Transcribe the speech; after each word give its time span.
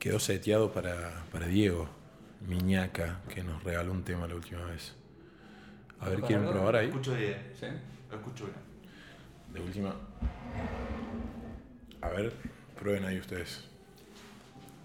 quedó 0.00 0.18
seteado 0.18 0.72
para, 0.72 1.24
para 1.30 1.46
Diego 1.46 1.88
Miñaca, 2.48 3.20
que 3.32 3.44
nos 3.44 3.62
regaló 3.62 3.92
un 3.92 4.02
tema 4.02 4.26
la 4.26 4.34
última 4.34 4.64
vez. 4.64 4.96
A 6.00 6.08
ver, 6.08 6.22
¿quieren 6.22 6.48
probar 6.48 6.72
Lo 6.74 6.80
ahí? 6.80 6.86
escucho 6.88 7.14
bien. 7.14 7.52
¿Sí? 7.60 7.66
Lo 8.10 8.16
escucho 8.16 8.44
bien. 8.46 8.56
De 9.52 9.60
última. 9.60 9.94
A 12.00 12.08
ver, 12.08 12.32
prueben 12.78 13.04
ahí 13.04 13.18
ustedes. 13.18 13.68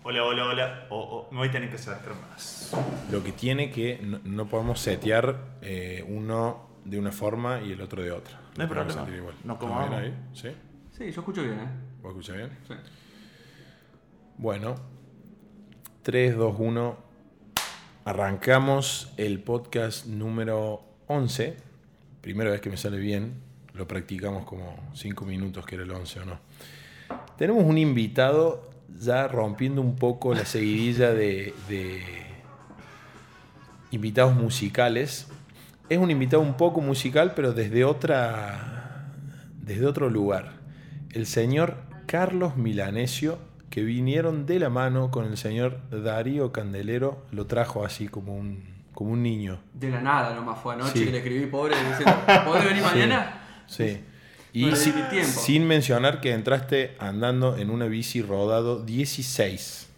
Hola, 0.04 0.24
hola, 0.26 0.46
hola. 0.46 0.88
O- 0.90 1.00
o, 1.00 1.32
me 1.32 1.38
voy 1.40 1.48
a 1.48 1.52
tener 1.52 1.70
que 1.70 1.76
acercar 1.78 2.14
más. 2.30 2.72
Lo 3.10 3.24
que 3.24 3.32
tiene 3.32 3.72
que 3.72 4.00
no, 4.04 4.20
no 4.26 4.48
podemos 4.50 4.82
setear 4.82 5.56
eh, 5.62 6.04
uno 6.08 6.68
de 6.84 7.00
una 7.00 7.12
forma 7.14 7.62
y 7.62 7.72
el 7.72 7.82
otro 7.82 8.04
de 8.04 8.12
otra. 8.12 8.40
No 8.58 8.64
hay 8.64 8.70
problema. 8.70 8.92
sentir 8.92 9.16
igual. 9.16 9.36
Nos 9.46 9.56
¿Estamos 9.56 9.80
bien 9.80 9.94
acomodamos. 9.94 10.02
ahí? 10.02 10.52
¿Sí? 10.52 10.58
Sí, 10.92 11.12
yo 11.12 11.22
escucho 11.22 11.42
bien, 11.42 11.60
¿eh? 11.60 11.68
¿Vos 12.02 12.12
escuchás 12.12 12.36
bien? 12.36 12.50
Sí. 12.68 12.74
Bueno, 14.38 14.76
3, 16.06 16.38
2, 16.38 16.56
1. 16.60 16.98
Arrancamos 18.06 19.12
el 19.18 19.40
podcast 19.40 20.06
número 20.06 20.84
11. 21.08 21.58
Primera 22.22 22.52
vez 22.52 22.62
que 22.62 22.70
me 22.70 22.78
sale 22.78 23.00
bien. 23.00 23.34
Lo 23.74 23.88
practicamos 23.88 24.46
como 24.46 24.78
5 24.94 25.26
minutos, 25.26 25.66
que 25.66 25.74
era 25.74 25.84
el 25.84 25.90
11 25.90 26.20
o 26.20 26.26
no. 26.26 26.40
Tenemos 27.40 27.64
un 27.64 27.80
invitado 27.80 28.70
ya 29.00 29.28
rompiendo 29.28 29.82
un 29.82 29.96
poco 29.96 30.36
la 30.36 30.46
seguidilla 30.46 31.12
de, 31.12 31.56
invitados 33.90 34.36
musicales. 34.36 35.26
Es 35.90 35.98
un 35.98 36.12
invitado 36.12 36.44
un 36.44 36.56
poco 36.56 36.82
musical, 36.82 37.34
pero 37.36 37.52
desde 37.52 37.84
otra. 37.84 39.12
desde 39.60 39.88
otro 39.88 40.12
lugar. 40.12 40.52
El 41.14 41.26
señor 41.26 41.78
Carlos 42.06 42.58
Milanesio, 42.58 43.40
que 43.76 43.84
vinieron 43.84 44.46
de 44.46 44.58
la 44.58 44.70
mano 44.70 45.12
con 45.12 45.26
el 45.26 45.36
señor 45.36 45.82
Darío 45.92 46.54
Candelero, 46.54 47.26
lo 47.32 47.46
trajo 47.46 47.84
así 47.84 48.08
como 48.08 48.34
un, 48.34 48.64
como 48.94 49.12
un 49.12 49.22
niño. 49.22 49.60
De 49.74 49.90
la 49.90 50.00
nada 50.00 50.34
nomás 50.34 50.60
fue 50.60 50.76
anoche 50.76 50.94
Sí. 50.94 51.04
que 51.04 51.12
le 51.12 51.18
escribí 51.18 51.46
pobre 51.48 51.76
diciendo, 51.76 52.16
¿podés 52.46 52.64
venir 52.64 52.82
mañana? 52.96 53.64
Sí. 53.68 54.02
Y 54.54 54.74
sin, 54.78 55.68
mencionar 55.68 56.22
que 56.22 56.32
entraste 56.32 56.96
andando 57.00 57.58
en 57.58 57.70
una 57.70 57.88
bici 57.88 58.22
rodado 58.22 58.82
16. 58.82 59.90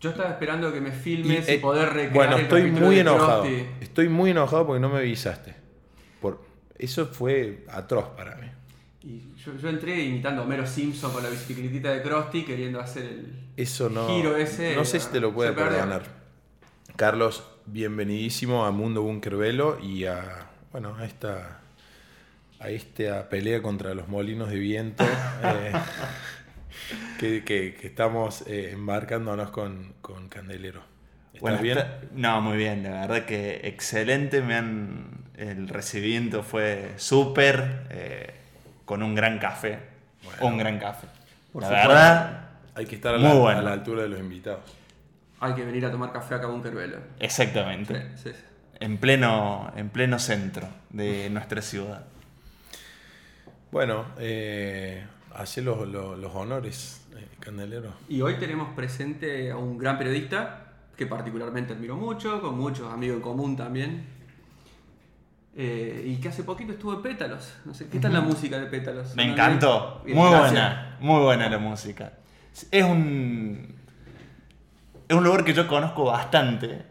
Yo 0.00 0.08
estaba 0.08 0.30
esperando 0.30 0.72
que 0.72 0.80
me 0.80 0.92
filmes 0.92 1.46
y, 1.46 1.52
eh, 1.52 1.58
poder 1.58 1.90
recrear 1.90 2.14
bueno, 2.14 2.38
estoy 2.38 2.70
muy 2.70 3.00
enojado. 3.00 3.44
Estoy 3.82 4.08
muy 4.08 4.30
enojado 4.30 4.66
porque 4.66 4.80
no 4.80 4.88
me 4.88 4.96
avisaste. 5.00 5.54
Por, 6.22 6.40
eso 6.78 7.04
fue 7.04 7.66
atroz 7.68 8.08
para 8.16 8.36
mí. 8.36 8.46
Yo, 9.46 9.56
yo 9.56 9.68
entré 9.68 10.02
imitando 10.04 10.42
a 10.42 10.44
Homero 10.44 10.66
Simpson 10.66 11.12
con 11.12 11.22
la 11.22 11.28
bicicletita 11.30 11.90
de 11.92 12.02
Krusty 12.02 12.42
queriendo 12.44 12.80
hacer 12.80 13.04
el... 13.04 13.32
Eso 13.56 13.88
no. 13.88 14.08
Giro 14.08 14.36
ese, 14.36 14.74
no 14.74 14.84
sé 14.84 14.98
si 15.00 15.08
te 15.10 15.20
lo 15.20 15.32
puede 15.32 15.52
perdió. 15.52 15.70
perdonar. 15.76 16.02
Carlos, 16.96 17.44
bienvenidísimo 17.66 18.64
a 18.66 18.70
Mundo 18.72 19.02
Bunker 19.02 19.36
Velo 19.36 19.78
y 19.80 20.04
a. 20.06 20.48
Bueno, 20.72 20.96
a 20.96 21.04
esta. 21.06 21.60
A 22.58 22.70
esta 22.70 23.28
pelea 23.28 23.62
contra 23.62 23.94
los 23.94 24.08
molinos 24.08 24.50
de 24.50 24.56
viento. 24.58 25.04
eh, 25.04 25.72
que, 27.20 27.44
que- 27.44 27.74
que 27.74 27.86
estamos 27.86 28.42
eh, 28.46 28.70
embarcándonos 28.72 29.50
con, 29.50 29.94
con 30.00 30.28
Candelero. 30.28 30.80
¿Estás 31.28 31.40
Bueno, 31.42 31.58
bien? 31.60 31.78
está- 31.78 32.00
no, 32.14 32.40
muy 32.40 32.56
bien, 32.56 32.82
la 32.82 33.02
verdad 33.06 33.24
que 33.26 33.60
excelente. 33.64 34.40
Me 34.42 34.54
han, 34.54 35.24
el 35.36 35.68
recibimiento 35.68 36.42
fue 36.42 36.92
súper, 36.96 37.86
eh, 37.90 38.34
con 38.86 39.02
un 39.02 39.14
gran 39.14 39.38
café. 39.38 39.78
Bueno. 40.24 40.46
un 40.46 40.56
gran 40.58 40.78
café. 40.78 41.06
Por 41.52 41.60
la 41.62 41.68
supuesto. 41.68 41.88
verdad, 41.90 42.48
Hay 42.74 42.86
que 42.86 42.94
estar 42.96 43.14
a 43.14 43.18
Muy 43.18 43.28
la, 43.28 43.34
bueno. 43.34 43.60
a 43.60 43.62
la 43.62 43.72
altura 43.74 44.02
de 44.02 44.08
los 44.08 44.18
invitados. 44.18 44.60
Hay 45.40 45.52
que 45.54 45.64
venir 45.64 45.84
a 45.84 45.90
tomar 45.90 46.10
café 46.12 46.34
acá 46.36 46.46
a 46.46 46.50
Bunker 46.50 46.74
Velo. 46.74 46.96
exactamente. 47.20 48.12
Sí, 48.16 48.30
sí. 48.32 48.40
En 48.80 48.96
pleno, 48.98 49.70
en 49.76 49.88
pleno 49.90 50.18
centro 50.18 50.66
de 50.90 51.28
nuestra 51.30 51.60
ciudad. 51.62 52.04
Bueno, 53.70 54.06
eh, 54.18 55.04
los, 55.62 55.88
los- 55.88 56.18
los 56.18 56.34
honores, 56.34 57.06
eh, 57.16 57.26
Candelero. 57.40 57.92
Y 58.08 58.20
hoy 58.22 58.34
tenemos 58.34 58.74
presente 58.74 59.50
a 59.50 59.56
un 59.56 59.78
gran 59.78 59.98
periodista 59.98 60.62
que 60.96 61.06
particularmente 61.06 61.72
admiro 61.74 61.96
mucho, 61.96 62.40
con 62.40 62.56
muchos 62.58 62.92
amigos 62.92 63.16
en 63.16 63.22
común 63.22 63.56
también. 63.56 64.06
Eh, 65.58 66.04
y 66.06 66.16
que 66.16 66.28
hace 66.28 66.42
poquito 66.44 66.72
estuvo 66.72 66.92
en 66.94 67.02
Pétalos. 67.02 67.54
No 67.64 67.72
sé, 67.72 67.88
¿qué 67.88 67.98
tal 67.98 68.12
la 68.12 68.20
música 68.20 68.58
de 68.58 68.66
Pétalos? 68.66 69.16
Me 69.16 69.24
¿No? 69.26 69.32
encantó. 69.32 70.02
Bien, 70.04 70.18
Muy 70.18 70.28
gracias. 70.30 70.52
buena, 70.52 70.96
muy 71.00 71.22
buena 71.22 71.48
la 71.48 71.58
música. 71.58 72.12
Es 72.70 72.84
un. 72.84 73.74
Es 75.08 75.16
un 75.16 75.24
lugar 75.24 75.44
que 75.44 75.54
yo 75.54 75.66
conozco 75.66 76.04
bastante. 76.04 76.82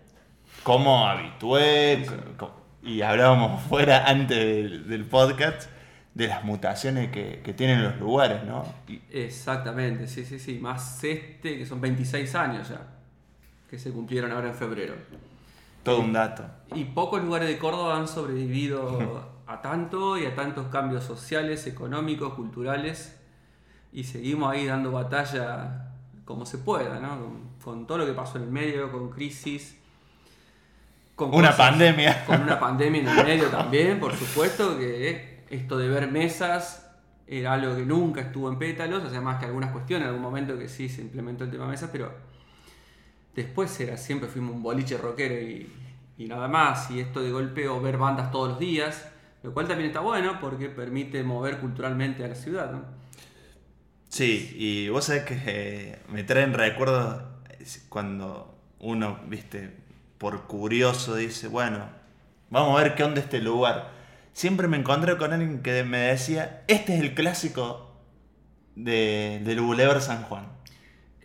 Como 0.64 1.08
habitué. 1.08 2.06
Y 2.82 3.02
hablábamos 3.02 3.62
fuera 3.64 4.06
antes 4.06 4.38
del, 4.38 4.88
del 4.90 5.06
podcast 5.06 5.70
de 6.14 6.28
las 6.28 6.44
mutaciones 6.44 7.12
que, 7.12 7.42
que 7.44 7.54
tienen 7.54 7.84
los 7.84 7.98
lugares, 7.98 8.44
¿no? 8.46 8.64
Y- 8.88 9.02
Exactamente, 9.12 10.08
sí, 10.08 10.24
sí, 10.24 10.40
sí. 10.40 10.60
Más 10.60 11.04
este, 11.04 11.58
que 11.58 11.66
son 11.66 11.82
26 11.82 12.34
años 12.36 12.70
ya. 12.70 12.82
Que 13.70 13.78
se 13.78 13.92
cumplieron 13.92 14.32
ahora 14.32 14.48
en 14.50 14.56
febrero. 14.56 14.96
Todo 15.86 16.02
un 16.02 16.12
dato. 16.12 16.44
Y 16.74 16.84
pocos 16.84 17.24
lugares 17.24 17.48
de 17.48 17.58
Córdoba 17.58 17.96
han 17.98 18.08
sobrevivido 18.10 19.30
a 19.48 19.62
tanto 19.62 20.18
y 20.18 20.26
a 20.26 20.36
tantos 20.36 20.68
cambios 20.68 21.04
sociales, 21.06 21.66
económicos, 21.68 22.34
culturales. 22.34 23.18
Y 23.94 24.04
seguimos 24.04 24.52
ahí 24.52 24.66
dando 24.66 24.92
batalla 24.92 25.94
como 26.26 26.46
se 26.46 26.58
pueda, 26.58 27.00
¿no? 27.00 27.20
Con, 27.20 27.50
con 27.64 27.88
todo 27.88 28.00
lo 28.00 28.06
que 28.06 28.12
pasó 28.14 28.38
en 28.40 28.44
el 28.46 28.52
medio, 28.52 28.92
con 28.92 29.10
crisis. 29.12 29.78
Con 31.16 31.30
Una 31.34 31.52
cosas- 31.52 31.70
pandemia. 31.70 32.26
Con 32.28 32.42
una 32.42 32.60
pandemia 32.60 33.02
en 33.02 33.08
el 33.08 33.16
medio 33.26 33.48
también, 33.50 34.00
por 34.02 34.14
supuesto, 34.14 34.78
que 34.78 35.46
esto 35.50 35.78
de 35.78 35.88
ver 35.88 36.12
mesas 36.12 36.82
era 37.28 37.54
algo 37.54 37.76
que 37.76 37.86
nunca 37.86 38.20
estuvo 38.22 38.50
en 38.50 38.60
pétalos, 38.60 39.04
o 39.04 39.10
sea, 39.10 39.22
más 39.22 39.40
que 39.40 39.46
algunas 39.46 39.72
cuestiones, 39.72 40.04
en 40.04 40.10
algún 40.10 40.24
momento 40.24 40.58
que 40.58 40.68
sí 40.68 40.90
se 40.90 41.02
implementó 41.02 41.44
el 41.46 41.52
tema 41.52 41.68
mesas, 41.68 41.90
pero 41.92 42.12
después 43.36 43.80
era 43.80 43.98
siempre 43.98 44.30
fuimos 44.30 44.56
un 44.56 44.64
boliche 44.64 44.98
rockero 44.98 45.36
y, 45.36 46.28
nada 46.28 46.48
más, 46.48 46.90
y 46.90 47.00
esto 47.00 47.22
de 47.22 47.32
golpe 47.32 47.68
o 47.68 47.82
ver 47.82 47.98
bandas 47.98 48.32
todos 48.32 48.50
los 48.50 48.60
días, 48.60 49.10
lo 49.44 49.54
cual 49.54 49.68
también 49.68 49.90
está 49.90 50.00
bueno 50.00 50.40
porque 50.40 50.70
permite 50.70 51.22
mover 51.24 51.60
culturalmente 51.60 52.24
a 52.24 52.30
la 52.30 52.36
ciudad. 52.36 52.72
Sí, 54.08 54.56
y 54.56 54.90
vos 54.90 55.06
sabés 55.06 55.24
que 55.26 55.38
eh, 55.46 56.00
me 56.10 56.24
traen 56.24 56.54
recuerdos 56.54 57.24
cuando 57.90 58.58
uno, 58.80 59.20
viste, 59.28 59.72
por 60.18 60.44
curioso 60.48 61.16
dice, 61.16 61.48
bueno, 61.48 61.90
vamos 62.50 62.80
a 62.80 62.84
ver 62.84 62.96
qué 62.96 63.04
onda 63.04 63.20
este 63.20 63.42
lugar. 63.42 63.92
Siempre 64.32 64.68
me 64.68 64.78
encontré 64.78 65.18
con 65.18 65.34
alguien 65.34 65.62
que 65.62 65.84
me 65.84 65.98
decía, 65.98 66.64
este 66.68 66.96
es 66.96 67.02
el 67.02 67.14
clásico 67.14 67.94
de, 68.76 69.42
del 69.44 69.62
Boulevard 69.62 70.02
San 70.02 70.24
Juan. 70.24 70.55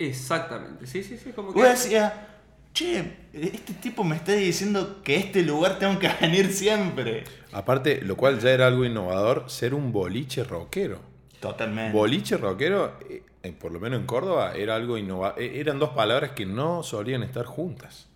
Exactamente, 0.00 0.86
sí, 0.86 1.02
sí, 1.04 1.18
sí, 1.18 1.30
como 1.32 1.52
Vos 1.52 1.62
que... 1.62 1.68
decía, 1.68 2.28
che, 2.72 3.16
este 3.34 3.74
tipo 3.74 4.02
me 4.02 4.16
está 4.16 4.32
diciendo 4.32 5.02
que 5.04 5.16
este 5.16 5.42
lugar 5.42 5.78
tengo 5.78 5.98
que 5.98 6.08
venir 6.22 6.50
siempre. 6.52 7.24
Aparte, 7.52 8.00
lo 8.00 8.16
cual 8.16 8.40
ya 8.40 8.50
era 8.50 8.66
algo 8.66 8.86
innovador, 8.86 9.44
ser 9.48 9.74
un 9.74 9.92
boliche 9.92 10.42
rockero. 10.42 11.00
Totalmente. 11.38 11.96
Boliche 11.96 12.38
rockero, 12.38 12.94
eh, 13.10 13.22
eh, 13.42 13.52
por 13.52 13.72
lo 13.72 13.78
menos 13.78 14.00
en 14.00 14.06
Córdoba, 14.06 14.54
era 14.54 14.74
algo 14.74 14.96
innovador. 14.96 15.38
Eran 15.38 15.78
dos 15.78 15.90
palabras 15.90 16.30
que 16.30 16.46
no 16.46 16.82
solían 16.82 17.22
estar 17.22 17.44
juntas. 17.44 18.08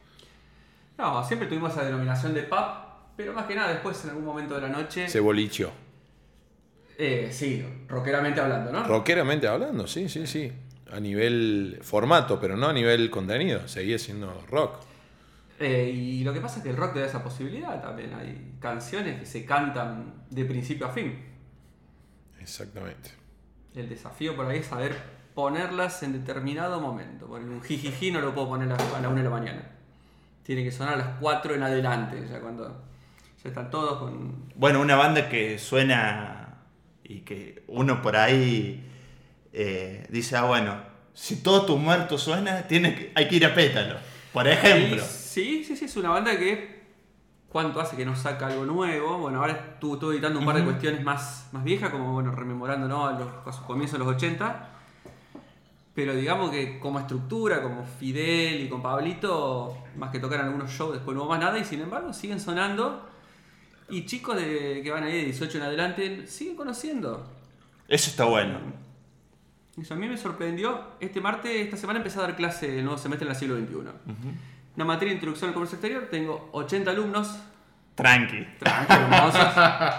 No, 0.97 1.23
siempre 1.27 1.49
tuvimos 1.49 1.73
esa 1.73 1.84
denominación 1.84 2.33
de 2.33 2.44
pub, 2.44 2.65
pero 3.15 3.34
más 3.34 3.44
que 3.44 3.56
nada 3.56 3.69
después 3.69 4.03
en 4.05 4.11
algún 4.11 4.25
momento 4.25 4.55
de 4.55 4.62
la 4.62 4.69
noche... 4.69 5.06
Se 5.06 5.21
bolicheó. 5.21 5.71
Eh, 6.97 7.28
sí, 7.33 7.62
rockeramente 7.89 8.41
hablando, 8.41 8.73
¿no? 8.73 8.84
Rockeramente 8.84 9.49
hablando, 9.49 9.87
sí, 9.87 10.09
sí, 10.09 10.27
sí. 10.27 10.53
A 10.94 11.00
nivel 11.00 11.81
formato, 11.82 12.38
pero 12.38 12.56
no 12.56 12.69
a 12.69 12.72
nivel 12.72 13.10
contenido. 13.10 13.66
Seguía 13.66 13.99
siendo 13.99 14.44
rock. 14.49 14.76
Eh, 15.58 15.91
y 15.94 16.25
lo 16.25 16.32
que 16.32 16.41
pasa 16.41 16.58
es 16.58 16.62
que 16.62 16.70
el 16.70 16.76
rock 16.76 16.94
te 16.94 17.00
da 17.00 17.06
esa 17.06 17.23
posibilidad 17.23 17.81
también. 17.82 18.14
Hay 18.14 18.55
canciones 18.61 19.19
que 19.19 19.26
se 19.26 19.44
cantan 19.44 20.26
de 20.31 20.44
principio 20.44 20.87
a 20.87 20.91
fin. 20.91 21.19
Exactamente. 22.41 23.11
El 23.75 23.88
desafío 23.88 24.37
por 24.37 24.46
ahí 24.46 24.58
es 24.58 24.67
saber 24.67 24.94
ponerlas 25.35 26.02
en 26.02 26.12
determinado 26.12 26.81
momento. 26.81 27.26
Por 27.26 27.40
un 27.40 27.62
jijiji 27.62 28.11
no 28.11 28.20
lo 28.20 28.35
puedo 28.35 28.49
poner 28.49 28.70
a 28.70 28.76
la 29.00 29.08
1 29.08 29.17
de 29.17 29.25
la 29.25 29.31
mañana. 29.31 29.70
Tiene 30.43 30.62
que 30.62 30.70
sonar 30.70 30.94
a 30.94 30.97
las 30.99 31.08
4 31.20 31.55
en 31.55 31.62
adelante, 31.62 32.26
ya 32.29 32.40
cuando 32.40 32.85
ya 33.43 33.49
están 33.49 33.70
todos 33.70 33.99
con... 33.99 34.52
Bueno, 34.55 34.81
una 34.81 34.97
banda 34.97 35.29
que 35.29 35.58
suena 35.58 36.58
y 37.02 37.20
que 37.20 37.64
uno 37.67 38.00
por 38.00 38.17
ahí 38.17 38.90
eh, 39.55 40.06
dice, 40.11 40.37
ah, 40.37 40.45
bueno, 40.45 40.77
si 41.15 41.37
todo 41.37 41.65
tu 41.65 41.79
muerto 41.79 42.19
suena, 42.19 42.67
tiene 42.67 42.95
que, 42.95 43.12
hay 43.15 43.29
que 43.29 43.37
ir 43.37 43.47
a 43.47 43.55
pétalo. 43.55 43.97
Por 44.33 44.49
ejemplo. 44.49 45.03
Sí, 45.05 45.65
sí, 45.65 45.77
sí, 45.77 45.85
es 45.85 45.97
una 45.97 46.11
banda 46.11 46.37
que... 46.39 46.75
¿Cuánto 47.49 47.81
hace 47.81 47.97
que 47.97 48.05
no 48.05 48.17
saca 48.17 48.49
algo 48.49 48.65
nuevo? 48.65 49.19
Bueno, 49.19 49.39
ahora 49.39 49.53
estuvo, 49.53 49.95
estuvo 49.95 50.12
editando 50.12 50.41
un 50.41 50.45
par 50.45 50.56
de 50.56 50.65
cuestiones 50.65 51.05
más, 51.05 51.51
más 51.53 51.62
viejas, 51.62 51.91
como 51.91 52.12
bueno, 52.12 52.33
rememorando 52.33 52.89
¿no? 52.89 53.06
a, 53.06 53.12
los, 53.12 53.29
a 53.47 53.53
sus 53.53 53.65
comienzos 53.65 53.97
de 53.97 54.05
los 54.05 54.12
80. 54.17 54.71
Pero 55.95 56.17
digamos 56.17 56.50
que 56.50 56.81
como 56.81 56.99
estructura, 56.99 57.62
como 57.62 57.85
Fidel 57.85 58.61
y 58.61 58.69
con 58.69 58.83
Pablito, 58.83 59.79
más 59.97 60.11
que 60.11 60.19
tocar 60.19 60.41
en 60.41 60.47
algunos 60.47 60.73
shows, 60.73 60.95
después 60.95 61.17
no 61.17 61.23
hubo 61.23 61.31
más 61.31 61.39
nada 61.39 61.57
y 61.57 61.65
sin 61.65 61.81
embargo 61.81 62.12
siguen 62.12 62.41
sonando. 62.41 63.09
Y 63.89 64.05
chicos 64.05 64.35
de, 64.35 64.81
que 64.83 64.91
van 64.91 65.05
ahí 65.05 65.12
de 65.12 65.25
18 65.27 65.59
en 65.59 65.65
adelante 65.65 66.27
siguen 66.27 66.57
conociendo. 66.57 67.25
Eso 67.87 68.11
está 68.11 68.25
bueno. 68.25 68.59
Eso 69.81 69.94
a 69.94 69.97
mí 69.97 70.09
me 70.09 70.17
sorprendió. 70.17 70.81
Este 71.00 71.21
martes, 71.21 71.53
esta 71.53 71.76
semana 71.76 71.99
empecé 71.99 72.19
a 72.19 72.23
dar 72.23 72.37
clase 72.37 72.79
el 72.79 72.85
nuevo 72.85 72.99
semestre 72.99 73.26
en 73.26 73.32
el 73.32 73.38
siglo 73.38 73.56
XXI. 73.56 73.75
Una 74.76 74.85
materia 74.85 75.11
de 75.11 75.15
introducción 75.17 75.49
al 75.49 75.55
comercio 75.55 75.76
exterior, 75.76 76.09
tengo 76.11 76.49
80 76.53 76.91
alumnos, 76.91 77.38
Tranqui. 77.94 78.44
hermosos, 78.88 79.47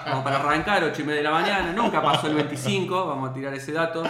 como 0.09 0.23
para 0.23 0.37
arrancar, 0.39 0.83
8 0.83 1.01
y 1.01 1.05
media 1.05 1.17
de 1.17 1.23
la 1.23 1.31
mañana, 1.31 1.71
nunca 1.71 2.01
pasó 2.01 2.27
el 2.27 2.35
25, 2.35 3.07
vamos 3.07 3.29
a 3.29 3.33
tirar 3.33 3.53
ese 3.53 3.71
dato. 3.71 4.03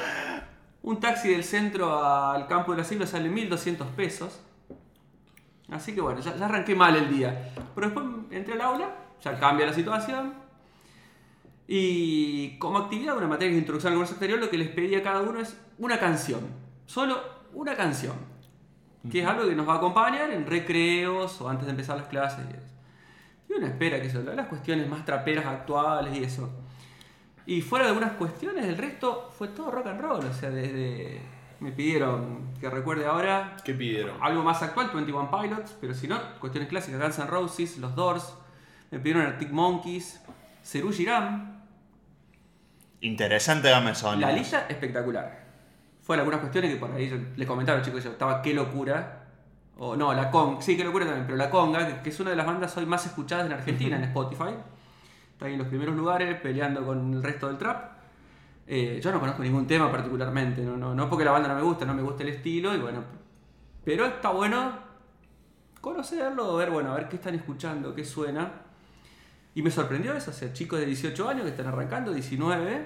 Un 0.82 1.00
taxi 1.00 1.30
del 1.30 1.44
centro 1.44 2.04
al 2.04 2.48
campo 2.48 2.72
del 2.72 2.82
asilo 2.82 3.06
sale 3.06 3.30
1200 3.30 3.88
pesos. 3.90 4.40
Así 5.72 5.94
que 5.96 6.02
bueno, 6.02 6.20
ya, 6.20 6.36
ya 6.36 6.46
arranqué 6.46 6.76
mal 6.76 6.96
el 6.96 7.10
día. 7.10 7.54
Pero 7.74 7.88
después 7.88 8.06
entré 8.32 8.54
al 8.54 8.62
aula, 8.62 8.90
ya 9.24 9.40
cambia 9.40 9.66
la 9.66 9.74
situación. 9.74 10.34
Y 11.68 12.58
como 12.60 12.78
actividad, 12.78 13.18
una 13.18 13.28
materia 13.28 13.54
de 13.54 13.60
introducción 13.60 13.94
al 13.94 13.98
comercio 13.98 14.16
exterior, 14.16 14.40
lo 14.40 14.50
que 14.50 14.58
les 14.58 14.70
pedí 14.70 14.96
a 14.96 15.04
cada 15.04 15.22
uno 15.22 15.40
es 15.40 15.58
una 15.78 16.00
canción. 16.00 16.42
Solo 16.86 17.20
una 17.54 17.76
canción. 17.76 18.16
Que 19.10 19.22
es 19.22 19.28
algo 19.28 19.48
que 19.48 19.56
nos 19.56 19.68
va 19.68 19.74
a 19.74 19.78
acompañar 19.78 20.32
en 20.32 20.46
recreos 20.46 21.40
o 21.42 21.50
antes 21.50 21.66
de 21.66 21.72
empezar 21.72 21.98
las 21.98 22.08
clases 22.08 22.46
y 23.50 23.54
uno 23.54 23.68
espera 23.68 24.02
que 24.02 24.08
eso, 24.08 24.22
las 24.22 24.48
cuestiones 24.48 24.88
más 24.90 25.06
traperas 25.06 25.46
actuales 25.46 26.16
y 26.18 26.24
eso. 26.24 26.50
Y 27.46 27.62
fuera 27.62 27.86
de 27.86 27.92
algunas 27.92 28.14
cuestiones, 28.14 28.66
el 28.66 28.78
resto 28.78 29.30
fue 29.38 29.50
todo 29.50 29.70
rock 29.72 29.88
and 29.88 30.02
roll. 30.02 30.26
O 30.26 30.34
sea, 30.34 30.50
desde. 30.50 31.22
Me 31.60 31.72
pidieron 31.72 32.54
que 32.60 32.70
recuerde 32.70 33.06
ahora 33.06 33.56
¿Qué 33.64 33.74
pidieron? 33.74 34.22
algo 34.22 34.44
más 34.44 34.62
actual, 34.62 34.92
21 34.94 35.32
Pilots, 35.32 35.78
pero 35.80 35.94
si 35.94 36.06
no, 36.06 36.20
cuestiones 36.42 36.68
clásicas, 36.68 37.00
Guns 37.00 37.20
N' 37.20 37.28
Roses, 37.28 37.78
Los 37.78 37.96
Doors, 37.96 38.36
me 38.92 39.00
pidieron 39.00 39.26
Arctic 39.26 39.52
Monkeys, 39.52 40.22
Serú 40.62 40.92
Girán. 40.92 41.55
Interesante 43.06 43.70
game. 43.70 44.22
La 44.22 44.32
lista 44.32 44.66
espectacular. 44.68 45.46
Fueron 46.02 46.22
algunas 46.22 46.40
cuestiones 46.40 46.72
que 46.72 46.78
por 46.78 46.92
ahí 46.92 47.10
yo 47.10 47.18
les 47.36 47.48
comentaba 47.48 47.78
a 47.78 47.80
los 47.80 47.88
chicos, 47.88 48.04
yo 48.04 48.12
estaba 48.12 48.42
qué 48.42 48.54
locura. 48.54 49.22
O 49.78 49.96
no, 49.96 50.14
la 50.14 50.32
conga, 50.32 50.62
sí, 50.62 50.78
qué 50.78 50.84
locura 50.84 51.06
también, 51.06 51.26
pero 51.26 51.38
la 51.38 51.50
conga, 51.50 51.86
que, 51.86 52.02
que 52.02 52.10
es 52.10 52.20
una 52.20 52.30
de 52.30 52.36
las 52.36 52.46
bandas 52.46 52.76
hoy 52.78 52.86
más 52.86 53.06
escuchadas 53.06 53.46
en 53.46 53.54
Argentina 53.54 53.96
en 53.98 54.04
Spotify. 54.06 54.56
Está 55.32 55.46
ahí 55.46 55.54
en 55.54 55.60
los 55.60 55.68
primeros 55.68 55.96
lugares 55.96 56.40
peleando 56.40 56.86
con 56.86 57.14
el 57.14 57.22
resto 57.22 57.48
del 57.48 57.58
trap. 57.58 57.92
Eh, 58.68 59.00
yo 59.04 59.12
no 59.12 59.20
conozco 59.20 59.44
ningún 59.44 59.68
tema 59.68 59.92
particularmente, 59.92 60.62
no, 60.62 60.76
no, 60.78 60.96
no 60.96 61.10
porque 61.10 61.26
la 61.26 61.32
banda 61.32 61.50
no 61.50 61.56
me 61.56 61.62
gusta, 61.62 61.86
no 61.86 61.94
me 61.94 62.02
gusta 62.02 62.24
el 62.24 62.30
estilo, 62.30 62.74
y 62.74 62.80
bueno. 62.80 63.04
Pero 63.84 64.06
está 64.06 64.30
bueno 64.30 64.80
conocerlo, 65.82 66.56
ver, 66.56 66.72
bueno, 66.72 66.92
a 66.92 66.96
ver 66.96 67.08
qué 67.08 67.18
están 67.18 67.36
escuchando, 67.36 67.94
qué 67.94 68.04
suena. 68.04 68.65
Y 69.56 69.62
me 69.64 69.72
sorprendió 69.72 70.14
eso, 70.16 70.32
o 70.32 70.34
sea, 70.34 70.54
chicos 70.54 70.80
de 70.80 70.86
18 70.86 71.28
años 71.30 71.44
que 71.44 71.50
están 71.50 71.68
arrancando, 71.68 72.14
19, 72.14 72.86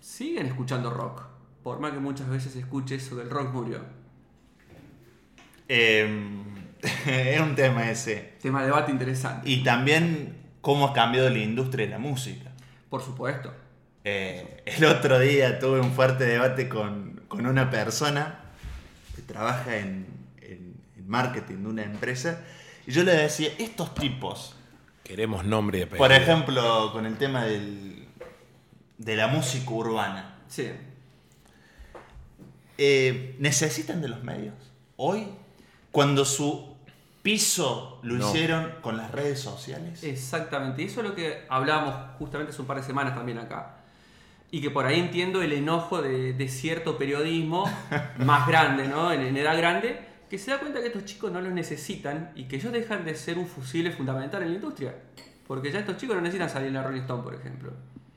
siguen 0.00 0.46
escuchando 0.46 0.90
rock. 0.90 1.22
Por 1.62 1.80
más 1.80 1.92
que 1.92 1.98
muchas 1.98 2.28
veces 2.28 2.54
escuche 2.54 2.94
eso 2.96 3.16
del 3.16 3.28
rock 3.30 3.52
murió. 3.52 3.80
Eh, 5.72 6.42
es 7.06 7.40
un 7.40 7.54
tema 7.54 7.88
ese. 7.90 8.32
Tema 8.42 8.60
de 8.60 8.66
debate 8.66 8.90
interesante. 8.90 9.48
Y 9.48 9.62
también 9.62 10.36
cómo 10.60 10.88
ha 10.88 10.92
cambiado 10.92 11.30
la 11.30 11.38
industria 11.38 11.84
de 11.86 11.92
la 11.92 11.98
música. 11.98 12.50
Por 12.88 13.02
supuesto. 13.02 13.54
Eh, 14.02 14.62
el 14.66 14.84
otro 14.86 15.18
día 15.20 15.58
tuve 15.60 15.78
un 15.80 15.92
fuerte 15.92 16.24
debate 16.24 16.68
con, 16.68 17.22
con 17.28 17.46
una 17.46 17.70
persona 17.70 18.40
que 19.14 19.22
trabaja 19.22 19.76
en, 19.76 20.06
en- 20.40 20.74
en 20.96 21.08
marketing 21.08 21.58
de 21.62 21.68
una 21.68 21.82
empresa 21.84 22.40
y 22.86 22.90
yo 22.92 23.04
le 23.04 23.12
decía, 23.12 23.50
estos 23.58 23.94
tipos, 23.94 24.56
Queremos 25.10 25.44
nombre 25.44 25.80
y 25.80 25.82
apellido. 25.82 25.98
por 25.98 26.12
ejemplo, 26.12 26.92
con 26.92 27.04
el 27.04 27.18
tema 27.18 27.42
del, 27.44 28.06
de 28.96 29.16
la 29.16 29.26
música 29.26 29.68
urbana, 29.70 30.36
Sí. 30.46 30.70
eh, 32.78 33.34
¿necesitan 33.40 34.00
de 34.00 34.06
los 34.08 34.22
medios? 34.22 34.54
Hoy, 34.96 35.26
cuando 35.90 36.24
su 36.24 36.76
piso 37.22 37.98
lo 38.04 38.14
No. 38.14 38.28
hicieron 38.28 38.72
con 38.82 38.96
las 38.96 39.10
redes 39.10 39.40
sociales. 39.40 40.04
Exactamente. 40.04 40.82
Y 40.82 40.86
eso 40.86 41.00
es 41.02 41.08
lo 41.08 41.16
que 41.16 41.44
hablábamos 41.48 41.94
justamente 42.20 42.52
hace 42.52 42.60
un 42.62 42.68
par 42.68 42.76
de 42.76 42.84
semanas 42.84 43.16
también 43.16 43.38
acá. 43.38 43.78
Y 44.52 44.60
que 44.60 44.70
por 44.70 44.86
ahí 44.86 45.00
entiendo 45.00 45.42
el 45.42 45.52
enojo 45.52 46.02
de, 46.02 46.34
de 46.34 46.48
cierto 46.48 46.96
periodismo 46.98 47.64
más 48.18 48.46
grande, 48.46 48.86
¿no? 48.86 49.12
En, 49.12 49.22
en 49.22 49.36
edad 49.36 49.56
grande, 49.56 49.98
que 50.30 50.38
se 50.38 50.52
da 50.52 50.60
cuenta 50.60 50.80
que 50.80 50.86
estos 50.86 51.04
chicos 51.04 51.32
no 51.32 51.40
los 51.40 51.52
necesitan 51.52 52.30
y 52.36 52.44
que 52.44 52.56
ellos 52.56 52.72
dejan 52.72 53.04
de 53.04 53.16
ser 53.16 53.36
un 53.36 53.46
fusible 53.46 53.90
fundamental 53.90 54.42
en 54.42 54.50
la 54.50 54.54
industria. 54.54 54.94
Porque 55.46 55.72
ya 55.72 55.80
estos 55.80 55.96
chicos 55.96 56.14
no 56.14 56.22
necesitan 56.22 56.48
salir 56.48 56.68
en 56.68 56.74
la 56.74 56.84
Rolling 56.84 57.00
Stone, 57.00 57.24
por 57.24 57.34
ejemplo. 57.34 57.72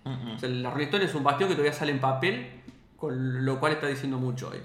O 0.05 0.37
sea, 0.37 0.47
la 0.47 0.69
Rolling 0.69 0.85
Stone 0.85 1.05
es 1.05 1.15
un 1.15 1.23
bastión 1.23 1.49
que 1.49 1.55
todavía 1.55 1.73
sale 1.73 1.91
en 1.91 1.99
papel, 1.99 2.45
con 2.95 3.43
lo 3.43 3.59
cual 3.59 3.73
está 3.73 3.87
diciendo 3.87 4.19
mucho 4.19 4.49
hoy. 4.49 4.59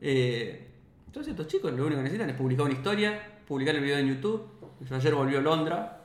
Eh, 0.00 0.68
entonces 1.06 1.32
estos 1.32 1.48
chicos 1.48 1.70
lo 1.72 1.84
único 1.84 1.98
que 1.98 2.04
necesitan 2.04 2.30
es 2.30 2.36
publicar 2.36 2.64
una 2.64 2.74
historia, 2.74 3.20
publicar 3.46 3.74
el 3.74 3.82
video 3.82 3.98
en 3.98 4.08
YouTube. 4.08 4.48
Yo 4.88 4.96
ayer 4.96 5.14
volvió 5.14 5.40
a 5.40 5.42
Londra 5.42 6.04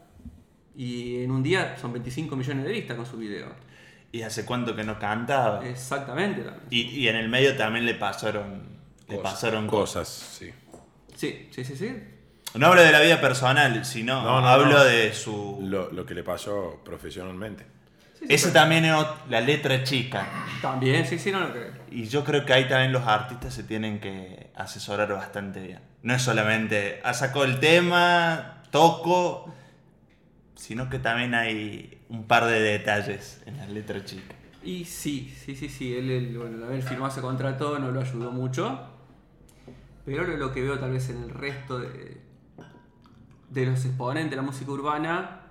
y 0.75 1.23
en 1.23 1.31
un 1.31 1.41
día 1.41 1.77
son 1.77 1.93
25 1.93 2.35
millones 2.35 2.65
de 2.65 2.71
vistas 2.71 2.97
con 2.97 3.05
su 3.05 3.15
video. 3.15 3.47
¿Y 4.11 4.23
hace 4.23 4.43
cuánto 4.43 4.75
que 4.75 4.83
no 4.83 4.99
cantaba? 4.99 5.65
Exactamente. 5.65 6.43
Y, 6.69 6.81
y 6.81 7.07
en 7.07 7.15
el 7.15 7.29
medio 7.29 7.55
también 7.55 7.85
le 7.85 7.95
pasaron, 7.95 8.72
Cosas, 9.17 9.33
pasaron 9.33 9.67
cosas. 9.67 10.07
cosas, 10.09 10.37
sí. 10.39 10.51
Sí, 11.15 11.49
sí, 11.51 11.63
sí, 11.63 11.75
sí. 11.75 11.91
No 12.55 12.67
hablo 12.67 12.81
de 12.83 12.91
la 12.91 13.01
vida 13.01 13.19
personal, 13.19 13.83
sino 13.85 14.21
No, 14.21 14.41
no, 14.41 14.47
hablo 14.47 14.67
no. 14.77 14.83
de 14.83 15.13
su... 15.13 15.59
Lo, 15.63 15.91
lo 15.91 16.05
que 16.05 16.13
le 16.13 16.23
pasó 16.23 16.81
profesionalmente. 16.85 17.65
Sí, 18.19 18.25
sí, 18.27 18.33
Ese 18.33 18.47
pero- 18.49 18.59
también 18.61 18.85
es 18.85 18.93
la 19.29 19.41
letra 19.41 19.83
chica. 19.83 20.27
También, 20.61 21.05
sí, 21.07 21.17
sí, 21.17 21.31
no 21.31 21.39
lo 21.39 21.51
creo. 21.51 21.71
Y 21.89 22.05
yo 22.05 22.23
creo 22.23 22.45
que 22.45 22.53
ahí 22.53 22.67
también 22.67 22.91
los 22.91 23.07
artistas 23.07 23.53
se 23.53 23.63
tienen 23.63 23.99
que 23.99 24.51
asesorar 24.55 25.11
bastante 25.13 25.61
bien. 25.61 25.79
No 26.03 26.13
es 26.13 26.21
solamente, 26.21 27.01
ah, 27.03 27.13
sacó 27.13 27.43
el 27.43 27.59
tema, 27.59 28.61
toco, 28.71 29.51
sino 30.55 30.89
que 30.89 30.99
también 30.99 31.33
hay 31.33 32.01
un 32.09 32.25
par 32.25 32.45
de 32.45 32.59
detalles 32.61 33.41
en 33.45 33.57
la 33.57 33.65
letra 33.67 34.03
chica. 34.05 34.35
Y 34.63 34.85
sí, 34.85 35.33
sí, 35.43 35.55
sí, 35.55 35.69
sí. 35.69 35.95
Él, 35.95 36.09
él, 36.11 36.37
bueno, 36.37 36.57
el 36.57 36.63
haber 36.63 36.81
firmado 36.83 37.11
ese 37.11 37.21
contrato 37.21 37.79
no 37.79 37.91
lo 37.91 37.99
ayudó 38.01 38.31
mucho. 38.31 38.79
Pero 40.05 40.25
lo, 40.37 40.51
que 40.51 40.61
veo 40.61 40.79
tal 40.79 40.91
vez 40.91 41.09
en 41.09 41.23
el 41.23 41.29
resto 41.29 41.79
de, 41.79 42.21
de 43.49 43.65
los 43.65 43.85
exponentes 43.85 44.31
de 44.31 44.35
la 44.35 44.41
música 44.41 44.71
urbana 44.71 45.43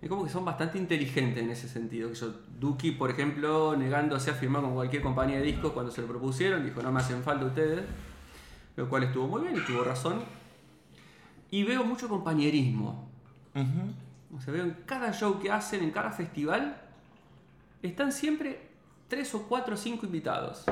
es 0.00 0.08
como 0.08 0.24
que 0.24 0.30
son 0.30 0.44
bastante 0.44 0.78
inteligentes 0.78 1.42
en 1.42 1.50
ese 1.50 1.68
sentido. 1.68 2.12
Yo, 2.12 2.32
Duki, 2.58 2.92
por 2.92 3.10
ejemplo, 3.10 3.76
negándose 3.76 4.30
a 4.30 4.34
firmar 4.34 4.62
con 4.62 4.74
cualquier 4.74 5.02
compañía 5.02 5.38
de 5.38 5.42
discos 5.42 5.72
cuando 5.72 5.90
se 5.90 6.02
lo 6.02 6.06
propusieron, 6.06 6.64
dijo 6.64 6.82
no 6.82 6.92
me 6.92 7.00
hacen 7.00 7.22
falta 7.22 7.46
ustedes. 7.46 7.84
Lo 8.76 8.88
cual 8.88 9.04
estuvo 9.04 9.26
muy 9.26 9.42
bien 9.42 9.56
y 9.56 9.66
tuvo 9.66 9.82
razón. 9.82 10.22
Y 11.50 11.64
veo 11.64 11.82
mucho 11.82 12.08
compañerismo. 12.08 13.08
O 14.36 14.40
sea, 14.40 14.52
veo 14.52 14.62
en 14.62 14.76
cada 14.86 15.12
show 15.12 15.40
que 15.40 15.50
hacen, 15.50 15.82
en 15.82 15.90
cada 15.90 16.12
festival, 16.12 16.80
están 17.82 18.12
siempre 18.12 18.68
tres 19.08 19.34
o 19.34 19.48
cuatro 19.48 19.74
o 19.74 19.76
cinco 19.76 20.06
invitados. 20.06 20.64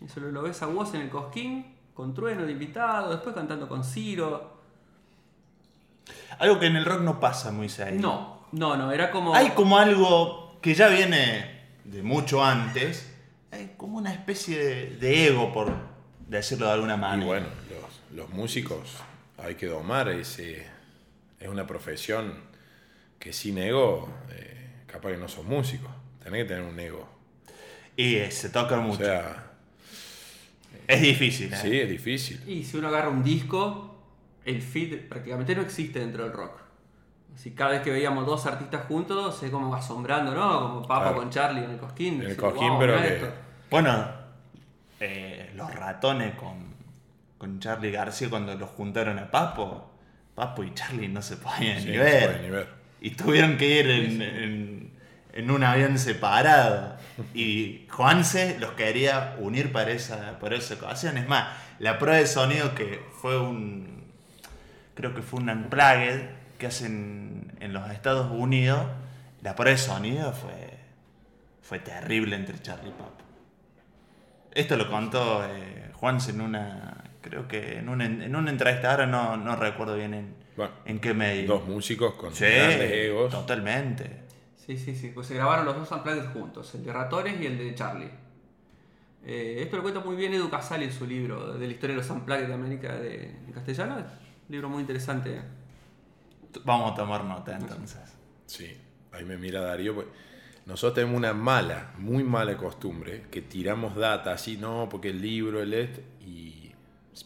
Eso 0.00 0.20
lo, 0.20 0.30
lo 0.30 0.42
ves 0.42 0.62
a 0.62 0.66
vos 0.66 0.94
en 0.94 1.00
el 1.00 1.10
Cosquín, 1.10 1.66
con 2.00 2.14
Trueno 2.14 2.46
de 2.46 2.52
invitado, 2.52 3.10
después 3.10 3.34
cantando 3.34 3.68
con 3.68 3.84
Ciro. 3.84 4.58
Algo 6.38 6.58
que 6.58 6.66
en 6.66 6.76
el 6.76 6.84
rock 6.86 7.02
no 7.02 7.20
pasa 7.20 7.52
muy 7.52 7.68
serio. 7.68 8.00
No, 8.00 8.46
no, 8.52 8.74
no, 8.76 8.90
era 8.90 9.10
como. 9.10 9.34
Hay 9.34 9.50
como 9.50 9.76
algo 9.76 10.58
que 10.62 10.72
ya 10.74 10.88
viene 10.88 11.60
de 11.84 12.02
mucho 12.02 12.42
antes, 12.42 13.12
hay 13.50 13.74
como 13.76 13.98
una 13.98 14.12
especie 14.14 14.58
de, 14.64 14.96
de 14.96 15.26
ego, 15.28 15.52
por 15.52 15.70
decirlo 16.26 16.66
de 16.68 16.72
alguna 16.72 16.94
Y 16.94 16.98
manera. 16.98 17.26
bueno, 17.26 17.46
los, 17.68 18.16
los 18.18 18.30
músicos 18.30 18.96
hay 19.36 19.56
que 19.56 19.66
domar 19.66 20.08
ese. 20.08 20.66
Es 21.38 21.48
una 21.48 21.66
profesión 21.66 22.32
que 23.18 23.34
sin 23.34 23.58
ego, 23.58 24.08
eh, 24.30 24.84
capaz 24.86 25.10
que 25.10 25.16
no 25.18 25.28
sos 25.28 25.44
músico. 25.44 25.88
Tenés 26.22 26.44
que 26.44 26.48
tener 26.54 26.64
un 26.64 26.78
ego. 26.80 27.06
Y 27.96 28.16
eh, 28.16 28.30
se 28.30 28.48
toca 28.48 28.78
O 28.78 28.82
mucho. 28.82 29.04
sea, 29.04 29.49
es 30.94 31.02
difícil, 31.02 31.52
¿eh? 31.52 31.56
sí, 31.56 31.80
es 31.80 31.88
difícil. 31.88 32.42
Y 32.48 32.64
si 32.64 32.76
uno 32.76 32.88
agarra 32.88 33.08
un 33.08 33.22
disco, 33.22 33.94
el 34.44 34.60
feed 34.62 35.08
prácticamente 35.08 35.54
no 35.54 35.62
existe 35.62 35.98
dentro 36.00 36.24
del 36.24 36.32
rock. 36.32 36.60
Así 37.34 37.52
cada 37.52 37.70
vez 37.70 37.82
que 37.82 37.90
veíamos 37.90 38.26
dos 38.26 38.44
artistas 38.46 38.86
juntos, 38.86 39.38
se 39.38 39.50
como 39.50 39.74
asombrando, 39.74 40.34
¿no? 40.34 40.60
Como 40.60 40.82
Papa 40.82 41.02
Claro. 41.04 41.16
con 41.18 41.30
Charlie 41.30 41.64
en 41.64 41.70
el 41.70 41.76
Cosquín. 41.78 42.22
En 42.22 42.30
el 42.30 42.36
Cosquín, 42.36 42.68
"Wow, 42.70 42.78
pero 42.78 43.00
que- 43.00 43.06
esto". 43.14 43.32
Bueno, 43.70 44.08
eh, 44.98 45.50
los 45.54 45.72
ratones 45.74 46.34
con, 46.34 46.74
con 47.38 47.60
Charlie 47.60 47.90
García 47.92 48.28
cuando 48.28 48.54
los 48.56 48.70
juntaron 48.70 49.18
a 49.18 49.30
Papo, 49.30 49.90
Papo 50.34 50.64
y 50.64 50.74
Charlie 50.74 51.08
no 51.08 51.22
se 51.22 51.36
podían 51.36 51.80
Sí, 51.80 51.90
ni, 51.90 51.96
no 51.96 52.02
se 52.04 52.10
ver. 52.10 52.24
podían 52.26 52.42
ni 52.42 52.50
ver. 52.50 52.68
Y 53.00 53.10
tuvieron 53.10 53.56
que 53.56 53.78
ir 53.80 53.88
en, 53.90 54.10
Sí, 54.10 54.16
sí. 54.16 54.22
en- 54.24 54.90
en 55.32 55.50
un 55.50 55.62
avión 55.64 55.98
separado. 55.98 56.96
Y 57.34 57.86
Juanse 57.90 58.56
los 58.58 58.72
quería 58.72 59.36
unir 59.38 59.72
para 59.72 59.90
esa, 59.90 60.38
para 60.38 60.56
esa 60.56 60.74
ocasión. 60.74 61.18
Es 61.18 61.28
más, 61.28 61.48
la 61.78 61.98
prueba 61.98 62.18
de 62.18 62.26
sonido 62.26 62.74
que 62.74 63.02
fue 63.20 63.38
un. 63.40 64.04
Creo 64.94 65.14
que 65.14 65.22
fue 65.22 65.40
un 65.40 65.50
unplugged 65.50 66.22
que 66.58 66.66
hacen 66.66 67.52
en 67.60 67.72
los 67.72 67.90
Estados 67.90 68.30
Unidos. 68.30 68.86
La 69.42 69.54
prueba 69.56 69.72
de 69.72 69.78
sonido 69.78 70.32
fue. 70.32 70.78
Fue 71.62 71.78
terrible 71.78 72.34
entre 72.36 72.60
Charlie 72.60 72.90
Papo. 72.90 73.12
Esto 74.52 74.76
lo 74.76 74.90
contó 74.90 75.44
eh, 75.48 75.90
Juanse 75.94 76.32
en 76.32 76.40
una. 76.40 77.04
Creo 77.20 77.46
que 77.46 77.78
en 77.78 77.88
una, 77.88 78.06
en 78.06 78.34
una 78.34 78.50
entrevista, 78.50 78.90
ahora 78.90 79.06
no, 79.06 79.36
no 79.36 79.54
recuerdo 79.54 79.94
bien 79.94 80.14
en, 80.14 80.34
Bueno, 80.56 80.72
en 80.86 80.98
qué 81.00 81.12
medio. 81.14 81.46
dos 81.48 81.68
músicos 81.68 82.14
con 82.14 82.34
Sí, 82.34 82.44
grandes 82.46 82.90
egos. 82.92 83.30
totalmente. 83.30 84.10
Sí, 84.70 84.78
sí, 84.78 84.94
sí. 84.94 85.10
Pues 85.12 85.26
se 85.26 85.34
grabaron 85.34 85.64
los 85.64 85.74
dos 85.74 85.90
unplugged 85.90 86.32
juntos, 86.32 86.72
el 86.76 86.84
de 86.84 86.92
Ratones 86.92 87.40
y 87.40 87.46
el 87.46 87.58
de 87.58 87.74
Charlie. 87.74 88.08
Eh, 89.24 89.62
esto 89.62 89.76
lo 89.76 89.82
cuenta 89.82 89.98
muy 89.98 90.14
bien 90.14 90.32
Edu 90.32 90.48
Casali 90.48 90.84
en 90.84 90.92
su 90.92 91.06
libro 91.06 91.54
de 91.58 91.66
la 91.66 91.72
historia 91.72 91.96
de 91.96 92.02
los 92.02 92.10
unplugged 92.10 92.46
de 92.46 92.54
América 92.54 92.94
de, 92.94 93.30
en 93.30 93.52
castellano. 93.52 93.96
Un 93.96 94.04
libro 94.48 94.68
muy 94.68 94.82
interesante. 94.82 95.42
Vamos 96.64 96.92
a 96.92 96.94
tomar 96.94 97.24
nota 97.24 97.56
entonces. 97.56 97.98
Sí, 98.46 98.76
ahí 99.10 99.24
me 99.24 99.36
mira 99.36 99.60
Darío. 99.60 99.92
pues, 99.92 100.06
nosotros 100.66 100.94
tenemos 100.94 101.16
una 101.16 101.32
mala, 101.32 101.92
muy 101.98 102.22
mala 102.22 102.56
costumbre, 102.56 103.24
que 103.28 103.42
tiramos 103.42 103.96
data 103.96 104.32
así, 104.32 104.56
no, 104.56 104.88
porque 104.88 105.08
el 105.10 105.20
libro, 105.20 105.60
el 105.62 105.74
este, 105.74 106.04
y 106.20 106.72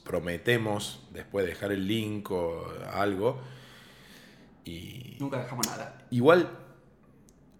prometemos 0.02 1.06
después 1.12 1.44
dejar 1.44 1.72
el 1.72 1.86
link 1.86 2.30
o 2.30 2.72
algo. 2.90 3.42
Y 4.64 5.18
Nunca 5.20 5.40
dejamos 5.40 5.66
nada. 5.66 5.98
igual 6.10 6.63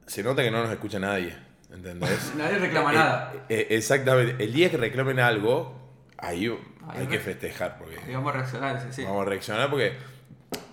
se 0.07 0.23
nota 0.23 0.43
que 0.43 0.51
no 0.51 0.63
nos 0.63 0.71
escucha 0.71 0.99
nadie, 0.99 1.35
¿entendés? 1.73 2.33
Nadie 2.39 2.59
reclama 2.59 2.93
Eh, 2.93 2.95
nada. 2.97 3.33
eh, 3.35 3.41
eh, 3.49 3.67
exactamente. 3.71 4.43
El 4.43 4.53
día 4.53 4.71
que 4.71 4.77
reclamen 4.77 5.21
algo, 5.21 5.75
ahí 6.19 6.47
Ahí 6.89 7.01
hay 7.01 7.07
que 7.07 7.19
festejar, 7.19 7.79
porque 7.79 7.97
Y 8.09 8.13
vamos 8.15 8.35
a 8.35 8.37
reaccionar, 8.39 8.81
sí, 8.81 8.89
sí. 8.91 9.05
Vamos 9.05 9.23
a 9.27 9.31
reaccionar 9.31 9.71
porque 9.71 9.95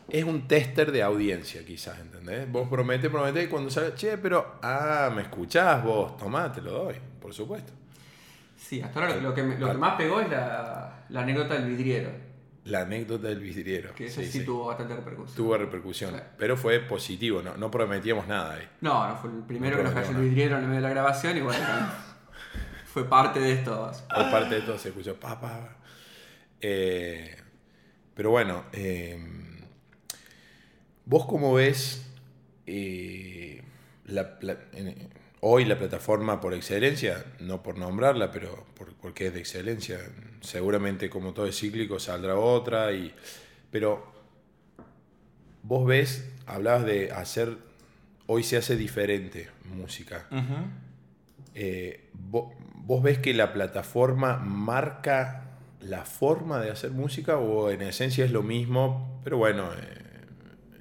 es 0.10 0.24
un 0.26 0.46
tester 0.48 0.92
de 0.92 1.02
audiencia, 1.04 1.64
quizás, 1.66 1.98
¿entendés? 2.00 2.52
Vos 2.52 2.68
promete, 2.68 3.10
promete 3.10 3.44
y 3.44 3.48
cuando 3.48 3.70
sale, 3.70 3.96
che, 3.96 4.18
pero, 4.18 4.60
ah, 4.62 5.10
me 5.16 5.22
escuchás 5.22 5.82
vos, 5.84 6.18
tomá, 6.18 6.52
te 6.52 6.62
lo 6.62 6.72
doy, 6.72 6.96
por 7.22 7.34
supuesto. 7.34 7.72
Sí, 8.58 8.82
hasta 8.82 9.00
ahora 9.00 9.16
lo 9.16 9.34
que, 9.34 9.42
me- 9.44 9.58
lo 9.58 9.68
que 9.72 9.78
más 9.78 9.96
pegó 9.96 10.20
es 10.22 10.30
la, 10.30 11.06
la 11.10 11.22
anécdota 11.22 11.54
del 11.56 11.66
vidriero. 11.66 12.12
La 12.66 12.82
anécdota 12.82 13.28
del 13.28 13.40
vidriero. 13.40 13.94
Que 13.96 14.06
ese 14.06 14.24
sí, 14.26 14.32
sí, 14.32 14.40
sí. 14.40 14.46
tuvo 14.46 14.68
bastante 14.68 14.96
repercusión. 14.96 15.36
Tuvo 15.36 15.58
repercusión, 15.58 16.22
pero 16.38 16.56
fue 16.56 16.80
positivo, 16.80 17.42
no, 17.42 17.58
no 17.58 17.72
prometíamos 17.72 18.28
nada 18.28 18.54
ahí. 18.54 18.70
No, 18.82 19.08
no 19.08 19.16
fue 19.18 19.32
el 19.32 19.38
primero 19.40 19.78
No 19.78 19.84
que 19.84 19.84
nos 19.86 19.94
cayó 19.94 20.18
el 20.20 20.24
vidriero 20.30 20.58
en 20.58 20.64
el 20.64 20.68
medio 20.70 20.82
de 20.82 20.88
la 20.88 20.94
grabación 20.94 21.38
y 21.38 21.42
bueno, 21.42 21.66
fue 22.86 23.10
parte 23.10 23.40
de 23.40 23.54
esto. 23.54 23.92
Por 24.14 24.30
parte 24.32 24.56
de 24.56 24.62
todo 24.62 24.78
se 24.78 24.90
escuchó, 24.90 25.16
pa, 25.20 25.40
pa, 25.42 25.48
pa. 25.60 25.78
Eh, 26.62 27.36
pero 28.14 28.30
bueno, 28.30 28.66
eh, 28.74 29.20
vos 31.06 31.26
cómo 31.26 31.54
ves 31.56 32.06
eh, 32.68 33.64
la 34.06 34.38
en- 34.74 35.10
hoy 35.42 35.66
la 35.66 35.78
plataforma 35.78 36.40
por 36.40 36.54
excelencia, 36.54 37.26
no 37.40 37.62
por 37.64 37.78
nombrarla, 37.78 38.32
pero 38.32 38.66
por- 38.76 38.94
porque 38.96 39.28
es 39.28 39.34
de 39.34 39.40
excelencia. 39.40 40.00
Seguramente 40.42 41.10
como 41.10 41.34
todo 41.34 41.46
es 41.48 41.60
cíclico 41.60 42.00
saldrá 42.00 42.36
otra, 42.38 42.92
y, 42.94 43.14
pero 43.72 44.12
vos 45.64 45.86
ves, 45.86 46.30
hablabas 46.46 46.86
de 46.86 47.12
hacer, 47.12 47.58
hoy 48.28 48.44
se 48.44 48.58
hace 48.58 48.76
diferente 48.76 49.50
música. 49.76 50.28
Eh, 51.54 52.10
vo- 52.30 52.54
¿Vos 52.84 53.04
ves 53.04 53.20
que 53.20 53.34
la 53.34 53.54
plataforma 53.54 54.38
marca 54.38 55.44
la 55.82 56.04
forma 56.06 56.60
de 56.60 56.72
hacer 56.72 56.92
música 56.92 57.38
o 57.38 57.70
en 57.70 57.82
esencia 57.84 58.26
es 58.26 58.32
lo 58.32 58.42
mismo? 58.44 59.20
Pero 59.24 59.38
bueno, 59.38 59.72
eh, 59.74 59.78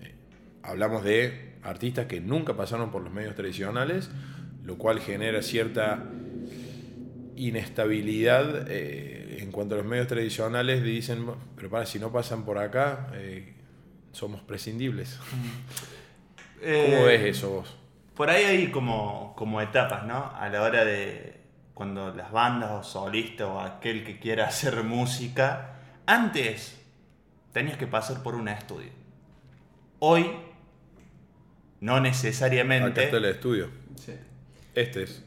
eh, 0.02 0.14
hablamos 0.62 1.04
de 1.04 1.56
artistas 1.62 2.06
que 2.06 2.20
nunca 2.20 2.56
pasaron 2.56 2.90
por 2.90 3.02
los 3.02 3.12
medios 3.12 3.34
tradicionales, 3.34 4.10
lo 4.70 4.78
cual 4.78 5.00
genera 5.00 5.42
cierta 5.42 6.04
inestabilidad 7.34 8.66
eh, 8.68 9.38
en 9.40 9.50
cuanto 9.50 9.74
a 9.74 9.78
los 9.78 9.86
medios 9.86 10.06
tradicionales. 10.06 10.84
Dicen, 10.84 11.26
"Bueno, 11.26 11.40
pero 11.56 11.68
para, 11.70 11.86
si 11.86 11.98
no 11.98 12.12
pasan 12.12 12.44
por 12.44 12.58
acá, 12.58 13.08
eh, 13.14 13.54
somos 14.12 14.42
prescindibles. 14.42 15.18
¿Cómo 16.60 16.62
Eh, 16.62 17.04
ves 17.04 17.36
eso 17.36 17.50
vos? 17.50 17.76
Por 18.14 18.30
ahí 18.30 18.44
hay 18.44 18.70
como, 18.70 19.34
como 19.36 19.60
etapas, 19.60 20.06
¿no? 20.06 20.30
A 20.36 20.48
la 20.50 20.62
hora 20.62 20.84
de 20.84 21.40
cuando 21.74 22.14
las 22.14 22.30
bandas 22.30 22.70
o 22.70 22.82
solistas 22.84 23.48
o 23.48 23.60
aquel 23.60 24.04
que 24.04 24.20
quiera 24.20 24.46
hacer 24.48 24.84
música, 24.84 25.78
antes 26.06 26.80
tenías 27.52 27.76
que 27.76 27.88
pasar 27.88 28.22
por 28.22 28.36
un 28.36 28.46
estudio. 28.48 28.90
Hoy, 29.98 30.30
no 31.80 31.94
Acá 31.94 32.02
necesariamente. 32.02 33.02
está 33.04 33.16
el 33.16 33.24
estudio. 33.24 33.68
Sí. 33.96 34.12
Este 34.74 35.02
es. 35.04 35.24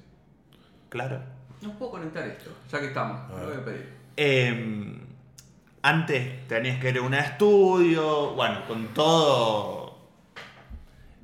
Claro. 0.89 1.21
No 1.61 1.71
puedo 1.73 1.91
conectar 1.91 2.27
esto, 2.27 2.51
ya 2.71 2.79
que 2.79 2.87
estamos. 2.87 3.29
Lo 3.29 3.47
voy 3.47 3.57
a 3.57 3.65
pedir. 3.65 3.93
Eh, 4.17 4.99
antes 5.81 6.47
tenías 6.47 6.79
que 6.79 6.89
ir 6.89 6.97
a 6.97 7.01
un 7.01 7.13
estudio, 7.13 8.31
bueno, 8.35 8.65
con 8.67 8.87
todo 8.93 9.97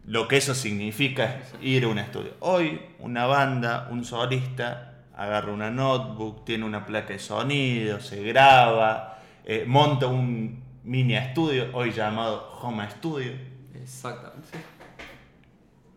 lo 0.05 0.27
que 0.27 0.37
eso 0.37 0.55
significa 0.55 1.39
ir 1.61 1.83
a 1.83 1.87
un 1.87 1.99
estudio. 1.99 2.33
Hoy 2.39 2.81
una 2.99 3.25
banda, 3.25 3.87
un 3.91 4.03
solista, 4.03 5.03
agarra 5.15 5.53
una 5.53 5.69
notebook, 5.69 6.45
tiene 6.45 6.65
una 6.65 6.85
placa 6.85 7.13
de 7.13 7.19
sonido, 7.19 7.99
se 7.99 8.23
graba, 8.23 9.19
eh, 9.45 9.65
monta 9.67 10.07
un 10.07 10.63
mini 10.83 11.15
estudio, 11.15 11.69
hoy 11.73 11.91
llamado 11.91 12.57
Home 12.61 12.89
Studio. 12.89 13.33
Exactamente. 13.73 14.57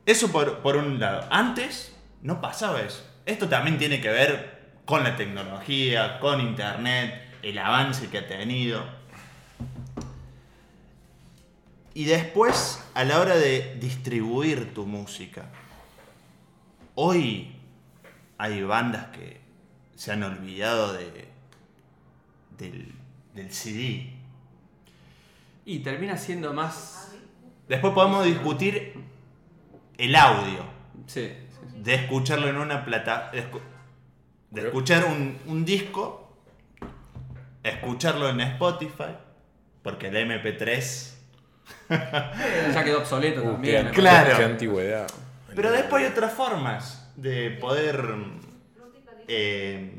Eso 0.05 0.31
por, 0.31 0.59
por 0.59 0.77
un 0.77 1.01
lado. 1.01 1.27
Antes 1.31 1.92
no 2.23 2.41
pasaba 2.41 2.81
eso. 2.81 3.05
Esto 3.27 3.49
también 3.49 3.79
tiene 3.79 4.01
que 4.01 4.09
ver 4.09 4.63
con 4.85 5.05
la 5.05 5.17
tecnología, 5.17 6.19
con 6.21 6.41
internet, 6.41 7.15
el 7.43 7.59
avance 7.59 8.09
que 8.09 8.19
ha 8.19 8.27
tenido. 8.27 8.85
Y 11.95 12.05
después, 12.05 12.83
a 12.95 13.05
la 13.05 13.21
hora 13.21 13.37
de 13.37 13.77
distribuir 13.81 14.73
tu 14.73 14.87
música, 14.87 15.51
hoy 16.95 17.55
hay 18.39 18.63
bandas 18.63 19.09
que 19.09 19.41
se 19.95 20.13
han 20.13 20.23
olvidado 20.23 20.95
de, 20.95 21.29
del, 22.57 22.95
del 23.35 23.53
CD. 23.53 24.15
Y 25.65 25.81
termina 25.81 26.17
siendo 26.17 26.53
más. 26.53 27.15
Después 27.69 27.93
podemos 27.93 28.25
discutir 28.25 28.95
el 29.99 30.17
audio. 30.17 30.65
Sí. 31.07 31.31
De 31.83 31.95
escucharlo 31.95 32.49
en 32.49 32.57
una 32.57 32.85
plata 32.85 33.31
de, 33.33 33.43
escu- 33.45 33.61
de 34.51 34.61
escuchar 34.63 35.05
un, 35.05 35.39
un 35.47 35.65
disco 35.65 36.37
escucharlo 37.63 38.29
en 38.29 38.41
Spotify 38.41 39.17
porque 39.83 40.09
el 40.09 40.17
MP3 40.17 41.09
Ya 41.89 42.85
quedó 42.85 42.99
obsoleto 42.99 43.43
Uh, 43.43 43.53
también. 43.53 43.87
qué- 43.87 43.93
claro. 43.93 44.37
Qué 44.37 44.45
antigüedad. 44.45 45.07
pero 45.55 45.71
después 45.71 46.05
hay 46.05 46.11
otras 46.11 46.33
formas 46.33 47.11
de 47.17 47.51
poder 47.61 48.05
eh, 49.29 49.99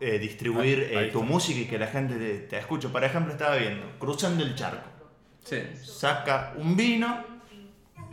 eh, 0.00 0.18
distribuir 0.18 0.90
Ah, 0.94 0.98
ahí 1.00 1.08
eh, 1.08 1.10
tu 1.12 1.22
música 1.22 1.60
y 1.60 1.66
que 1.66 1.78
la 1.78 1.86
gente 1.86 2.14
te, 2.16 2.38
te 2.40 2.58
escuche 2.58 2.88
por 2.88 3.04
ejemplo 3.04 3.32
estaba 3.32 3.56
viendo 3.56 3.86
cruzando 3.98 4.42
el 4.44 4.54
charco 4.54 4.88
Sí. 5.44 5.62
saca 5.82 6.52
un 6.58 6.76
vino, 6.76 7.24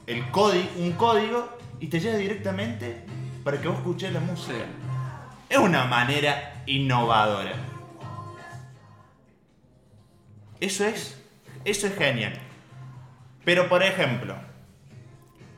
el 0.07 0.31
código, 0.31 0.69
un 0.77 0.93
código 0.93 1.56
y 1.79 1.87
te 1.87 1.99
llega 1.99 2.17
directamente 2.17 3.03
para 3.43 3.61
que 3.61 3.67
vos 3.67 3.77
escuches 3.77 4.11
la 4.11 4.19
música. 4.19 4.65
Es 5.49 5.57
una 5.57 5.85
manera 5.85 6.63
innovadora. 6.65 7.53
Eso 10.59 10.85
es, 10.85 11.21
eso 11.63 11.87
es 11.87 11.95
genial. 11.95 12.33
Pero 13.45 13.69
por 13.69 13.83
ejemplo, 13.83 14.35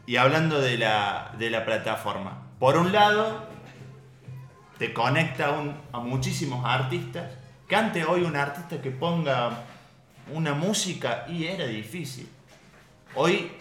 y 0.05 0.17
hablando 0.17 0.59
de 0.59 0.77
la, 0.77 1.33
de 1.37 1.49
la 1.49 1.65
plataforma, 1.65 2.49
por 2.59 2.77
un 2.77 2.91
lado, 2.91 3.47
te 4.77 4.93
conecta 4.93 5.55
a 5.91 5.99
muchísimos 5.99 6.65
artistas, 6.65 7.31
que 7.67 7.75
antes 7.75 8.05
hoy 8.07 8.23
un 8.23 8.35
artista 8.35 8.81
que 8.81 8.91
ponga 8.91 9.63
una 10.33 10.53
música 10.53 11.25
y 11.27 11.45
era 11.45 11.65
difícil. 11.65 12.29
Hoy 13.15 13.51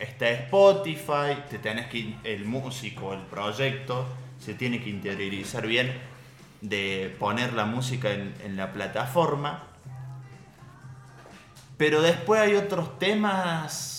está 0.00 0.28
Spotify, 0.30 1.36
te 1.48 1.58
tenés 1.58 1.86
que 1.86 2.14
el 2.24 2.44
músico, 2.44 3.12
el 3.14 3.20
proyecto, 3.20 4.06
se 4.38 4.54
tiene 4.54 4.82
que 4.82 4.90
interiorizar 4.90 5.66
bien 5.66 5.92
de 6.60 7.14
poner 7.18 7.52
la 7.52 7.64
música 7.66 8.10
en, 8.10 8.34
en 8.44 8.56
la 8.56 8.72
plataforma. 8.72 9.64
Pero 11.76 12.02
después 12.02 12.40
hay 12.40 12.54
otros 12.56 12.98
temas 12.98 13.96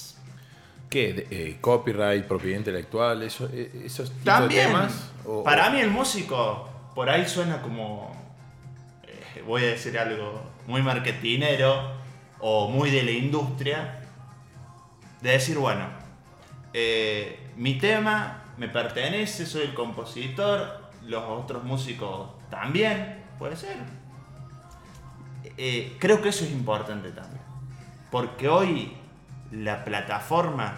¿Qué? 0.89 1.25
Eh, 1.31 1.57
copyright, 1.61 2.25
propiedad 2.25 2.57
intelectual, 2.57 3.23
eso, 3.23 3.49
eh, 3.53 3.83
esos 3.85 4.09
tipos 4.09 4.25
También, 4.25 4.67
de 4.67 4.73
temas. 4.73 5.09
o- 5.25 5.41
para 5.43 5.69
o- 5.69 5.71
mí 5.71 5.79
el 5.79 5.89
músico 5.89 6.69
por 6.93 7.09
ahí 7.09 7.25
suena 7.25 7.61
como, 7.61 8.11
eh, 9.07 9.41
voy 9.47 9.63
a 9.63 9.67
decir 9.67 9.97
algo 9.97 10.41
muy 10.67 10.81
marketinero 10.81 11.93
o 12.39 12.67
muy 12.69 12.89
de 12.91 13.03
la 13.03 13.11
industria, 13.11 14.00
de 15.21 15.31
decir, 15.31 15.57
bueno, 15.57 15.85
eh, 16.73 17.51
mi 17.57 17.77
tema 17.77 18.43
me 18.57 18.67
pertenece, 18.67 19.45
soy 19.45 19.63
el 19.63 19.73
compositor, 19.73 20.81
los 21.05 21.23
otros 21.25 21.63
músicos 21.63 22.29
también, 22.49 23.23
puede 23.39 23.55
ser. 23.55 23.77
Eh, 25.57 25.95
creo 25.99 26.21
que 26.21 26.29
eso 26.29 26.45
es 26.45 26.51
importante 26.51 27.11
también, 27.11 27.41
porque 28.09 28.47
hoy 28.47 28.93
la 29.51 29.83
plataforma, 29.83 30.73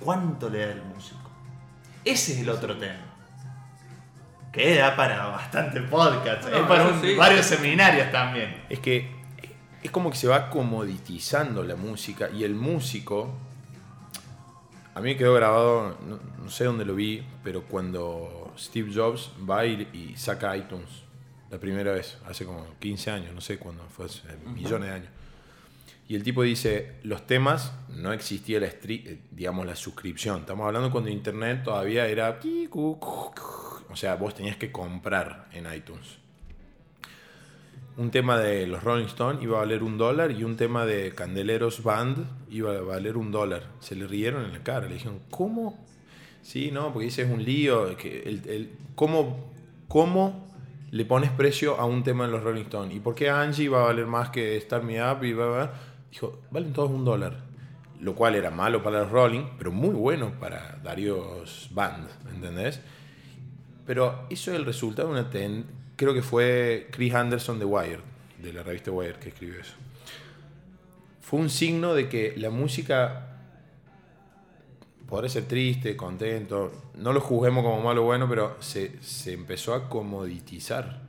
¿cuánto 0.00 0.48
le 0.48 0.66
da 0.66 0.72
el 0.72 0.82
músico? 0.82 1.30
Ese 2.04 2.34
es 2.34 2.40
el 2.40 2.50
otro 2.50 2.76
tema. 2.76 3.00
Que 4.52 4.76
da 4.76 4.94
para 4.94 5.26
bastante 5.26 5.80
podcast, 5.80 6.44
No, 6.48 6.56
es 6.58 6.62
para 6.66 6.84
eso 6.84 6.94
un- 6.94 7.00
sí. 7.00 7.14
varios 7.16 7.44
seminarios 7.46 8.12
también. 8.12 8.64
Es 8.68 8.78
que 8.78 9.10
es 9.84 9.90
como 9.90 10.10
que 10.10 10.16
se 10.16 10.26
va 10.26 10.48
comoditizando 10.48 11.62
la 11.62 11.76
música 11.76 12.30
y 12.30 12.42
el 12.42 12.54
músico. 12.54 13.34
A 14.94 15.00
mí 15.00 15.10
me 15.10 15.16
quedó 15.16 15.34
grabado, 15.34 15.98
no, 16.06 16.18
no 16.42 16.50
sé 16.50 16.64
dónde 16.64 16.86
lo 16.86 16.94
vi, 16.94 17.22
pero 17.44 17.64
cuando 17.64 18.54
Steve 18.58 18.90
Jobs 18.92 19.30
va 19.48 19.66
y, 19.66 19.86
y 19.92 20.16
saca 20.16 20.56
iTunes 20.56 20.88
la 21.50 21.58
primera 21.58 21.92
vez, 21.92 22.16
hace 22.26 22.46
como 22.46 22.66
15 22.80 23.10
años, 23.10 23.34
no 23.34 23.42
sé 23.42 23.58
cuándo 23.58 23.84
fue, 23.90 24.06
hace 24.06 24.22
millones 24.46 24.88
de 24.88 24.94
años. 24.94 25.10
Y 26.08 26.14
el 26.14 26.22
tipo 26.22 26.42
dice, 26.42 26.96
los 27.02 27.26
temas, 27.26 27.72
no 27.90 28.12
existía 28.14 28.60
la, 28.60 28.66
eh, 28.66 29.20
digamos, 29.30 29.66
la 29.66 29.76
suscripción. 29.76 30.40
Estamos 30.40 30.66
hablando 30.66 30.90
cuando 30.90 31.10
Internet 31.10 31.62
todavía 31.62 32.06
era... 32.06 32.40
O 32.72 33.96
sea, 33.96 34.16
vos 34.16 34.34
tenías 34.34 34.56
que 34.56 34.72
comprar 34.72 35.48
en 35.52 35.72
iTunes 35.72 36.23
un 37.96 38.10
tema 38.10 38.38
de 38.38 38.66
los 38.66 38.82
Rolling 38.82 39.06
Stones 39.06 39.42
iba 39.42 39.58
a 39.58 39.60
valer 39.60 39.82
un 39.82 39.96
dólar 39.98 40.32
y 40.32 40.42
un 40.44 40.56
tema 40.56 40.84
de 40.84 41.12
Candeleros 41.14 41.82
Band 41.82 42.26
iba 42.50 42.72
a 42.76 42.80
valer 42.80 43.16
un 43.16 43.30
dólar. 43.30 43.62
Se 43.80 43.94
le 43.94 44.06
rieron 44.06 44.44
en 44.44 44.52
la 44.52 44.62
cara, 44.62 44.86
le 44.88 44.94
dijeron, 44.94 45.20
¿cómo? 45.30 45.84
Sí, 46.42 46.70
no, 46.72 46.92
porque 46.92 47.06
dice 47.06 47.22
es 47.22 47.30
un 47.30 47.44
lío. 47.44 47.96
Que 47.96 48.22
el, 48.22 48.42
el- 48.48 48.70
¿cómo, 48.94 49.52
¿Cómo 49.88 50.48
le 50.90 51.04
pones 51.04 51.30
precio 51.30 51.78
a 51.78 51.84
un 51.84 52.02
tema 52.02 52.26
de 52.26 52.32
los 52.32 52.42
Rolling 52.42 52.64
Stones? 52.64 52.94
¿Y 52.96 53.00
por 53.00 53.14
qué 53.14 53.30
Angie 53.30 53.68
va 53.68 53.82
a 53.82 53.86
valer 53.86 54.06
más 54.06 54.30
que 54.30 54.60
Start 54.60 54.82
Me 54.84 55.00
Up? 55.02 55.22
Y? 55.24 55.34
Dijo, 56.10 56.40
valen 56.50 56.72
todos 56.72 56.90
un 56.90 57.04
dólar. 57.04 57.44
Lo 58.00 58.14
cual 58.14 58.34
era 58.34 58.50
malo 58.50 58.82
para 58.82 59.00
los 59.02 59.10
Rolling, 59.10 59.44
pero 59.56 59.70
muy 59.72 59.94
bueno 59.94 60.32
para 60.38 60.78
Darius 60.82 61.68
Band, 61.72 62.08
¿entendés? 62.34 62.80
Pero 63.86 64.26
eso 64.30 64.50
es 64.50 64.56
el 64.58 64.64
resultado 64.64 65.08
de 65.08 65.14
una 65.20 65.30
ten... 65.30 65.83
Creo 65.96 66.12
que 66.14 66.22
fue 66.22 66.88
Chris 66.90 67.14
Anderson 67.14 67.58
de 67.58 67.64
Wired, 67.64 68.00
de 68.42 68.52
la 68.52 68.62
revista 68.62 68.90
Wired, 68.90 69.16
que 69.16 69.28
escribió 69.28 69.60
eso. 69.60 69.74
Fue 71.20 71.38
un 71.40 71.50
signo 71.50 71.94
de 71.94 72.08
que 72.08 72.34
la 72.36 72.50
música 72.50 73.28
podrá 75.08 75.28
ser 75.28 75.44
triste, 75.44 75.96
contento, 75.96 76.72
no 76.96 77.12
lo 77.12 77.20
juzguemos 77.20 77.62
como 77.64 77.80
malo 77.82 78.02
o 78.02 78.06
bueno, 78.06 78.28
pero 78.28 78.56
se, 78.60 79.00
se 79.02 79.32
empezó 79.32 79.74
a 79.74 79.88
comoditizar. 79.88 81.00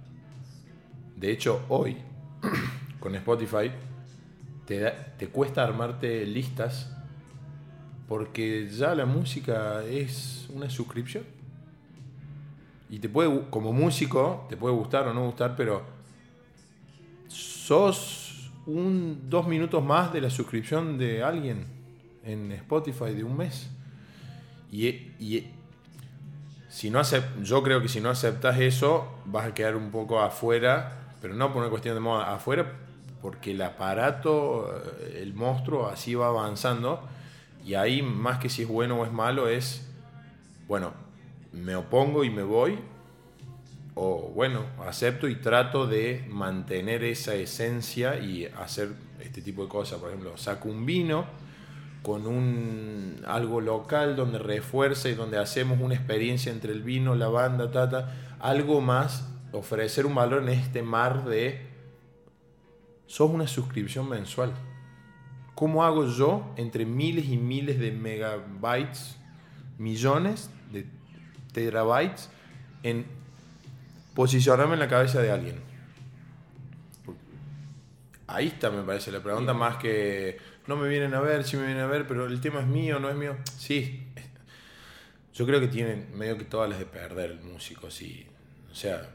De 1.16 1.32
hecho, 1.32 1.66
hoy, 1.70 1.98
con 3.00 3.16
Spotify, 3.16 3.72
te, 4.66 4.80
da- 4.80 4.96
te 5.18 5.28
cuesta 5.30 5.64
armarte 5.64 6.26
listas 6.26 6.92
porque 8.08 8.70
ya 8.70 8.94
la 8.94 9.06
música 9.06 9.84
es 9.84 10.46
una 10.54 10.70
suscripción. 10.70 11.24
Y 12.96 13.00
te 13.00 13.10
puede, 13.10 13.50
como 13.50 13.74
músico, 13.74 14.46
te 14.48 14.56
puede 14.56 14.74
gustar 14.74 15.06
o 15.10 15.14
no 15.14 15.26
gustar, 15.26 15.58
pero 15.58 15.84
sos 17.28 18.50
un 18.66 19.30
dos 19.30 19.46
minutos 19.50 19.84
más 19.84 20.14
de 20.14 20.22
la 20.22 20.30
suscripción 20.30 20.98
de 20.98 21.22
alguien 21.22 21.66
en 22.24 22.54
Spotify 22.54 23.14
de 23.14 23.26
un 23.26 23.36
mes. 23.36 23.70
Y, 24.72 24.88
y 25.20 25.52
si 26.70 26.90
no 26.90 27.02
acep- 27.02 27.44
yo 27.44 27.62
creo 27.64 27.82
que 27.82 27.90
si 27.90 28.00
no 28.00 28.10
aceptas 28.10 28.58
eso, 28.62 29.20
vas 29.26 29.48
a 29.48 29.54
quedar 29.54 29.76
un 29.76 29.92
poco 29.92 30.22
afuera, 30.22 31.18
pero 31.22 31.34
no 31.34 31.52
por 31.52 31.64
una 31.64 31.70
cuestión 31.70 31.96
de 31.96 32.00
moda, 32.00 32.34
afuera 32.34 32.80
porque 33.22 33.52
el 33.52 33.62
aparato, 33.62 34.74
eh, 35.02 35.20
el 35.22 35.34
monstruo, 35.34 35.88
así 35.88 36.16
va 36.16 36.28
avanzando. 36.28 37.02
Y 37.66 37.74
ahí, 37.74 38.02
más 38.02 38.40
que 38.40 38.48
si 38.48 38.62
es 38.62 38.70
bueno 38.70 39.02
o 39.02 39.06
es 39.06 39.12
malo, 39.12 39.50
es, 39.50 39.86
bueno, 40.70 41.04
me 41.56 41.76
opongo 41.76 42.24
y 42.24 42.30
me 42.30 42.44
voy, 42.44 42.78
o 43.96 44.32
bueno, 44.36 44.66
acepto 44.86 45.28
y 45.28 45.36
trato 45.36 45.88
de 45.88 46.26
mantener 46.30 47.04
esa 47.04 47.34
esencia 47.36 48.20
y 48.20 48.46
hacer 48.46 48.90
este 49.22 49.42
tipo 49.42 49.64
de 49.64 49.70
cosas. 49.70 50.00
Por 50.00 50.10
ejemplo, 50.10 50.38
saco 50.38 50.70
un 50.70 50.86
vino 50.86 51.26
con 52.04 52.28
un 52.28 53.22
algo 53.26 53.62
local 53.62 54.16
donde 54.16 54.38
refuerza 54.38 55.10
y 55.10 55.16
donde 55.16 55.38
hacemos 55.40 55.80
una 55.82 55.96
experiencia 55.96 56.52
entre 56.52 56.72
el 56.72 56.84
vino, 56.84 57.16
la 57.16 57.30
banda, 57.30 57.72
tata, 57.72 58.14
algo 58.40 58.82
más, 58.82 59.28
ofrecer 59.54 60.06
un 60.06 60.14
valor 60.14 60.44
en 60.44 60.50
este 60.50 60.84
mar 60.84 61.26
de 61.26 61.66
sos 63.08 63.32
una 63.32 63.48
suscripción 63.48 64.10
mensual. 64.10 64.54
¿Cómo 65.56 65.86
hago 65.86 66.06
yo 66.06 66.54
entre 66.58 66.86
miles 66.86 67.26
y 67.30 67.38
miles 67.38 67.80
de 67.80 67.92
megabytes, 67.92 69.18
millones 69.78 70.50
terabytes 71.56 72.30
en 72.84 73.06
posicionarme 74.14 74.74
en 74.74 74.80
la 74.80 74.88
cabeza 74.90 75.22
de 75.22 75.32
alguien? 75.32 75.56
Ahí 78.28 78.48
está, 78.48 78.70
me 78.72 78.82
parece, 78.84 79.12
la 79.12 79.22
pregunta 79.22 79.54
más 79.54 79.78
que 79.78 80.38
no 80.68 80.76
me 80.76 80.90
vienen 80.90 81.14
a 81.14 81.22
ver, 81.22 81.44
sí 81.44 81.58
me 81.58 81.66
vienen 81.66 81.84
a 81.84 81.88
ver, 81.88 82.08
pero 82.08 82.26
el 82.26 82.42
tema 82.42 82.60
es 82.60 82.68
mío, 82.68 83.00
no 83.00 83.10
es 83.10 83.16
mío. 83.16 83.38
Sí, 83.58 84.08
yo 85.34 85.46
creo 85.46 85.60
que 85.60 85.68
tienen 85.68 86.10
medio 86.18 86.38
que 86.38 86.46
todas 86.46 86.70
las 86.70 86.80
de 86.80 86.86
perder 86.86 87.32
el 87.32 87.42
músico, 87.42 87.92
sí. 87.92 88.28
O 88.72 88.76
sea, 88.76 89.10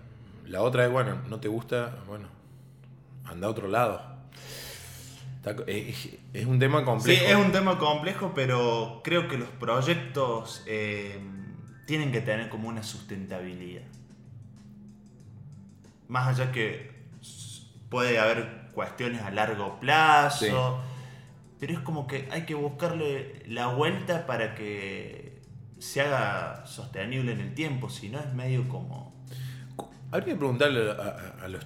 la 0.47 0.63
otra 0.63 0.87
es, 0.87 0.93
bueno, 0.93 1.21
no 1.29 1.41
te 1.41 1.49
gusta, 1.49 1.99
bueno, 2.07 2.29
anda 3.25 3.49
a 3.49 3.51
otro 3.51 3.69
lado. 3.69 4.11
Es, 5.67 6.47
un 6.47 6.59
tema 6.59 6.81
Sí, 6.81 6.85
complejo. 6.85 7.25
es 7.27 7.35
un 7.37 7.51
tema 7.53 7.79
complejo, 7.79 8.33
pero 8.35 9.01
creo 9.03 9.27
que 9.27 9.39
los 9.39 9.49
proyectos 9.49 10.63
eh, 10.67 11.19
tienen 11.91 12.13
que 12.13 12.21
tener 12.21 12.49
como 12.51 12.69
una 12.69 12.85
sustentabilidad. 12.85 13.83
Más 16.07 16.29
allá 16.29 16.53
que 16.53 16.89
puede 17.89 18.21
haber 18.21 18.69
cuestiones 18.73 19.23
a 19.23 19.33
largo 19.33 19.81
plazo, 19.81 20.45
Sí. 20.47 20.53
pero 21.59 21.73
es 21.73 21.81
como 21.81 22.07
que 22.07 22.29
hay 22.31 22.43
que 22.43 22.55
buscarle 22.55 23.43
la 23.49 23.67
vuelta 23.67 24.25
para 24.29 24.55
que 24.55 25.43
se 25.81 26.01
haga 26.01 26.65
sostenible 26.65 27.33
en 27.33 27.41
el 27.41 27.55
tiempo, 27.55 27.91
si 27.91 28.09
no 28.09 28.21
es 28.21 28.33
medio 28.35 28.69
como... 28.69 29.13
Habría 30.13 30.35
que 30.35 30.37
preguntarle 30.39 30.93
a, 30.93 30.95
a- 30.95 31.45
a 31.45 31.49
los. 31.49 31.65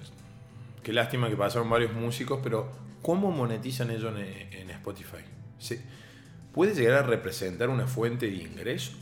Qué 0.81 0.91
lástima 0.91 1.29
que 1.29 1.35
pasaron 1.37 1.69
varios 1.69 1.93
músicos, 1.93 2.39
pero 2.41 2.71
¿cómo 3.03 3.29
monetizan 3.29 3.91
ellos 3.91 4.11
en, 4.17 4.51
en 4.59 4.69
Spotify? 4.71 5.23
¿Se- 5.59 5.83
¿Puede 6.51 6.73
llegar 6.73 7.03
a 7.03 7.07
representar 7.07 7.69
una 7.69 7.85
fuente 7.85 8.25
de 8.25 8.33
ingresos? 8.37 8.97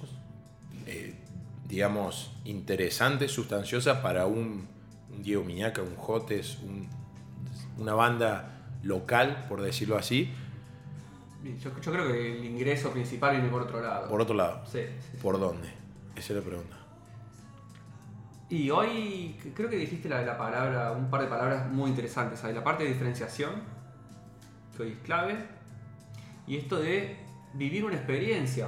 Digamos, 1.68 2.32
interesante, 2.46 3.28
sustanciosa 3.28 4.02
para 4.02 4.26
un, 4.26 4.68
un 5.12 5.24
Diego 5.24 5.44
Miñaca, 5.44 5.82
un 5.82 5.96
Jotes, 5.96 6.60
un- 6.64 6.88
una 7.78 7.94
banda 7.94 8.50
local, 8.84 9.46
por 9.50 9.62
decirlo 9.62 9.98
así, 9.98 10.32
Yo, 11.44 11.72
yo 11.82 11.92
creo 11.92 12.08
que 12.08 12.38
el 12.38 12.46
ingreso 12.46 12.92
principal 12.92 13.32
viene 13.36 13.50
por 13.50 13.64
otro 13.64 13.82
lado. 13.82 14.08
por 14.10 14.22
otro 14.22 14.36
lado. 14.36 14.62
Sí, 14.66 14.80
sí, 15.02 15.10
sí. 15.12 15.18
¿Por 15.22 15.40
dónde? 15.40 15.68
Esa 16.16 16.34
es 16.34 16.40
la 16.40 16.46
pregunta. 16.46 16.78
Y 18.50 18.70
hoy 18.70 19.36
creo 19.56 19.70
que 19.70 19.78
dijiste 19.78 20.08
la, 20.08 20.22
la 20.22 20.38
palabra, 20.38 20.92
un 20.92 21.10
par 21.10 21.22
de 21.22 21.28
palabras 21.28 21.70
muy 21.72 21.90
interesantes. 21.90 22.44
Hay 22.44 22.54
la 22.54 22.64
parte 22.64 22.84
de 22.84 22.90
diferenciación, 22.90 23.52
que 24.78 24.84
hoy 24.84 24.92
es 24.92 25.00
clave, 25.00 25.48
y 26.46 26.58
esto 26.58 26.80
de 26.80 27.18
vivir 27.56 27.84
una 27.84 27.96
experiencia. 27.96 28.68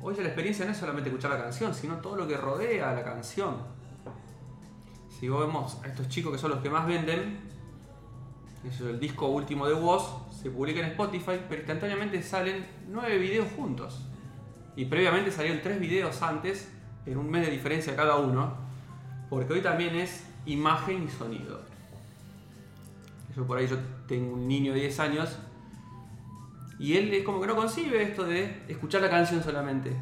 Hoy 0.00 0.14
la 0.16 0.24
experiencia 0.24 0.64
no 0.64 0.72
es 0.72 0.78
solamente 0.78 1.10
escuchar 1.10 1.32
la 1.32 1.38
canción, 1.38 1.74
sino 1.74 1.96
todo 1.96 2.16
lo 2.16 2.28
que 2.28 2.36
rodea 2.36 2.90
a 2.90 2.94
la 2.94 3.02
canción. 3.02 3.56
Si 5.18 5.28
vemos 5.28 5.78
a 5.82 5.88
estos 5.88 6.08
chicos 6.08 6.32
que 6.32 6.38
son 6.38 6.50
los 6.50 6.60
que 6.60 6.70
más 6.70 6.86
venden, 6.86 7.40
el 8.80 9.00
disco 9.00 9.26
último 9.26 9.66
de 9.66 9.74
Woz, 9.74 10.30
se 10.30 10.50
publica 10.50 10.80
en 10.80 10.86
Spotify, 10.86 11.40
pero 11.48 11.62
instantáneamente 11.62 12.22
salen 12.22 12.64
nueve 12.88 13.18
videos 13.18 13.48
juntos. 13.56 14.04
Y 14.76 14.84
previamente 14.84 15.32
salieron 15.32 15.60
tres 15.62 15.80
videos 15.80 16.22
antes, 16.22 16.70
en 17.04 17.18
un 17.18 17.28
mes 17.28 17.46
de 17.46 17.50
diferencia 17.50 17.96
cada 17.96 18.16
uno, 18.16 18.54
porque 19.28 19.54
hoy 19.54 19.62
también 19.62 19.96
es 19.96 20.24
imagen 20.46 21.04
y 21.04 21.08
sonido. 21.08 21.60
Yo 23.36 23.46
por 23.46 23.58
ahí 23.58 23.66
yo 23.66 23.78
tengo 24.06 24.34
un 24.34 24.46
niño 24.46 24.72
de 24.72 24.80
10 24.80 25.00
años 25.00 25.38
Y 26.78 26.96
él 26.96 27.12
es 27.12 27.24
como 27.24 27.40
que 27.40 27.46
no 27.46 27.56
concibe 27.56 28.02
esto 28.02 28.24
de 28.24 28.62
escuchar 28.68 29.02
la 29.02 29.10
canción 29.10 29.42
solamente. 29.42 29.96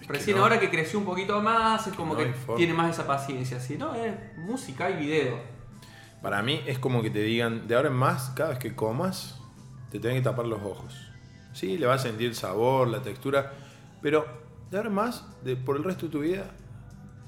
Es 0.00 0.06
Recién 0.06 0.36
no. 0.36 0.42
ahora 0.42 0.60
que 0.60 0.70
creció 0.70 0.98
un 0.98 1.04
poquito 1.04 1.40
más, 1.40 1.86
es 1.86 1.94
como 1.94 2.14
No 2.14 2.20
que 2.20 2.32
tiene 2.56 2.74
más 2.74 2.94
esa 2.94 3.06
paciencia. 3.06 3.60
Si 3.60 3.76
no, 3.76 3.94
es 3.94 4.14
música 4.38 4.90
y 4.90 4.96
video. 4.96 5.38
Para 6.22 6.42
mí 6.42 6.60
es 6.66 6.78
como 6.78 7.02
que 7.02 7.10
te 7.10 7.22
digan, 7.22 7.66
de 7.66 7.74
ahora 7.74 7.88
en 7.88 7.94
más, 7.94 8.30
cada 8.30 8.50
vez 8.50 8.58
que 8.58 8.74
comas, 8.74 9.40
te 9.90 9.98
tienen 9.98 10.18
que 10.18 10.24
tapar 10.24 10.46
los 10.46 10.62
ojos. 10.62 11.10
Sí, 11.52 11.78
le 11.78 11.86
vas 11.86 12.04
a 12.04 12.08
sentir 12.08 12.28
el 12.28 12.34
sabor, 12.34 12.88
la 12.88 13.02
textura, 13.02 13.52
pero 14.02 14.26
de 14.70 14.76
ahora 14.76 14.88
en 14.88 14.94
más, 14.94 15.24
de, 15.42 15.56
por 15.56 15.76
el 15.76 15.84
resto 15.84 16.06
de 16.06 16.12
tu 16.12 16.20
vida, 16.20 16.50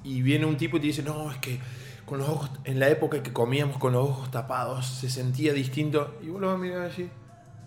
y 0.05 0.23
viene 0.23 0.47
un 0.47 0.57
tipo 0.57 0.77
y 0.77 0.81
te 0.81 0.87
dice, 0.87 1.03
no, 1.03 1.31
es 1.31 1.39
que 1.39 1.59
con 2.05 2.19
los 2.19 2.29
ojos, 2.29 2.51
en 2.65 2.79
la 2.79 2.89
época 2.89 3.23
que 3.23 3.33
comíamos 3.33 3.79
con 3.79 3.95
los 3.95 4.09
ojos 4.09 4.31
tapados, 4.31 4.87
se 4.87 5.11
sentía 5.11 5.53
distinto, 5.53 6.19
y 6.23 6.29
vos 6.29 6.41
lo 6.41 6.49
vas 6.49 6.57
a 6.57 6.59
mirar 6.59 6.83
así, 6.83 7.09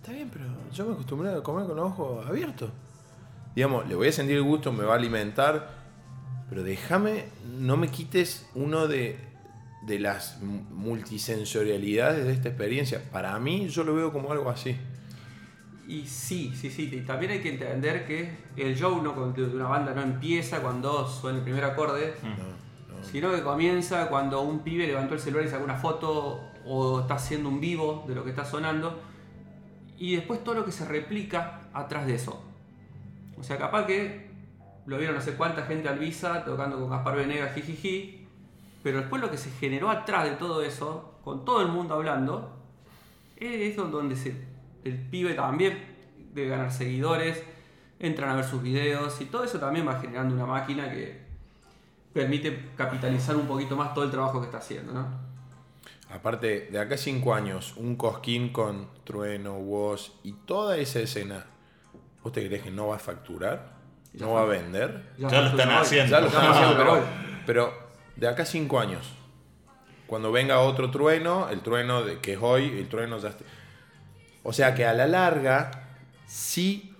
está 0.05 0.13
bien, 0.13 0.29
pero 0.31 0.45
yo 0.71 0.85
me 0.85 0.93
acostumbré 0.93 1.33
a 1.33 1.41
comer 1.41 1.65
con 1.65 1.75
los 1.77 1.85
ojos 1.87 2.25
abiertos. 2.27 2.69
Digamos, 3.55 3.87
le 3.87 3.95
voy 3.95 4.09
a 4.09 4.11
sentir 4.11 4.35
el 4.35 4.43
gusto, 4.43 4.71
me 4.71 4.83
va 4.83 4.93
a 4.93 4.97
alimentar, 4.97 5.69
pero 6.49 6.61
déjame, 6.61 7.25
no 7.57 7.75
me 7.77 7.87
quites 7.89 8.47
uno 8.53 8.87
de, 8.87 9.17
de 9.87 9.99
las 9.99 10.41
mu- 10.41 10.61
multisensorialidades 10.69 12.25
de 12.25 12.33
esta 12.33 12.49
experiencia. 12.49 13.01
Para 13.11 13.37
mí, 13.39 13.67
yo 13.69 13.83
lo 13.83 13.95
veo 13.95 14.11
como 14.11 14.31
algo 14.31 14.49
así. 14.49 14.75
Y 15.87 16.05
sí, 16.07 16.53
sí, 16.55 16.69
sí. 16.69 16.89
Y 16.93 17.01
también 17.01 17.31
hay 17.31 17.41
que 17.41 17.49
entender 17.53 18.05
que 18.05 18.37
el 18.57 18.75
show 18.75 19.01
no, 19.01 19.15
con- 19.15 19.33
de 19.33 19.43
una 19.45 19.67
banda 19.67 19.93
no 19.93 20.01
empieza 20.01 20.61
cuando 20.61 21.07
suena 21.07 21.37
el 21.39 21.43
primer 21.43 21.63
acorde, 21.63 22.13
No, 22.21 22.29
no. 22.97 23.03
sino 23.03 23.31
que 23.31 23.41
comienza 23.41 24.07
cuando 24.09 24.41
un 24.41 24.59
pibe 24.59 24.85
levantó 24.85 25.13
el 25.15 25.19
celular 25.19 25.45
y 25.45 25.49
sacó 25.49 25.63
una 25.63 25.77
foto 25.77 26.41
o 26.65 26.99
está 27.01 27.15
haciendo 27.15 27.49
un 27.49 27.59
vivo 27.59 28.03
de 28.07 28.15
lo 28.15 28.23
que 28.23 28.31
está 28.31 28.43
sonando. 28.45 28.99
Y 29.97 30.15
después 30.15 30.43
todo 30.43 30.55
lo 30.55 30.65
que 30.65 30.71
se 30.71 30.85
replica 30.85 31.61
atrás 31.73 32.05
de 32.05 32.15
eso. 32.15 32.43
O 33.37 33.43
sea, 33.43 33.57
capaz 33.57 33.85
que 33.85 34.29
lo 34.85 34.97
vieron 34.97 35.15
no 35.15 35.21
sé 35.21 35.33
cuánta 35.33 35.63
gente 35.63 35.89
al 35.89 35.99
Visa 35.99 36.43
tocando 36.45 36.79
con 36.79 36.89
Gaspar 36.89 37.15
Venegas, 37.15 37.53
jijiji. 37.53 38.27
Pero 38.83 38.99
después 38.99 39.21
lo 39.21 39.31
que 39.31 39.37
se 39.37 39.49
generó 39.51 39.89
atrás 39.89 40.25
de 40.25 40.31
todo 40.31 40.61
eso, 40.61 41.15
con 41.23 41.43
todo 41.43 41.61
el 41.61 41.69
mundo 41.69 41.95
hablando, 41.95 42.51
es 43.37 43.75
donde 43.75 44.15
se, 44.15 44.35
el 44.83 44.97
pibe 44.97 45.33
también 45.33 45.77
debe 46.33 46.49
ganar 46.49 46.71
seguidores, 46.71 47.43
entran 47.99 48.29
a 48.29 48.35
ver 48.35 48.45
sus 48.45 48.61
videos 48.61 49.19
y 49.21 49.25
todo 49.25 49.43
eso 49.43 49.59
también 49.59 49.87
va 49.87 49.99
generando 49.99 50.35
una 50.35 50.45
máquina 50.45 50.91
que 50.91 51.19
permite 52.13 52.69
capitalizar 52.77 53.35
un 53.35 53.47
poquito 53.47 53.75
más 53.75 53.93
todo 53.93 54.05
el 54.05 54.11
trabajo 54.11 54.39
que 54.39 54.45
está 54.45 54.59
haciendo. 54.59 54.93
Aparte, 56.09 56.69
de 56.71 56.79
acá 56.79 56.95
a 56.95 56.97
cinco 56.97 57.33
años, 57.33 57.73
un 57.77 57.95
cosquín 57.95 58.49
con 58.49 58.87
trueno, 59.03 59.53
voz 59.55 60.13
y 60.23 60.33
toda 60.33 60.77
esa 60.77 60.99
escena, 60.99 61.45
¿vos 62.23 62.31
te 62.31 62.45
crees 62.45 62.63
que 62.63 62.71
no 62.71 62.87
va 62.87 62.97
a 62.97 62.99
facturar? 62.99 63.75
¿No 64.13 64.33
va 64.33 64.43
a 64.43 64.45
vender? 64.45 65.11
Ya 65.17 65.41
lo 65.41 65.47
están 65.47 65.71
haciendo. 65.71 66.11
Ya 66.11 66.21
lo 66.21 66.27
están 66.27 66.51
haciendo, 66.51 67.03
pero 67.45 67.73
de 68.15 68.27
acá 68.27 68.43
a 68.43 68.45
cinco 68.45 68.79
años, 68.79 69.13
cuando 70.07 70.31
venga 70.31 70.59
otro 70.59 70.91
trueno, 70.91 71.49
el 71.49 71.61
trueno 71.61 72.03
de, 72.03 72.19
que 72.19 72.33
es 72.33 72.39
hoy, 72.41 72.65
el 72.77 72.87
trueno 72.87 73.17
ya 73.17 73.29
está. 73.29 73.43
O 74.43 74.53
sea 74.53 74.75
que 74.75 74.85
a 74.85 74.93
la 74.93 75.07
larga, 75.07 75.89
sí, 76.27 76.93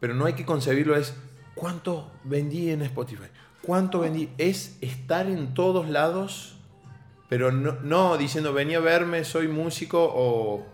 pero 0.00 0.14
no 0.14 0.26
hay 0.26 0.34
que 0.34 0.44
concebirlo 0.44 0.96
es 0.96 1.14
cuánto 1.54 2.10
vendí 2.22 2.70
en 2.70 2.82
Spotify, 2.82 3.28
cuánto 3.62 4.00
vendí, 4.00 4.30
es 4.38 4.78
estar 4.80 5.26
en 5.26 5.54
todos 5.54 5.88
lados, 5.88 6.53
pero 7.28 7.50
no, 7.52 8.16
diciendo 8.16 8.52
venía 8.52 8.78
a 8.78 8.80
verme, 8.80 9.24
soy 9.24 9.48
músico 9.48 9.98
o... 10.14 10.66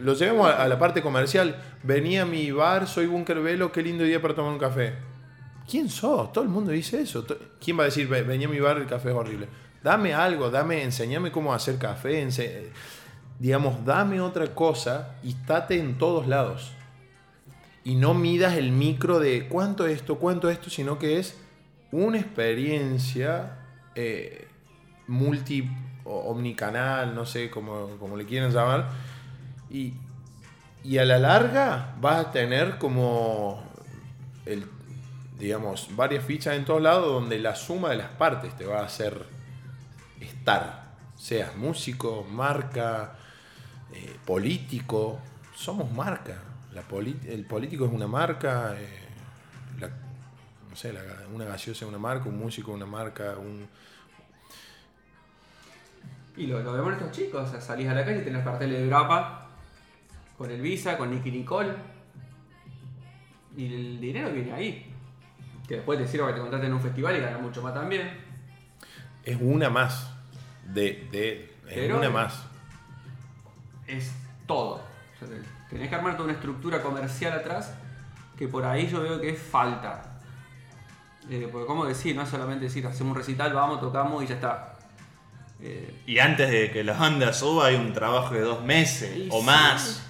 Lo 0.00 0.14
llevamos 0.14 0.48
a, 0.52 0.68
la 0.68 0.78
parte 0.78 1.02
comercial. 1.02 1.60
Venía 1.82 2.22
a 2.22 2.24
mi 2.24 2.52
bar, 2.52 2.86
soy 2.86 3.06
Bunker 3.06 3.40
Velo, 3.40 3.72
qué 3.72 3.82
lindo 3.82 4.04
día 4.04 4.22
para 4.22 4.32
tomar 4.34 4.52
un 4.52 4.58
café. 4.58 4.94
¿Quién 5.68 5.88
sos? 5.88 6.32
Todo 6.32 6.44
el 6.44 6.50
mundo 6.50 6.70
dice 6.70 7.00
eso. 7.00 7.26
¿Quién 7.60 7.76
va 7.76 7.82
a 7.82 7.86
decir, 7.86 8.06
"Ve- 8.06 8.22
venía 8.22 8.46
a 8.46 8.50
mi 8.50 8.60
bar, 8.60 8.76
el 8.78 8.86
café 8.86 9.08
es 9.10 9.14
horrible? 9.16 9.48
Dame 9.82 10.14
algo, 10.14 10.50
dame, 10.50 10.84
enséñame 10.84 11.32
cómo 11.32 11.52
hacer 11.52 11.78
café, 11.78 12.24
ense- 12.24 12.68
digamos, 13.40 13.84
dame 13.84 14.20
otra 14.20 14.54
cosa 14.54 15.16
y 15.24 15.30
estate 15.30 15.78
en 15.78 15.98
todos 15.98 16.28
lados. 16.28 16.72
Y 17.84 17.96
no 17.96 18.14
midas 18.14 18.54
el 18.56 18.70
micro 18.70 19.18
de 19.18 19.48
cuánto 19.48 19.86
esto, 19.86 20.16
cuánto 20.18 20.48
esto, 20.48 20.70
sino 20.70 20.98
que 20.98 21.18
es 21.18 21.36
una 21.90 22.18
experiencia 22.18 23.58
eh, 23.94 24.46
multi 25.06 25.68
omnicanal, 26.08 27.14
no 27.14 27.26
sé 27.26 27.50
cómo, 27.50 27.96
cómo 27.98 28.16
le 28.16 28.26
quieren 28.26 28.50
llamar. 28.52 28.88
Y, 29.70 29.94
y 30.84 30.98
a 30.98 31.04
la 31.04 31.18
larga 31.18 31.94
vas 32.00 32.26
a 32.26 32.32
tener 32.32 32.78
como 32.78 33.62
digamos, 35.38 35.94
varias 35.94 36.24
fichas 36.24 36.56
en 36.56 36.64
todos 36.64 36.82
lados 36.82 37.06
donde 37.06 37.38
la 37.38 37.54
suma 37.54 37.90
de 37.90 37.96
las 37.96 38.08
partes 38.10 38.56
te 38.56 38.66
va 38.66 38.80
a 38.80 38.84
hacer 38.84 39.24
estar. 40.20 40.88
Seas 41.16 41.56
músico, 41.56 42.26
marca, 42.28 43.14
eh, 43.92 44.16
político. 44.26 45.18
Somos 45.54 45.90
marca. 45.92 46.42
La 46.72 46.82
el 47.26 47.44
político 47.44 47.86
es 47.86 47.92
una 47.92 48.06
marca. 48.06 48.74
eh, 48.78 49.04
no 50.68 50.76
sé, 50.76 50.92
una 51.34 51.44
gaseosa 51.44 51.84
es 51.84 51.88
una 51.88 51.98
marca, 51.98 52.28
un 52.28 52.38
músico 52.38 52.72
es 52.72 52.76
una 52.76 52.86
marca, 52.86 53.36
un, 53.38 53.68
Y 56.38 56.46
lo, 56.46 56.60
lo 56.60 56.72
vemos 56.72 56.88
en 56.88 56.94
estos 56.98 57.10
chicos, 57.12 57.48
o 57.48 57.50
sea, 57.50 57.60
salís 57.60 57.88
a 57.88 57.94
la 57.94 58.04
calle 58.04 58.20
y 58.20 58.24
tenés 58.24 58.44
carteles 58.44 58.78
de 58.80 58.86
grapa 58.86 59.48
con 60.36 60.50
el 60.50 60.60
Visa, 60.60 60.96
con 60.96 61.10
Nicky 61.10 61.30
Nicole. 61.32 61.72
Y 63.56 63.66
el 63.74 64.00
dinero 64.00 64.30
viene 64.30 64.52
ahí. 64.52 64.94
Que 65.66 65.76
después 65.76 65.98
te 65.98 66.06
sirve 66.06 66.28
que 66.28 66.34
te 66.34 66.40
contraten 66.40 66.68
en 66.68 66.74
un 66.74 66.80
festival 66.80 67.16
y 67.16 67.20
ganas 67.20 67.42
mucho 67.42 67.60
más 67.62 67.74
también. 67.74 68.08
es 69.24 69.36
una 69.40 69.68
más. 69.68 70.12
De, 70.64 71.08
de, 71.10 71.44
es 71.66 71.74
Pero- 71.74 71.98
una 71.98 72.08
más. 72.10 72.44
Es 73.86 74.14
todo. 74.46 74.74
O 74.76 75.18
sea, 75.18 75.28
tenés 75.68 75.88
que 75.88 75.94
armar 75.94 76.12
toda 76.12 76.24
una 76.24 76.34
estructura 76.34 76.80
comercial 76.82 77.32
atrás 77.32 77.74
que 78.36 78.46
por 78.48 78.64
ahí 78.64 78.86
yo 78.86 79.02
veo 79.02 79.20
que 79.20 79.30
es 79.30 79.38
falta. 79.40 80.20
Eh, 81.28 81.48
porque 81.50 81.66
como 81.66 81.84
decir, 81.84 82.14
no 82.14 82.22
es 82.22 82.28
solamente 82.28 82.66
decir 82.66 82.86
hacemos 82.86 83.10
un 83.12 83.16
recital, 83.18 83.52
vamos, 83.52 83.80
tocamos 83.80 84.22
y 84.22 84.26
ya 84.28 84.36
está. 84.36 84.77
Eh, 85.60 86.02
Y 86.06 86.18
antes 86.20 86.50
de 86.50 86.70
que 86.70 86.84
la 86.84 86.92
banda 86.94 87.32
suba 87.32 87.66
hay 87.66 87.74
un 87.76 87.92
trabajo 87.92 88.34
de 88.34 88.40
dos 88.40 88.62
meses 88.64 89.16
Y 89.16 89.28
o 89.30 89.40
sí. 89.40 89.46
más. 89.46 90.04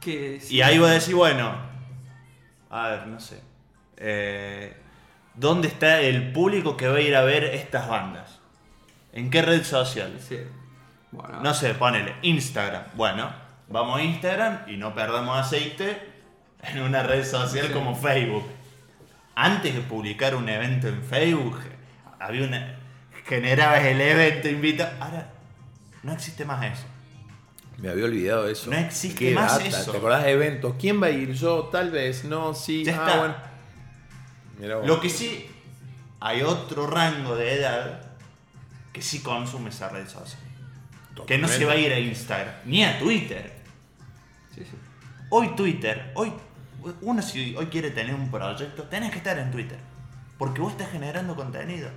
que 0.00 0.40
Y 0.48 0.60
ahí 0.62 0.78
voy 0.78 0.88
a 0.90 0.92
decir, 0.92 1.14
bueno, 1.14 1.54
a 2.70 2.88
ver, 2.88 3.06
no 3.06 3.20
sé. 3.20 3.40
eh, 3.96 4.76
¿Dónde 5.34 5.68
está 5.68 6.00
el 6.00 6.32
público 6.32 6.76
que 6.76 6.88
va 6.88 6.96
a 6.96 7.00
ir 7.00 7.16
a 7.16 7.22
ver 7.22 7.44
estas 7.44 7.88
bandas? 7.88 8.40
¿En 9.12 9.30
qué 9.30 9.42
red 9.42 9.64
social? 9.64 10.12
Sí. 10.26 10.38
Bueno, 11.12 11.40
No 11.40 11.54
sé, 11.54 11.74
ponele, 11.74 12.14
Instagram. 12.22 12.82
Bueno, 12.94 13.30
vamos 13.68 13.98
a 13.98 14.02
Instagram 14.02 14.60
y 14.68 14.76
no 14.76 14.94
perdamos 14.94 15.38
aceite 15.38 15.98
en 16.62 16.82
una 16.82 17.02
red 17.02 17.24
social 17.24 17.72
como 17.72 17.94
Facebook. 17.96 18.44
Antes 19.34 19.74
de 19.74 19.80
publicar 19.80 20.34
un 20.34 20.48
evento 20.48 20.88
en 20.88 21.02
Facebook, 21.02 21.58
había 22.18 22.46
una. 22.46 22.76
Generabas 23.26 23.84
el 23.84 24.00
evento, 24.00 24.48
invita. 24.48 24.96
Ahora, 25.00 25.30
no 26.02 26.12
existe 26.12 26.44
más 26.44 26.64
eso. 26.64 26.86
Me 27.78 27.88
había 27.88 28.04
olvidado 28.04 28.48
eso. 28.48 28.70
No 28.70 28.76
existe 28.76 29.18
Qué 29.18 29.34
más 29.34 29.52
data, 29.52 29.66
eso. 29.66 29.90
¿Te 29.90 29.96
acordás 29.96 30.24
de 30.24 30.32
eventos? 30.32 30.74
¿Quién 30.78 31.02
va 31.02 31.06
a 31.06 31.10
ir? 31.10 31.32
Yo, 31.32 31.64
tal 31.72 31.90
vez. 31.90 32.24
No, 32.24 32.52
sí. 32.54 32.84
Ya 32.84 32.92
ah, 32.92 33.06
está. 33.06 33.18
bueno. 33.18 33.34
Mirá 34.58 34.76
vos. 34.76 34.86
Lo 34.86 35.00
que 35.00 35.08
sí, 35.08 35.48
hay 36.20 36.42
otro 36.42 36.86
rango 36.86 37.36
de 37.36 37.54
edad 37.54 38.02
que 38.92 39.00
sí 39.00 39.20
consume 39.20 39.70
esa 39.70 39.88
red 39.88 40.06
social. 40.06 40.40
Que 41.26 41.38
no 41.38 41.48
se 41.48 41.64
va 41.64 41.72
a 41.72 41.76
ir 41.76 41.92
a 41.92 41.98
Instagram, 41.98 42.54
ni 42.64 42.82
a 42.82 42.98
Twitter. 42.98 43.52
sí, 44.54 44.62
sí. 44.62 44.76
Hoy 45.28 45.54
Twitter, 45.54 46.12
hoy 46.14 46.32
uno 47.02 47.22
si 47.22 47.54
hoy 47.56 47.66
quiere 47.66 47.90
tener 47.90 48.14
un 48.14 48.30
proyecto, 48.30 48.84
tenés 48.84 49.10
que 49.10 49.18
estar 49.18 49.38
en 49.38 49.50
Twitter. 49.50 49.78
Porque 50.38 50.60
vos 50.60 50.72
estás 50.72 50.90
generando 50.90 51.36
contenido. 51.36 51.90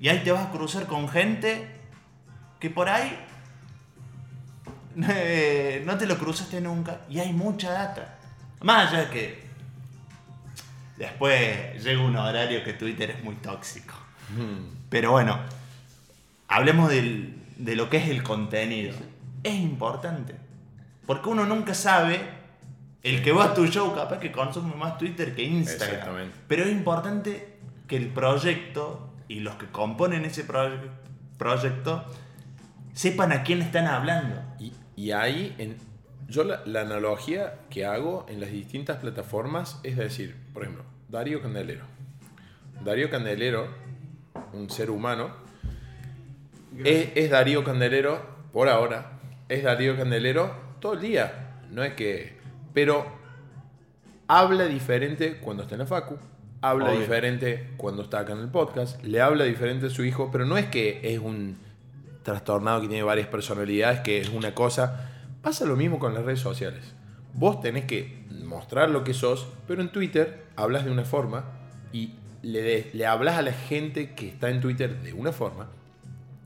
Y 0.00 0.08
ahí 0.08 0.20
te 0.22 0.30
vas 0.32 0.46
a 0.46 0.50
cruzar 0.50 0.86
con 0.86 1.08
gente 1.08 1.68
que 2.60 2.70
por 2.70 2.88
ahí 2.88 3.16
eh, 5.08 5.82
no 5.84 5.96
te 5.98 6.06
lo 6.06 6.18
cruzaste 6.18 6.60
nunca. 6.60 7.00
Y 7.08 7.18
hay 7.18 7.32
mucha 7.32 7.70
data. 7.72 8.18
Más 8.62 8.88
allá 8.92 9.04
de 9.06 9.10
que 9.10 9.46
después 10.96 11.82
llega 11.82 12.00
un 12.02 12.16
horario 12.16 12.64
que 12.64 12.72
Twitter 12.72 13.10
es 13.10 13.22
muy 13.24 13.34
tóxico. 13.36 13.94
Mm. 14.36 14.86
Pero 14.88 15.12
bueno, 15.12 15.38
hablemos 16.48 16.88
del- 16.90 17.34
de 17.56 17.76
lo 17.76 17.88
que 17.90 17.98
es 17.98 18.08
el 18.08 18.22
contenido. 18.22 18.94
Es 19.42 19.54
importante. 19.54 20.34
Porque 21.06 21.28
uno 21.28 21.44
nunca 21.46 21.74
sabe, 21.74 22.20
el 23.02 23.22
que 23.22 23.32
va 23.32 23.44
a 23.46 23.54
tu 23.54 23.66
show 23.66 23.94
capaz 23.94 24.18
que 24.18 24.32
consume 24.32 24.74
más 24.74 24.98
Twitter 24.98 25.34
que 25.34 25.42
Instagram. 25.44 26.30
Pero 26.48 26.64
es 26.64 26.72
importante 26.72 27.56
que 27.86 27.96
el 27.96 28.08
proyecto 28.08 29.05
y 29.28 29.40
los 29.40 29.56
que 29.56 29.66
componen 29.66 30.24
ese 30.24 30.46
proye- 30.46 30.90
proyecto 31.38 32.04
sepan 32.92 33.32
a 33.32 33.42
quién 33.42 33.62
están 33.62 33.86
hablando. 33.86 34.40
Y, 34.58 34.72
y 34.96 35.10
ahí, 35.12 35.54
en, 35.58 35.76
Yo 36.28 36.44
la, 36.44 36.62
la 36.66 36.80
analogía 36.82 37.60
que 37.70 37.84
hago 37.86 38.26
en 38.28 38.40
las 38.40 38.50
distintas 38.50 38.98
plataformas 38.98 39.80
es 39.84 39.96
decir, 39.96 40.36
por 40.52 40.62
ejemplo, 40.62 40.84
Darío 41.08 41.40
Candelero. 41.42 41.84
Darío 42.84 43.10
Candelero, 43.10 43.68
un 44.52 44.68
ser 44.70 44.90
humano, 44.90 45.30
es, 46.84 47.10
es 47.14 47.30
Darío 47.30 47.64
Candelero 47.64 48.26
por 48.52 48.68
ahora. 48.68 49.12
Es 49.48 49.62
Darío 49.62 49.96
Candelero 49.96 50.54
todo 50.80 50.94
el 50.94 51.00
día. 51.00 51.60
No 51.70 51.82
es 51.84 51.94
que. 51.94 52.36
Pero 52.74 53.06
habla 54.28 54.64
diferente 54.66 55.38
cuando 55.38 55.62
está 55.62 55.74
en 55.76 55.80
la 55.80 55.86
Facu. 55.86 56.18
Habla 56.70 56.86
Obvio. 56.90 57.00
diferente 57.00 57.70
cuando 57.76 58.02
está 58.02 58.20
acá 58.20 58.32
en 58.32 58.40
el 58.40 58.48
podcast. 58.48 59.02
Le 59.04 59.20
habla 59.20 59.44
diferente 59.44 59.86
a 59.86 59.90
su 59.90 60.04
hijo. 60.04 60.30
Pero 60.32 60.44
no 60.46 60.56
es 60.56 60.66
que 60.66 61.00
es 61.14 61.18
un 61.18 61.56
trastornado 62.22 62.80
que 62.80 62.88
tiene 62.88 63.02
varias 63.02 63.28
personalidades, 63.28 64.00
que 64.00 64.20
es 64.20 64.28
una 64.30 64.54
cosa. 64.54 65.10
Pasa 65.42 65.64
lo 65.64 65.76
mismo 65.76 65.98
con 65.98 66.14
las 66.14 66.24
redes 66.24 66.40
sociales. 66.40 66.94
Vos 67.34 67.60
tenés 67.60 67.84
que 67.84 68.24
mostrar 68.44 68.90
lo 68.90 69.04
que 69.04 69.14
sos, 69.14 69.46
pero 69.68 69.82
en 69.82 69.90
Twitter 69.90 70.44
hablas 70.56 70.84
de 70.84 70.90
una 70.90 71.04
forma 71.04 71.44
y 71.92 72.14
le, 72.42 72.62
de- 72.62 72.90
le 72.94 73.06
hablas 73.06 73.36
a 73.36 73.42
la 73.42 73.52
gente 73.52 74.14
que 74.14 74.28
está 74.28 74.50
en 74.50 74.60
Twitter 74.60 75.02
de 75.02 75.12
una 75.12 75.32
forma 75.32 75.68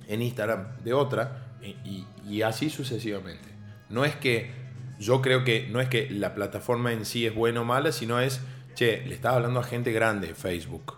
en 0.08 0.20
Instagram 0.22 0.66
de 0.84 0.92
otra 0.92 1.46
y, 1.62 1.68
y- 1.88 2.06
y 2.28 2.42
así 2.42 2.68
sucesivamente. 2.70 3.48
No 3.88 4.04
es 4.04 4.16
que 4.16 4.50
yo 4.98 5.22
creo 5.22 5.44
que 5.44 5.68
no 5.70 5.80
es 5.80 5.88
que 5.88 6.10
la 6.10 6.34
plataforma 6.34 6.92
en 6.92 7.04
sí 7.06 7.24
es 7.26 7.34
buena 7.34 7.60
o 7.62 7.64
mala, 7.64 7.92
sino 7.92 8.20
es, 8.20 8.40
che, 8.74 9.02
le 9.06 9.14
estás 9.14 9.34
hablando 9.34 9.60
a 9.60 9.64
gente 9.64 9.92
grande, 9.92 10.34
Facebook. 10.34 10.94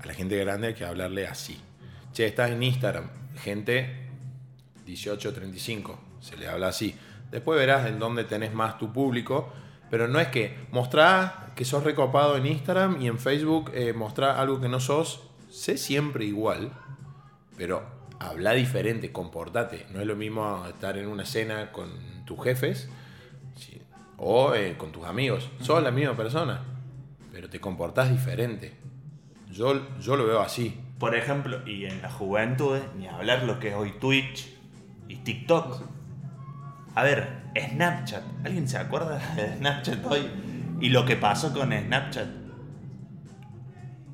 A 0.00 0.06
la 0.06 0.14
gente 0.14 0.36
grande 0.36 0.68
hay 0.68 0.74
que 0.74 0.84
hablarle 0.84 1.26
así. 1.26 1.60
Che, 2.12 2.26
estás 2.26 2.50
en 2.50 2.62
Instagram, 2.62 3.08
gente 3.36 4.08
18, 4.86 5.32
35, 5.32 5.98
se 6.20 6.36
le 6.36 6.48
habla 6.48 6.68
así. 6.68 6.94
Después 7.30 7.58
verás 7.58 7.86
en 7.86 7.98
dónde 7.98 8.24
tenés 8.24 8.52
más 8.52 8.78
tu 8.78 8.92
público, 8.92 9.52
pero 9.90 10.08
no 10.08 10.18
es 10.18 10.28
que 10.28 10.56
mostrá 10.72 11.52
que 11.54 11.64
sos 11.64 11.84
recopado 11.84 12.36
en 12.36 12.46
Instagram 12.46 13.00
y 13.00 13.06
en 13.06 13.18
Facebook 13.18 13.70
eh, 13.74 13.94
algo 14.18 14.60
que 14.60 14.68
no 14.68 14.80
sos, 14.80 15.22
sé 15.50 15.76
siempre 15.76 16.24
igual, 16.24 16.72
pero 17.56 17.84
habla 18.18 18.52
diferente, 18.52 19.12
comportate. 19.12 19.86
No 19.92 20.00
es 20.00 20.06
lo 20.06 20.16
mismo 20.16 20.64
estar 20.66 20.96
en 20.98 21.08
una 21.08 21.24
cena 21.24 21.72
con 21.72 21.90
tus 22.24 22.42
jefes 22.42 22.88
o 24.16 24.54
eh, 24.54 24.76
con 24.76 24.92
tus 24.92 25.04
amigos. 25.04 25.50
Sos 25.60 25.82
la 25.82 25.90
misma 25.90 26.14
persona, 26.14 26.62
pero 27.40 27.48
te 27.48 27.58
comportás 27.58 28.10
diferente. 28.10 28.74
Yo, 29.50 29.98
yo 29.98 30.14
lo 30.16 30.26
veo 30.26 30.40
así. 30.42 30.78
Por 30.98 31.14
ejemplo, 31.14 31.66
y 31.66 31.86
en 31.86 32.02
la 32.02 32.10
juventud, 32.10 32.76
ni 32.98 33.08
hablar 33.08 33.44
lo 33.44 33.58
que 33.58 33.68
es 33.70 33.74
hoy 33.74 33.92
Twitch 33.98 34.46
y 35.08 35.16
TikTok. 35.16 35.82
A 36.94 37.02
ver, 37.02 37.26
Snapchat. 37.58 38.22
¿Alguien 38.44 38.68
se 38.68 38.76
acuerda 38.76 39.16
de 39.36 39.56
Snapchat 39.56 40.04
hoy? 40.04 40.28
Y 40.82 40.90
lo 40.90 41.06
que 41.06 41.16
pasó 41.16 41.50
con 41.54 41.72
Snapchat. 41.72 42.28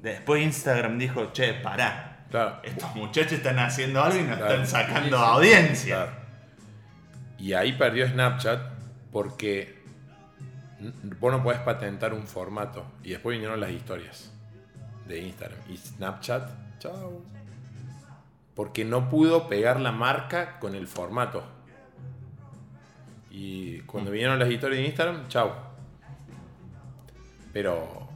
Después 0.03 0.45
Instagram 0.45 0.97
dijo, 0.97 1.33
che, 1.33 1.53
pará. 1.55 2.27
Claro. 2.31 2.61
Estos 2.63 2.95
muchachos 2.95 3.33
están 3.33 3.59
haciendo 3.59 4.05
algo 4.05 4.21
y 4.21 4.23
nos 4.23 4.37
Claro. 4.37 4.63
están 4.63 4.67
sacando 4.69 5.17
Sí, 5.17 5.25
sí. 5.25 5.31
audiencia. 5.33 5.97
Claro. 5.97 6.13
Y 7.39 7.53
ahí 7.55 7.73
perdió 7.73 8.07
Snapchat 8.09 8.61
porque 9.11 9.76
vos 11.21 11.33
no 11.33 11.43
podés 11.43 11.61
patentar 11.61 12.13
un 12.13 12.27
formato. 12.27 12.85
Y 13.03 13.11
después 13.11 13.35
vinieron 13.35 13.61
las 13.61 13.71
historias 13.71 14.33
de 15.07 15.23
Instagram. 15.23 15.59
Y 15.69 15.77
Snapchat, 15.77 16.79
chao. 16.79 17.23
Porque 18.55 18.85
no 18.85 19.11
pudo 19.11 19.49
pegar 19.49 19.81
la 19.81 19.93
marca 19.93 20.59
con 20.59 20.75
el 20.75 20.87
formato. 20.87 21.45
Y 23.31 23.81
cuando 23.81 24.11
vinieron 24.11 24.39
las 24.39 24.51
historias 24.51 24.81
de 24.81 24.87
Instagram, 24.87 25.29
chao. 25.29 25.55
Pero... 27.53 28.09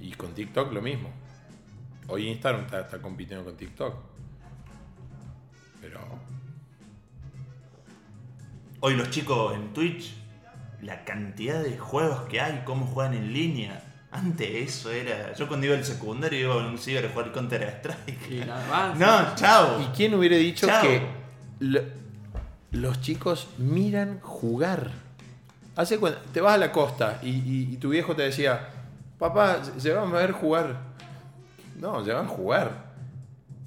Y 0.00 0.12
con 0.12 0.34
TikTok 0.34 0.72
lo 0.72 0.82
mismo. 0.82 1.10
Hoy 2.08 2.28
Instagram 2.28 2.64
está, 2.66 2.80
está 2.80 2.98
compitiendo 3.00 3.44
con 3.44 3.56
TikTok. 3.56 3.94
Pero... 5.80 6.00
Hoy 8.80 8.94
los 8.94 9.08
chicos 9.10 9.54
en 9.54 9.72
Twitch, 9.72 10.14
la 10.82 11.04
cantidad 11.04 11.62
de 11.62 11.78
juegos 11.78 12.22
que 12.28 12.40
hay, 12.40 12.62
cómo 12.64 12.86
juegan 12.86 13.14
en 13.14 13.32
línea. 13.32 13.82
Antes 14.10 14.48
eso 14.50 14.90
era. 14.90 15.34
Yo 15.34 15.46
cuando 15.48 15.66
iba 15.66 15.76
al 15.76 15.84
secundario 15.84 16.38
iba 16.40 16.54
a 16.54 16.66
un 16.68 16.78
ciber 16.78 17.06
a 17.06 17.10
jugar 17.10 17.32
Counter 17.32 17.62
Strike. 17.80 18.30
Y 18.30 18.44
nada 18.44 18.66
más. 18.68 18.98
No, 18.98 19.34
chao. 19.36 19.80
¿Y 19.80 19.86
quién 19.96 20.14
hubiera 20.14 20.36
dicho 20.36 20.66
que 20.82 21.02
lo- 21.60 21.82
los 22.70 23.00
chicos 23.00 23.48
miran 23.58 24.20
jugar? 24.20 24.90
Hace 25.74 25.98
cuando 25.98 26.18
te 26.32 26.40
vas 26.40 26.54
a 26.54 26.58
la 26.58 26.72
costa 26.72 27.18
y, 27.22 27.28
y- 27.30 27.68
y 27.74 27.76
tu 27.76 27.90
viejo 27.90 28.16
te 28.16 28.22
decía, 28.22 28.68
papá, 29.18 29.60
se 29.76 29.92
van 29.92 30.08
a 30.08 30.18
ver 30.18 30.32
jugar. 30.32 30.80
No, 31.78 32.02
se 32.02 32.12
van 32.12 32.24
a 32.24 32.28
jugar. 32.28 32.86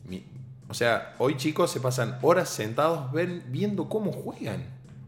Mi- 0.06 0.26
o 0.68 0.74
sea, 0.74 1.14
hoy 1.20 1.38
chicos 1.38 1.70
se 1.70 1.80
pasan 1.80 2.18
horas 2.24 2.50
sentados 2.50 3.12
ven- 3.12 3.44
viendo 3.50 3.88
cómo 3.88 4.12
juegan. 4.12 4.64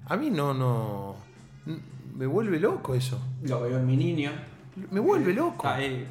A 0.05 0.15
mí 0.17 0.29
no, 0.29 0.53
no. 0.53 1.15
Me 2.15 2.25
vuelve 2.25 2.59
loco 2.59 2.93
eso. 2.95 3.19
Lo 3.43 3.61
veo 3.61 3.77
en 3.79 3.85
mi 3.85 3.95
niño. 3.97 4.31
Me 4.91 4.99
vuelve 4.99 5.33
loco. 5.33 5.67
Está 5.67 5.75
ahí 5.75 6.05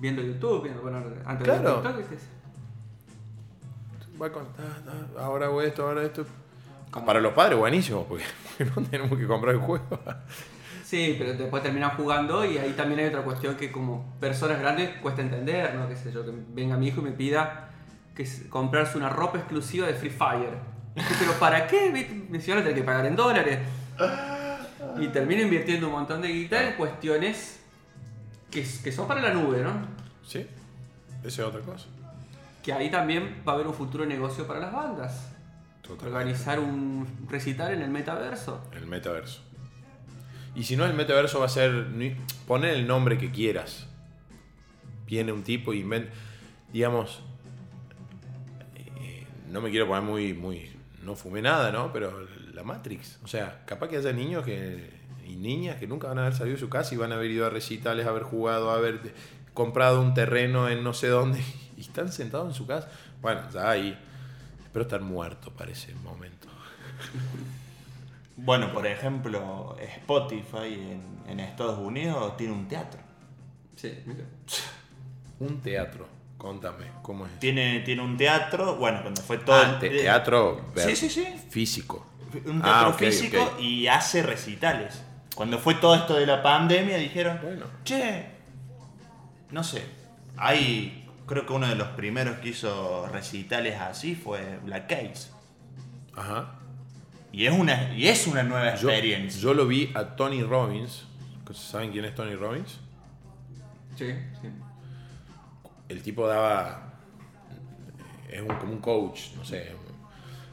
viendo 0.00 0.22
YouTube, 0.22 0.62
viendo, 0.64 0.82
bueno, 0.82 1.02
antes 1.24 1.44
Claro. 1.44 1.68
de 1.82 1.88
TikTok, 1.88 1.96
¿viste? 1.98 2.18
Va 4.20 4.30
con- 4.30 4.44
ah, 4.58 4.78
ah, 5.18 5.22
ahora 5.24 5.46
hago 5.46 5.62
esto, 5.62 5.86
ahora 5.86 6.02
esto. 6.04 6.24
Para 7.04 7.20
los 7.20 7.32
padres, 7.32 7.58
buenísimo, 7.58 8.04
porque, 8.08 8.24
no 8.76 8.82
tenemos 8.84 9.18
que 9.18 9.26
comprar 9.26 9.54
el 9.54 9.60
juego. 9.60 9.84
Sí, 10.84 11.16
pero 11.18 11.34
después 11.34 11.62
terminan 11.62 11.90
jugando 11.96 12.44
y 12.44 12.56
ahí 12.58 12.72
también 12.76 13.00
hay 13.00 13.06
otra 13.06 13.22
cuestión 13.22 13.56
que 13.56 13.72
como 13.72 14.14
personas 14.20 14.60
grandes 14.60 14.90
cuesta 15.00 15.22
entender, 15.22 15.74
¿no? 15.74 15.88
Qué 15.88 15.96
sé 15.96 16.12
yo, 16.12 16.24
que 16.24 16.30
venga 16.52 16.76
mi 16.76 16.88
hijo 16.88 17.00
y 17.00 17.04
me 17.04 17.10
pida 17.12 17.70
que 18.14 18.22
es 18.22 18.44
comprarse 18.48 18.96
una 18.96 19.08
ropa 19.08 19.38
exclusiva 19.38 19.86
de 19.88 19.94
Free 19.94 20.10
Fire. 20.10 20.58
Pero 20.94 21.32
¿para 21.40 21.66
qué? 21.66 21.90
Me 21.90 22.38
decía, 22.38 22.54
ahora 22.54 22.64
tenés 22.64 22.80
que 22.80 22.86
pagar 22.86 23.06
en 23.06 23.16
dólares. 23.16 23.58
Y 25.00 25.08
termina 25.08 25.42
invirtiendo 25.42 25.88
un 25.88 25.92
montón 25.94 26.22
de 26.22 26.28
guita 26.28 26.68
en 26.68 26.76
cuestiones 26.76 27.60
que, 28.50 28.62
que 28.62 28.92
son 28.92 29.08
para 29.08 29.20
la 29.20 29.34
nube, 29.34 29.62
¿no? 29.62 29.72
Sí, 30.26 30.46
esa 31.22 31.42
es 31.42 31.48
otra 31.48 31.60
cosa. 31.60 31.86
Que 32.62 32.72
ahí 32.72 32.90
también 32.90 33.42
va 33.46 33.52
a 33.52 33.54
haber 33.56 33.66
un 33.66 33.74
futuro 33.74 34.06
negocio 34.06 34.46
para 34.46 34.60
las 34.60 34.72
bandas. 34.72 35.30
Totalmente. 35.82 36.06
Organizar 36.06 36.60
un 36.60 37.26
recital 37.28 37.74
en 37.74 37.82
el 37.82 37.90
metaverso. 37.90 38.62
El 38.72 38.86
metaverso. 38.86 39.42
Y 40.54 40.64
si 40.64 40.76
no, 40.76 40.86
el 40.86 40.94
metaverso 40.94 41.40
va 41.40 41.46
a 41.46 41.50
ser. 41.50 41.86
Poner 42.46 42.74
el 42.74 42.86
nombre 42.86 43.18
que 43.18 43.30
quieras. 43.30 43.86
Viene 45.06 45.32
un 45.32 45.42
tipo 45.42 45.74
y 45.74 45.80
inventa. 45.80 46.12
Digamos. 46.72 47.22
eh, 48.76 49.26
no 49.50 49.60
me 49.60 49.70
quiero 49.70 49.86
poner 49.86 50.02
muy. 50.02 50.32
muy 50.32 50.70
no 51.02 51.14
fumé 51.14 51.42
nada, 51.42 51.70
¿no? 51.70 51.92
Pero 51.92 52.26
la 52.54 52.62
Matrix. 52.62 53.18
O 53.24 53.28
sea, 53.28 53.62
capaz 53.66 53.88
que 53.88 53.96
haya 53.98 54.12
niños 54.12 54.44
que, 54.44 54.90
y 55.26 55.36
niñas 55.36 55.76
que 55.76 55.86
nunca 55.86 56.08
van 56.08 56.18
a 56.18 56.22
haber 56.22 56.34
salido 56.34 56.54
de 56.56 56.60
su 56.60 56.68
casa 56.68 56.94
y 56.94 56.96
van 56.98 57.12
a 57.12 57.16
haber 57.16 57.30
ido 57.30 57.46
a 57.46 57.50
recitales, 57.50 58.06
haber 58.06 58.22
jugado, 58.22 58.70
haber 58.70 59.00
comprado 59.52 60.00
un 60.00 60.14
terreno 60.14 60.68
en 60.68 60.82
no 60.84 60.94
sé 60.94 61.08
dónde 61.08 61.40
y 61.76 61.80
están 61.80 62.10
sentados 62.12 62.48
en 62.48 62.54
su 62.54 62.66
casa. 62.66 62.88
Bueno, 63.20 63.42
ya 63.52 63.70
ahí. 63.70 63.98
Espero 64.64 64.82
estar 64.84 65.00
muerto 65.00 65.50
para 65.52 65.70
ese 65.70 65.94
momento. 65.96 66.48
Bueno, 68.36 68.72
por 68.72 68.86
ejemplo, 68.86 69.76
Spotify 69.80 70.74
en, 70.74 71.02
en 71.28 71.40
Estados 71.40 71.78
Unidos 71.78 72.36
tiene 72.36 72.52
un 72.52 72.66
teatro. 72.66 73.00
Sí, 73.76 73.92
mira. 74.06 74.24
Un 75.38 75.60
teatro. 75.60 76.08
Contame, 76.36 76.86
¿cómo 77.02 77.26
es? 77.26 77.38
Tiene, 77.38 77.80
tiene 77.80 78.02
un 78.02 78.16
teatro, 78.16 78.76
bueno, 78.76 79.00
cuando 79.02 79.22
fue 79.22 79.38
todo 79.38 79.56
Ah, 79.56 79.78
te- 79.78 79.88
teatro 79.88 80.72
Sí, 80.76 80.94
sí, 80.96 81.08
sí. 81.08 81.24
físico. 81.48 82.04
Un 82.38 82.60
teatro 82.62 82.62
Ah, 82.64 82.88
ok, 82.88 82.98
físico 82.98 83.56
y 83.60 83.86
hace 83.86 84.22
recitales. 84.22 85.02
Cuando 85.34 85.58
fue 85.58 85.74
todo 85.74 85.94
esto 85.94 86.14
de 86.16 86.26
la 86.26 86.42
pandemia 86.42 86.96
dijeron, 86.96 87.38
Bueno. 87.42 87.66
che, 87.84 88.26
no 89.50 89.64
sé, 89.64 89.84
hay, 90.36 91.08
creo 91.26 91.44
que 91.46 91.52
uno 91.52 91.66
de 91.66 91.74
los 91.74 91.88
primeros 91.88 92.38
que 92.38 92.50
hizo 92.50 93.06
recitales 93.08 93.80
así 93.80 94.14
fue 94.14 94.58
Black 94.64 94.88
Case. 94.88 95.30
Ajá. 96.16 96.54
Y 97.32 97.46
es 97.46 97.52
una, 97.52 97.92
y 97.94 98.06
es 98.06 98.26
una 98.28 98.44
nueva 98.44 98.74
Yo, 98.76 98.88
experiencia. 98.90 99.40
yo 99.40 99.54
lo 99.54 99.66
vi 99.66 99.90
a 99.94 100.14
Tony 100.16 100.42
Robbins. 100.42 101.04
¿Saben 101.52 101.90
quién 101.90 102.04
es 102.04 102.14
Tony 102.14 102.34
Robbins? 102.36 102.78
Sí, 103.96 104.06
sí. 104.40 104.48
El 105.88 106.02
tipo 106.02 106.26
daba. 106.26 106.92
Es 108.30 108.40
un, 108.40 108.48
como 108.56 108.72
un 108.72 108.80
coach, 108.80 109.32
no 109.36 109.44
sé. 109.44 109.72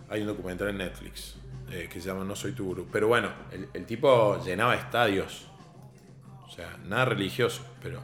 Hay 0.09 0.21
un 0.21 0.27
documental 0.27 0.69
en 0.69 0.77
Netflix 0.79 1.35
eh, 1.71 1.89
que 1.91 2.01
se 2.01 2.09
llama 2.09 2.23
No 2.23 2.35
Soy 2.35 2.51
tu 2.51 2.65
gurú. 2.65 2.87
Pero 2.91 3.07
bueno, 3.07 3.29
el, 3.51 3.69
el 3.73 3.85
tipo 3.85 4.43
llenaba 4.43 4.75
estadios. 4.75 5.47
O 6.45 6.49
sea, 6.49 6.77
nada 6.85 7.05
religioso, 7.05 7.65
pero 7.81 8.01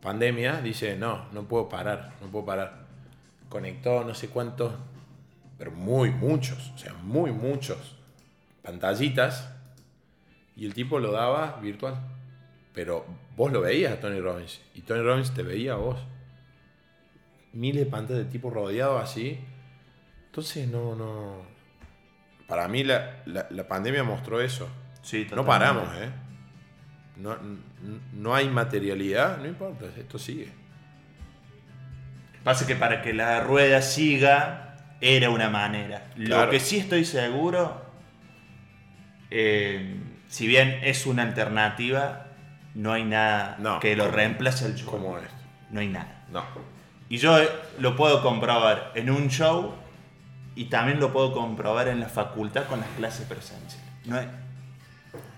pandemia 0.00 0.60
dice, 0.60 0.96
no, 0.96 1.26
no 1.32 1.48
puedo 1.48 1.68
parar, 1.68 2.12
no 2.20 2.28
puedo 2.28 2.44
parar. 2.44 2.84
Conectó 3.48 4.04
no 4.04 4.14
sé 4.14 4.28
cuántos, 4.28 4.74
pero 5.58 5.72
muy 5.72 6.10
muchos, 6.10 6.70
o 6.74 6.78
sea, 6.78 6.94
muy 7.02 7.32
muchos. 7.32 7.96
pantallitas 8.62 9.50
y 10.56 10.66
el 10.66 10.74
tipo 10.74 10.98
lo 10.98 11.10
daba 11.10 11.58
virtual. 11.60 11.96
Pero 12.72 13.06
vos 13.36 13.52
lo 13.52 13.60
veías 13.60 13.92
a 13.92 14.00
Tony 14.00 14.20
Robbins 14.20 14.60
y 14.74 14.82
Tony 14.82 15.02
Robbins 15.02 15.32
te 15.32 15.42
veía 15.42 15.74
a 15.74 15.76
vos. 15.76 15.98
Miles 17.52 17.84
de 17.84 17.90
pantallas 17.90 18.24
de 18.24 18.30
tipo 18.30 18.50
rodeado 18.50 18.98
así. 18.98 19.38
Entonces 20.26 20.68
no, 20.68 20.94
no. 20.96 21.53
Para 22.54 22.68
mí 22.68 22.84
la, 22.84 23.16
la- 23.26 23.46
la 23.50 23.66
pandemia 23.66 24.04
mostró 24.04 24.40
eso. 24.40 24.68
Sí, 25.02 25.26
No 25.34 25.44
paramos, 25.44 25.88
¿eh? 25.96 26.08
No, 27.16 27.36
no 28.12 28.32
hay 28.34 28.48
materialidad, 28.48 29.38
no 29.38 29.46
importa, 29.46 29.86
esto 29.98 30.20
sigue. 30.20 30.52
Pasa 32.44 32.64
que 32.64 32.76
para 32.76 33.02
que 33.02 33.12
la 33.12 33.40
rueda 33.40 33.82
siga 33.82 34.76
era 35.00 35.30
una 35.30 35.50
manera. 35.50 36.04
Claro. 36.14 36.44
Lo 36.46 36.50
que 36.52 36.60
sí 36.60 36.78
estoy 36.78 37.04
seguro, 37.04 37.84
eh, 39.32 39.96
si 40.28 40.46
bien 40.46 40.78
es 40.84 41.06
una 41.06 41.22
alternativa, 41.24 42.26
no 42.76 42.92
hay 42.92 43.04
nada 43.04 43.56
No, 43.58 43.80
que 43.80 43.96
lo 43.96 44.04
como- 44.04 44.16
reemplace 44.16 44.64
al 44.66 44.74
show. 44.76 44.90
Como 44.90 45.18
esto. 45.18 45.34
No 45.70 45.80
hay 45.80 45.88
nada. 45.88 46.24
No. 46.30 46.44
Y 47.08 47.18
yo 47.18 47.36
eh, 47.38 47.48
lo 47.80 47.96
puedo 47.96 48.22
comprobar 48.22 48.92
en 48.94 49.10
un 49.10 49.28
show 49.28 49.74
y 50.56 50.66
también 50.66 51.00
lo 51.00 51.12
puedo 51.12 51.32
comprobar 51.32 51.88
en 51.88 52.00
la 52.00 52.08
facultad 52.08 52.66
con 52.68 52.80
las 52.80 52.88
clases 52.90 53.26
presenciales. 53.26 53.78
No 54.06 54.18
es, 54.18 54.26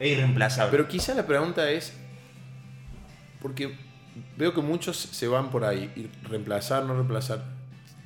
es 0.00 0.12
irreemplazable. 0.12 0.70
Pero 0.70 0.88
quizá 0.88 1.14
la 1.14 1.26
pregunta 1.26 1.70
es, 1.70 1.92
porque 3.40 3.74
veo 4.36 4.52
que 4.54 4.60
muchos 4.60 4.96
se 4.96 5.28
van 5.28 5.50
por 5.50 5.64
ahí, 5.64 5.90
y 5.96 6.08
reemplazar, 6.28 6.84
no 6.84 6.94
reemplazar. 6.94 7.44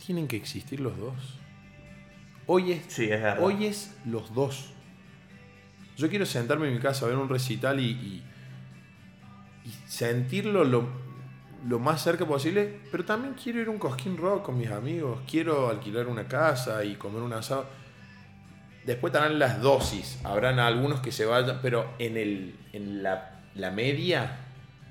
Tienen 0.05 0.29
que 0.29 0.37
existir 0.37 0.81
los 0.81 0.97
dos. 0.99 1.15
Hoy 2.47 2.73
es, 2.73 2.83
sí, 2.89 3.05
es 3.05 3.11
verdad. 3.23 3.39
hoy 3.43 3.67
es 3.67 3.95
los 4.05 4.35
dos. 4.35 4.71
Yo 5.97 6.09
quiero 6.09 6.27
sentarme 6.27 6.67
en 6.69 6.75
mi 6.75 6.81
casa 6.81 7.05
a 7.05 7.09
ver 7.09 7.17
un 7.19 7.29
recital 7.29 7.79
y, 7.81 7.91
y- 7.91 8.25
y 9.67 9.73
sentirlo 9.87 10.65
lo, 10.65 10.89
lo 11.67 11.79
más 11.79 12.03
cerca 12.03 12.25
posible, 12.27 12.81
pero 12.91 13.05
también 13.05 13.35
quiero 13.35 13.61
ir 13.61 13.69
a 13.69 13.71
un 13.71 13.79
cosquín 13.79 14.17
rock 14.17 14.45
con 14.47 14.57
mis 14.59 14.71
amigos, 14.71 15.21
quiero 15.31 15.69
alquilar 15.69 16.07
una 16.07 16.27
casa 16.27 16.85
y 16.85 16.95
comer 16.97 17.23
un 17.23 17.33
asado. 17.33 17.67
Después 18.87 19.13
estarán 19.13 19.39
las 19.39 19.61
dosis, 19.61 20.19
habrán 20.25 20.59
algunos 20.59 21.01
que 21.01 21.13
se 21.13 21.27
vayan, 21.27 21.59
pero 21.61 21.93
en, 21.99 22.17
el, 22.17 22.55
en 22.73 23.03
la, 23.03 23.41
la 23.55 23.71
media 23.71 24.39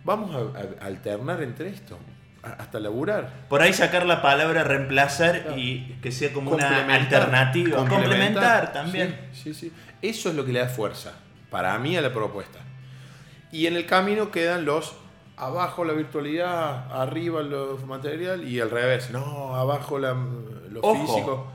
vamos 0.03 0.35
a, 0.35 0.83
a 0.83 0.85
alternar 0.85 1.41
entre 1.41 1.69
esto, 1.69 1.97
hasta 2.43 2.79
laburar. 2.79 3.47
Por 3.49 3.61
ahí 3.63 3.73
sacar 3.73 4.05
la 4.05 4.21
palabra 4.21 4.63
reemplazar 4.63 5.41
Claro. 5.41 5.57
y 5.57 5.97
que 6.03 6.11
sea 6.11 6.31
como 6.31 6.51
una 6.51 6.67
Complementar. 6.67 7.01
alternativa. 7.23 7.77
Complementar, 7.87 8.71
también. 8.73 9.17
Sí, 9.33 9.53
sí, 9.53 9.69
sí. 9.69 9.73
Eso 10.03 10.29
es 10.29 10.35
lo 10.35 10.45
que 10.45 10.53
le 10.53 10.59
da 10.59 10.67
fuerza, 10.69 11.13
para 11.49 11.77
mí, 11.79 11.97
a 11.97 12.01
la 12.01 12.13
propuesta. 12.13 12.59
Y 13.51 13.65
en 13.65 13.75
el 13.75 13.87
camino 13.87 14.29
quedan 14.29 14.65
los 14.65 14.93
abajo 15.39 15.85
la 15.85 15.93
virtualidad, 15.93 16.91
arriba 16.91 17.41
lo 17.41 17.77
material 17.87 18.47
y 18.47 18.59
al 18.59 18.69
revés. 18.69 19.09
No, 19.11 19.55
abajo 19.55 19.97
la, 19.99 20.13
lo 20.13 20.81
Ojo. 20.81 20.95
físico. 21.07 21.47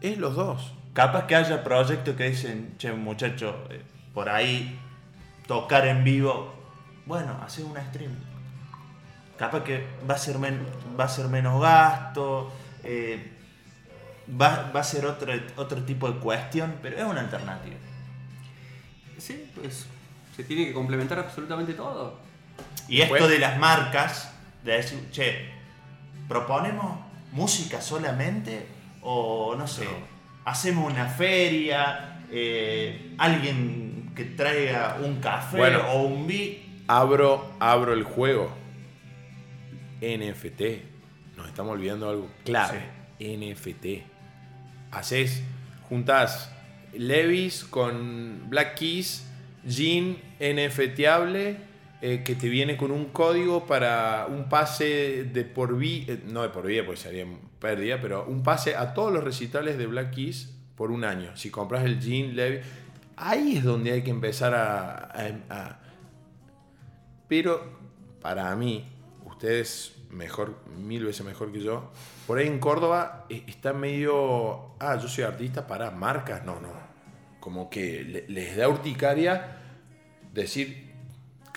Es 0.00 0.18
los 0.18 0.34
dos. 0.34 0.72
Capaz 0.94 1.26
que 1.26 1.36
haya 1.36 1.62
proyectos 1.62 2.16
que 2.16 2.30
dicen, 2.30 2.74
che, 2.78 2.92
muchacho, 2.92 3.54
eh, 3.70 3.82
por 4.14 4.28
ahí 4.28 4.78
tocar 5.46 5.86
en 5.86 6.02
vivo. 6.04 6.52
Bueno, 7.06 7.36
hacer 7.44 7.64
un 7.64 7.76
stream. 7.76 8.12
Capaz 9.36 9.62
que 9.62 9.86
va 10.08 10.14
a 10.14 10.18
ser, 10.18 10.38
men- 10.38 10.66
va 10.98 11.04
a 11.04 11.08
ser 11.08 11.28
menos 11.28 11.60
gasto, 11.62 12.50
eh, 12.82 13.32
va, 14.28 14.70
va 14.74 14.80
a 14.80 14.84
ser 14.84 15.06
otro, 15.06 15.32
otro 15.56 15.82
tipo 15.84 16.10
de 16.10 16.18
cuestión, 16.18 16.74
pero 16.82 16.96
es 16.96 17.04
una 17.04 17.20
alternativa. 17.20 17.76
Sí, 19.16 19.48
pues 19.54 19.86
se 20.34 20.44
tiene 20.44 20.66
que 20.66 20.72
complementar 20.72 21.18
absolutamente 21.20 21.74
todo. 21.74 22.14
Y 22.88 23.00
esto 23.02 23.28
de 23.28 23.38
las 23.38 23.58
marcas, 23.58 24.32
de 24.64 24.72
decir, 24.72 25.10
che, 25.12 25.50
¿proponemos 26.28 26.98
música 27.32 27.80
solamente? 27.80 28.66
O 29.02 29.54
no 29.56 29.66
sé, 29.66 29.86
hacemos 30.44 30.90
una 30.92 31.06
feria, 31.06 32.22
eh, 32.30 33.14
alguien 33.18 34.12
que 34.14 34.24
traiga 34.24 34.98
un 35.02 35.20
café 35.20 35.58
Bueno. 35.58 35.80
o 35.90 36.02
un 36.02 36.26
beat. 36.26 36.58
Abro, 36.88 37.52
abro 37.60 37.92
el 37.92 38.04
juego. 38.04 38.50
NFT. 40.00 41.36
Nos 41.36 41.48
estamos 41.48 41.72
olvidando 41.72 42.08
algo 42.08 42.30
clave. 42.44 42.80
NFT. 43.20 44.04
Haces, 44.90 45.42
juntas 45.88 46.50
Levis 46.94 47.64
con 47.64 48.44
Black 48.48 48.76
Keys, 48.76 49.26
Jean 49.64 50.16
NFTable, 50.40 51.56
eh, 52.00 52.22
que 52.24 52.34
te 52.34 52.48
viene 52.48 52.76
con 52.76 52.90
un 52.92 53.06
código 53.06 53.66
para 53.66 54.26
un 54.28 54.48
pase 54.48 55.24
de 55.24 55.44
por 55.44 55.76
vida, 55.76 56.16
no 56.26 56.42
de 56.42 56.48
por 56.50 56.66
vida, 56.66 56.82
porque 56.84 57.00
sería 57.00 57.26
pérdida, 57.58 58.00
pero 58.00 58.24
un 58.26 58.42
pase 58.42 58.76
a 58.76 58.94
todos 58.94 59.12
los 59.12 59.24
recitales 59.24 59.78
de 59.78 59.86
Black 59.86 60.14
Keys 60.14 60.54
por 60.76 60.90
un 60.92 61.04
año. 61.04 61.36
Si 61.36 61.50
compras 61.50 61.84
el 61.84 61.98
Jean 62.00 62.36
Levis, 62.36 62.64
ahí 63.16 63.56
es 63.56 63.64
donde 63.64 63.90
hay 63.92 64.02
que 64.02 64.10
empezar 64.10 64.54
a- 64.54 65.10
a- 65.50 65.80
pero 67.28 67.78
para 68.22 68.54
mí, 68.56 68.86
ustedes 69.26 69.94
mejor, 70.10 70.56
mil 70.78 71.04
veces 71.04 71.26
mejor 71.26 71.52
que 71.52 71.60
yo, 71.60 71.90
por 72.26 72.38
ahí 72.38 72.46
en 72.46 72.58
Córdoba 72.58 73.26
eh, 73.28 73.42
está 73.46 73.72
medio, 73.72 74.74
ah, 74.78 74.96
yo 75.00 75.08
soy 75.08 75.24
artista 75.24 75.66
para 75.66 75.90
marcas, 75.90 76.44
no, 76.44 76.60
no. 76.60 76.68
Como 77.40 77.68
que 77.70 78.02
le- 78.04 78.28
les 78.28 78.56
da 78.56 78.68
urticaria 78.68 79.56
decir, 80.32 80.87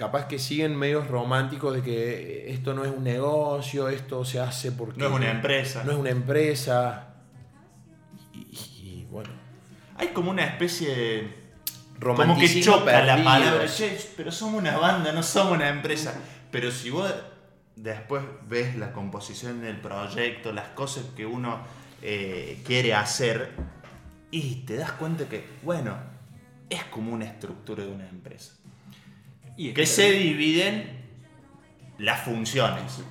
capaz 0.01 0.25
que 0.25 0.39
siguen 0.39 0.75
medios 0.75 1.07
románticos 1.07 1.75
de 1.75 1.83
que 1.83 2.51
esto 2.51 2.73
no 2.73 2.83
es 2.83 2.89
un 2.89 3.03
negocio, 3.03 3.87
esto 3.87 4.25
se 4.25 4.39
hace 4.39 4.71
porque... 4.71 4.99
No 4.99 5.05
es 5.05 5.13
una 5.13 5.29
empresa. 5.29 5.83
No 5.83 5.91
es 5.91 5.97
una 5.99 6.09
empresa. 6.09 7.13
Y, 8.33 8.39
y, 8.39 9.07
bueno, 9.11 9.29
Hay 9.97 10.07
como 10.07 10.31
una 10.31 10.43
especie 10.43 10.95
de... 10.95 11.41
Como 11.99 12.35
que 12.35 12.61
choca 12.63 13.03
la 13.03 13.23
palabra, 13.23 13.67
che, 13.67 13.95
pero 14.17 14.31
somos 14.31 14.59
una 14.59 14.75
banda, 14.75 15.11
no 15.11 15.21
somos 15.21 15.53
una 15.53 15.69
empresa. 15.69 16.19
Pero 16.49 16.71
si 16.71 16.89
vos 16.89 17.13
después 17.75 18.23
ves 18.49 18.75
la 18.77 18.93
composición 18.93 19.61
del 19.61 19.79
proyecto, 19.79 20.51
las 20.51 20.69
cosas 20.69 21.05
que 21.15 21.27
uno 21.27 21.59
eh, 22.01 22.59
quiere 22.65 22.95
hacer, 22.95 23.51
y 24.31 24.63
te 24.65 24.77
das 24.77 24.93
cuenta 24.93 25.29
que, 25.29 25.45
bueno, 25.61 25.95
es 26.71 26.83
como 26.85 27.13
una 27.13 27.25
estructura 27.25 27.83
de 27.83 27.91
una 27.91 28.09
empresa. 28.09 28.55
Y 29.61 29.73
Que 29.73 29.85
se 29.85 30.11
dividen 30.11 30.89
las 31.99 32.21
funciones. 32.21 33.03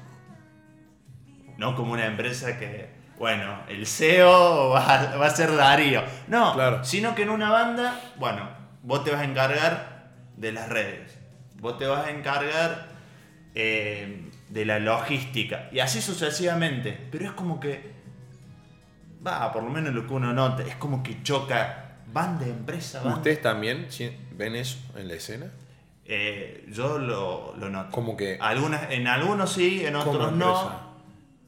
No 1.58 1.76
como 1.76 1.92
una 1.92 2.06
empresa 2.06 2.58
que, 2.58 2.90
bueno, 3.18 3.60
el 3.68 3.86
CEO 3.86 4.70
va, 4.70 5.16
va 5.16 5.26
a 5.26 5.30
ser 5.30 5.54
Darío. 5.54 6.02
No, 6.26 6.54
Claro. 6.54 6.82
sino 6.84 7.14
que 7.14 7.22
en 7.22 7.30
una 7.30 7.50
banda, 7.50 8.00
bueno, 8.16 8.48
vos 8.82 9.04
te 9.04 9.12
vas 9.12 9.20
a 9.20 9.24
encargar 9.24 10.10
de 10.36 10.50
las 10.50 10.68
redes. 10.68 11.16
Vos 11.60 11.78
te 11.78 11.86
vas 11.86 12.06
a 12.06 12.10
encargar 12.10 12.88
eh, 13.54 14.28
de 14.48 14.64
la 14.64 14.80
logística. 14.80 15.68
Y 15.70 15.78
así 15.78 16.00
sucesivamente. 16.02 16.98
Pero 17.12 17.26
es 17.26 17.32
como 17.32 17.60
que, 17.60 17.92
va, 19.24 19.52
por 19.52 19.62
lo 19.62 19.70
menos 19.70 19.94
lo 19.94 20.04
que 20.04 20.14
uno 20.14 20.32
nota, 20.32 20.64
es 20.64 20.74
como 20.76 21.02
que 21.04 21.22
choca 21.22 21.98
banda, 22.12 22.44
empresa, 22.46 23.00
banda. 23.02 23.18
¿Ustedes 23.18 23.40
también 23.40 23.86
ven 24.32 24.56
eso 24.56 24.78
en 24.96 25.06
la 25.06 25.14
escena? 25.14 25.46
Eh, 26.12 26.66
yo 26.72 26.98
lo, 26.98 27.54
lo 27.56 27.68
noto. 27.70 27.92
Como 27.92 28.16
que- 28.16 28.36
Algunas, 28.40 28.90
en 28.90 29.06
algunos 29.06 29.52
sí, 29.52 29.84
en 29.86 29.94
otros 29.94 30.32
no. 30.32 30.90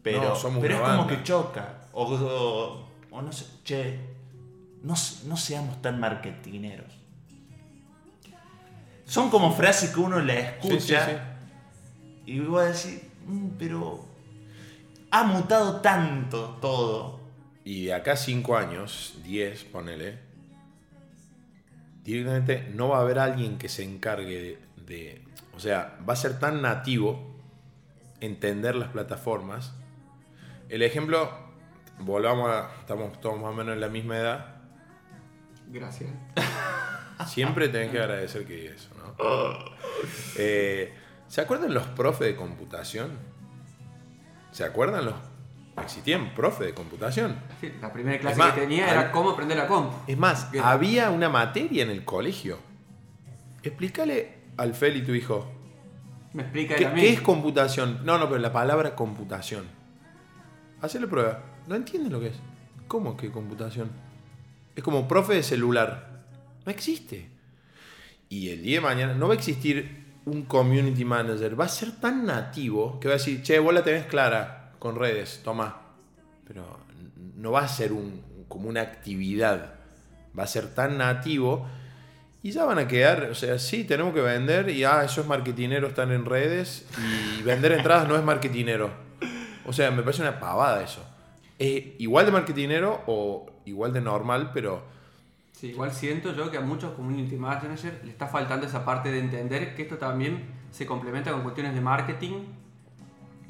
Pero, 0.04 0.22
No, 0.30 0.36
somos 0.36 0.60
pero 0.60 0.74
es 0.76 0.80
como 0.82 1.06
que 1.08 1.22
choca. 1.24 1.78
O, 1.92 2.04
o- 2.04 2.88
o 3.10 3.22
no 3.22 3.32
sé, 3.32 3.44
che, 3.64 3.98
no, 4.82 4.94
no 5.26 5.36
seamos 5.36 5.82
tan 5.82 5.98
marketineros. 5.98 6.92
Son 9.04 9.30
como 9.30 9.52
frases 9.52 9.90
que 9.90 10.00
uno 10.00 10.20
le 10.20 10.40
escucha 10.40 11.06
Sí, 11.06 11.12
sí, 11.12 12.32
y 12.32 12.38
voy 12.40 12.62
a 12.62 12.66
decir, 12.68 13.02
"Mm, 13.26 13.48
pero 13.58 14.06
ha 15.10 15.24
mutado 15.24 15.80
tanto 15.80 16.56
todo. 16.60 17.20
Y 17.64 17.86
de 17.86 17.94
acá 17.94 18.16
5 18.16 18.56
años, 18.56 19.14
10, 19.24 19.64
ponele, 19.64 20.18
directamente 22.04 22.68
no 22.74 22.88
va 22.88 22.98
a 22.98 23.00
haber 23.02 23.18
alguien 23.18 23.58
que 23.58 23.68
se 23.68 23.84
encargue 23.84 24.58
de, 24.76 24.84
de- 24.94 25.24
O 25.54 25.60
sea, 25.60 25.98
va 26.08 26.12
a 26.14 26.16
ser 26.16 26.38
tan 26.38 26.62
nativo 26.62 27.30
entender 28.20 28.74
las 28.74 28.88
plataformas. 28.88 29.72
El 30.68 30.82
ejemplo, 30.82 31.30
volvamos 31.98 32.48
a. 32.50 32.70
Estamos 32.80 33.20
todos 33.20 33.36
más 33.40 33.50
o 33.50 33.54
menos 33.54 33.74
en 33.74 33.80
la 33.80 33.88
misma 33.88 34.16
edad. 34.16 34.56
Gracias. 35.68 36.10
Siempre 37.26 37.68
tenés 37.68 37.90
que 37.90 38.00
agradecer 38.00 38.46
que 38.46 38.56
diga 38.56 38.74
eso, 38.74 38.88
¿no? 38.96 39.14
Eh, 40.36 40.92
¿Se 41.28 41.40
acuerdan 41.40 41.72
los 41.72 41.86
profes 41.88 42.26
de 42.26 42.34
computación? 42.36 43.10
¿Se 44.50 44.64
acuerdan 44.64 45.04
los 45.04 45.14
existían 45.80 46.34
profe 46.34 46.64
de 46.64 46.74
computación. 46.74 47.36
Sí, 47.60 47.72
la 47.80 47.92
primera 47.92 48.18
clase 48.18 48.38
más, 48.38 48.52
que 48.52 48.62
tenía 48.62 48.90
era 48.90 49.10
cómo 49.10 49.30
aprender 49.30 49.56
la 49.56 49.66
comp. 49.66 49.92
Es 50.06 50.18
más, 50.18 50.48
había 50.62 51.10
una 51.10 51.28
materia 51.28 51.82
en 51.82 51.90
el 51.90 52.04
colegio. 52.04 52.58
Explícale 53.62 54.38
al 54.56 54.74
Feli, 54.74 55.02
tu 55.02 55.12
hijo, 55.12 55.50
Me 56.32 56.42
explica 56.42 56.74
¿qué, 56.76 56.84
él 56.84 56.90
a 56.90 56.94
mí. 56.94 57.00
qué 57.00 57.08
es 57.10 57.20
computación? 57.20 58.00
No, 58.04 58.18
no, 58.18 58.28
pero 58.28 58.40
la 58.40 58.52
palabra 58.52 58.94
computación. 58.94 59.66
Hacele 60.80 61.06
prueba. 61.06 61.42
No 61.68 61.74
entiende 61.74 62.10
lo 62.10 62.20
que 62.20 62.28
es. 62.28 62.36
¿Cómo 62.88 63.16
que 63.16 63.30
computación? 63.30 63.90
Es 64.74 64.82
como 64.82 65.06
profe 65.06 65.34
de 65.34 65.42
celular. 65.42 66.24
No 66.66 66.72
existe. 66.72 67.28
Y 68.28 68.50
el 68.50 68.62
día 68.62 68.76
de 68.76 68.80
mañana 68.80 69.14
no 69.14 69.28
va 69.28 69.34
a 69.34 69.36
existir 69.36 70.06
un 70.24 70.42
community 70.42 71.04
manager. 71.04 71.58
Va 71.58 71.66
a 71.66 71.68
ser 71.68 71.92
tan 72.00 72.26
nativo 72.26 72.98
que 72.98 73.08
va 73.08 73.14
a 73.14 73.18
decir, 73.18 73.42
che, 73.42 73.58
vos 73.58 73.72
la 73.72 73.84
tenés 73.84 74.06
clara 74.06 74.61
con 74.82 74.96
redes, 74.96 75.42
toma. 75.44 75.76
Pero 76.44 76.80
no 77.36 77.52
va 77.52 77.60
a 77.60 77.68
ser 77.68 77.92
un, 77.92 78.44
como 78.48 78.68
una 78.68 78.80
actividad. 78.80 79.74
Va 80.36 80.42
a 80.42 80.48
ser 80.48 80.74
tan 80.74 80.98
nativo. 80.98 81.68
Y 82.42 82.50
ya 82.50 82.64
van 82.64 82.80
a 82.80 82.88
quedar, 82.88 83.28
o 83.30 83.34
sea, 83.36 83.60
sí, 83.60 83.84
tenemos 83.84 84.12
que 84.12 84.20
vender 84.20 84.68
y 84.70 84.82
ah, 84.82 85.04
esos 85.04 85.24
marketineros 85.28 85.90
están 85.90 86.10
en 86.10 86.24
redes 86.24 86.84
y 86.98 87.42
vender 87.42 87.70
entradas 87.70 88.08
no 88.08 88.16
es 88.16 88.24
marketinero. 88.24 88.90
O 89.64 89.72
sea, 89.72 89.92
me 89.92 90.02
parece 90.02 90.22
una 90.22 90.40
pavada 90.40 90.82
eso. 90.82 91.04
Es 91.60 91.84
igual 91.98 92.26
de 92.26 92.32
marketinero 92.32 93.02
o 93.06 93.46
igual 93.64 93.92
de 93.92 94.00
normal, 94.00 94.50
pero 94.52 94.82
Sí, 95.52 95.68
igual 95.68 95.92
siento 95.92 96.34
yo 96.34 96.50
que 96.50 96.56
a 96.56 96.60
muchos 96.60 96.94
community 96.94 97.36
managers 97.36 98.02
le 98.02 98.10
está 98.10 98.26
faltando 98.26 98.66
esa 98.66 98.84
parte 98.84 99.12
de 99.12 99.20
entender 99.20 99.76
que 99.76 99.82
esto 99.82 99.96
también 99.96 100.44
se 100.72 100.86
complementa 100.86 101.30
con 101.30 101.44
cuestiones 101.44 101.72
de 101.72 101.80
marketing 101.80 102.46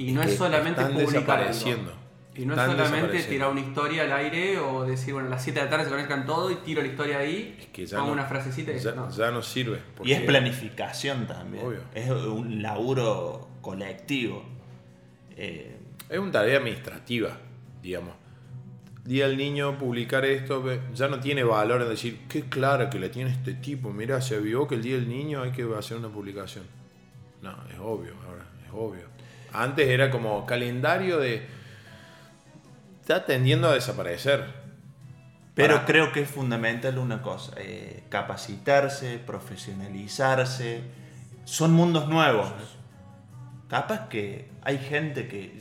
y 0.08 0.12
no 0.12 0.22
Es 0.22 0.36
solamente 0.36 0.84
publicar 0.84 1.40
algo. 1.40 2.02
Y 2.34 2.46
no 2.46 2.54
es 2.54 2.60
solamente 2.60 3.22
tirar 3.24 3.50
una 3.50 3.60
historia 3.60 4.04
al 4.04 4.12
aire 4.12 4.58
o 4.58 4.84
decir, 4.84 5.12
bueno, 5.12 5.28
a 5.28 5.32
las 5.32 5.44
7 5.44 5.58
de 5.58 5.64
la 5.66 5.70
tarde 5.70 5.84
se 5.84 5.90
conectan 5.90 6.24
todo 6.24 6.50
y 6.50 6.56
tiro 6.56 6.80
la 6.80 6.88
historia 6.88 7.18
ahí, 7.18 7.56
es 7.60 7.66
que 7.66 7.84
ya 7.84 7.98
pongo 7.98 8.08
no, 8.08 8.14
una 8.14 8.24
frasecita 8.24 8.72
y 8.72 8.78
ya, 8.78 8.92
no. 8.92 9.10
ya 9.10 9.30
no 9.30 9.42
sirve. 9.42 9.80
Y 10.02 10.12
es 10.12 10.22
planificación 10.22 11.26
también. 11.26 11.66
Obvio. 11.66 11.80
Es 11.94 12.10
un 12.10 12.62
laburo 12.62 13.48
colectivo. 13.60 14.42
Eh, 15.36 15.76
Es 16.08 16.18
una 16.18 16.32
tarea 16.32 16.56
administrativa, 16.58 17.36
digamos. 17.82 18.14
Día 19.04 19.28
del 19.28 19.36
niño, 19.36 19.76
publicar 19.78 20.24
esto, 20.24 20.64
ya 20.94 21.08
no 21.08 21.20
tiene 21.20 21.42
valor 21.42 21.82
en 21.82 21.88
decir, 21.88 22.20
qué 22.28 22.42
clara 22.42 22.88
que 22.88 22.98
la 22.98 23.10
tiene 23.10 23.30
este 23.30 23.52
tipo, 23.54 23.92
mira, 23.92 24.22
se 24.22 24.38
vio 24.40 24.66
que 24.68 24.76
el 24.76 24.82
Día 24.82 24.94
del 24.94 25.08
Niño 25.08 25.42
hay 25.42 25.50
que 25.50 25.66
hacer 25.76 25.98
una 25.98 26.08
publicación. 26.08 26.64
No, 27.42 27.50
es 27.68 27.78
obvio, 27.80 28.12
ahora, 28.26 28.46
es 28.64 28.72
obvio. 28.72 29.11
Antes 29.52 29.88
era 29.88 30.10
como 30.10 30.44
calendario 30.46 31.18
de... 31.18 31.46
Está 33.00 33.24
tendiendo 33.24 33.68
a 33.68 33.74
desaparecer. 33.74 34.46
pero 35.54 35.74
Para- 35.74 35.86
creo 35.86 36.12
que 36.12 36.22
es 36.22 36.30
fundamental 36.30 36.98
una 36.98 37.20
cosa, 37.22 37.52
eh, 37.56 38.04
capacitarse, 38.08 39.18
profesionalizarse. 39.18 40.82
Son 41.44 41.72
mundos 41.72 42.08
nuevos. 42.08 42.48
Capaz 43.68 44.08
que 44.08 44.48
hay 44.62 44.78
gente 44.78 45.28
que 45.28 45.60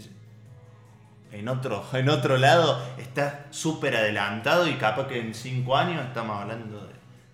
en 1.32 1.48
otro, 1.48 1.84
en 1.94 2.10
otro 2.10 2.38
lado 2.38 2.82
está 2.98 3.46
súper 3.52 3.96
adelantado 3.96 4.68
y 4.68 4.74
capaz 4.76 5.08
que 5.08 5.20
en 5.20 5.34
cinco 5.34 5.78
años 5.78 6.06
estamos 6.06 6.40
hablando 6.42 6.86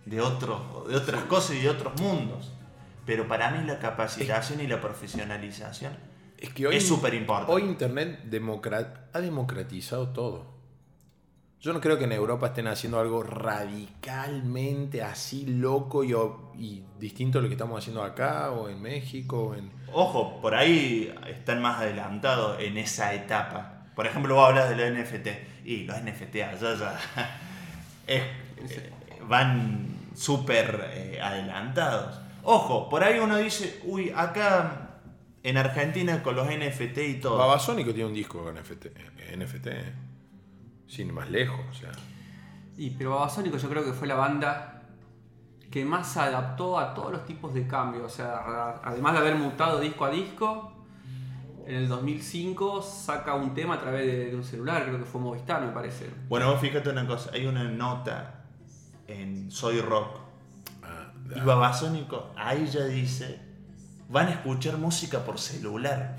de, 0.05 0.15
de, 0.15 0.21
otros- 0.21 0.87
de 0.87 0.95
otras 0.95 1.23
cosas 1.23 1.55
y 1.57 1.61
de 1.61 1.69
otros 1.69 1.99
mundos. 1.99 2.53
Pero 3.05 3.27
para 3.27 3.49
mí 3.51 3.65
la 3.67 3.79
capacitación 3.79 4.61
y 4.61 4.67
la 4.67 4.79
profesionalización 4.79 5.93
Es 6.37 6.49
que 6.53 6.67
hoy, 6.67 6.75
es 6.75 6.87
súper 6.87 7.13
importante. 7.13 7.51
Hoy 7.51 7.63
Internet 7.63 8.19
ha 9.13 9.19
democratizado 9.19 10.09
todo. 10.09 10.57
Yo 11.59 11.73
no 11.73 11.81
creo 11.81 11.97
que 11.97 12.03
en 12.03 12.11
Europa 12.11 12.47
estén 12.47 12.67
haciendo 12.67 12.99
algo 12.99 13.23
radicalmente 13.23 15.01
así 15.01 15.45
loco 15.47 16.03
y, 16.03 16.83
distinto 16.99 17.39
a 17.39 17.41
lo 17.41 17.47
que 17.47 17.55
estamos 17.55 17.79
haciendo 17.79 18.03
acá 18.03 18.51
o 18.51 18.69
en 18.69 18.79
México. 18.81 19.47
o 19.47 19.55
en... 19.55 19.71
Ojo, 19.91 20.39
por 20.39 20.53
ahí 20.53 21.13
están 21.27 21.61
más 21.61 21.81
adelantados 21.81 22.59
en 22.61 22.77
esa 22.77 23.13
etapa. 23.15 23.85
Por 23.95 24.05
ejemplo, 24.05 24.35
vos 24.35 24.49
hablas 24.49 24.69
de 24.69 24.75
los 24.75 24.99
NFT. 24.99 25.27
Y 25.65 25.83
los 25.85 25.97
NFT 26.01 26.35
allá 26.35 26.75
ya 26.75 26.99
es- 28.07 28.21
eh, 28.21 28.93
van 29.27 29.87
súper 30.15 30.89
eh, 30.93 31.19
adelantados. 31.21 32.19
Ojo, 32.43 32.87
por 32.87 33.03
ahí 33.03 33.19
uno 33.19 33.35
dice, 33.37 33.81
uy, 33.83 34.11
acá 34.15 34.86
en 35.49 35.55
Argentina 35.55 36.21
con 36.21 36.35
los 36.35 36.47
NFT 36.47 36.97
y 36.97 37.13
todo. 37.21 37.37
Babasónico 37.37 37.93
tiene 37.93 38.09
un 38.09 38.13
disco 38.13 38.43
con 38.43 38.55
NFT, 38.55 38.85
eh, 38.87 39.37
NFT 39.37 39.67
eh. 39.67 39.93
sin 40.87 41.13
más 41.13 41.29
lejos. 41.29 41.61
O 41.69 41.73
sea. 41.73 41.91
Y, 42.75 42.89
pero 42.91 43.11
Babasónico 43.11 43.57
yo 43.57 43.69
creo 43.69 43.85
que 43.85 43.93
fue 43.93 44.07
la 44.07 44.15
banda 44.15 44.83
que 45.71 45.85
más 45.85 46.11
se 46.11 46.19
adaptó 46.19 46.77
a 46.77 46.93
todos 46.93 47.13
los 47.13 47.25
tipos 47.25 47.53
de 47.53 47.65
cambios. 47.65 48.03
O 48.03 48.09
sea, 48.09 48.79
además 48.83 49.13
de 49.13 49.19
haber 49.19 49.35
mutado 49.35 49.79
disco 49.79 50.03
a 50.03 50.09
disco, 50.09 50.73
en 51.65 51.75
el 51.75 51.87
2005 51.87 52.81
saca 52.81 53.33
un 53.35 53.53
tema 53.53 53.75
a 53.75 53.79
través 53.79 54.05
de, 54.05 54.29
de 54.29 54.35
un 54.35 54.43
celular, 54.43 54.83
creo 54.83 54.99
que 54.99 55.05
fue 55.05 55.21
Movistar, 55.21 55.61
me 55.61 55.71
parece. 55.71 56.09
Bueno, 56.27 56.51
vos 56.51 56.59
fíjate 56.59 56.89
una 56.89 57.07
cosa, 57.07 57.31
hay 57.33 57.45
una 57.45 57.63
nota 57.63 58.43
en 59.07 59.49
Soy 59.49 59.79
Rock 59.79 60.19
ah, 60.83 61.13
Y 61.33 61.39
Babasónico 61.39 62.31
ahí 62.35 62.67
ya 62.67 62.83
dice, 62.85 63.46
van 64.09 64.27
a 64.27 64.31
escuchar 64.31 64.77
música 64.77 65.23
por 65.25 65.39
celular. 65.39 66.17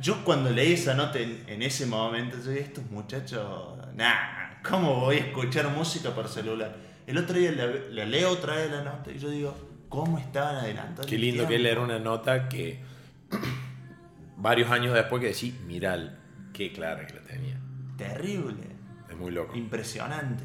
Yo 0.00 0.24
cuando 0.24 0.50
leí 0.50 0.74
esa 0.74 0.94
nota 0.94 1.18
en, 1.18 1.44
en 1.48 1.62
ese 1.62 1.86
momento, 1.86 2.36
yo 2.36 2.50
dije, 2.50 2.62
estos 2.64 2.90
muchachos, 2.90 3.78
nah, 3.94 4.60
¿cómo 4.68 5.00
voy 5.00 5.16
a 5.16 5.20
escuchar 5.20 5.68
música 5.70 6.10
por 6.14 6.28
celular? 6.28 6.76
El 7.06 7.18
otro 7.18 7.38
día 7.38 7.52
la, 7.52 7.66
la 7.90 8.04
leo 8.04 8.30
otra 8.30 8.56
vez 8.56 8.70
la 8.70 8.82
nota 8.84 9.10
y 9.10 9.18
yo 9.18 9.30
digo, 9.30 9.56
¿cómo 9.88 10.18
estaban 10.18 10.56
adelantados? 10.56 11.06
Qué 11.06 11.16
lindo 11.18 11.46
que 11.46 11.58
leer 11.58 11.78
una 11.78 11.98
nota 11.98 12.48
que 12.48 12.82
varios 14.36 14.70
años 14.70 14.92
después 14.94 15.20
que 15.20 15.28
decís, 15.28 15.58
miral, 15.62 16.18
qué 16.52 16.72
clara 16.72 17.06
que 17.06 17.14
la 17.14 17.22
tenía. 17.22 17.58
Terrible, 17.96 18.62
Es 19.08 19.16
muy 19.16 19.30
loco. 19.30 19.56
impresionante. 19.56 20.44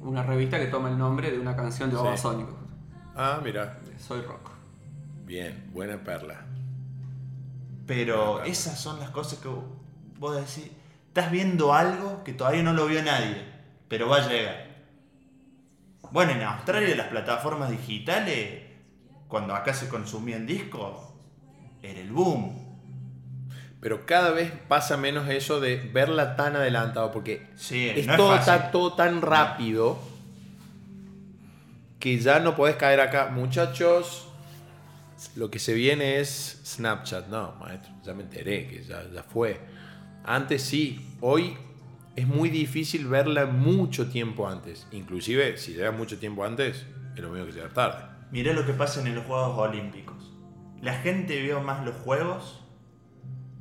Una 0.00 0.22
revista 0.22 0.58
que 0.58 0.66
toma 0.66 0.90
el 0.90 0.98
nombre 0.98 1.30
de 1.30 1.38
una 1.38 1.54
canción 1.56 1.90
de 1.90 1.96
Sí. 1.96 2.02
Babasónico. 2.02 2.58
Ah, 3.14 3.40
mira, 3.42 3.78
Soy 3.98 4.20
rock. 4.22 4.50
Bien, 5.28 5.70
buena 5.72 6.02
perla. 6.02 6.46
Pero 7.86 8.42
esas 8.42 8.80
son 8.80 8.98
las 8.98 9.10
cosas 9.10 9.38
que 9.38 9.48
vos 10.18 10.34
decís, 10.34 10.70
estás 11.08 11.30
viendo 11.30 11.74
algo 11.74 12.24
que 12.24 12.32
todavía 12.32 12.62
no 12.62 12.72
lo 12.72 12.86
vio 12.86 13.02
nadie, 13.02 13.44
pero 13.88 14.08
va 14.08 14.16
a 14.16 14.28
llegar. 14.28 14.68
Bueno, 16.10 16.32
en 16.32 16.42
Australia 16.42 16.96
las 16.96 17.08
plataformas 17.08 17.70
digitales, 17.70 18.62
cuando 19.28 19.54
acá 19.54 19.74
se 19.74 19.88
consumían 19.88 20.46
discos, 20.46 21.12
era 21.82 22.00
el 22.00 22.10
boom. 22.10 22.66
Pero 23.80 24.06
cada 24.06 24.30
vez 24.30 24.50
pasa 24.66 24.96
menos 24.96 25.28
eso 25.28 25.60
de 25.60 25.76
verla 25.76 26.36
tan 26.36 26.56
adelantado, 26.56 27.12
porque 27.12 27.46
Sí, 27.54 27.88
es 27.90 28.06
no 28.06 28.16
todo, 28.16 28.34
está 28.34 28.70
todo 28.70 28.94
tan 28.94 29.20
rápido 29.22 29.98
que 32.00 32.18
ya 32.18 32.40
no 32.40 32.56
podés 32.56 32.76
caer 32.76 33.00
acá. 33.00 33.28
Muchachos, 33.30 34.27
lo 35.36 35.50
que 35.50 35.58
se 35.58 35.74
viene 35.74 36.20
es 36.20 36.60
Snapchat. 36.64 37.28
No, 37.28 37.54
maestro, 37.60 37.92
ya 38.02 38.14
me 38.14 38.22
enteré 38.22 38.68
que 38.68 38.82
ya, 38.82 39.02
ya 39.12 39.22
fue. 39.22 39.60
Antes 40.24 40.62
sí, 40.62 41.16
hoy 41.20 41.56
es 42.16 42.26
muy 42.26 42.50
difícil 42.50 43.06
verla 43.06 43.46
mucho 43.46 44.10
tiempo 44.10 44.48
antes. 44.48 44.86
Inclusive, 44.92 45.56
si 45.56 45.74
llega 45.74 45.92
mucho 45.92 46.18
tiempo 46.18 46.44
antes, 46.44 46.84
es 47.14 47.20
lo 47.20 47.30
mismo 47.30 47.46
que 47.46 47.52
llegar 47.52 47.72
tarde. 47.72 48.04
Mirá 48.30 48.52
lo 48.52 48.66
que 48.66 48.72
pasa 48.72 49.00
en 49.00 49.14
los 49.14 49.24
Juegos 49.24 49.56
Olímpicos. 49.56 50.32
La 50.80 50.94
gente 50.94 51.40
vio 51.40 51.60
más 51.60 51.84
los 51.84 51.94
juegos 51.96 52.64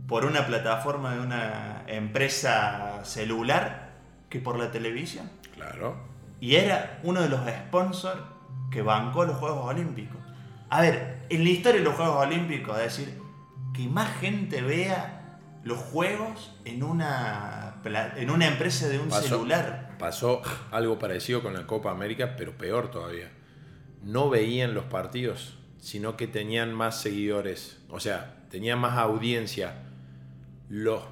por 0.08 0.26
una 0.26 0.46
plataforma 0.46 1.16
de 1.16 1.22
una 1.22 1.84
empresa 1.88 3.04
celular 3.04 4.00
que 4.30 4.40
por 4.40 4.58
la 4.58 4.72
televisión. 4.72 5.30
Claro. 5.54 5.98
Y 6.40 6.56
era 6.56 7.00
uno 7.04 7.22
de 7.22 7.30
los 7.30 7.42
sponsors 7.48 8.22
que 8.72 8.82
bancó 8.82 9.26
los 9.26 9.38
Juegos 9.38 9.66
Olímpicos. 9.66 10.27
A 10.70 10.82
ver, 10.82 11.26
en 11.30 11.44
la 11.44 11.50
historia 11.50 11.80
de 11.80 11.86
los 11.86 11.96
Juegos 11.96 12.26
Olímpicos, 12.26 12.78
es 12.78 12.98
decir, 12.98 13.22
que 13.74 13.88
más 13.88 14.18
gente 14.20 14.62
vea 14.62 15.40
los 15.64 15.80
juegos 15.80 16.56
en 16.66 16.84
una, 16.84 17.82
en 18.16 18.30
una 18.30 18.48
empresa 18.48 18.88
de 18.88 19.00
un 19.00 19.10
Pasó. 19.10 19.28
celular. 19.28 19.96
Pasó 20.00 20.42
algo 20.72 20.98
parecido 20.98 21.42
con 21.42 21.54
la 21.54 21.68
Copa 21.68 21.92
América, 21.92 22.36
pero 22.38 22.58
peor 22.58 22.90
todavía. 22.90 23.32
No 24.04 24.30
veían 24.30 24.74
los 24.74 24.86
partidos, 24.86 25.58
sino 25.80 26.18
que 26.18 26.28
tenían 26.28 26.74
más 26.74 27.02
seguidores, 27.02 27.80
o 27.90 28.00
sea, 28.00 28.46
tenían 28.50 28.80
más 28.80 28.98
audiencia 28.98 29.84
los, 30.70 31.04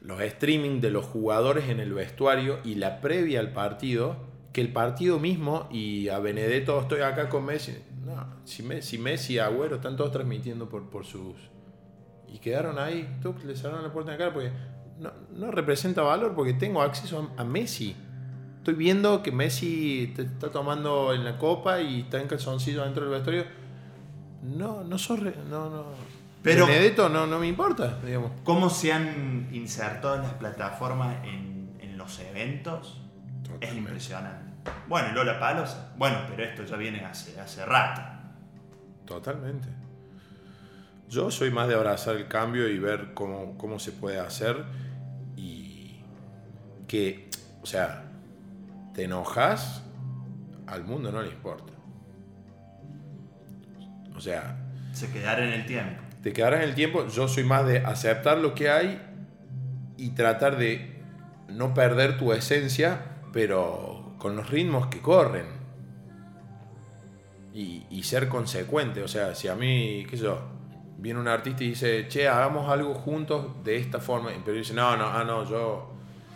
los 0.00 0.20
streaming 0.20 0.80
de 0.80 0.90
los 0.90 1.06
jugadores 1.06 1.68
en 1.68 1.80
el 1.80 1.92
vestuario 1.92 2.60
y 2.64 2.76
la 2.76 3.00
previa 3.00 3.40
al 3.40 3.52
partido 3.52 4.16
que 4.52 4.60
el 4.60 4.72
partido 4.72 5.18
mismo 5.18 5.68
y 5.70 6.08
a 6.08 6.18
Benedetto 6.18 6.80
estoy 6.80 7.00
acá 7.00 7.28
con 7.28 7.44
Messi. 7.44 7.76
No, 8.06 8.24
si 8.44 8.62
Messi, 8.62 8.90
si 8.90 8.98
Messi 8.98 9.34
y 9.34 9.38
Agüero 9.40 9.76
están 9.76 9.96
todos 9.96 10.12
transmitiendo 10.12 10.68
por, 10.68 10.88
por 10.88 11.04
sus... 11.04 11.34
Y, 12.28 12.38
quedaron 12.38 12.78
ahí, 12.78 13.18
tú, 13.20 13.34
le 13.44 13.56
cerraron 13.56 13.82
la 13.82 13.92
puerta 13.92 14.12
en 14.12 14.18
la 14.18 14.24
cara 14.24 14.32
porque 14.34 14.52
no, 15.00 15.10
no 15.34 15.50
representa 15.50 16.02
valor 16.02 16.34
porque 16.34 16.54
tengo 16.54 16.82
acceso 16.82 17.30
a, 17.36 17.42
a 17.42 17.44
Messi. 17.44 17.96
Estoy 18.58 18.74
viendo 18.74 19.22
que 19.22 19.32
Messi 19.32 20.12
te 20.14 20.22
está 20.22 20.50
tomando 20.50 21.12
en 21.12 21.24
la 21.24 21.36
copa 21.38 21.80
y 21.80 22.02
está 22.02 22.20
en 22.20 22.28
calzoncillo 22.28 22.84
dentro 22.84 23.02
del 23.04 23.12
vestuario. 23.12 23.44
No, 24.42 24.84
no 24.84 24.98
sos... 24.98 25.18
re- 25.20 25.34
no, 25.50 25.68
no. 25.70 25.84
Pero- 26.42 26.66
Benedetto 26.66 27.08
no, 27.08 27.26
no 27.26 27.38
me 27.40 27.48
importa, 27.48 27.98
digamos. 28.04 28.30
¿Cómo 28.44 28.70
se 28.70 28.92
han 28.92 29.48
insertado 29.52 30.14
en 30.16 30.22
las 30.22 30.34
plataformas 30.34 31.24
en, 31.24 31.76
en 31.80 31.98
los 31.98 32.20
eventos? 32.20 33.00
Es 33.60 33.74
impresionante. 33.74 34.45
Bueno, 34.88 35.12
Lola 35.12 35.38
Palosa. 35.38 35.92
Bueno, 35.96 36.18
pero 36.28 36.44
esto 36.44 36.64
ya 36.64 36.76
viene 36.76 37.04
hace, 37.04 37.38
hace 37.40 37.64
rato. 37.64 38.00
Totalmente. 39.04 39.68
Yo 41.08 41.30
soy 41.30 41.50
más 41.50 41.68
de 41.68 41.74
abrazar 41.74 42.16
el 42.16 42.26
cambio 42.28 42.68
y 42.68 42.78
ver 42.78 43.14
cómo, 43.14 43.56
cómo 43.58 43.78
se 43.78 43.92
puede 43.92 44.18
hacer 44.18 44.64
y 45.36 46.00
que, 46.88 47.28
o 47.62 47.66
sea, 47.66 48.04
te 48.94 49.04
enojas, 49.04 49.82
al 50.66 50.82
mundo 50.84 51.12
no 51.12 51.22
le 51.22 51.28
importa. 51.28 51.72
O 54.16 54.20
sea, 54.20 54.56
Se 54.92 55.10
quedará 55.12 55.44
en 55.44 55.52
el 55.52 55.66
tiempo. 55.66 56.02
te 56.22 56.32
quedarás 56.32 56.62
en 56.62 56.68
el 56.70 56.74
tiempo, 56.74 57.06
yo 57.06 57.28
soy 57.28 57.44
más 57.44 57.66
de 57.66 57.78
aceptar 57.84 58.38
lo 58.38 58.54
que 58.54 58.70
hay 58.70 59.00
y 59.98 60.10
tratar 60.10 60.56
de 60.56 61.00
no 61.48 61.74
perder 61.74 62.18
tu 62.18 62.32
esencia, 62.32 63.00
pero 63.32 63.95
con 64.26 64.34
los 64.34 64.50
ritmos 64.50 64.88
que 64.88 65.00
corren. 65.00 65.46
Y, 67.54 67.86
y 67.90 68.02
ser 68.02 68.28
consecuente, 68.28 69.00
o 69.00 69.06
sea, 69.06 69.36
si 69.36 69.46
a 69.46 69.54
mí, 69.54 70.04
qué 70.10 70.16
sé 70.16 70.24
yo, 70.24 70.40
viene 70.98 71.20
un 71.20 71.28
artista 71.28 71.62
y 71.62 71.68
dice, 71.68 72.08
che, 72.08 72.26
hagamos 72.26 72.68
algo 72.68 72.92
juntos 72.94 73.62
de 73.62 73.76
esta 73.76 74.00
forma, 74.00 74.30
pero 74.44 74.56
dice, 74.56 74.74
no, 74.74 74.96
no, 74.96 75.06
ah, 75.06 75.22
no, 75.22 75.48
yo 75.48 75.92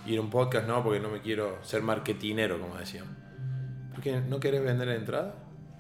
ir 0.07 0.19
a 0.19 0.21
un 0.21 0.31
podcast 0.31 0.69
no, 0.69 0.85
porque 0.85 1.01
no 1.01 1.11
me 1.11 1.21
quiero 1.21 1.59
ser 1.63 1.83
marketinero, 1.83 2.61
como 2.61 2.77
decían. 2.77 3.07
¿Por 3.91 4.05
qué 4.05 4.21
no 4.21 4.39
querés 4.39 4.63
vender 4.63 4.87
la 4.87 4.95
entrada? 4.95 5.35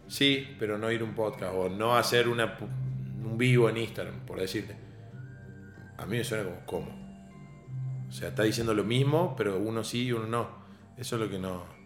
Sí, 0.08 0.56
pero 0.58 0.78
no 0.78 0.90
ir 0.90 1.02
a 1.02 1.04
un 1.04 1.14
podcast 1.14 1.54
o 1.54 1.68
no 1.68 1.96
hacer 1.96 2.26
una, 2.26 2.58
un 3.24 3.38
vivo 3.38 3.68
en 3.68 3.76
Instagram, 3.76 4.26
por 4.26 4.40
decirte. 4.40 4.74
A 5.96 6.06
mí 6.06 6.16
me 6.16 6.24
suena 6.24 6.42
como, 6.42 6.66
¿cómo? 6.66 8.06
O 8.08 8.12
sea, 8.12 8.30
está 8.30 8.42
diciendo 8.42 8.74
lo 8.74 8.82
mismo, 8.82 9.36
pero 9.36 9.60
uno 9.60 9.84
sí 9.84 10.06
y 10.06 10.12
uno 10.12 10.26
no. 10.26 10.60
Eso 10.98 11.14
es 11.14 11.22
lo 11.22 11.30
que 11.30 11.38
no... 11.38 11.79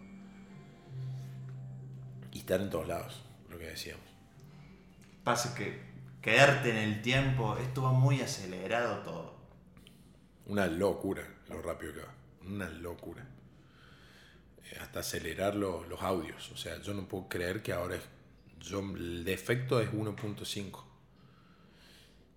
Estar 2.45 2.61
en 2.61 2.69
todos 2.69 2.87
lados, 2.87 3.23
lo 3.49 3.57
que 3.57 3.65
decíamos. 3.65 4.05
Pasa 5.23 5.55
que 5.55 5.81
quedarte 6.21 6.69
en 6.69 6.77
el 6.77 7.01
tiempo, 7.01 7.57
esto 7.57 7.81
va 7.81 7.91
muy 7.91 8.21
acelerado 8.21 8.97
todo. 8.99 9.33
Una 10.45 10.67
locura 10.67 11.23
lo 11.49 11.59
rápido 11.63 11.93
que 11.93 11.99
va. 12.01 12.13
Una 12.47 12.69
locura. 12.69 13.25
Eh, 14.71 14.77
hasta 14.79 14.99
acelerar 14.99 15.55
lo- 15.55 15.85
los 15.85 16.03
audios. 16.03 16.51
O 16.51 16.57
sea, 16.57 16.79
yo 16.81 16.93
no 16.93 17.07
puedo 17.07 17.27
creer 17.27 17.63
que 17.63 17.73
ahora 17.73 17.95
es, 17.95 18.03
yo, 18.59 18.79
el 18.81 19.23
defecto 19.25 19.81
es 19.81 19.91
1.5. 19.91 20.85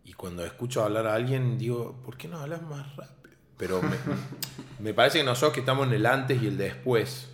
Y 0.05 0.15
cuando 0.15 0.43
escucho 0.43 0.83
hablar 0.83 1.07
a 1.07 1.15
alguien, 1.15 1.59
digo, 1.59 2.01
¿por 2.03 2.17
qué 2.17 2.29
no 2.29 2.39
hablas 2.39 2.63
más 2.63 2.97
rápido? 2.97 3.37
Pero 3.59 3.83
me, 3.83 3.97
me 4.79 4.95
parece 4.95 5.19
que 5.19 5.25
nosotros 5.25 5.53
que 5.53 5.61
estamos 5.61 5.87
en 5.87 5.93
el 5.93 6.07
antes 6.07 6.43
y 6.43 6.47
el 6.47 6.57
después, 6.57 7.29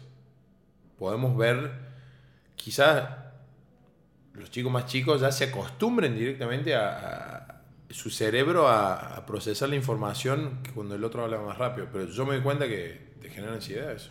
podemos 0.99 1.37
ver, 1.37 1.94
quizás 2.65 3.07
los 4.33 4.51
chicos 4.51 4.73
más 4.73 4.87
chicos 4.87 5.21
ya 5.21 5.31
se 5.31 5.45
acostumbren 5.45 6.17
directamente 6.17 6.75
a, 6.75 6.89
a- 6.99 7.61
su 7.91 8.09
cerebro 8.11 8.67
a, 8.67 9.17
a 9.17 9.27
procesar 9.27 9.69
la 9.69 9.77
información 9.77 10.61
que 10.65 10.71
cuando 10.73 10.95
el 10.97 11.05
otro 11.05 11.23
habla 11.23 11.39
más 11.39 11.59
rápido. 11.59 11.89
Pero 11.93 12.07
yo 12.07 12.25
me 12.25 12.35
doy 12.35 12.43
cuenta 12.43 12.67
que 12.67 13.13
te 13.21 13.29
genera 13.29 13.53
ansiedad 13.53 13.93
eso. 13.93 14.11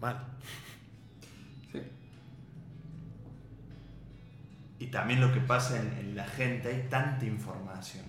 Mal. 0.00 0.16
Sí. 1.70 1.80
Y 4.80 4.86
también 4.86 5.20
lo 5.20 5.32
que 5.32 5.40
pasa 5.40 5.78
en, 5.78 5.92
en 5.98 6.16
la 6.16 6.24
gente, 6.24 6.70
hay 6.70 6.88
tanta 6.88 7.24
información, 7.24 8.04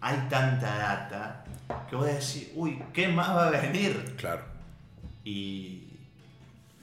hay 0.00 0.16
tanta 0.28 0.76
data, 0.76 1.44
que 1.88 1.94
vos 1.94 2.06
decís, 2.06 2.50
uy, 2.56 2.82
¿qué 2.92 3.06
más 3.08 3.28
va 3.28 3.46
a 3.48 3.50
venir? 3.50 4.14
Claro. 4.16 4.42
Y, 5.22 6.00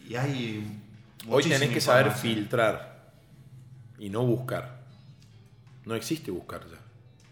y 0.08 0.16
hay... 0.16 0.80
Hoy 1.30 1.44
tenés 1.44 1.70
que 1.70 1.82
saber 1.82 2.12
filtrar 2.22 3.12
y 4.00 4.10
no 4.10 4.26
buscar. 4.26 4.84
No 5.86 5.96
existe 5.96 6.32
buscar 6.32 6.62
ya. 6.70 6.78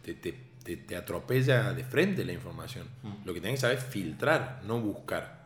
Te, 0.04 0.14
te- 0.14 0.38
te- 0.64 0.78
te 0.78 0.96
atropella 0.96 1.74
de 1.74 1.84
frente 1.84 2.24
la 2.26 2.34
información. 2.34 2.88
Mm. 3.04 3.26
Lo 3.26 3.34
que 3.34 3.42
tenés 3.42 3.56
que 3.58 3.62
saber 3.62 3.78
es 3.78 3.84
filtrar, 3.84 4.62
no 4.66 4.80
buscar. 4.80 5.46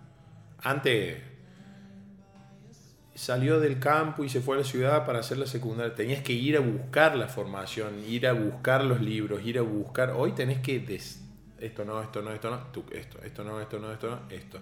Antes 0.62 1.22
salió 3.14 3.60
del 3.60 3.80
campo 3.80 4.24
y 4.24 4.30
se 4.30 4.42
fue 4.42 4.56
a 4.58 4.60
la 4.60 4.66
ciudad 4.66 5.06
para 5.06 5.20
hacer 5.20 5.38
la 5.38 5.48
secundaria. 5.48 5.96
Tenías 5.96 6.22
que 6.22 6.34
ir 6.34 6.58
a 6.58 6.60
buscar 6.60 7.16
la 7.16 7.28
formación, 7.28 8.04
ir 8.06 8.28
a 8.28 8.34
buscar 8.34 8.84
los 8.84 9.02
libros, 9.02 9.44
ir 9.46 9.58
a 9.58 9.62
buscar. 9.62 10.12
Hoy 10.12 10.34
tenés 10.34 10.60
que 10.60 10.80
des- 10.80 11.22
esto 11.60 11.86
no, 11.86 12.02
esto 12.02 12.22
no, 12.22 12.32
esto 12.32 12.52
no, 12.52 12.58
tú, 12.74 12.84
esto, 12.92 13.20
esto 13.24 13.44
no, 13.44 13.62
esto 13.62 13.80
no, 13.80 13.92
esto 13.94 14.10
no, 14.10 14.20
esto. 14.30 14.60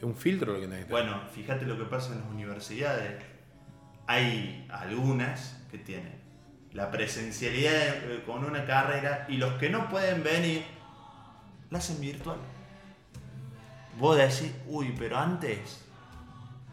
Es 0.00 0.04
un 0.04 0.16
filtro 0.16 0.54
lo 0.54 0.60
que 0.60 0.66
tener. 0.66 0.86
Bueno, 0.86 1.20
fíjate 1.30 1.66
lo 1.66 1.76
que 1.76 1.84
pasa 1.84 2.14
en 2.14 2.20
las 2.20 2.28
universidades. 2.30 3.22
Hay 4.06 4.66
algunas 4.70 5.62
que 5.70 5.76
tienen 5.76 6.18
la 6.72 6.90
presencialidad 6.90 8.10
eh, 8.10 8.22
con 8.24 8.46
una 8.46 8.64
carrera 8.64 9.26
y 9.28 9.36
los 9.36 9.52
que 9.58 9.68
no 9.68 9.90
pueden 9.90 10.22
venir 10.22 10.64
la 11.68 11.80
hacen 11.80 12.00
virtual. 12.00 12.38
Vos 13.98 14.16
decís, 14.16 14.54
uy, 14.68 14.94
pero 14.98 15.18
antes, 15.18 15.84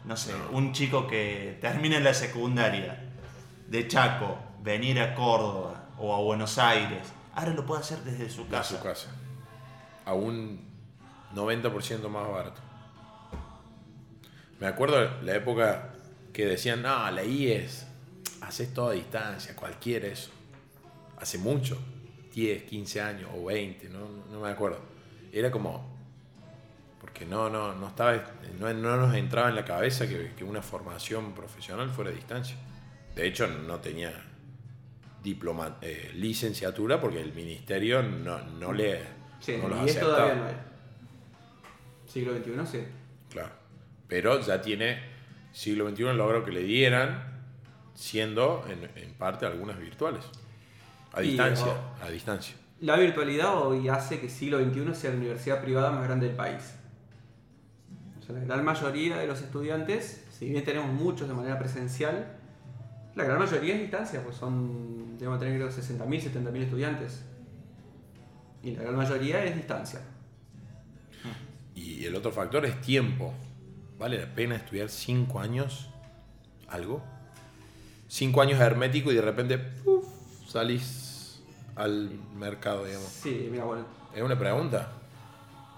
no 0.06 0.16
sé, 0.16 0.32
un 0.52 0.72
chico 0.72 1.06
que 1.06 1.58
termina 1.60 1.98
en 1.98 2.04
la 2.04 2.14
secundaria 2.14 3.10
de 3.66 3.88
Chaco, 3.88 4.38
venir 4.62 4.98
a 5.00 5.14
Córdoba 5.14 5.90
o 5.98 6.14
a 6.14 6.20
Buenos 6.20 6.56
Aires, 6.56 7.02
ahora 7.34 7.52
lo 7.52 7.66
puede 7.66 7.82
hacer 7.82 7.98
desde 8.04 8.30
su 8.30 8.44
a 8.44 8.48
casa. 8.48 8.78
su 8.78 8.82
casa. 8.82 9.08
A 10.06 10.14
un 10.14 10.66
90% 11.34 12.08
más 12.08 12.26
barato. 12.26 12.67
Me 14.60 14.66
acuerdo 14.66 15.20
la 15.22 15.34
época 15.34 15.94
que 16.32 16.46
decían, 16.46 16.82
no, 16.82 17.10
la 17.10 17.24
IES, 17.24 17.86
haces 18.40 18.72
todo 18.74 18.88
a 18.88 18.92
distancia, 18.92 19.54
cualquiera 19.54 20.08
eso. 20.08 20.30
Hace 21.18 21.38
mucho, 21.38 21.78
10, 22.34 22.64
15 22.64 23.00
años 23.00 23.30
o 23.34 23.46
20, 23.46 23.88
no, 23.88 24.08
no 24.30 24.40
me 24.40 24.50
acuerdo. 24.50 24.80
Era 25.32 25.50
como, 25.50 25.98
porque 27.00 27.26
no, 27.26 27.50
no, 27.50 27.74
no, 27.74 27.88
estaba, 27.88 28.14
no, 28.58 28.72
no 28.72 28.96
nos 28.96 29.14
entraba 29.14 29.48
en 29.48 29.54
la 29.54 29.64
cabeza 29.64 30.06
que, 30.08 30.32
que 30.36 30.44
una 30.44 30.62
formación 30.62 31.32
profesional 31.34 31.90
fuera 31.90 32.10
a 32.10 32.14
distancia. 32.14 32.56
De 33.14 33.26
hecho, 33.26 33.46
no 33.46 33.80
tenía 33.80 34.12
diploma, 35.22 35.78
eh, 35.82 36.12
licenciatura 36.14 37.00
porque 37.00 37.20
el 37.20 37.32
ministerio 37.32 38.02
no, 38.02 38.38
no 38.38 38.72
le 38.72 39.18
Sí, 39.40 39.56
no 39.56 39.68
los 39.68 39.90
y 39.90 39.98
todavía 39.98 40.34
no 40.34 40.44
hay. 40.46 40.54
Siglo 42.06 42.36
XXI, 42.36 42.66
sí. 42.66 42.84
Claro. 43.30 43.52
Pero 44.08 44.40
ya 44.40 44.60
tiene 44.60 44.98
siglo 45.52 45.88
XXI 45.88 46.14
logró 46.14 46.44
que 46.44 46.52
le 46.52 46.62
dieran, 46.62 47.22
siendo 47.94 48.64
en, 48.68 48.90
en 49.00 49.12
parte 49.14 49.46
algunas 49.46 49.78
virtuales. 49.78 50.24
A 51.12 51.22
Y, 51.22 51.28
distancia, 51.28 51.66
oh. 51.66 52.04
a 52.04 52.10
distancia. 52.10 52.54
La 52.80 52.96
virtualidad 52.96 53.56
hoy 53.60 53.88
hace 53.88 54.20
que 54.20 54.28
siglo 54.28 54.58
XXI 54.58 54.94
sea 54.94 55.10
la 55.10 55.16
universidad 55.16 55.60
privada 55.62 55.90
más 55.90 56.04
grande 56.04 56.28
del 56.28 56.36
país. 56.36 56.74
O 58.18 58.22
sea, 58.22 58.34
la 58.36 58.44
gran 58.44 58.64
mayoría 58.64 59.18
de 59.18 59.26
los 59.26 59.40
estudiantes, 59.40 60.24
si 60.30 60.48
bien 60.48 60.64
tenemos 60.64 60.92
muchos 60.92 61.26
de 61.26 61.34
manera 61.34 61.58
presencial, 61.58 62.38
la 63.16 63.24
gran 63.24 63.38
mayoría 63.40 63.74
es 63.74 63.80
distancia, 63.80 64.22
pues 64.22 64.36
son, 64.36 65.18
debemos 65.18 65.40
tener 65.40 65.56
creo 65.56 65.68
60.000, 65.68 66.06
70.000 66.06 66.62
estudiantes. 66.62 67.24
Y 68.62 68.76
la 68.76 68.82
gran 68.82 68.96
mayoría 68.96 69.44
es 69.44 69.56
distancia. 69.56 70.00
Y 71.74 72.04
el 72.04 72.14
otro 72.14 72.30
factor 72.30 72.64
es 72.64 72.80
tiempo. 72.80 73.34
¿Vale 73.98 74.18
la 74.18 74.26
pena 74.34 74.56
estudiar 74.56 74.88
cinco 74.88 75.40
años 75.40 75.88
algo? 76.68 77.02
Cinco 78.08 78.40
años 78.40 78.60
hermético 78.60 79.10
y 79.12 79.14
de 79.16 79.22
repente 79.22 79.60
salís 80.46 81.40
al 81.76 82.10
mercado, 82.36 82.84
digamos. 82.84 83.08
Sí, 83.08 83.48
mira, 83.50 83.64
bueno. 83.64 83.84
Es 84.14 84.22
una 84.22 84.38
pregunta. 84.38 84.88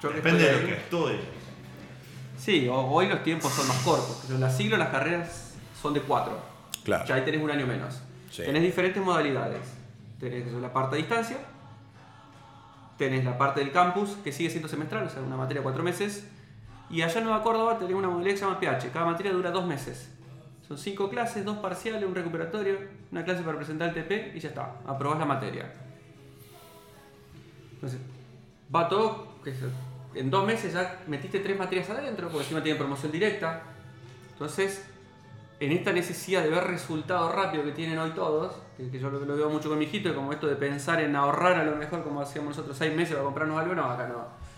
yo 0.02 0.10
Depende 0.10 0.44
de 0.44 0.60
lo 0.60 0.66
que 0.66 0.74
estudies. 0.74 1.20
Sí, 2.38 2.68
ho- 2.68 2.86
hoy 2.90 3.08
los 3.08 3.22
tiempos 3.22 3.52
son 3.52 3.66
más 3.68 3.78
cortos. 3.82 4.20
pero 4.22 4.34
En 4.36 4.40
la 4.40 4.50
siglo 4.50 4.76
las 4.76 4.88
carreras 4.90 5.54
son 5.80 5.92
de 5.94 6.00
cuatro. 6.02 6.38
Claro. 6.84 7.04
Ya 7.06 7.16
ahí 7.16 7.22
tenés 7.24 7.42
un 7.42 7.50
año 7.50 7.66
menos. 7.66 8.00
Sí. 8.30 8.42
Tenés 8.44 8.62
diferentes 8.62 9.02
modalidades. 9.02 9.60
Tenés 10.18 10.50
la 10.52 10.72
parte 10.72 10.96
a 10.96 10.98
distancia. 10.98 11.38
Tenés 12.96 13.24
la 13.24 13.36
parte 13.38 13.60
del 13.60 13.72
campus, 13.72 14.10
que 14.22 14.30
sigue 14.32 14.50
siendo 14.50 14.68
semestral, 14.68 15.04
o 15.06 15.10
sea, 15.10 15.22
una 15.22 15.36
materia 15.36 15.62
cuatro 15.62 15.82
meses. 15.82 16.24
Y 16.90 17.02
allá 17.02 17.18
en 17.18 17.24
Nueva 17.24 17.42
Córdoba 17.42 17.78
tenés 17.78 17.94
una 17.94 18.08
modalidad 18.08 18.32
que 18.32 18.38
se 18.38 18.44
llama 18.44 18.60
PH. 18.60 18.90
Cada 18.90 19.06
materia 19.06 19.32
dura 19.32 19.50
dos 19.50 19.66
meses. 19.66 20.10
Son 20.66 20.76
cinco 20.76 21.08
clases, 21.08 21.44
dos 21.44 21.58
parciales, 21.58 22.04
un 22.04 22.14
recuperatorio, 22.14 22.78
una 23.10 23.24
clase 23.24 23.42
para 23.42 23.56
presentar 23.56 23.88
el 23.88 23.94
TP 23.94 24.36
y 24.36 24.40
ya 24.40 24.48
está. 24.50 24.76
Aprobás 24.86 25.18
la 25.18 25.24
materia. 25.24 25.72
Entonces, 27.72 28.00
va 28.74 28.88
todo, 28.88 29.34
en 30.14 30.30
dos 30.30 30.46
meses 30.46 30.74
ya 30.74 31.02
metiste 31.06 31.40
tres 31.40 31.58
materias 31.58 31.88
adentro, 31.90 32.28
porque 32.28 32.44
encima 32.44 32.62
tienen 32.62 32.78
promoción 32.78 33.10
directa. 33.12 33.62
Entonces, 34.32 34.84
en 35.60 35.72
esta 35.72 35.92
necesidad 35.92 36.42
de 36.42 36.50
ver 36.50 36.64
resultados 36.64 37.34
rápidos 37.34 37.66
que 37.66 37.72
tienen 37.72 37.98
hoy 37.98 38.10
todos, 38.10 38.54
que, 38.76 38.98
yo 38.98 39.10
lo, 39.10 39.20
veo 39.20 39.50
mucho 39.50 39.68
con 39.68 39.78
mi 39.78 39.84
hijito, 39.84 40.14
como 40.14 40.32
esto 40.32 40.46
de 40.46 40.56
pensar 40.56 41.00
en 41.00 41.14
ahorrar 41.14 41.58
a 41.58 41.64
lo 41.64 41.76
mejor 41.76 42.02
como 42.02 42.20
hacíamos 42.20 42.56
nosotros 42.56 42.76
seis 42.76 42.94
meses 42.94 43.14
para 43.14 43.24
comprarnos 43.24 43.58
algo, 43.58 43.74
no, 43.74 43.84
acá 43.84 44.08
no. 44.08 44.49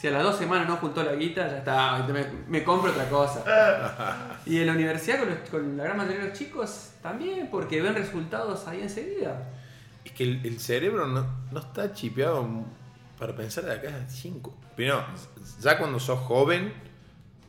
Si 0.00 0.06
a 0.06 0.12
las 0.12 0.22
dos 0.22 0.36
semanas 0.36 0.68
no 0.68 0.76
juntó 0.76 1.02
la 1.02 1.14
guita, 1.14 1.48
ya 1.48 1.58
está, 1.58 2.06
me, 2.06 2.24
me 2.48 2.62
compro 2.62 2.92
otra 2.92 3.08
cosa. 3.08 4.38
y 4.46 4.58
en 4.60 4.66
la 4.66 4.72
universidad 4.74 5.18
con, 5.18 5.28
los- 5.30 5.48
con 5.50 5.76
la 5.76 5.84
gran 5.84 5.96
mayoría 5.96 6.20
de 6.20 6.28
los 6.28 6.38
chicos 6.38 6.90
también, 7.02 7.48
porque 7.50 7.82
ven 7.82 7.94
resultados 7.96 8.66
ahí 8.68 8.80
enseguida. 8.82 9.50
Es 10.04 10.12
que 10.12 10.22
el, 10.22 10.46
el 10.46 10.60
cerebro 10.60 11.06
no, 11.08 11.26
no 11.50 11.58
está 11.60 11.92
chipeado 11.92 12.46
para 13.18 13.34
pensar 13.34 13.64
de 13.64 13.72
acá 13.72 13.88
a 13.88 14.08
5. 14.08 14.54
Primero, 14.76 15.04
ya 15.60 15.76
cuando 15.76 15.98
sos 15.98 16.20
joven, 16.20 16.72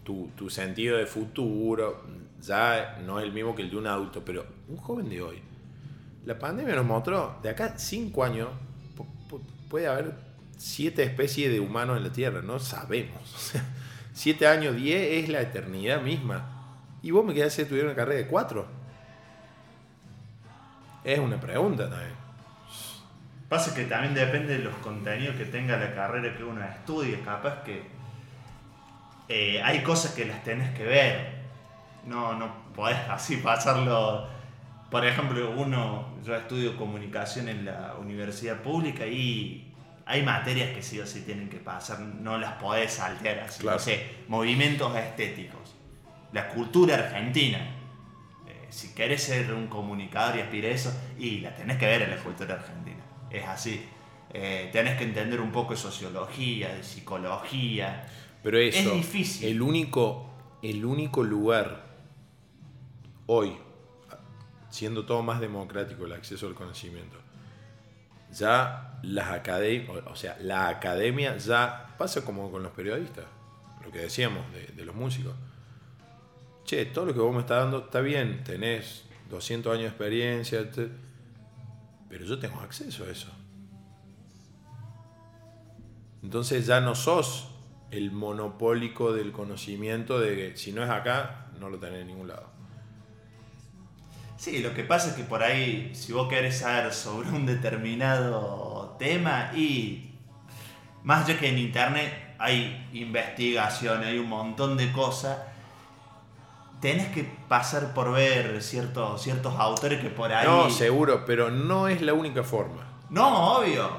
tu, 0.03 0.31
tu 0.35 0.49
sentido 0.49 0.97
de 0.97 1.05
futuro 1.05 2.01
ya 2.41 2.97
no 3.05 3.19
es 3.19 3.25
el 3.25 3.31
mismo 3.31 3.53
que 3.55 3.61
el 3.61 3.69
de 3.69 3.77
un 3.77 3.85
adulto, 3.85 4.23
pero 4.25 4.43
un 4.69 4.77
joven 4.77 5.07
de 5.07 5.21
hoy, 5.21 5.39
la 6.25 6.39
pandemia 6.39 6.73
nos 6.75 6.85
mostró, 6.85 7.37
de 7.43 7.49
acá 7.49 7.65
a 7.65 7.77
5 7.77 8.23
años 8.23 8.49
pu- 8.97 9.05
pu- 9.29 9.41
puede 9.69 9.85
haber 9.87 10.15
7 10.59 11.03
especies 11.03 11.49
de 11.49 11.61
humanos 11.61 11.97
en 11.97 12.03
la 12.03 12.11
Tierra, 12.11 12.41
no 12.41 12.59
sabemos. 12.59 13.21
O 13.35 13.39
sea, 13.39 13.63
7 14.13 14.47
años, 14.47 14.75
10 14.75 15.23
es 15.23 15.29
la 15.29 15.39
eternidad 15.41 16.01
misma. 16.01 16.45
Y 17.01 17.11
vos 17.11 17.25
me 17.25 17.33
quedás 17.33 17.53
si 17.53 17.63
tuviera 17.63 17.87
una 17.87 17.95
carrera 17.95 18.19
de 18.19 18.27
4. 18.27 18.67
Es 21.05 21.19
una 21.19 21.39
pregunta 21.39 21.89
también. 21.89 22.11
Pasa 23.47 23.73
que 23.73 23.85
también 23.85 24.13
depende 24.13 24.57
de 24.57 24.63
los 24.63 24.75
contenidos 24.77 25.37
que 25.37 25.45
tenga 25.45 25.77
la 25.77 25.95
carrera 25.95 26.35
que 26.35 26.43
uno 26.43 26.61
estudie. 26.63 27.21
Capaz 27.21 27.63
que 27.63 27.83
eh, 29.29 29.61
hay 29.63 29.81
cosas 29.81 30.13
que 30.13 30.25
las 30.25 30.43
tenés 30.43 30.77
que 30.77 30.83
ver. 30.83 31.39
No, 32.05 32.33
no 32.37 32.73
podés 32.75 32.97
así 33.09 33.37
pasarlo. 33.37 34.27
Por 34.91 35.05
ejemplo, 35.05 35.51
uno, 35.51 36.17
yo 36.25 36.35
estudio 36.35 36.75
comunicación 36.75 37.47
en 37.47 37.63
la 37.63 37.95
universidad 37.97 38.57
pública 38.61 39.05
y 39.05 39.68
hay 40.09 40.23
materias 40.23 40.71
que 40.73 40.81
sí 40.81 40.99
o 40.99 41.05
sí 41.05 41.21
tienen 41.21 41.49
que 41.49 41.57
pasar, 41.57 41.99
no 41.99 42.39
las 42.39 42.53
podés 42.53 42.93
saltear 42.93 43.41
así. 43.41 43.61
Claro. 43.61 43.77
No 43.77 43.83
sé, 43.83 44.07
movimientos 44.27 44.95
estéticos, 44.97 45.75
la 46.33 46.49
cultura 46.49 46.95
argentina. 46.95 47.59
Eh, 48.47 48.65
si 48.71 48.95
querés 48.95 49.21
ser 49.21 49.53
un 49.53 49.67
comunicador 49.67 50.37
y 50.37 50.41
aspirar 50.41 50.71
a 50.71 50.73
eso, 50.73 50.91
y 51.19 51.41
la 51.41 51.53
tenés 51.53 51.77
que 51.77 51.85
ver 51.85 52.01
en 52.01 52.09
la 52.09 52.17
cultura 52.17 52.55
argentina. 52.55 53.03
Es 53.29 53.47
así. 53.47 53.85
Eh, 54.33 54.71
tenés 54.73 54.97
que 54.97 55.03
entender 55.03 55.39
un 55.39 55.51
poco 55.51 55.73
de 55.73 55.79
sociología, 55.79 56.73
de 56.73 56.83
psicología. 56.83 58.07
Pero 58.41 58.57
eso, 58.57 58.89
Es 58.89 58.95
difícil. 58.95 59.47
El 59.47 59.61
único, 59.61 60.27
el 60.63 60.85
único 60.85 61.21
lugar 61.21 61.85
hoy, 63.27 63.55
siendo 64.71 65.05
todo 65.05 65.21
más 65.21 65.39
democrático 65.39 66.07
el 66.07 66.13
acceso 66.13 66.47
al 66.47 66.55
conocimiento, 66.55 67.17
ya 68.31 68.88
las 69.03 69.41
o 70.05 70.15
sea, 70.15 70.37
la 70.41 70.69
academia 70.69 71.37
ya 71.37 71.95
pasa 71.97 72.23
como 72.23 72.51
con 72.51 72.63
los 72.63 72.71
periodistas, 72.71 73.25
lo 73.83 73.91
que 73.91 73.99
decíamos 73.99 74.43
de, 74.51 74.85
los 74.85 74.95
músicos. 74.95 75.33
Che, 76.65 76.85
todo 76.85 77.05
lo 77.05 77.13
que 77.13 77.19
vos 77.19 77.33
me 77.33 77.41
estás 77.41 77.63
dando 77.63 77.85
está 77.85 78.01
bien, 78.01 78.43
tenés 78.43 79.05
200 79.29 79.71
años 79.71 79.83
de 79.83 79.89
experiencia, 79.89 80.69
pero 82.09 82.25
yo 82.25 82.39
tengo 82.39 82.59
acceso 82.61 83.05
a 83.05 83.09
eso. 83.09 83.29
Entonces 86.21 86.65
ya 86.67 86.81
no 86.81 86.95
sos 86.95 87.49
el 87.91 88.11
monopólico 88.11 89.13
del 89.13 89.31
conocimiento 89.31 90.19
de 90.19 90.35
que 90.35 90.57
si 90.57 90.71
no 90.71 90.83
es 90.83 90.89
acá, 90.89 91.47
no 91.59 91.69
lo 91.69 91.79
tenés 91.79 92.01
en 92.01 92.07
ningún 92.07 92.27
lado. 92.27 92.58
Sí, 94.39 94.59
lo 94.59 94.73
que 94.73 94.85
pasa 94.85 95.09
es 95.09 95.15
que 95.15 95.23
por 95.23 95.43
ahí, 95.43 95.91
si 95.93 96.13
vos 96.13 96.29
querés 96.29 96.59
saber 96.59 96.93
sobre 96.93 97.27
un 97.27 97.45
determinado 97.45 98.95
tema 98.97 99.51
y 99.53 100.11
más 101.03 101.25
allá 101.25 101.37
que 101.37 101.49
en 101.49 101.57
internet 101.57 102.35
hay 102.39 102.87
investigación, 102.93 104.01
hay 104.01 104.17
un 104.17 104.29
montón 104.29 104.77
de 104.77 104.93
cosas, 104.93 105.39
tenés 106.79 107.09
que 107.09 107.29
pasar 107.49 107.93
por 107.93 108.13
ver 108.13 108.63
ciertos, 108.63 109.21
ciertos 109.21 109.53
autores 109.59 109.99
que 109.99 110.09
por 110.09 110.31
ahí... 110.31 110.47
No, 110.47 110.69
seguro, 110.69 111.25
pero 111.25 111.51
no 111.51 111.89
es 111.89 112.01
la 112.01 112.13
única 112.13 112.41
forma. 112.41 112.87
No, 113.09 113.57
obvio, 113.57 113.89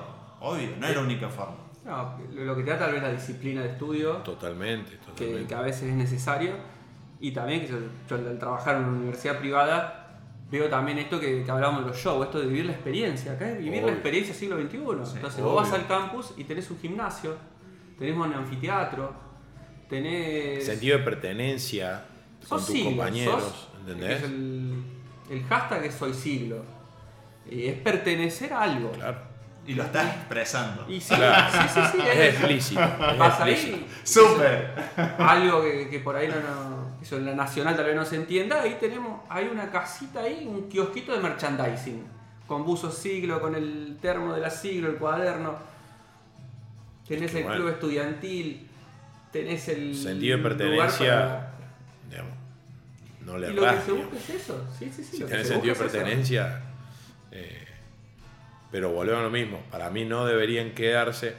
obvio, 0.41 0.70
no 0.78 0.86
es 0.86 0.97
la 0.97 1.03
única 1.03 1.28
forma. 1.28 1.57
No, 1.84 2.14
lo 2.32 2.57
que 2.57 2.62
te 2.62 2.70
da 2.70 2.78
tal 2.78 2.93
vez 2.93 3.03
la 3.03 3.12
disciplina 3.12 3.61
de 3.61 3.72
estudio, 3.72 4.14
Totalmente, 4.22 4.93
que, 4.93 4.97
totalmente. 5.05 5.47
que 5.49 5.55
a 5.55 5.61
veces 5.61 5.82
es 5.82 5.95
necesario. 5.95 6.55
Y 7.20 7.32
también 7.32 7.61
que 7.61 7.68
yo, 7.68 7.76
yo 8.09 8.16
al 8.16 8.38
trabajar 8.38 8.76
en 8.76 8.84
una 8.84 8.97
universidad 9.01 9.38
privada 9.38 10.07
veo 10.51 10.68
también 10.68 10.98
esto 10.98 11.18
que, 11.20 11.42
que 11.44 11.51
hablábamos 11.51 11.82
de 11.84 11.90
los 11.90 11.96
shows, 11.98 12.26
esto 12.26 12.40
de 12.40 12.46
vivir 12.46 12.66
la 12.66 12.72
experiencia. 12.72 13.32
Acá 13.32 13.51
es 13.51 13.59
vivir 13.59 13.74
Obvio. 13.78 13.86
la 13.86 13.92
experiencia 13.92 14.34
siglo 14.34 14.57
XXI. 14.61 14.76
Entonces 14.78 15.20
vos 15.20 15.38
obvio. 15.38 15.55
vas 15.55 15.72
al 15.72 15.86
campus 15.86 16.32
y 16.36 16.44
tenés 16.44 16.70
un 16.70 16.78
gimnasio, 16.78 17.36
tenés 17.98 18.16
un 18.16 18.32
anfiteatro, 18.32 19.12
tenés... 19.88 20.64
Sentido 20.66 20.98
de 20.98 21.05
pertenencia 21.05 22.05
con 22.48 22.59
sos 22.59 22.66
tus 22.66 22.74
siglo, 22.74 22.90
compañeros, 22.90 23.42
sos- 23.42 23.68
¿entendés? 23.80 24.18
es 24.18 24.22
el, 24.24 24.82
el 25.30 25.44
hashtag 25.44 25.84
es 25.84 25.94
soy 25.94 26.14
siglo. 26.14 26.62
Y 27.51 27.66
es 27.66 27.74
pertenecer 27.78 28.53
a 28.53 28.62
algo. 28.62 28.90
Claro. 28.92 29.18
Y 29.66 29.74
lo 29.74 29.82
estás 29.84 30.16
expresando. 30.16 30.86
Y 30.88 31.01
sí, 31.01 31.14
Claro. 31.14 31.53
sí, 31.53 31.68
sí, 31.74 31.80
sí, 31.92 31.98
Es 32.09 32.16
es- 32.18 32.34
explícito. 32.34 32.80
explícito. 32.82 33.76
ahí, 33.76 33.86
¡Súper! 34.05 34.74
algo 35.18 35.62
que, 35.62 35.88
que 35.88 36.01
por 36.01 36.16
ahí 36.16 36.28
no, 36.28 36.34
no- 36.36 36.80
eso 37.03 37.16
en 37.16 37.26
la 37.26 37.34
nacional 37.34 37.76
tal 37.76 37.86
vez 37.86 37.96
no 37.96 38.05
se 38.05 38.16
entienda, 38.16 38.62
ahí 38.62 38.76
tenemos, 38.80 39.20
hay 39.28 39.46
una 39.46 39.70
casita 39.70 40.20
ahí, 40.20 40.46
un 40.46 40.68
kiosquito 40.68 41.12
de 41.12 41.18
merchandising, 41.22 42.05
con 42.46 42.64
buzo 42.64 42.90
siglo, 42.90 43.40
con 43.40 43.55
el 43.55 43.96
termo 44.03 44.34
de 44.34 44.40
la 44.40 44.51
siglo, 44.51 44.88
el 44.90 44.96
cuaderno, 44.96 45.57
tenés 47.07 47.34
el 47.34 47.44
bueno. 47.44 47.57
club 47.59 47.68
estudiantil, 47.74 48.66
tenés 49.32 49.68
el 49.68 49.94
Sentido 49.96 50.36
de 50.36 50.42
pertenencia, 50.42 51.12
para- 51.14 51.53
digamos, 52.09 52.32
no 53.24 53.38
le 53.38 53.51
Y 53.51 53.55
lo 53.55 53.62
que 53.62 53.80
se 53.80 53.92
busca 53.92 54.16
es 54.16 54.30
eso, 54.30 54.66
sí, 54.78 54.90
sí, 54.94 55.03
sí. 55.05 55.16
Si 55.18 55.24
tenés 55.24 55.46
se 55.46 55.53
sentido 55.55 55.74
de 55.74 55.84
es 55.84 55.90
pertenencia, 55.92 56.61
eh, 57.32 57.66
pero 58.70 58.90
volvemos 58.90 59.20
a 59.20 59.24
lo 59.24 59.30
mismo. 59.30 59.61
Para 59.70 59.90
mí 59.90 60.05
no 60.05 60.26
deberían 60.26 60.72
quedarse 60.72 61.34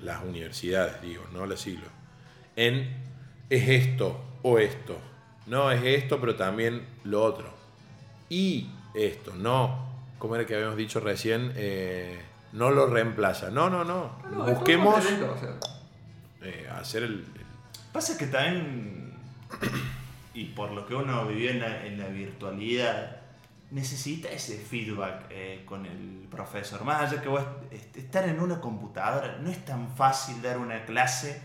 las 0.00 0.22
universidades, 0.22 1.00
digo, 1.02 1.24
no 1.32 1.46
los 1.46 1.60
siglos, 1.60 1.88
en 2.56 3.04
es 3.48 3.68
esto 3.68 4.22
o 4.48 4.58
esto. 4.58 4.96
No, 5.46 5.70
es 5.70 5.82
esto, 5.84 6.20
pero 6.20 6.34
también 6.36 6.84
lo 7.04 7.22
otro. 7.22 7.48
Y 8.28 8.68
esto, 8.94 9.32
no, 9.34 9.86
como 10.18 10.34
era 10.36 10.46
que 10.46 10.54
habíamos 10.54 10.76
dicho 10.76 11.00
recién, 11.00 11.52
Eh, 11.56 12.20
no 12.52 12.70
lo 12.70 12.86
reemplaza. 12.86 13.50
No, 13.50 13.68
no, 13.68 13.84
no. 13.84 14.10
Busquemos 14.46 14.94
complemento, 14.94 15.32
o 15.34 15.38
sea, 15.38 15.54
eh, 16.42 16.68
hacer 16.80 17.02
el, 17.02 17.12
el- 17.12 17.46
Pasa 17.92 18.16
que 18.16 18.26
también, 18.26 19.12
y 20.34 20.44
por 20.46 20.70
lo 20.70 20.86
que 20.86 20.94
uno 20.94 21.26
vivió 21.26 21.50
en 21.50 21.60
la, 21.60 21.86
en 21.86 21.98
la 21.98 22.06
virtualidad, 22.08 23.16
necesita 23.70 24.28
ese 24.30 24.58
feedback 24.58 25.26
eh, 25.30 25.62
con 25.66 25.86
el 25.86 26.26
profesor. 26.30 26.82
Más 26.84 27.02
allá 27.10 27.20
que 27.22 27.28
vos 27.28 27.42
est- 27.70 27.96
estar 27.96 28.28
en 28.28 28.40
una 28.40 28.60
computadora, 28.60 29.38
no 29.42 29.50
es 29.50 29.64
tan 29.64 29.94
fácil 29.96 30.40
dar 30.40 30.58
una 30.58 30.84
clase 30.84 31.42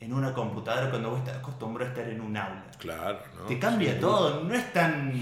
en 0.00 0.12
una 0.12 0.32
computadora 0.32 0.90
cuando 0.90 1.10
vos 1.10 1.18
estás 1.20 1.36
acostumbrado 1.38 1.90
a 1.90 1.94
estar 1.94 2.08
en 2.12 2.20
un 2.20 2.36
aula. 2.36 2.64
Claro, 2.78 3.20
¿no? 3.36 3.46
Te 3.46 3.58
cambia 3.58 3.94
Sí. 3.94 4.00
todo, 4.00 4.44
no 4.44 4.54
es 4.54 4.72
tan, 4.72 5.12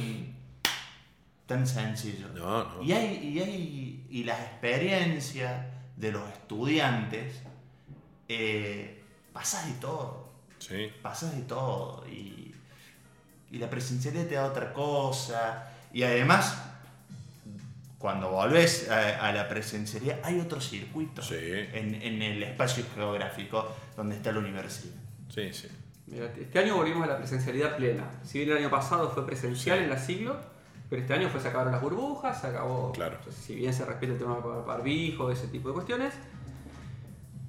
tan 1.46 1.66
sencillo. 1.66 2.28
No, 2.34 2.64
no. 2.64 2.82
Y, 2.82 2.92
hay, 2.92 3.16
y, 3.16 3.40
hay, 3.40 4.06
y 4.10 4.24
las 4.24 4.38
experiencias 4.40 5.64
de 5.96 6.12
los 6.12 6.28
estudiantes, 6.30 7.40
eh, 8.28 9.02
pasa 9.32 9.66
de 9.66 9.72
todo, 9.74 10.28
Sí. 10.58 10.90
pasa 11.02 11.30
de 11.30 11.42
todo. 11.42 12.06
Y, 12.08 12.54
y 13.50 13.58
la 13.58 13.70
presencialidad 13.70 14.26
te 14.26 14.34
da 14.34 14.44
otra 14.46 14.72
cosa. 14.74 15.70
Y 15.92 16.02
además, 16.02 16.62
cuando 17.98 18.30
volvés 18.30 18.90
a, 18.90 19.26
a 19.26 19.32
la 19.32 19.48
presencialidad, 19.48 20.18
hay 20.22 20.38
otro 20.40 20.60
circuito 20.60 21.22
Sí. 21.22 21.34
en, 21.40 21.94
en 21.94 22.20
el 22.22 22.42
espacio 22.42 22.84
geográfico 22.94 23.74
donde 23.96 24.16
está 24.16 24.32
la 24.32 24.38
universidad. 24.40 24.94
Sí, 25.28 25.52
sí. 25.52 25.68
Mira, 26.06 26.26
este 26.38 26.58
año 26.58 26.76
volvimos 26.76 27.02
a 27.04 27.06
la 27.08 27.18
presencialidad 27.18 27.76
plena. 27.76 28.04
Si 28.22 28.38
bien 28.38 28.50
el 28.52 28.58
año 28.58 28.70
pasado 28.70 29.10
fue 29.10 29.26
presencial 29.26 29.78
Sí. 29.78 29.84
en 29.84 29.90
la 29.90 29.98
siglo, 29.98 30.36
pero 30.88 31.02
este 31.02 31.14
año 31.14 31.28
fue 31.28 31.40
se 31.40 31.48
acabaron 31.48 31.72
las 31.72 31.82
burbujas, 31.82 32.40
se 32.40 32.46
acabó. 32.46 32.92
Claro. 32.92 33.16
entonces, 33.18 33.42
si 33.44 33.54
bien 33.56 33.72
se 33.74 33.84
respeta 33.84 34.12
el 34.12 34.18
tema 34.18 34.34
del 34.36 34.62
barbijo, 34.64 35.30
ese 35.32 35.48
tipo 35.48 35.68
de 35.68 35.74
cuestiones. 35.74 36.14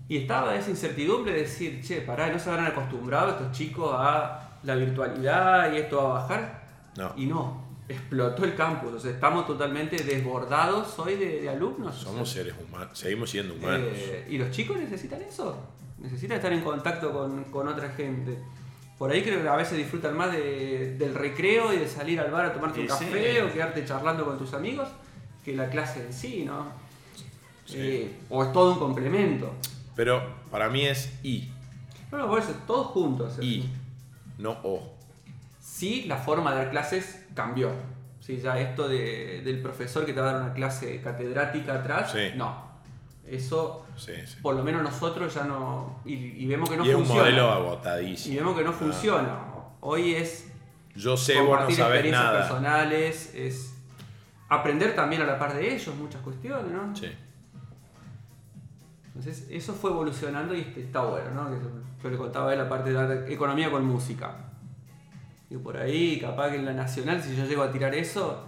Y 0.09 0.17
estaba 0.17 0.55
esa 0.55 0.69
incertidumbre 0.69 1.33
de 1.33 1.41
decir, 1.41 1.81
che, 1.85 2.01
pará, 2.01 2.31
¿no 2.31 2.39
se 2.39 2.49
habrán 2.49 2.67
acostumbrado 2.67 3.31
estos 3.31 3.51
chicos 3.51 3.91
a 3.93 4.57
la 4.63 4.75
virtualidad 4.75 5.73
y 5.73 5.77
esto 5.77 5.97
va 5.97 6.09
a 6.09 6.21
bajar? 6.21 6.63
No. 6.97 7.13
Y 7.17 7.25
no. 7.25 7.67
explotó 7.89 8.43
el 8.45 8.55
campus. 8.55 8.93
O 8.93 8.99
sea, 8.99 9.11
estamos 9.11 9.45
totalmente 9.45 10.01
desbordados 10.03 10.97
hoy 10.99 11.15
de, 11.15 11.41
de 11.41 11.49
alumnos. 11.49 11.95
o 12.01 12.05
Somos 12.09 12.29
sea, 12.29 12.43
seres 12.43 12.57
humanos, 12.67 12.97
seguimos 12.97 13.29
siendo 13.29 13.53
humanos. 13.53 13.89
eh, 13.93 14.27
y 14.29 14.37
los 14.37 14.49
chicos 14.51 14.77
necesitan 14.77 15.21
eso. 15.21 15.57
Necesitan 15.99 16.37
estar 16.37 16.53
en 16.53 16.61
contacto 16.61 17.11
con, 17.11 17.45
con 17.45 17.67
otra 17.67 17.89
gente. 17.89 18.37
Por 18.97 19.11
ahí 19.11 19.21
creo 19.23 19.41
que 19.41 19.47
a 19.47 19.55
veces 19.55 19.77
disfrutan 19.77 20.15
más 20.17 20.31
de- 20.31 20.95
del 20.97 21.13
recreo 21.15 21.73
y 21.73 21.77
de 21.77 21.87
salir 21.87 22.19
al 22.19 22.31
bar 22.31 22.45
a 22.45 22.53
tomarte 22.53 22.79
Y 22.79 22.83
un 22.83 22.89
sí. 22.89 23.05
café 23.05 23.41
o 23.43 23.51
quedarte 23.53 23.85
charlando 23.85 24.25
con 24.25 24.37
tus 24.37 24.53
amigos 24.53 24.87
que 25.43 25.55
la 25.55 25.69
clase 25.69 26.05
en 26.05 26.13
sí, 26.13 26.43
¿no? 26.45 26.65
Sí. 27.65 27.77
Eh, 27.79 28.15
o 28.29 28.43
es 28.43 28.53
todo 28.53 28.73
un 28.73 28.79
complemento. 28.79 29.53
Pero 29.95 30.21
para 30.51 30.69
mí 30.69 30.85
es 30.85 31.11
I, 31.23 31.51
No, 32.11 32.17
no, 32.19 32.27
por 32.27 32.39
eso, 32.39 32.53
todos 32.65 32.87
juntos. 32.87 33.37
I, 33.41 33.69
no 34.37 34.51
O. 34.63 34.93
Sí, 35.59 36.05
la 36.07 36.17
forma 36.17 36.51
de 36.51 36.57
dar 36.57 36.69
clases 36.71 37.23
cambió. 37.35 37.71
Sí, 38.21 38.39
ya 38.41 38.59
esto 38.59 38.87
de- 38.87 39.41
del 39.43 39.61
profesor 39.61 40.05
que 40.05 40.13
te 40.13 40.21
va 40.21 40.29
a 40.29 40.33
dar 40.33 40.41
una 40.43 40.53
clase 40.53 41.01
catedrática 41.01 41.75
atrás, 41.75 42.11
Sí. 42.11 42.31
no. 42.35 42.66
Eso, 43.27 43.85
Sí, 43.97 44.13
sí. 44.25 44.37
por 44.41 44.55
lo 44.55 44.63
menos 44.63 44.81
nosotros 44.83 45.33
ya 45.33 45.43
no. 45.43 45.99
Y, 46.05 46.13
y 46.13 46.47
vemos 46.47 46.69
que 46.69 46.77
no 46.77 46.85
y 46.85 46.89
es 46.89 46.95
un 46.95 47.01
funciona. 47.05 47.23
modelo 47.29 47.43
y 47.47 47.51
agotadísimo. 47.51 48.35
vemos 48.37 48.57
que 48.57 48.63
no 48.63 48.69
Ah. 48.69 48.73
funciona. 48.73 49.39
Hoy 49.81 50.13
es 50.15 50.47
Yo 50.95 51.17
sé, 51.17 51.33
vos 51.35 51.43
no 51.43 51.47
compartir 51.49 51.75
sabés 51.77 51.93
experiencias 51.95 52.23
nada. 52.25 52.39
personales, 52.47 53.31
es 53.35 53.73
aprender 54.49 54.95
también 54.95 55.21
a 55.21 55.25
la 55.25 55.37
par 55.37 55.53
de 55.55 55.75
ellos 55.75 55.93
muchas 55.95 56.21
cuestiones, 56.21 56.71
¿no? 56.71 56.95
Sí. 56.95 57.11
Entonces, 59.07 59.47
eso 59.49 59.73
fue 59.73 59.91
evolucionando 59.91 60.53
y 60.55 60.61
este- 60.61 60.81
está 60.83 61.01
bueno, 61.01 61.31
¿no? 61.31 61.49
Que 61.49 61.57
yo 62.03 62.09
le 62.09 62.17
contaba 62.17 62.49
a 62.51 62.53
él 62.53 62.59
la 62.59 62.69
parte 62.69 62.91
de 62.93 63.07
la 63.07 63.27
economía 63.29 63.71
con 63.71 63.83
música. 63.85 64.35
Y 65.49 65.57
por 65.57 65.77
ahí, 65.77 66.19
capaz 66.19 66.49
que 66.51 66.57
en 66.57 66.65
la 66.65 66.73
nacional, 66.73 67.21
si 67.21 67.35
yo 67.35 67.45
llego 67.45 67.63
a 67.63 67.71
tirar 67.71 67.93
eso, 67.95 68.43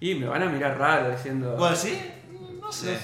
y 0.00 0.14
me 0.16 0.26
van 0.26 0.42
a 0.42 0.46
mirar 0.46 0.76
raro 0.78 1.10
diciendo. 1.10 1.56
¿Vos 1.56 1.82
decís? 1.82 1.98
No 2.60 2.72
sé. 2.72 2.98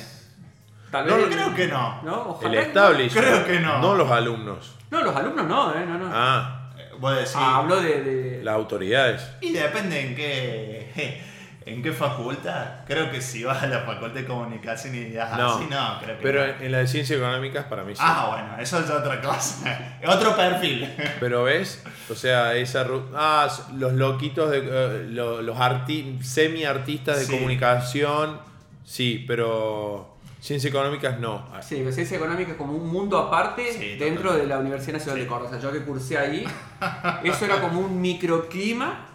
Tal 0.93 1.07
No, 1.09 1.16
vez- 1.16 1.26
creo 1.34 1.55
que 1.55 1.66
no. 1.66 2.03
¿No? 2.03 2.22
El 2.24 2.28
Ojalá. 2.49 2.61
establishment. 2.61 3.26
Creo 3.26 3.45
que 3.47 3.59
no. 3.61 3.78
No 3.80 3.95
los 3.97 4.09
alumnos. 4.11 4.74
No, 4.90 5.03
los 5.03 5.16
alumnos 5.16 5.47
no, 5.47 5.74
¿eh? 5.74 5.84
No, 5.86 5.99
no. 5.99 6.11
Ah, 6.12 6.59
Eh, 6.78 6.88
Vos 7.01 7.16
decís. 7.16 7.32
Ah, 7.34 7.57
hablo 7.57 7.80
de. 7.80 8.01
de- 8.03 8.45
las 8.45 8.55
autoridades. 8.55 9.28
Y 9.40 9.53
depende 9.53 10.01
en 10.01 10.14
qué. 10.14 11.32
¿En 11.64 11.80
qué 11.80 11.93
facultad? 11.93 12.84
Creo 12.88 13.09
que 13.12 13.20
si 13.20 13.45
vas 13.45 13.62
a 13.62 13.68
la 13.68 13.80
facultad 13.82 14.16
de 14.16 14.24
comunicación 14.26 14.97
y 14.97 15.11
das 15.12 15.38
No. 15.38 15.55
así, 15.55 15.66
no, 15.70 15.99
creo 16.03 16.16
que 16.16 16.22
Pero 16.24 16.40
no. 16.40 16.53
en, 16.55 16.62
en 16.64 16.72
la 16.72 16.78
de 16.78 16.88
ciencias 16.88 17.20
económicas 17.20 17.66
para 17.66 17.84
mí 17.84 17.95
sí. 17.95 18.03
Ah, 18.05 18.26
bueno, 18.32 18.57
eso 18.61 18.80
es 18.80 18.90
otra 18.90 19.20
cosa. 19.20 19.99
Otro 20.09 20.34
perfil. 20.34 20.93
Pero 21.20 21.45
ves, 21.45 21.84
o 22.11 22.16
sea, 22.16 22.57
esa 22.57 22.84
ah, 23.14 23.49
los 23.74 23.93
loquitos 23.93 24.51
de 24.51 24.59
eh, 24.59 25.07
lo- 25.11 25.40
los 25.40 25.57
arti 25.61 26.18
semi 26.20 26.64
artistas 26.64 27.20
de 27.20 27.26
Sí. 27.26 27.32
comunicación, 27.32 28.40
sí, 28.84 29.24
pero 29.28 30.11
ciencias 30.43 30.70
económicas 30.74 31.20
no. 31.20 31.47
Sí, 31.62 31.82
la 31.84 31.93
ciencia 31.93 32.16
económica 32.16 32.51
es 32.51 32.57
como 32.59 32.72
un 32.74 32.90
mundo 32.93 33.16
aparte 33.16 33.72
Sí, 33.72 33.97
dentro 33.97 34.30
totalmente. 34.30 34.40
de 34.43 34.47
la 34.49 34.59
Universidad 34.59 34.95
Nacional 34.95 35.18
Sí. 35.18 35.22
de 35.22 35.28
Córdoba. 35.28 35.49
O 35.49 35.53
sea, 35.53 35.61
yo 35.61 35.72
que 35.72 35.84
cursé 35.84 36.18
ahí, 36.18 36.45
eso 37.24 37.45
era 37.45 37.61
como 37.61 37.78
un 37.80 38.01
microclima 38.01 39.07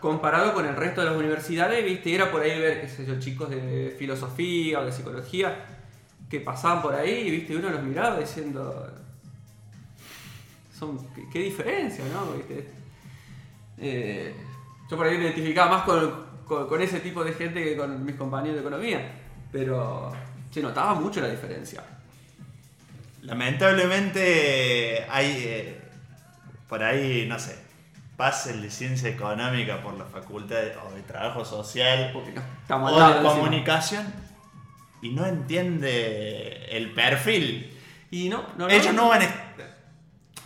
comparado 0.00 0.54
con 0.54 0.64
el 0.64 0.76
resto 0.76 1.00
de 1.02 1.08
las 1.08 1.16
universidades, 1.16 1.84
¿viste? 1.84 2.10
Y 2.10 2.14
era 2.14 2.30
por 2.30 2.40
ahí 2.42 2.58
ver, 2.58 2.80
qué 2.82 2.88
sé 2.88 3.04
yo, 3.04 3.18
chicos 3.18 3.50
de 3.50 3.94
filosofía 3.98 4.80
o 4.80 4.84
de 4.86 4.92
psicología 4.92 5.66
que 6.30 6.40
pasaban 6.40 6.80
por 6.80 6.94
ahí, 6.94 7.28
¿viste? 7.30 7.52
Y 7.52 7.56
uno 7.56 7.68
los 7.70 7.82
miraba 7.82 8.18
diciendo. 8.18 8.88
Son, 10.78 10.96
qué, 11.14 11.24
qué 11.32 11.38
diferencia, 11.40 12.04
¿no? 12.12 12.32
¿Viste? 12.32 12.70
Eh, 13.78 14.34
yo 14.90 14.96
por 14.96 15.06
ahí 15.06 15.18
me 15.18 15.24
identificaba 15.24 15.70
más 15.78 15.82
con, 15.84 16.24
con- 16.46 16.66
con 16.68 16.80
ese 16.80 17.00
tipo 17.00 17.22
de 17.24 17.32
gente 17.32 17.62
que 17.62 17.76
con 17.76 18.04
mis 18.04 18.14
compañeros 18.14 18.54
de 18.54 18.60
economía, 18.60 19.12
pero 19.52 20.12
se 20.50 20.62
notaba 20.62 20.94
mucho 20.94 21.20
la 21.20 21.28
diferencia. 21.28 21.82
Lamentablemente 23.22 25.06
hay 25.08 25.44
eh, 25.46 25.80
por 26.68 26.82
ahí, 26.82 27.26
no 27.28 27.38
sé, 27.38 27.58
pasa 28.16 28.50
el 28.50 28.62
de 28.62 28.70
ciencia 28.70 29.08
económica 29.08 29.82
por 29.82 29.94
la 29.98 30.04
facultad 30.04 30.56
de, 30.56 30.76
o 30.76 30.94
de 30.94 31.02
trabajo 31.02 31.44
social 31.44 32.10
Porque 32.12 32.32
no, 32.32 32.42
estamos 32.62 32.92
o 32.92 32.98
de 32.98 33.04
encima. 33.12 33.30
comunicación 33.34 34.30
y 35.02 35.10
no 35.10 35.26
entiende 35.26 36.66
el 36.76 36.92
perfil. 36.92 37.76
Y 38.10 38.28
no, 38.28 38.44
no, 38.58 38.68
Ellos 38.68 38.92
no 38.94 39.08
van 39.08 39.22
a... 39.22 39.26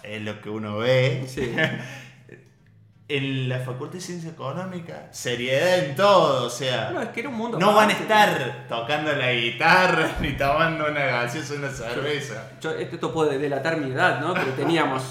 Es 0.02 0.22
lo 0.22 0.40
que 0.40 0.50
uno 0.50 0.76
ve. 0.78 1.24
Sí. 1.26 1.54
En 3.06 3.50
la 3.50 3.58
facultad 3.58 3.94
de 3.94 4.00
ciencia 4.00 4.30
económica, 4.30 5.08
seriedad 5.10 5.80
en 5.80 5.94
todo, 5.94 6.46
o 6.46 6.50
sea... 6.50 6.90
No, 6.90 7.02
es 7.02 7.10
que 7.10 7.20
era 7.20 7.28
un 7.28 7.34
mundo. 7.36 7.58
No 7.58 7.74
van 7.74 7.90
a 7.90 7.92
estar 7.92 8.66
tocando 8.66 9.12
la 9.12 9.30
guitarra 9.30 10.16
ni 10.20 10.32
tomando 10.32 10.86
una 10.90 11.04
gaseosa 11.04 11.54
una 11.54 11.68
cerveza. 11.68 12.52
Yo, 12.62 12.70
esto 12.70 13.12
puede 13.12 13.38
delatar 13.38 13.76
mi 13.76 13.92
edad, 13.92 14.20
¿no? 14.20 14.32
Pero 14.32 14.52
teníamos 14.52 15.02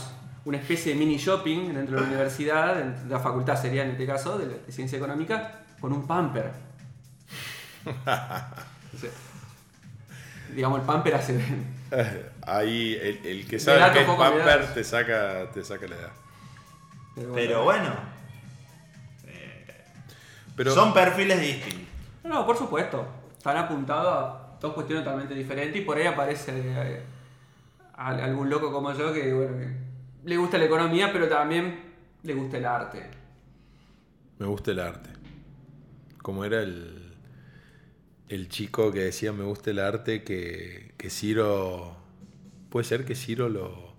una 0.46 0.58
especie 0.58 0.94
de 0.94 1.00
mini 1.00 1.18
shopping 1.18 1.72
dentro 1.74 1.96
de 1.96 2.02
la 2.02 2.08
universidad, 2.08 2.82
en 2.82 2.96
la 3.10 3.20
facultad 3.20 3.62
sería 3.62 3.84
en 3.84 3.92
este 3.92 4.08
caso, 4.08 4.40
de, 4.40 4.48
de 4.48 4.72
ciencia 4.72 4.98
económica, 4.98 5.60
con 5.80 5.94
un 5.94 6.08
pamper. 6.08 6.52
Digamos, 10.54 10.80
el 10.80 10.86
pamper 10.86 11.16
hace. 11.16 11.40
Ahí 12.46 12.98
el, 13.02 13.26
el 13.26 13.48
que 13.48 13.60
sabe 13.60 13.94
que 13.94 14.02
es 14.02 14.08
pamper 14.08 14.74
te 14.74 14.84
saca, 14.84 15.52
te 15.54 15.64
saca 15.64 15.88
la 15.88 15.96
edad. 15.96 16.12
Pero 17.16 17.64
bueno, 17.64 17.94
Pero 20.56 20.74
son 20.74 20.94
perfiles 20.94 21.40
distintos. 21.42 21.88
No, 22.24 22.30
no, 22.30 22.46
por 22.46 22.58
supuesto. 22.58 23.06
Están 23.38 23.58
apuntados 23.58 24.08
a 24.56 24.58
dos 24.62 24.74
cuestiones 24.74 25.04
totalmente 25.04 25.34
diferentes 25.34 25.82
y 25.82 25.86
por 25.86 25.98
ahí 25.98 26.06
aparece 26.06 26.52
eh, 26.56 27.02
al- 27.96 28.20
algún 28.22 28.50
loco 28.50 28.72
como 28.72 28.94
yo 28.94 29.12
que, 29.14 29.34
bueno, 29.34 29.58
que 29.58 29.76
le 30.30 30.38
gusta 30.38 30.58
la 30.58 30.66
economía, 30.66 31.12
pero 31.12 31.28
también 31.28 31.80
le 32.24 32.34
gusta 32.34 32.58
el 32.58 32.66
arte. 32.66 33.04
me 34.40 34.46
gusta 34.48 34.72
el 34.72 34.80
arte. 34.80 35.10
Como 36.22 36.46
era 36.46 36.62
el, 36.62 37.14
el 38.30 38.48
chico 38.48 38.92
que 38.92 39.00
decía 39.00 39.34
me 39.34 39.44
gusta 39.44 39.72
el 39.72 39.80
arte 39.80 40.24
que, 40.24 40.94
que 40.98 41.10
Ciro... 41.10 41.98
Puede 42.70 42.86
ser 42.86 43.06
que 43.06 43.14
Ciro 43.16 43.50
lo, 43.50 43.93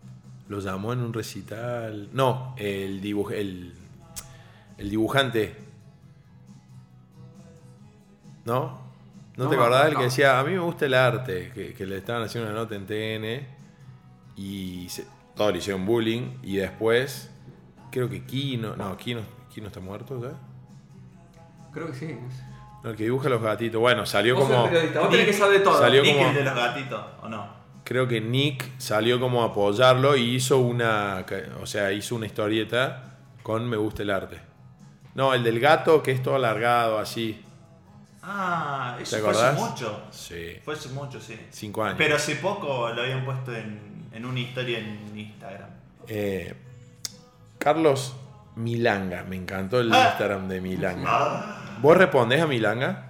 lo 0.48 0.60
llamó 0.60 0.92
en 0.92 1.00
un 1.00 1.12
recital. 1.12 2.08
No, 2.12 2.54
el, 2.58 3.00
dibuj, 3.00 3.32
el, 3.32 3.74
el 4.78 4.90
dibujante. 4.90 5.56
¿No? 8.44 8.78
¿No, 9.36 9.44
No, 9.44 9.50
te 9.50 9.56
acordás? 9.56 9.86
El 9.88 9.94
no. 9.94 9.98
que 10.00 10.04
decía, 10.06 10.38
a 10.38 10.44
mí 10.44 10.52
me 10.52 10.58
gusta 10.60 10.86
el 10.86 10.94
arte, 10.94 11.50
que, 11.54 11.74
que 11.74 11.86
le 11.86 11.96
estaban 11.98 12.22
haciendo 12.22 12.50
una 12.50 12.58
nota 12.60 12.74
en 12.76 12.86
TN 12.86 13.46
y 14.36 14.88
se, 14.88 15.06
todos 15.34 15.52
le 15.52 15.58
hicieron 15.58 15.86
bullying 15.86 16.38
y 16.42 16.56
después, 16.56 17.30
creo 17.90 18.08
que 18.08 18.24
Kino, 18.24 18.76
no, 18.76 18.96
Kino, 18.96 19.22
Kino 19.52 19.68
está 19.68 19.80
muerto 19.80 20.20
ya. 20.22 20.36
Creo 21.72 21.88
que 21.88 21.94
sí. 21.94 22.18
No, 22.84 22.90
el 22.90 22.96
que 22.96 23.04
dibuja 23.04 23.28
los 23.30 23.40
gatitos. 23.42 23.80
Bueno, 23.80 24.04
salió 24.06 24.36
como. 24.36 24.62
vos 24.62 24.70
tenés 25.10 25.26
que 25.26 25.32
saber 25.32 25.62
todo. 25.62 25.78
Salió 25.80 26.04
como- 26.04 26.28
el 26.28 26.34
de 26.34 26.44
los 26.44 26.54
gatitos, 26.54 27.04
¿o 27.22 27.28
no? 27.28 27.63
Creo 27.84 28.08
que 28.08 28.20
Nick 28.20 28.70
salió 28.78 29.20
como 29.20 29.42
a 29.42 29.46
apoyarlo 29.46 30.16
y 30.16 30.34
hizo 30.36 30.58
una. 30.58 31.24
O 31.60 31.66
sea, 31.66 31.92
hizo 31.92 32.16
una 32.16 32.26
historieta 32.26 33.16
con 33.42 33.68
Me 33.68 33.76
gusta 33.76 34.02
el 34.02 34.10
arte. 34.10 34.38
No, 35.14 35.34
el 35.34 35.44
del 35.44 35.60
gato 35.60 36.02
que 36.02 36.10
es 36.12 36.22
todo 36.22 36.36
alargado 36.36 36.98
así. 36.98 37.40
Ah, 38.22 38.96
eso 39.00 39.16
¿Te 39.16 39.22
fue 39.22 39.30
hace 39.32 39.60
mucho. 39.60 40.02
Sí. 40.10 40.56
Fue 40.64 40.74
hace 40.74 40.88
mucho, 40.88 41.20
sí. 41.20 41.38
Cinco 41.50 41.84
años. 41.84 41.96
Pero 41.98 42.16
hace 42.16 42.36
poco 42.36 42.88
lo 42.90 43.02
habían 43.02 43.22
puesto 43.24 43.54
en, 43.54 44.08
en 44.12 44.24
una 44.24 44.40
historia 44.40 44.78
en 44.78 45.12
Instagram. 45.16 45.68
Eh, 46.08 46.54
Carlos 47.58 48.16
Milanga. 48.56 49.24
Me 49.24 49.36
encantó 49.36 49.78
el 49.80 49.92
Ah. 49.92 50.06
Instagram 50.08 50.48
de 50.48 50.60
Milanga. 50.62 51.76
¿Vos 51.82 51.96
respondés 51.98 52.40
a 52.40 52.46
Milanga? 52.46 53.03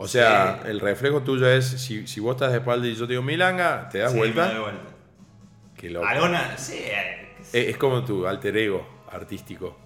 O 0.00 0.06
sea, 0.06 0.60
Sí. 0.62 0.70
el 0.70 0.80
reflejo 0.80 1.22
tuyo 1.22 1.48
es: 1.48 1.66
si, 1.66 2.06
si 2.06 2.20
vos 2.20 2.36
estás 2.36 2.52
de 2.52 2.58
espalda 2.58 2.86
y 2.86 2.94
yo 2.94 3.06
te 3.06 3.14
digo 3.14 3.22
Milanga, 3.22 3.88
¿te 3.88 3.98
das 3.98 4.12
Sí, 4.12 4.18
vuelta? 4.18 4.46
me 4.46 4.54
doy 4.54 4.62
vuelta. 4.62 4.82
Qué 5.76 5.90
loco. 5.90 6.06
Alguna, 6.06 6.56
sí, 6.56 6.74
eh, 6.76 7.34
Es, 7.40 7.54
es 7.54 7.76
como 7.76 8.04
tu 8.04 8.26
alter 8.26 8.56
ego 8.56 8.86
artístico. 9.10 9.76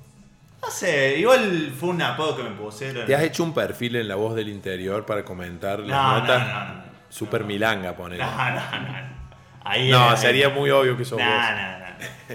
no 0.63 0.71
sé, 0.71 1.17
igual 1.19 1.73
fue 1.79 1.89
un 1.91 2.03
apodo 2.03 2.37
que 2.37 2.43
me 2.43 2.51
pusieron. 2.51 3.07
¿Te 3.07 3.15
has 3.15 3.23
hecho 3.23 3.43
un 3.43 3.55
perfil 3.55 3.97
en 3.97 4.07
la 4.09 4.15
voz 4.17 4.35
del 4.35 4.49
interior 4.49 5.05
para 5.07 5.25
comentar 5.25 5.81
las 5.81 5.89
No, 5.89 6.03
no, 6.15 6.21
notas? 6.21 6.47
no, 6.47 6.53
no, 6.69 6.75
no. 6.75 6.83
Super 7.09 7.45
Milanga, 7.45 7.97
ponele. 7.97 8.23
No, 8.23 8.31
No, 8.31 8.55
no, 8.55 8.81
no. 8.81 9.23
Ahí 9.65 9.89
era- 9.91 10.17
sería 10.17 10.49
muy 10.51 10.71
obvio 10.71 10.97
que 10.97 11.05
sos 11.05 11.19
No, 11.19 11.25
vos. 11.25 11.35
no, 11.35 11.79
no. 11.79 11.83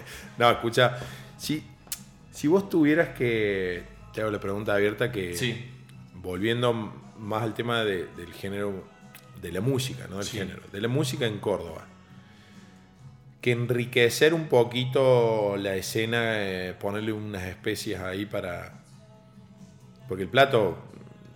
No, 0.38 0.50
escucha, 0.52 0.98
si, 1.38 1.64
si 2.32 2.48
vos 2.48 2.70
tuvieras 2.70 3.10
que, 3.10 3.84
te 4.14 4.22
hago 4.22 4.32
la 4.32 4.40
pregunta 4.40 4.74
abierta 4.74 5.12
que, 5.12 5.36
Sí. 5.36 5.70
volviendo 6.16 6.94
más 7.20 7.44
al 7.44 7.54
tema 7.54 7.84
de- 7.84 8.08
del 8.16 8.34
género, 8.34 8.84
de 9.42 9.52
la 9.52 9.62
música, 9.62 10.08
no 10.10 10.18
del 10.18 10.26
Sí. 10.26 10.38
género, 10.38 10.62
de 10.72 10.82
la 10.82 10.88
música 10.88 11.26
en 11.26 11.38
Córdoba, 11.40 11.86
que 13.42 13.52
enriquecer 13.52 14.34
un 14.34 14.48
poquito 14.48 15.56
la 15.58 15.76
escena, 15.76 16.20
eh, 16.44 16.74
ponerle 16.80 17.12
unas 17.14 17.44
especies 17.44 18.00
ahí 18.00 18.26
para, 18.26 18.74
Porque 20.08 20.24
el 20.24 20.30
plato, 20.30 20.78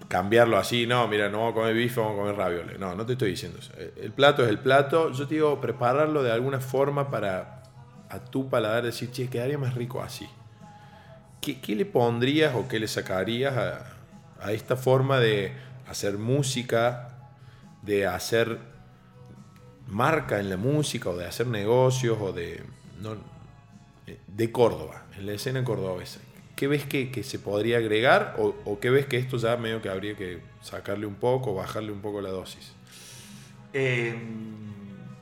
cambiarlo 0.07 0.57
así, 0.57 0.87
no, 0.87 1.05
mira, 1.09 1.27
no 1.27 1.39
vamos 1.39 1.51
a 1.51 1.55
comer 1.55 1.73
bife, 1.75 1.99
vamos 1.99 2.15
a 2.15 2.21
comer 2.21 2.35
ravioles. 2.37 2.79
No, 2.79 2.95
no 2.95 3.05
te 3.05 3.13
estoy 3.13 3.31
diciendo 3.31 3.59
eso. 3.59 3.73
El 4.01 4.13
plato 4.13 4.43
es 4.43 4.49
el 4.49 4.59
plato. 4.59 5.11
Yo 5.11 5.27
te 5.27 5.35
digo, 5.35 5.59
prepararlo 5.59 6.23
de 6.23 6.31
alguna 6.31 6.61
forma 6.61 7.09
para 7.11 7.63
a 8.09 8.19
tu 8.19 8.49
paladar 8.49 8.83
decir, 8.85 9.11
che, 9.11 9.29
quedaría 9.29 9.57
más 9.57 9.75
rico 9.75 10.01
así. 10.01 10.25
¿Qué, 11.41 11.59
qué 11.59 11.75
le 11.75 11.85
pondrías 11.85 12.55
o 12.55 12.67
qué 12.69 12.79
le 12.79 12.87
sacarías 12.87 13.57
a, 13.57 13.85
a 14.41 14.51
esta 14.53 14.77
forma 14.77 15.19
de 15.19 15.51
hacer 15.91 16.17
música, 16.17 17.31
de 17.81 18.07
hacer 18.07 18.59
marca 19.87 20.39
en 20.39 20.49
la 20.49 20.57
música 20.57 21.09
o 21.09 21.17
de 21.17 21.25
hacer 21.25 21.47
negocios 21.47 22.17
o 22.19 22.31
de, 22.31 22.63
no, 22.99 23.17
de 24.27 24.51
Córdoba, 24.51 25.05
en 25.17 25.25
la 25.25 25.33
escena 25.33 25.63
cordobesa? 25.63 26.19
¿Qué 26.55 26.67
ves 26.67 26.85
que, 26.85 27.11
que 27.11 27.23
se 27.23 27.39
podría 27.39 27.77
agregar 27.77 28.35
o, 28.37 28.55
o, 28.65 28.79
qué 28.79 28.89
ves 28.89 29.07
que 29.07 29.17
esto 29.17 29.37
ya 29.37 29.57
medio 29.57 29.81
que 29.81 29.89
habría 29.89 30.15
que 30.15 30.41
sacarle 30.61 31.05
un 31.05 31.15
poco, 31.15 31.55
bajarle 31.55 31.91
un 31.91 32.01
poco 32.01 32.21
la 32.21 32.29
dosis? 32.29 32.73
Eh, 33.73 34.15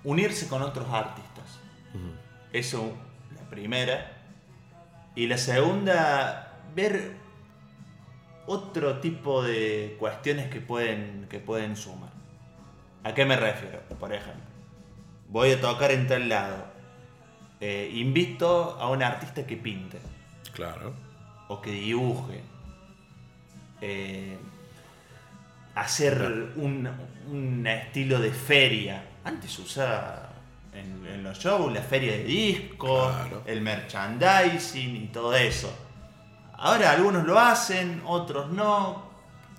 unirse 0.04 0.48
con 0.48 0.62
otros 0.62 0.88
artistas. 0.90 1.60
Eso, 2.52 2.92
la 3.36 3.50
primera. 3.50 4.18
Y 5.16 5.28
la 5.28 5.38
segunda, 5.38 6.62
ver 6.76 7.14
otro 8.50 9.00
tipo 9.00 9.44
de 9.44 9.96
cuestiones 10.00 10.50
que 10.50 10.60
pueden, 10.60 11.28
que 11.30 11.40
pueden 11.40 11.76
sumar. 11.76 12.10
¿A 13.04 13.14
qué 13.14 13.24
me 13.24 13.36
refiero? 13.36 13.80
Por 14.00 14.12
ejemplo, 14.12 14.44
voy 15.28 15.52
a 15.52 15.62
tocar 15.62 15.92
en 15.92 16.08
tal 16.08 16.28
lado. 16.30 16.66
Eh, 17.62 17.92
invito 17.94 18.78
a 18.80 18.90
un 18.90 19.04
artista 19.04 19.46
que 19.46 19.56
pinte 19.56 20.00
Claro. 20.54 20.94
o 21.48 21.62
que 21.62 21.72
dibuje. 21.72 22.42
Eh, 23.82 24.38
hacer 25.76 26.52
un, 26.56 26.90
un 27.30 27.68
estilo 27.68 28.20
de 28.20 28.32
feria. 28.32 29.04
Antes 29.24 29.60
usaba 29.60 30.30
en, 30.74 31.06
en 31.06 31.24
los 31.24 31.38
shows 31.38 31.72
la 31.72 31.82
feria 31.82 32.14
de 32.14 32.24
discos, 32.24 33.14
Claro. 33.16 33.44
el 33.46 33.62
merchandising 33.62 34.96
y 34.96 35.08
todo 35.08 35.36
eso. 35.36 35.72
Ahora 36.60 36.92
algunos 36.92 37.26
lo 37.26 37.40
hacen, 37.40 38.02
otros 38.06 38.50
no. 38.52 39.10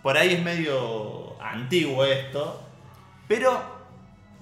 Por 0.02 0.16
ahí 0.16 0.34
es 0.34 0.42
medio 0.42 1.40
antiguo 1.42 2.04
esto. 2.04 2.62
Pero 3.28 3.60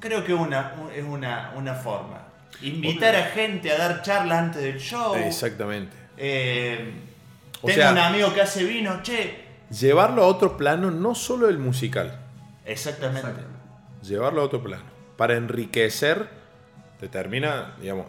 creo 0.00 0.24
que 0.24 0.34
una, 0.34 0.72
es 0.94 1.04
una, 1.04 1.52
una 1.56 1.74
forma. 1.74 2.22
Invitar 2.62 3.14
a 3.14 3.24
gente 3.26 3.70
a 3.70 3.78
dar 3.78 4.02
charlas 4.02 4.38
antes 4.38 4.62
del 4.62 4.78
show. 4.80 5.14
Exactamente. 5.14 5.96
Eh, 6.16 6.92
O 7.62 7.66
tengo 7.66 7.80
sea- 7.80 7.92
un 7.92 7.98
amigo 7.98 8.32
que 8.34 8.40
hace 8.42 8.64
vino, 8.64 9.02
che. 9.02 9.44
Llevarlo 9.70 10.22
a 10.24 10.26
otro 10.26 10.56
plano, 10.56 10.90
no 10.90 11.14
solo 11.14 11.48
el 11.48 11.58
musical, 11.58 12.18
Exactamente. 12.64 13.18
Exactamente. 13.28 13.58
llevarlo 14.02 14.40
a 14.40 14.44
otro 14.44 14.62
plano. 14.62 14.84
Para 15.18 15.36
enriquecer, 15.36 16.28
te 16.98 17.08
termina, 17.08 17.74
digamos, 17.80 18.06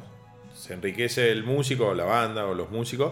se 0.56 0.74
enriquece 0.74 1.32
el 1.32 1.44
músico, 1.44 1.94
la 1.94 2.06
banda 2.06 2.46
o 2.46 2.54
los 2.54 2.70
músicos, 2.72 3.12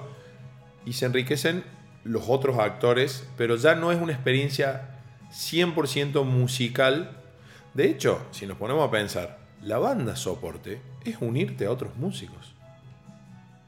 y 0.87 0.93
se 0.93 1.05
enriquecen 1.05 1.63
los 2.03 2.29
otros 2.29 2.57
actores, 2.59 3.27
pero 3.37 3.55
ya 3.57 3.75
no 3.75 3.91
es 3.91 3.99
una 4.01 4.13
experiencia 4.13 4.89
100% 5.31 6.23
musical. 6.23 7.11
De 7.73 7.89
hecho, 7.89 8.21
si 8.31 8.47
nos 8.47 8.57
ponemos 8.57 8.87
a 8.87 8.91
pensar, 8.91 9.39
la 9.61 9.77
banda 9.77 10.15
soporte 10.15 10.81
es 11.03 11.17
unirte 11.19 11.65
a 11.65 11.71
otros 11.71 11.95
músicos. 11.97 12.53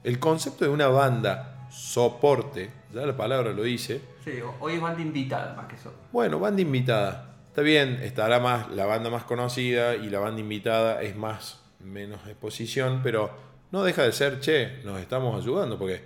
El 0.03 0.19
concepto 0.19 0.63
de 0.63 0.71
una 0.71 0.87
banda 0.87 1.67
soporte, 1.69 2.71
ya 2.93 3.05
la 3.05 3.17
palabra 3.17 3.51
lo 3.51 3.63
dice, 3.63 4.01
Sí, 4.23 4.31
hoy 4.59 4.73
es 4.73 4.81
banda 4.81 5.01
invitada 5.01 5.53
más 5.55 5.67
que 5.67 5.75
eso. 5.75 5.93
bueno, 6.11 6.39
banda 6.39 6.61
invitada. 6.61 7.35
Está 7.49 7.61
bien, 7.61 7.99
estará 8.03 8.39
más 8.39 8.69
la 8.69 8.85
banda 8.85 9.09
más 9.09 9.23
conocida 9.23 9.95
y 9.95 10.09
la 10.09 10.19
banda 10.19 10.39
invitada 10.39 11.01
es 11.01 11.15
más 11.15 11.59
menos 11.79 12.21
exposición, 12.27 13.01
pero 13.03 13.31
no 13.71 13.83
deja 13.83 14.03
de 14.03 14.11
ser, 14.11 14.39
che, 14.39 14.81
nos 14.85 14.99
estamos 14.99 15.41
ayudando 15.41 15.77
porque 15.77 16.01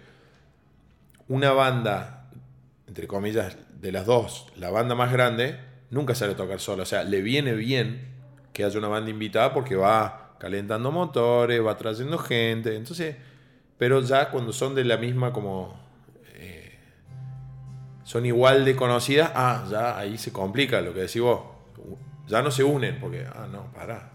una 1.27 1.51
banda 1.51 2.23
entre 2.93 3.07
comillas 3.07 3.57
de 3.81 3.91
las 3.91 4.05
dos, 4.05 4.45
la 4.55 4.69
banda 4.69 4.93
más 4.93 5.11
grande 5.11 5.57
nunca 5.89 6.13
sale 6.13 6.33
a 6.33 6.35
tocar 6.35 6.59
sola, 6.59 6.83
o 6.83 6.85
sea, 6.85 7.03
le 7.03 7.23
viene 7.23 7.53
bien 7.53 8.07
que 8.53 8.63
haya 8.63 8.77
una 8.77 8.87
banda 8.87 9.09
invitada 9.09 9.51
porque 9.51 9.75
va 9.75 10.35
calentando 10.39 10.91
motores, 10.91 11.65
va 11.65 11.75
trayendo 11.75 12.19
gente, 12.19 12.75
entonces, 12.75 13.15
pero 13.79 14.01
ya 14.01 14.29
cuando 14.29 14.53
son 14.53 14.75
de 14.75 14.83
la 14.83 14.97
misma 14.97 15.33
como 15.33 15.75
eh, 16.35 16.77
son 18.03 18.27
igual 18.27 18.63
de 18.63 18.75
conocidas, 18.75 19.31
ah, 19.33 19.65
ya 19.67 19.97
ahí 19.97 20.19
se 20.19 20.31
complica 20.31 20.79
lo 20.81 20.93
que 20.93 21.01
decís 21.01 21.21
vos. 21.21 21.41
Ya 22.27 22.41
no 22.41 22.51
se 22.51 22.63
unen, 22.63 22.99
porque, 22.99 23.25
ah, 23.25 23.47
no, 23.51 23.73
pará. 23.73 24.11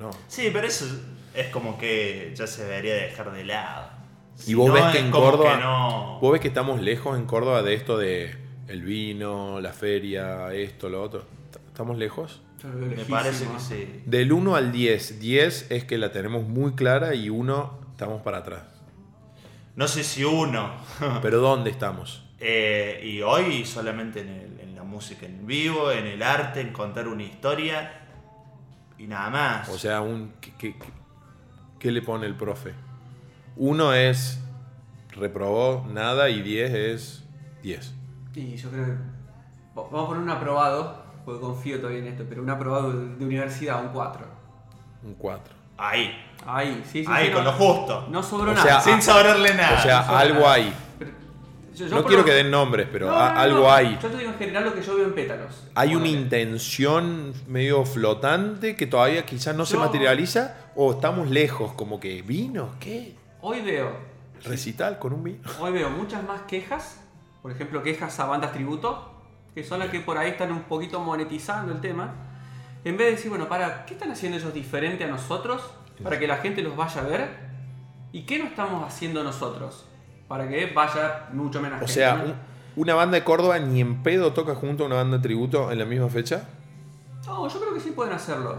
No. 0.00 0.10
Sí, 0.28 0.50
pero 0.50 0.66
eso 0.66 0.86
es 1.34 1.48
como 1.48 1.78
que 1.78 2.32
ya 2.34 2.46
se 2.46 2.64
debería 2.64 2.94
dejar 2.94 3.32
de 3.32 3.44
lado. 3.44 3.93
Y 4.38 4.42
Si 4.42 4.54
vos 4.54 4.68
no, 4.68 4.74
ves 4.74 4.84
que 4.86 4.98
en 4.98 5.10
Córdoba, 5.10 5.56
que 5.56 5.62
no- 5.62 6.18
vos 6.20 6.32
ves 6.32 6.40
que 6.40 6.48
estamos 6.48 6.80
lejos 6.80 7.16
en 7.18 7.26
Córdoba 7.26 7.62
de 7.62 7.74
esto 7.74 7.96
de 7.98 8.34
el 8.68 8.82
vino, 8.82 9.60
la 9.60 9.72
feria, 9.72 10.52
esto, 10.52 10.88
lo 10.88 11.02
otro. 11.02 11.24
¿Estamos 11.68 11.96
lejos? 11.98 12.40
Me 12.64 13.04
parece 13.04 13.46
que 13.46 13.60
sí. 13.60 14.02
Del 14.06 14.32
1 14.32 14.56
al 14.56 14.72
10. 14.72 15.20
10 15.20 15.70
es 15.70 15.84
que 15.84 15.98
la 15.98 16.12
tenemos 16.12 16.44
muy 16.48 16.72
clara 16.72 17.14
y 17.14 17.28
1 17.30 17.78
estamos 17.90 18.22
para 18.22 18.38
atrás. 18.38 18.62
No 19.76 19.86
sé 19.88 20.02
si 20.04 20.24
uno. 20.24 20.72
Pero 21.22 21.40
¿dónde 21.40 21.70
estamos? 21.70 22.24
Eh, 22.40 23.00
y 23.04 23.22
hoy 23.22 23.64
solamente 23.64 24.20
en, 24.20 24.28
el- 24.28 24.60
en 24.60 24.74
la 24.76 24.82
música 24.82 25.26
en 25.26 25.46
vivo, 25.46 25.90
en 25.90 26.06
el 26.06 26.22
arte, 26.22 26.60
en 26.60 26.72
contar 26.72 27.06
una 27.08 27.22
historia 27.22 28.00
y 28.98 29.06
nada 29.06 29.30
más. 29.30 29.68
O 29.68 29.78
sea, 29.78 30.00
un, 30.00 30.32
¿qué, 30.40 30.52
qué- 30.58 30.78
qué- 30.78 30.92
qué 31.78 31.90
le 31.92 32.02
pone 32.02 32.26
el 32.26 32.34
profe? 32.34 32.72
1 33.56 33.92
es 33.94 34.40
reprobó 35.10 35.86
nada 35.92 36.28
y 36.28 36.42
10 36.42 36.72
es 36.74 37.24
10. 37.62 37.94
Y 38.34 38.56
yo 38.56 38.70
creo 38.70 38.84
que. 38.86 38.90
va- 38.92 39.84
Vamos 39.90 40.04
a 40.04 40.06
poner 40.08 40.22
un 40.22 40.30
aprobado, 40.30 41.04
porque 41.24 41.40
confío 41.40 41.78
todavía 41.78 42.00
en 42.00 42.08
esto, 42.08 42.24
pero 42.28 42.42
un 42.42 42.50
aprobado 42.50 42.92
de, 42.92 43.24
universidad, 43.24 43.80
un 43.84 43.90
4. 43.92 44.26
Un 45.04 45.14
4. 45.14 45.54
ahí, 45.76 46.10
Ahí, 46.46 46.82
sí, 46.90 47.04
sí. 47.04 47.10
ahí, 47.10 47.26
sí, 47.28 47.32
con 47.32 47.44
no, 47.44 47.50
lo 47.52 47.56
justo. 47.56 48.06
No 48.10 48.22
sobró 48.22 48.50
O 48.50 48.54
nada. 48.54 48.80
Sin 48.80 49.00
sobrarle 49.00 49.54
nada. 49.54 49.78
O 49.78 49.82
sea, 49.82 50.02
no 50.06 50.16
algo 50.16 50.40
nada. 50.40 50.52
hay. 50.54 50.72
Pero 50.98 51.10
yo- 51.74 51.86
yo 51.86 51.96
No 51.96 52.04
quiero 52.04 52.18
lo- 52.20 52.24
que 52.26 52.32
den 52.32 52.50
nombres, 52.50 52.88
pero 52.92 53.06
No, 53.08 53.14
a- 53.18 53.28
no, 53.28 53.34
no, 53.34 53.40
algo 53.40 53.58
no. 53.60 53.72
hay. 53.72 53.98
Yo 54.02 54.08
te 54.10 54.16
digo 54.18 54.30
en 54.30 54.38
general 54.38 54.64
lo 54.64 54.74
que 54.74 54.82
yo 54.82 54.96
veo 54.96 55.06
en 55.06 55.14
pétalos. 55.14 55.68
¿Hay 55.74 55.94
una 55.96 56.08
intención 56.08 57.32
medio 57.48 57.84
flotante 57.84 58.76
que 58.76 58.86
todavía 58.86 59.24
quizás 59.26 59.54
no 59.56 59.64
se 59.66 59.76
materializa? 59.76 60.56
¿O 60.76 60.92
estamos 60.92 61.30
lejos? 61.30 61.72
Como 61.74 61.98
que 62.00 62.20
vino, 62.22 62.70
¿qué? 62.80 63.14
Hoy 63.46 63.60
veo, 63.60 63.90
Recital 64.42 64.98
con 64.98 65.12
un 65.12 65.22
vino. 65.22 65.40
hoy 65.60 65.70
veo 65.70 65.90
muchas 65.90 66.24
más 66.26 66.40
quejas, 66.42 66.98
por 67.42 67.52
ejemplo, 67.52 67.82
quejas 67.82 68.18
a 68.18 68.24
bandas 68.24 68.52
tributo, 68.52 69.12
que 69.54 69.62
son 69.62 69.80
las 69.80 69.90
que 69.90 70.00
por 70.00 70.16
ahí 70.16 70.30
están 70.30 70.50
un 70.50 70.62
poquito 70.62 70.98
monetizando 71.00 71.70
el 71.70 71.82
tema. 71.82 72.14
En 72.84 72.96
vez 72.96 73.06
de 73.08 73.10
decir, 73.16 73.28
bueno, 73.28 73.46
para, 73.46 73.84
¿qué 73.84 73.92
están 73.92 74.10
haciendo 74.10 74.38
ellos 74.38 74.54
diferente 74.54 75.04
a 75.04 75.08
nosotros 75.08 75.60
para 76.02 76.18
que 76.18 76.26
la 76.26 76.38
gente 76.38 76.62
los 76.62 76.74
vaya 76.74 77.02
a 77.02 77.04
ver? 77.04 77.28
¿Y 78.12 78.22
qué 78.24 78.38
no 78.38 78.46
estamos 78.46 78.82
haciendo 78.86 79.22
nosotros 79.22 79.86
para 80.26 80.48
que 80.48 80.72
vaya 80.72 81.28
mucho 81.34 81.60
menos 81.60 81.76
O 81.76 81.80
gente? 81.80 81.92
sea, 81.92 82.14
¿no? 82.16 82.24
un- 82.24 82.34
una 82.76 82.94
banda 82.94 83.16
de 83.18 83.24
Córdoba 83.24 83.58
ni 83.58 83.82
en 83.82 84.02
pedo 84.02 84.32
toca 84.32 84.54
junto 84.54 84.84
a 84.84 84.86
una 84.86 84.96
banda 84.96 85.18
de 85.18 85.22
tributo 85.22 85.70
en 85.70 85.78
la 85.78 85.84
misma 85.84 86.08
fecha. 86.08 86.48
No, 87.26 87.46
yo 87.46 87.60
creo 87.60 87.74
que 87.74 87.80
sí 87.80 87.90
pueden 87.90 88.14
hacerlo. 88.14 88.56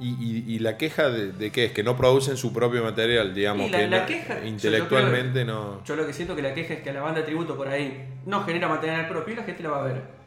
¿Y, 0.00 0.10
y- 0.10 0.54
y 0.54 0.58
la 0.60 0.76
queja 0.76 1.08
de, 1.10 1.32
de 1.32 1.50
qué 1.50 1.64
es? 1.66 1.72
Que 1.72 1.82
no 1.82 1.96
producen 1.96 2.36
su 2.36 2.52
propio 2.52 2.84
material, 2.84 3.34
digamos. 3.34 3.66
Y 3.66 3.70
la- 3.70 3.78
que 3.78 3.86
la 3.88 4.06
queja- 4.06 4.34
yo- 4.36 4.40
yo 4.42 4.46
intelectualmente 4.46 5.44
no. 5.44 5.82
Yo 5.84 5.96
lo 5.96 6.06
que 6.06 6.12
siento 6.12 6.36
que 6.36 6.42
la 6.42 6.54
queja 6.54 6.74
es 6.74 6.80
que 6.82 6.90
a 6.90 6.92
la 6.92 7.00
banda 7.02 7.20
de 7.20 7.26
tributo 7.26 7.56
por 7.56 7.66
ahí 7.68 8.08
no 8.24 8.44
genera 8.44 8.68
material 8.68 9.08
propio 9.08 9.34
y 9.34 9.36
la 9.38 9.42
gente 9.42 9.62
la 9.64 9.70
va 9.70 9.80
a 9.80 9.84
ver. 9.86 10.18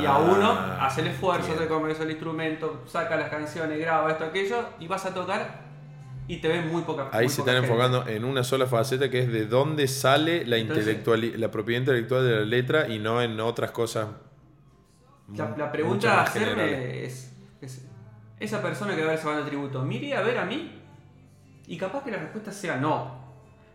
y 0.00 0.04
a 0.04 0.18
uno 0.18 0.50
Ah, 0.52 0.86
hace 0.86 1.00
el 1.00 1.06
esfuerzo, 1.08 1.56
se 1.58 1.66
comerse 1.66 2.02
el 2.02 2.10
instrumento, 2.10 2.82
saca 2.86 3.16
las 3.16 3.30
canciones, 3.30 3.78
graba 3.80 4.10
esto, 4.12 4.24
aquello, 4.24 4.62
y 4.78 4.86
vas 4.86 5.06
a 5.06 5.14
tocar 5.14 5.64
y 6.28 6.36
te 6.36 6.48
ven 6.48 6.68
muy 6.70 6.82
poca 6.82 7.08
Ahí 7.12 7.24
muy 7.24 7.28
se 7.32 7.40
poca 7.40 7.52
están 7.52 7.64
gente. 7.64 7.82
enfocando 7.82 8.06
en 8.10 8.24
una 8.26 8.44
sola 8.44 8.66
faceta 8.66 9.08
que 9.10 9.20
es 9.20 9.32
de 9.32 9.46
dónde 9.46 9.88
sale 9.88 10.44
la, 10.46 10.58
Entonces- 10.58 11.38
la 11.38 11.50
propiedad 11.50 11.80
intelectual 11.80 12.24
de 12.26 12.34
la 12.36 12.44
letra 12.44 12.88
y 12.88 12.98
no 12.98 13.22
en 13.22 13.40
otras 13.40 13.70
cosas. 13.70 14.08
La, 15.34 15.54
la 15.56 15.72
pregunta 15.72 16.20
a 16.20 16.22
hacerme 16.24 17.04
es, 17.06 17.33
¿esa 18.40 18.60
persona 18.62 18.94
que 18.94 19.00
va 19.02 19.08
a 19.08 19.10
ver 19.10 19.18
esa 19.18 19.28
banda 19.28 19.44
de 19.44 19.50
tributo, 19.50 19.82
¿me 19.84 19.94
iría 19.96 20.18
a 20.18 20.22
ver 20.22 20.38
a 20.38 20.44
mí? 20.44 20.80
Y 21.66 21.76
capaz 21.78 22.04
que 22.04 22.10
la 22.10 22.18
respuesta 22.18 22.52
sea 22.52 22.76
no. 22.76 23.22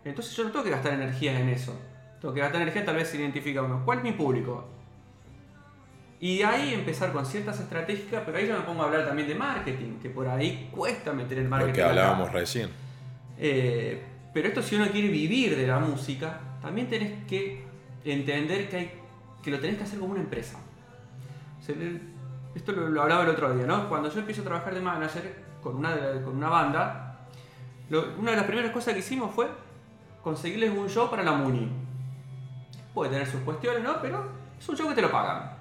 Entonces 0.05 0.35
yo 0.35 0.43
no 0.43 0.51
tengo 0.51 0.63
que 0.63 0.71
gastar 0.71 0.93
energías 0.93 1.39
en 1.39 1.49
eso. 1.49 1.79
Tengo 2.21 2.33
que 2.33 2.41
gastar 2.41 2.61
energía 2.61 2.85
tal 2.85 2.95
vez 2.95 3.13
identificar 3.15 3.63
uno. 3.63 3.83
¿Cuál 3.85 3.99
es 3.99 4.03
mi 4.03 4.11
público? 4.13 4.67
Y 6.21 6.39
de 6.39 6.45
ahí 6.45 6.73
empezar 6.73 7.13
con 7.13 7.25
ciertas 7.25 7.59
estrategias, 7.59 8.23
pero 8.25 8.37
ahí 8.37 8.47
yo 8.47 8.55
me 8.57 8.63
pongo 8.63 8.83
a 8.83 8.85
hablar 8.87 9.05
también 9.05 9.27
de 9.27 9.35
marketing, 9.35 9.99
que 10.01 10.09
por 10.09 10.27
ahí 10.27 10.69
cuesta 10.71 11.13
meter 11.13 11.37
el 11.39 11.47
marketing. 11.47 11.69
Lo 11.69 11.75
que 11.75 11.81
acá. 11.81 11.89
hablábamos 11.91 12.31
recién. 12.33 12.69
Eh, 13.37 14.03
pero 14.33 14.49
esto 14.49 14.61
si 14.61 14.75
uno 14.75 14.87
quiere 14.91 15.07
vivir 15.07 15.55
de 15.55 15.65
la 15.65 15.79
música, 15.79 16.41
también 16.61 16.89
tenés 16.89 17.23
que 17.25 17.63
entender 18.03 18.69
que 18.69 18.75
hay 18.77 18.91
que 19.41 19.51
lo 19.51 19.59
tenés 19.59 19.77
que 19.77 19.83
hacer 19.83 19.99
como 19.99 20.11
una 20.11 20.21
empresa. 20.21 20.59
Se 21.65 21.73
le- 21.73 22.01
esto 22.55 22.71
lo, 22.71 22.89
lo 22.89 23.01
hablaba 23.01 23.23
el 23.23 23.29
otro 23.29 23.53
día, 23.53 23.65
¿no? 23.65 23.87
Cuando 23.89 24.09
yo 24.09 24.19
empiezo 24.19 24.41
a 24.41 24.45
trabajar 24.45 24.73
de 24.73 24.81
manager 24.81 25.43
con 25.61 25.75
una, 25.77 25.95
de- 25.95 26.21
con 26.23 26.35
una 26.37 26.49
banda, 26.49 27.19
lo- 27.89 28.13
una 28.17 28.31
de 28.31 28.37
las 28.37 28.45
primeras 28.45 28.71
cosas 28.71 28.93
que 28.93 28.99
hicimos 28.99 29.33
fue 29.33 29.47
conseguirles 30.23 30.71
un 30.71 30.89
show 30.89 31.09
para 31.09 31.23
la 31.23 31.31
Muni. 31.33 31.71
Puede 32.93 33.11
tener 33.11 33.27
sus 33.27 33.41
cuestiones, 33.41 33.83
¿no? 33.83 34.01
Pero 34.01 34.25
es 34.59 34.67
un 34.67 34.75
show 34.75 34.87
que 34.89 34.95
te 34.95 35.01
lo 35.01 35.11
pagan. 35.11 35.57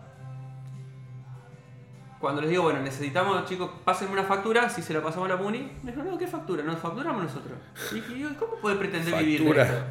Cuando 2.21 2.41
les 2.41 2.51
digo, 2.51 2.65
bueno, 2.65 2.81
necesitamos, 2.81 3.45
chicos, 3.47 3.71
pásenme 3.85 4.13
una 4.15 4.25
factura, 4.25 4.69
si 4.69 4.83
se 4.83 4.93
la 4.93 5.01
pasamos 5.01 5.31
a 5.31 5.35
la 5.35 5.41
Muni, 5.41 5.71
me 5.85 5.93
dijo, 5.93 6.03
no, 6.03 6.19
¿qué 6.19 6.27
factura? 6.27 6.65
Nos 6.65 6.79
facturamos 6.81 7.23
nosotros. 7.23 7.57
Y 7.93 7.99
"¿Y 7.99 8.35
¿cómo 8.39 8.55
puede 8.61 8.75
pretender 8.77 9.15
vivir 9.23 9.41
de 9.45 9.45
esto? 9.63 9.85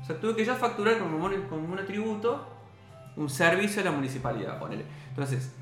O 0.00 0.04
sea, 0.04 0.20
tuve 0.20 0.36
que 0.36 0.44
yo 0.44 0.54
facturar 0.54 0.98
como 0.98 1.16
un, 1.24 1.42
como 1.48 1.72
un 1.72 1.78
atributo 1.78 2.46
un 3.16 3.28
servicio 3.28 3.82
a 3.82 3.86
la 3.86 3.90
municipalidad, 3.90 4.60
ponele. 4.60 4.84
Entonces, 5.08 5.52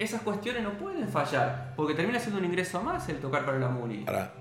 esas 0.00 0.22
cuestiones 0.22 0.62
no 0.62 0.72
pueden 0.78 1.06
fallar, 1.08 1.74
porque 1.76 1.94
termina 1.94 2.18
siendo 2.18 2.38
un 2.38 2.46
ingreso 2.46 2.82
más 2.82 3.06
el 3.10 3.20
tocar 3.20 3.44
para 3.44 3.58
la 3.58 3.68
Muni. 3.68 4.04
Ahora, 4.06 4.32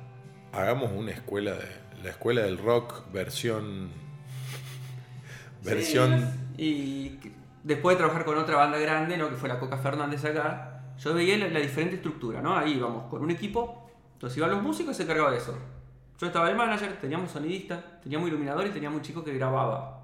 hagamos 0.53 0.91
una 0.95 1.11
escuela 1.11 1.51
de. 1.51 1.89
La 2.01 2.11
escuela 2.11 2.43
del 2.43 2.57
rock 2.57 3.11
versión. 3.11 3.89
Versión. 5.61 6.31
Sí, 6.55 6.63
y 6.63 7.19
después 7.61 7.97
de 7.97 7.97
trabajar 7.97 8.23
con 8.23 8.37
otra 8.37 8.55
banda 8.55 8.77
grande, 8.77 9.17
¿no? 9.17 9.29
que 9.29 9.35
fue 9.35 9.49
la 9.49 9.59
Coca 9.59 9.77
Fernández 9.77 10.23
acá, 10.23 10.81
yo 10.97 11.13
veía 11.13 11.37
la, 11.37 11.49
la 11.49 11.59
diferente 11.59 11.97
estructura, 11.97 12.41
¿no? 12.41 12.55
Ahí 12.55 12.75
íbamos 12.75 13.09
con 13.09 13.21
un 13.21 13.31
equipo, 13.31 13.91
entonces 14.13 14.37
iban 14.37 14.51
los 14.51 14.63
músicos 14.63 14.93
y 14.93 14.95
se 14.95 15.03
encargaba 15.03 15.31
de 15.31 15.39
eso. 15.39 15.57
Yo 16.17 16.27
estaba 16.27 16.49
el 16.49 16.55
manager, 16.55 16.97
teníamos 17.01 17.31
sonidista, 17.31 17.99
teníamos 18.01 18.29
iluminador 18.29 18.65
y 18.65 18.69
teníamos 18.69 18.99
un 18.99 19.03
chico 19.03 19.25
que 19.25 19.33
grababa. 19.33 19.98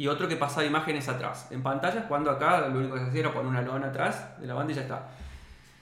Y 0.00 0.08
otro 0.08 0.26
que 0.28 0.36
pasaba 0.36 0.64
imágenes 0.64 1.10
atrás. 1.10 1.48
En 1.50 1.62
pantallas, 1.62 2.06
cuando 2.06 2.30
acá 2.30 2.66
lo 2.68 2.78
único 2.78 2.94
que 2.94 3.00
se 3.00 3.06
hacía 3.08 3.20
era 3.20 3.34
poner 3.34 3.50
una 3.50 3.60
lona 3.60 3.88
atrás 3.88 4.40
de 4.40 4.46
la 4.46 4.54
banda 4.54 4.72
y 4.72 4.76
ya 4.76 4.80
está. 4.80 5.10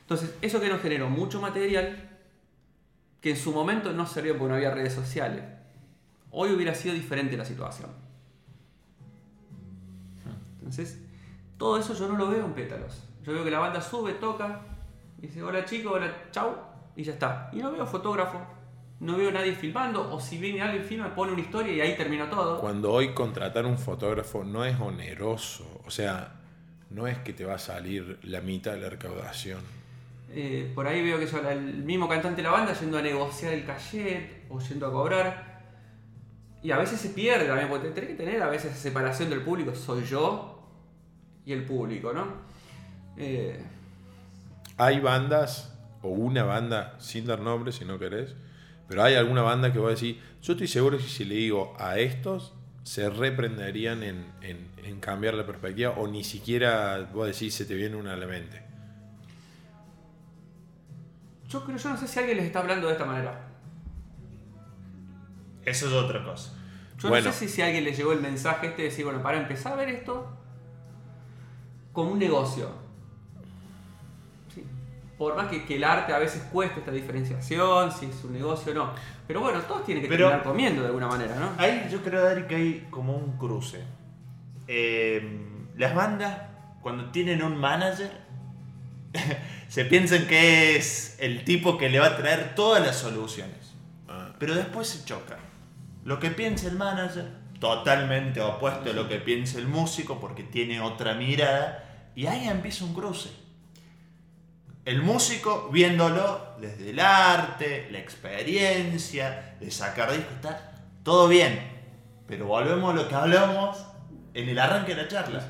Entonces, 0.00 0.34
eso 0.42 0.60
que 0.60 0.68
nos 0.68 0.82
generó 0.82 1.08
mucho 1.08 1.40
material 1.40 2.18
que 3.20 3.30
en 3.30 3.36
su 3.36 3.52
momento 3.52 3.92
no 3.92 4.06
servía 4.06 4.32
porque 4.32 4.48
no 4.48 4.54
había 4.56 4.72
redes 4.72 4.92
sociales. 4.92 5.44
Hoy 6.32 6.52
hubiera 6.52 6.74
sido 6.74 6.96
diferente 6.96 7.36
la 7.36 7.44
situación. 7.44 7.90
Entonces, 10.58 11.00
todo 11.56 11.78
eso 11.78 11.94
yo 11.94 12.08
no 12.08 12.18
lo 12.18 12.28
veo 12.28 12.44
en 12.44 12.54
pétalos. 12.54 13.04
Yo 13.22 13.32
veo 13.32 13.44
que 13.44 13.52
la 13.52 13.60
banda 13.60 13.80
sube, 13.80 14.14
toca, 14.14 14.62
dice 15.18 15.44
hola 15.44 15.64
chicos, 15.64 15.92
hola, 15.94 16.12
chau, 16.32 16.56
y 16.96 17.04
ya 17.04 17.12
está. 17.12 17.50
Y 17.52 17.58
no 17.58 17.70
veo 17.70 17.86
fotógrafo, 17.86 18.44
no 19.00 19.16
veo 19.16 19.30
nadie 19.30 19.52
filmando, 19.52 20.12
o 20.12 20.20
si 20.20 20.38
viene 20.38 20.60
alguien 20.60 20.84
filma, 20.84 21.14
pone 21.14 21.32
una 21.32 21.40
historia 21.40 21.72
y 21.72 21.80
ahí 21.80 21.96
termina 21.96 22.28
todo. 22.28 22.60
Cuando 22.60 22.92
hoy 22.92 23.14
contratar 23.14 23.64
un 23.64 23.78
fotógrafo 23.78 24.44
no 24.44 24.64
es 24.64 24.78
oneroso. 24.80 25.82
O 25.86 25.90
sea, 25.90 26.34
no 26.90 27.06
es 27.06 27.18
que 27.18 27.32
te 27.32 27.44
va 27.44 27.54
a 27.54 27.58
salir 27.58 28.18
la 28.22 28.40
mitad 28.40 28.72
de 28.72 28.80
la 28.80 28.88
recaudación. 28.88 29.60
Eh, 30.30 30.72
por 30.74 30.86
ahí 30.86 31.02
veo 31.02 31.18
que 31.18 31.26
son 31.26 31.46
el 31.46 31.84
mismo 31.84 32.08
cantante 32.08 32.42
de 32.42 32.42
la 32.42 32.50
banda 32.50 32.72
yendo 32.74 32.98
a 32.98 33.02
negociar 33.02 33.54
el 33.54 33.64
cachet 33.64 34.44
o 34.50 34.58
yendo 34.60 34.86
a 34.86 34.92
cobrar. 34.92 35.48
Y 36.62 36.72
a 36.72 36.78
veces 36.78 37.00
se 37.00 37.10
pierde 37.10 37.46
también, 37.46 37.68
porque 37.68 37.90
tenés 37.90 38.10
que 38.10 38.16
tener 38.16 38.42
a 38.42 38.48
veces 38.48 38.72
esa 38.72 38.80
separación 38.80 39.30
del 39.30 39.42
público. 39.42 39.74
Soy 39.74 40.04
yo 40.04 40.66
y 41.46 41.52
el 41.52 41.64
público, 41.64 42.12
¿no? 42.12 42.26
Eh, 43.16 43.62
Hay 44.76 45.00
bandas, 45.00 45.72
o 46.02 46.08
una 46.08 46.42
banda, 46.44 46.96
sin 46.98 47.26
dar 47.26 47.40
nombres 47.40 47.76
si 47.76 47.84
no 47.84 47.98
querés, 47.98 48.34
pero 48.88 49.02
hay 49.04 49.14
alguna 49.14 49.42
banda 49.42 49.72
que 49.72 49.78
va 49.78 49.88
a 49.88 49.90
decir, 49.90 50.20
yo 50.42 50.52
estoy 50.54 50.66
seguro 50.68 50.96
que 50.98 51.04
si 51.04 51.24
le 51.24 51.34
digo 51.36 51.76
a 51.78 51.98
estos, 51.98 52.54
se 52.82 53.10
reprenderían 53.10 54.02
en, 54.02 54.24
en- 54.40 54.66
en 54.82 54.98
cambiar 55.00 55.34
la 55.34 55.44
perspectiva, 55.46 55.90
o 55.98 56.08
ni 56.08 56.24
siquiera 56.24 57.08
vos 57.12 57.26
decís 57.26 57.54
se 57.54 57.66
te 57.66 57.74
viene 57.74 57.96
una 57.96 58.14
a 58.14 58.16
la 58.16 58.26
mente. 58.26 58.62
yo 61.48 61.64
creo, 61.64 61.76
yo 61.78 61.88
no 61.90 61.96
sé 61.96 62.06
si 62.06 62.18
alguien 62.18 62.36
les 62.38 62.46
está 62.46 62.58
hablando 62.60 62.86
de 62.88 62.92
esta 62.92 63.06
manera. 63.06 63.48
Eso 65.64 65.86
es 65.86 65.92
otra 65.92 66.22
cosa. 66.24 66.52
Yo 66.98 67.08
Bueno. 67.08 67.26
no 67.28 67.32
sé 67.32 67.48
si, 67.48 67.54
si 67.54 67.62
a 67.62 67.66
alguien 67.66 67.84
le 67.84 67.92
llegó 67.94 68.12
el 68.12 68.20
mensaje 68.20 68.66
este 68.68 68.82
de 68.82 68.88
decir, 68.88 69.04
bueno, 69.04 69.22
para 69.22 69.38
empezar 69.38 69.72
a 69.72 69.76
ver 69.76 69.88
esto 69.88 70.30
como 71.92 72.10
un 72.12 72.18
negocio. 72.18 72.70
Por 75.18 75.34
más 75.36 75.48
que, 75.48 75.64
que 75.66 75.74
el 75.76 75.84
arte 75.84 76.12
a 76.12 76.18
veces 76.18 76.42
cueste 76.52 76.78
esta 76.78 76.92
diferenciación, 76.92 77.90
si 77.92 78.06
es 78.06 78.22
un 78.24 78.32
negocio 78.32 78.70
o 78.70 78.74
no. 78.74 78.92
Pero 79.26 79.40
bueno, 79.40 79.60
todos 79.62 79.84
tienen 79.84 80.02
que 80.04 80.08
Pero- 80.08 80.28
terminar 80.28 80.44
comiendo 80.46 80.80
de 80.82 80.86
alguna 80.86 81.08
manera, 81.08 81.34
¿no? 81.34 81.50
Ahí 81.58 81.88
yo 81.90 82.02
creo, 82.02 82.22
Dari, 82.22 82.44
que 82.44 82.54
hay 82.54 82.86
como 82.90 83.16
un 83.16 83.36
cruce. 83.36 83.82
Eh, 84.68 85.40
las 85.76 85.94
bandas, 85.94 86.38
cuando 86.80 87.10
tienen 87.10 87.42
un 87.42 87.56
manager, 87.56 88.10
se 89.68 89.84
piensan 89.84 90.26
que 90.26 90.76
es 90.76 91.16
el 91.18 91.44
tipo 91.44 91.78
que 91.78 91.88
le 91.88 91.98
va 91.98 92.06
a 92.06 92.16
traer 92.16 92.54
todas 92.54 92.84
las 92.84 92.96
soluciones. 92.96 93.74
Ah, 94.08 94.34
Pero 94.38 94.54
después 94.54 94.86
se 94.88 95.04
chocan. 95.04 95.38
Lo 96.04 96.20
que 96.20 96.30
piensa 96.30 96.68
el 96.68 96.76
manager, 96.76 97.26
totalmente 97.58 98.40
opuesto 98.40 98.90
a 98.90 98.92
lo 98.92 99.08
que 99.08 99.16
piensa 99.16 99.58
el 99.58 99.66
músico, 99.66 100.20
porque 100.20 100.42
tiene 100.44 100.80
otra 100.80 101.14
mirada, 101.14 102.10
y 102.14 102.26
ahí 102.26 102.48
empieza 102.48 102.84
un 102.84 102.94
cruce. 102.94 103.30
El 104.88 105.02
músico 105.02 105.68
viéndolo 105.70 106.54
desde 106.58 106.88
el 106.88 106.98
arte, 106.98 107.88
la 107.90 107.98
experiencia, 107.98 109.54
de 109.60 109.70
sacar 109.70 110.10
discos, 110.10 110.32
está 110.36 110.86
todo 111.02 111.28
bien. 111.28 111.60
Pero 112.26 112.46
volvemos 112.46 112.94
a 112.94 112.96
lo 112.96 113.06
que 113.06 113.14
hablamos 113.14 113.84
en 114.32 114.48
el 114.48 114.58
arranque 114.58 114.94
de 114.94 115.02
la 115.02 115.08
charla. 115.08 115.46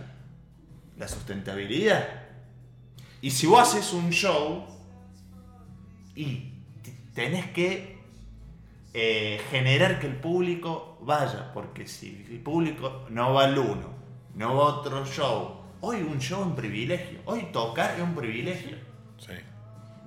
La 0.96 1.06
sustentabilidad. 1.06 2.08
Y 3.20 3.30
si 3.30 3.46
vos 3.46 3.60
haces 3.60 3.92
un 3.92 4.10
show 4.10 4.66
y 6.16 6.54
tenés 7.14 7.46
que 7.52 7.96
eh, 8.92 9.40
generar 9.52 10.00
que 10.00 10.08
el 10.08 10.16
público 10.16 10.98
vaya, 11.02 11.52
porque 11.54 11.86
si 11.86 12.26
el 12.28 12.40
público 12.40 13.06
no 13.08 13.34
va 13.34 13.44
al 13.44 13.56
uno, 13.56 13.94
no 14.34 14.56
va 14.56 14.64
a 14.64 14.66
otro 14.78 15.06
show, 15.06 15.60
hoy 15.80 16.02
un 16.02 16.18
show 16.18 16.40
es 16.40 16.46
un 16.48 16.56
privilegio, 16.56 17.20
hoy 17.24 17.52
tocar 17.52 17.94
es 17.94 18.02
un 18.02 18.16
privilegio. 18.16 18.87
Sí. 19.18 19.32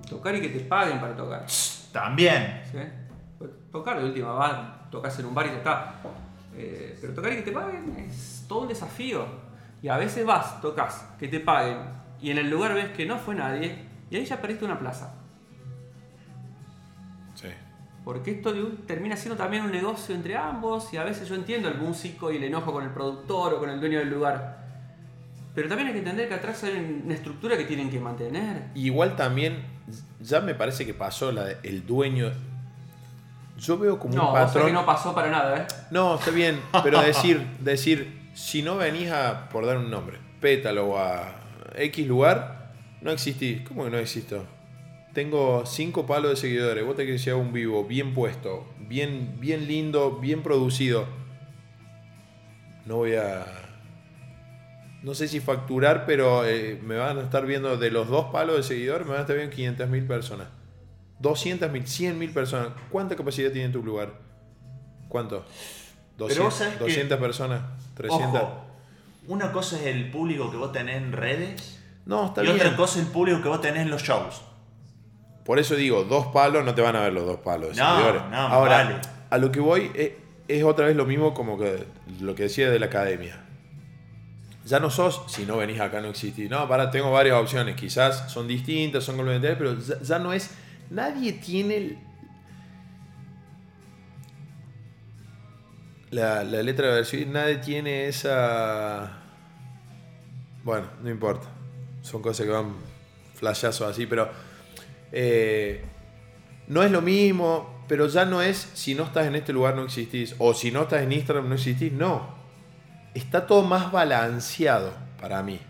Tocar 0.08 0.34
y 0.36 0.40
que 0.40 0.48
te 0.48 0.60
paguen 0.60 1.00
para 1.00 1.14
tocar. 1.16 1.44
También. 1.92 2.62
¿sí? 2.70 2.78
Pues 3.38 3.50
Tocar 3.70 3.98
de 3.98 4.04
última 4.06 4.32
va, 4.32 4.86
tocas 4.90 5.18
en 5.18 5.26
un 5.26 5.34
bar 5.34 5.46
y 5.46 5.50
ya 5.50 5.56
está. 5.56 5.94
Eh, 6.54 6.98
pero 7.00 7.14
tocar 7.14 7.32
y 7.32 7.36
que 7.36 7.42
te 7.42 7.52
paguen 7.52 7.96
es 7.98 8.44
todo 8.48 8.60
un 8.62 8.68
desafío. 8.68 9.24
Y 9.80 9.88
a 9.88 9.96
veces 9.96 10.24
vas, 10.26 10.60
tocas, 10.60 11.06
que 11.18 11.28
te 11.28 11.40
paguen, 11.40 11.78
y 12.20 12.30
en 12.30 12.38
el 12.38 12.48
lugar 12.50 12.74
ves 12.74 12.90
que 12.90 13.04
no 13.06 13.18
fue 13.18 13.34
nadie, 13.34 13.84
y 14.10 14.16
ahí 14.16 14.24
ya 14.24 14.40
perdiste 14.40 14.64
una 14.64 14.78
plaza. 14.78 15.14
Sí. 17.34 17.48
Porque 18.04 18.32
esto 18.32 18.52
de 18.52 18.62
un- 18.62 18.76
termina 18.86 19.16
siendo 19.16 19.36
también 19.36 19.64
un 19.64 19.72
negocio 19.72 20.14
entre 20.14 20.36
ambos 20.36 20.92
y 20.92 20.96
a 20.98 21.04
veces 21.04 21.28
yo 21.28 21.34
entiendo 21.34 21.68
al 21.68 21.78
músico 21.78 22.30
y 22.32 22.36
el 22.36 22.44
enojo 22.44 22.72
con 22.72 22.84
el 22.84 22.90
productor 22.90 23.54
o 23.54 23.58
con 23.60 23.70
el 23.70 23.80
dueño 23.80 23.98
del 23.98 24.10
lugar. 24.10 24.61
Pero 25.54 25.68
también 25.68 25.88
hay 25.88 25.92
que 25.92 25.98
entender 26.00 26.28
que 26.28 26.34
atrás 26.34 26.64
hay 26.64 27.02
una 27.04 27.14
estructura 27.14 27.56
que 27.58 27.64
tienen 27.64 27.90
que 27.90 28.00
mantener. 28.00 28.68
Igual 28.74 29.16
también, 29.16 29.62
ya 30.20 30.40
me 30.40 30.54
parece 30.54 30.86
que 30.86 30.94
pasó 30.94 31.30
la 31.30 31.44
de- 31.44 31.56
el 31.62 31.86
dueño. 31.86 32.30
Yo 33.58 33.76
veo 33.78 33.98
como 33.98 34.14
No, 34.14 34.28
un 34.30 34.36
sea 34.36 34.46
patrón. 34.46 34.66
que 34.66 34.72
no 34.72 34.86
pasó 34.86 35.14
para 35.14 35.30
nada, 35.30 35.58
¿eh? 35.58 35.66
No, 35.90 36.14
está 36.14 36.30
bien, 36.30 36.58
pero 36.82 37.00
decir, 37.02 37.46
decir, 37.60 38.30
si 38.34 38.62
no 38.62 38.76
venís 38.76 39.10
a, 39.10 39.48
por 39.50 39.66
dar 39.66 39.76
un 39.76 39.90
nombre, 39.90 40.18
Pétalo 40.40 40.98
a 40.98 41.34
X 41.76 42.06
lugar, 42.08 42.72
no 43.02 43.10
existís. 43.12 43.60
¿Cómo 43.68 43.84
que 43.84 43.90
no 43.90 43.98
existo? 43.98 44.44
Tengo 45.12 45.66
cinco 45.66 46.06
palos 46.06 46.30
de 46.30 46.36
seguidores, 46.36 46.84
vos 46.86 46.96
te 46.96 47.04
querés 47.04 47.22
llevar 47.24 47.42
un 47.42 47.52
vivo 47.52 47.84
bien 47.84 48.14
puesto, 48.14 48.66
bien, 48.78 49.36
bien 49.38 49.68
lindo, 49.68 50.12
bien 50.18 50.42
producido. 50.42 51.06
No 52.86 52.96
voy 52.96 53.14
a... 53.16 53.44
No 55.02 55.14
sé 55.14 55.26
si 55.28 55.40
facturar, 55.40 56.04
pero 56.06 56.44
eh, 56.46 56.80
me 56.82 56.96
van 56.96 57.18
a 57.18 57.22
estar 57.22 57.44
viendo 57.46 57.76
de 57.76 57.90
los 57.90 58.08
dos 58.08 58.26
palos 58.26 58.56
de 58.56 58.62
seguidores, 58.62 59.04
me 59.06 59.12
van 59.14 59.20
a 59.20 59.22
estar 59.22 59.36
viendo 59.36 59.54
500.000 59.56 60.06
personas. 60.06 60.46
200.000, 61.20 61.84
100.000 61.86 62.32
personas. 62.32 62.68
¿Cuánta 62.90 63.16
capacidad 63.16 63.50
tiene 63.50 63.68
tu 63.72 63.82
lugar? 63.82 64.12
¿Cuánto? 65.08 65.44
Pero 66.16 66.28
200, 66.28 66.44
vos 66.44 66.54
sabés 66.54 66.74
que- 66.74 66.84
200 66.84 67.18
personas, 67.18 67.62
300. 67.94 68.42
Ojo, 68.42 68.64
una 69.28 69.52
cosa 69.52 69.76
es 69.80 69.86
el 69.86 70.10
público 70.10 70.50
que 70.50 70.56
vos 70.56 70.72
tenés 70.72 70.96
en 70.96 71.12
redes 71.12 71.80
No, 72.06 72.26
está 72.26 72.42
y 72.42 72.46
bien. 72.46 72.56
otra 72.56 72.76
cosa 72.76 72.98
es 73.00 73.06
el 73.06 73.12
público 73.12 73.40
que 73.42 73.48
vos 73.48 73.60
tenés 73.60 73.82
en 73.82 73.90
los 73.90 74.02
shows. 74.02 74.42
Por 75.44 75.58
eso 75.58 75.74
digo, 75.74 76.04
dos 76.04 76.26
palos 76.28 76.64
no 76.64 76.74
te 76.74 76.82
van 76.82 76.94
a 76.96 77.00
ver 77.02 77.12
los 77.12 77.26
dos 77.26 77.38
palos. 77.38 77.76
de 77.76 77.82
No, 77.82 77.96
seguidores. 77.96 78.22
no, 78.30 78.36
Ahora, 78.36 78.84
vale. 78.84 78.96
a 79.30 79.38
lo 79.38 79.50
que 79.52 79.60
voy 79.60 79.90
es, 79.94 80.12
es 80.48 80.62
otra 80.64 80.86
vez 80.86 80.96
lo 80.96 81.04
mismo 81.06 81.34
como 81.34 81.58
que 81.58 81.84
lo 82.20 82.34
que 82.36 82.44
decía 82.44 82.70
de 82.70 82.78
la 82.78 82.86
academia. 82.86 83.44
Ya 84.64 84.78
no 84.78 84.90
sos, 84.90 85.22
si 85.26 85.44
no 85.44 85.56
venís 85.56 85.80
acá 85.80 86.00
no 86.00 86.08
existís. 86.08 86.48
No, 86.48 86.68
para, 86.68 86.90
tengo 86.90 87.10
varias 87.10 87.36
opciones. 87.36 87.76
Quizás 87.76 88.30
son 88.30 88.46
distintas, 88.46 89.04
son 89.04 89.16
complementarias, 89.16 89.58
pero 89.58 89.78
ya, 89.78 90.00
ya 90.00 90.18
no 90.18 90.32
es. 90.32 90.50
Nadie 90.90 91.32
tiene 91.32 91.98
la, 96.12 96.44
la 96.44 96.62
letra 96.62 96.88
de 96.88 96.94
versión, 96.94 97.32
nadie 97.32 97.56
tiene 97.56 98.06
esa 98.06 99.18
Bueno, 100.62 100.86
no 101.02 101.10
importa. 101.10 101.48
Son 102.02 102.20
cosas 102.20 102.46
que 102.46 102.52
van 102.52 102.74
flashazos 103.34 103.88
así, 103.88 104.06
pero 104.06 104.30
eh, 105.10 105.82
no 106.68 106.82
es 106.82 106.90
lo 106.90 107.00
mismo, 107.00 107.84
pero 107.88 108.06
ya 108.08 108.24
no 108.24 108.42
es 108.42 108.58
si 108.74 108.94
no 108.94 109.04
estás 109.04 109.26
en 109.26 109.36
este 109.36 109.52
lugar 109.52 109.74
no 109.74 109.84
existís, 109.84 110.34
o 110.38 110.52
si 110.52 110.70
no 110.70 110.82
estás 110.82 111.02
en 111.02 111.12
Instagram 111.12 111.48
no 111.48 111.54
existís, 111.54 111.92
no. 111.92 112.41
Está 113.14 113.46
todo 113.46 113.62
más 113.62 113.92
balanceado 113.92 114.92
para 115.20 115.42
mí, 115.42 115.60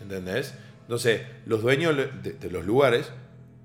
¿entendés? 0.00 0.54
Entonces, 0.82 1.22
los 1.46 1.62
dueños 1.62 1.96
de, 1.96 2.50
los 2.50 2.64
lugares, 2.64 3.10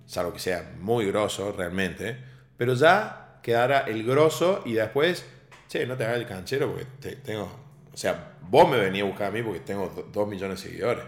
salvo 0.05 0.33
que 0.33 0.39
sea 0.39 0.73
muy 0.79 1.05
grosso 1.07 1.51
realmente, 1.51 2.17
pero 2.57 2.73
ya 2.75 3.39
quedará 3.41 3.79
el 3.81 4.03
grosso 4.03 4.61
y 4.65 4.73
después, 4.73 5.25
che, 5.67 5.85
no 5.87 5.95
te 5.95 6.05
hagas 6.05 6.17
el 6.17 6.27
canchero 6.27 6.69
porque 6.69 6.85
te- 6.99 7.15
tengo, 7.15 7.49
o 7.93 7.97
sea, 7.97 8.33
vos 8.49 8.69
me 8.69 8.77
venís 8.77 9.01
a 9.01 9.05
buscar 9.05 9.27
a 9.27 9.31
mí 9.31 9.41
porque 9.41 9.61
tengo 9.61 10.09
2 10.11 10.27
millones 10.27 10.61
de 10.61 10.69
seguidores. 10.69 11.03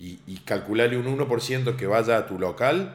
Y, 0.00 0.36
calcularle 0.44 0.96
un 0.96 1.06
1% 1.18 1.76
que 1.76 1.86
vaya 1.86 2.18
a 2.18 2.26
tu 2.26 2.38
local, 2.38 2.94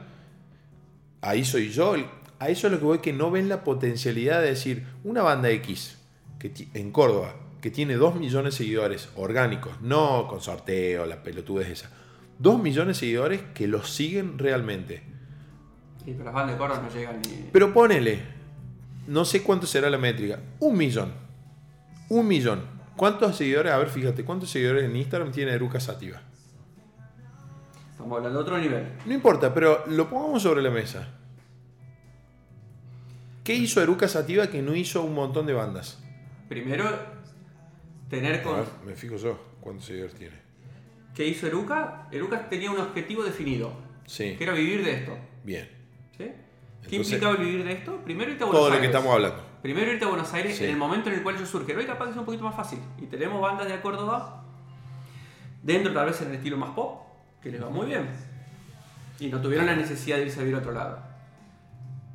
ahí 1.22 1.44
soy 1.44 1.70
yo. 1.70 1.96
A 2.40 2.50
eso 2.50 2.68
es 2.68 2.74
lo 2.74 2.80
que 2.80 2.86
voy, 2.86 3.00
que 3.00 3.12
no 3.14 3.30
ven 3.30 3.50
la 3.50 3.64
potencialidad 3.64 4.42
de 4.42 4.48
decir, 4.48 4.88
una 5.04 5.22
banda 5.22 5.50
X 5.50 5.98
que 6.40 6.52
en 6.74 6.92
Córdoba, 6.92 7.36
que 7.64 7.72
tiene 7.72 7.96
2 7.96 8.16
millones 8.16 8.54
de 8.54 8.58
seguidores 8.58 9.08
orgánicos, 9.16 9.80
no 9.80 10.28
con 10.28 10.42
sorteo, 10.42 11.06
la 11.06 11.24
pelotudez 11.24 11.70
esa. 11.70 11.90
2 12.40 12.62
millones 12.62 12.98
de 12.98 13.00
seguidores 13.00 13.42
que 13.54 13.70
los 13.70 13.90
siguen 13.90 14.38
realmente. 14.38 15.02
Y 16.06 16.12
pero 16.12 16.26
las 16.26 16.34
bandas 16.34 16.56
de 16.56 16.58
Córdoba 16.58 16.82
no 16.82 16.94
llegan 16.94 17.22
ni. 17.22 17.48
Pero 17.54 17.74
ponele, 17.74 18.20
no 19.08 19.24
sé 19.24 19.44
cuánto 19.44 19.66
será 19.66 19.90
la 19.90 19.98
métrica, 19.98 20.42
un 20.60 20.76
millón. 20.76 21.14
Un 22.10 22.28
millón. 22.28 22.66
¿Cuántos 22.98 23.38
seguidores? 23.38 23.72
A 23.72 23.78
ver, 23.78 23.88
fíjate, 23.88 24.26
¿cuántos 24.26 24.50
seguidores 24.50 24.84
en 24.84 24.98
Instagram 24.98 25.32
tiene 25.32 25.54
Eruca 25.54 25.80
Sativa? 25.80 26.22
Estamos 27.92 28.18
hablando 28.18 28.40
de 28.40 28.44
otro 28.44 28.58
nivel. 28.58 28.92
No 29.06 29.14
importa, 29.14 29.54
pero 29.54 29.86
lo 29.88 30.10
pongamos 30.10 30.44
sobre 30.44 30.62
la 30.62 30.70
mesa. 30.70 31.08
¿Qué 33.46 33.56
hizo 33.56 33.82
Eruca 33.82 34.10
Sativa 34.10 34.48
que 34.48 34.62
no 34.62 34.76
hizo 34.76 35.02
un 35.02 35.16
montón 35.16 35.46
de 35.46 35.54
bandas? 35.54 36.04
Primero, 36.50 37.13
tener 38.18 38.36
A 38.36 38.44
con. 38.44 38.56
ver, 38.58 38.66
me 38.86 38.96
fijo 38.96 39.16
yo 39.18 39.38
cuántos 39.62 39.86
seguidores 39.86 40.16
tiene. 40.16 40.36
¿Qué 41.16 41.28
hizo 41.28 41.48
Eruca? 41.48 42.08
Eruca 42.12 42.48
tenía 42.50 42.72
un 42.72 42.80
objetivo 42.80 43.24
definido, 43.24 43.74
Sí, 44.06 44.36
que 44.38 44.44
era 44.44 44.54
vivir 44.54 44.84
de 44.84 44.94
esto. 44.94 45.18
bien. 45.44 45.68
¿sí? 46.18 46.18
¿Qué 46.18 46.96
Entonces- 46.98 47.14
implicaba 47.14 47.36
vivir 47.38 47.64
de 47.64 47.72
esto? 47.74 47.98
Primero 48.04 48.32
irte 48.32 48.44
a 48.44 48.48
Buenos 48.48 48.60
Todo 48.62 48.70
lo 48.70 48.76
que 48.76 48.82
Aires. 48.82 48.96
estamos 48.96 49.14
hablando. 49.16 49.44
Primero 49.62 49.92
irte 49.94 50.06
a 50.06 50.08
Buenos 50.10 50.34
Aires 50.34 50.58
Sí. 50.58 50.64
en 50.66 50.72
el 50.72 50.78
momento 50.78 51.10
en 51.10 51.16
el 51.16 51.24
cual 51.24 51.38
yo 51.38 51.46
surge. 51.46 51.76
Hoy 51.76 51.86
capaz 51.86 52.06
que 52.06 52.12
es 52.12 52.18
un 52.18 52.26
poquito 52.26 52.44
más 52.44 52.56
fácil. 52.56 52.80
Y 53.02 53.06
tenemos 53.06 53.40
bandas 53.42 53.68
de 53.68 53.80
Córdoba, 53.82 54.44
dentro 55.62 55.94
tal 55.94 56.06
vez 56.08 56.22
en 56.22 56.30
el 56.30 56.36
estilo 56.36 56.58
más 56.58 56.72
pop, 56.72 57.02
que 57.42 57.50
les 57.50 57.62
va 57.64 57.70
muy 57.70 57.86
bien. 57.88 58.08
Y 59.20 59.28
no 59.28 59.40
tuvieron 59.42 59.66
la 59.66 59.76
necesidad 59.76 60.18
de 60.18 60.24
irse 60.26 60.40
a 60.40 60.44
vivir 60.44 60.56
a 60.56 60.60
otro 60.60 60.72
lado. 60.74 61.00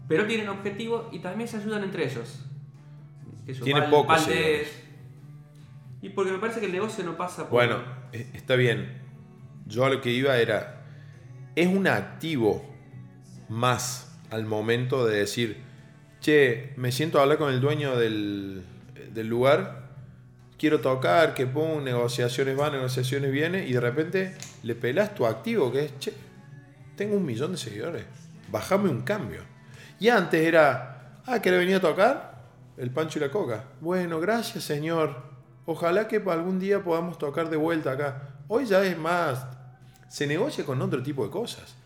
Pero 0.08 0.26
tienen 0.26 0.48
objetivos 0.48 1.06
y 1.12 1.20
también 1.20 1.48
se 1.48 1.56
ayudan 1.58 1.84
entre 1.84 2.04
ellos. 2.04 2.44
Que 3.46 3.54
yo, 3.54 3.64
Tiene 3.64 3.80
Val- 3.80 3.90
pocos. 3.90 4.26
Y 6.00 6.10
porque 6.10 6.32
me 6.32 6.38
parece 6.38 6.60
que 6.60 6.66
el 6.66 6.72
negocio 6.72 7.04
no 7.04 7.16
pasa 7.16 7.42
por... 7.42 7.50
Bueno, 7.50 7.82
eh, 8.12 8.30
está 8.34 8.54
bien. 8.54 9.02
Yo 9.66 9.84
a 9.84 9.90
lo 9.90 10.00
que 10.00 10.10
iba 10.10 10.36
era, 10.38 10.84
es 11.56 11.66
un 11.66 11.86
activo 11.86 12.64
más 13.48 14.16
al 14.30 14.44
momento 14.44 15.06
de 15.06 15.18
decir, 15.18 15.62
che, 16.20 16.72
me 16.76 16.92
siento 16.92 17.18
a 17.18 17.22
hablar 17.22 17.38
con 17.38 17.52
el 17.52 17.60
dueño 17.60 17.96
del, 17.96 18.62
del 19.12 19.26
lugar, 19.26 19.88
quiero 20.58 20.80
tocar, 20.80 21.34
que 21.34 21.46
pongo 21.46 21.80
negociaciones 21.80 22.58
va, 22.58 22.70
negociaciones 22.70 23.32
viene, 23.32 23.66
y 23.66 23.72
de 23.72 23.80
repente 23.80 24.34
le 24.62 24.74
pelas 24.74 25.14
tu 25.14 25.26
activo, 25.26 25.72
que 25.72 25.86
es, 25.86 25.98
che, 25.98 26.12
tengo 26.96 27.16
un 27.16 27.24
millón 27.24 27.52
de 27.52 27.58
seguidores, 27.58 28.04
bajame 28.50 28.88
un 28.88 29.02
cambio. 29.02 29.42
Y 30.00 30.08
antes 30.08 30.46
era, 30.46 31.22
ah, 31.26 31.40
que 31.40 31.50
le 31.50 31.58
venía 31.58 31.78
a 31.78 31.80
tocar 31.80 32.44
el 32.76 32.90
Pancho 32.90 33.18
y 33.18 33.22
la 33.22 33.30
Coca. 33.30 33.64
Bueno, 33.80 34.20
gracias 34.20 34.64
señor. 34.64 35.37
Ojalá 35.70 36.08
que 36.08 36.16
algún 36.16 36.58
día 36.58 36.82
podamos 36.82 37.18
tocar 37.18 37.50
de 37.50 37.58
vuelta 37.58 37.92
acá. 37.92 38.22
Hoy 38.48 38.64
ya 38.64 38.82
es 38.86 38.96
más, 38.96 39.46
se 40.08 40.26
negocia 40.26 40.64
con 40.64 40.80
otro 40.80 41.02
tipo 41.02 41.22
de 41.26 41.30
cosas. 41.30 41.76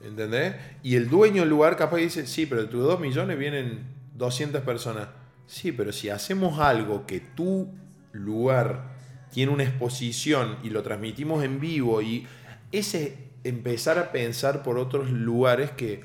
¿Entendés? 0.00 0.56
Y 0.82 0.96
el 0.96 1.10
dueño 1.10 1.42
del 1.42 1.50
lugar 1.50 1.76
capaz 1.76 1.98
dice, 1.98 2.26
sí, 2.26 2.46
pero 2.46 2.62
de 2.62 2.68
tus 2.68 2.82
2 2.82 3.00
millones 3.00 3.38
vienen 3.38 3.84
200 4.14 4.62
personas. 4.62 5.08
Sí, 5.46 5.70
pero 5.70 5.92
si 5.92 6.08
hacemos 6.08 6.58
algo 6.58 7.04
que 7.04 7.20
tu 7.20 7.68
lugar 8.12 8.94
tiene 9.30 9.52
una 9.52 9.64
exposición 9.64 10.56
y 10.62 10.70
lo 10.70 10.82
transmitimos 10.82 11.44
en 11.44 11.60
vivo 11.60 12.00
y 12.00 12.26
ese 12.72 13.32
empezar 13.44 13.98
a 13.98 14.12
pensar 14.12 14.62
por 14.62 14.78
otros 14.78 15.10
lugares 15.10 15.72
que 15.72 16.00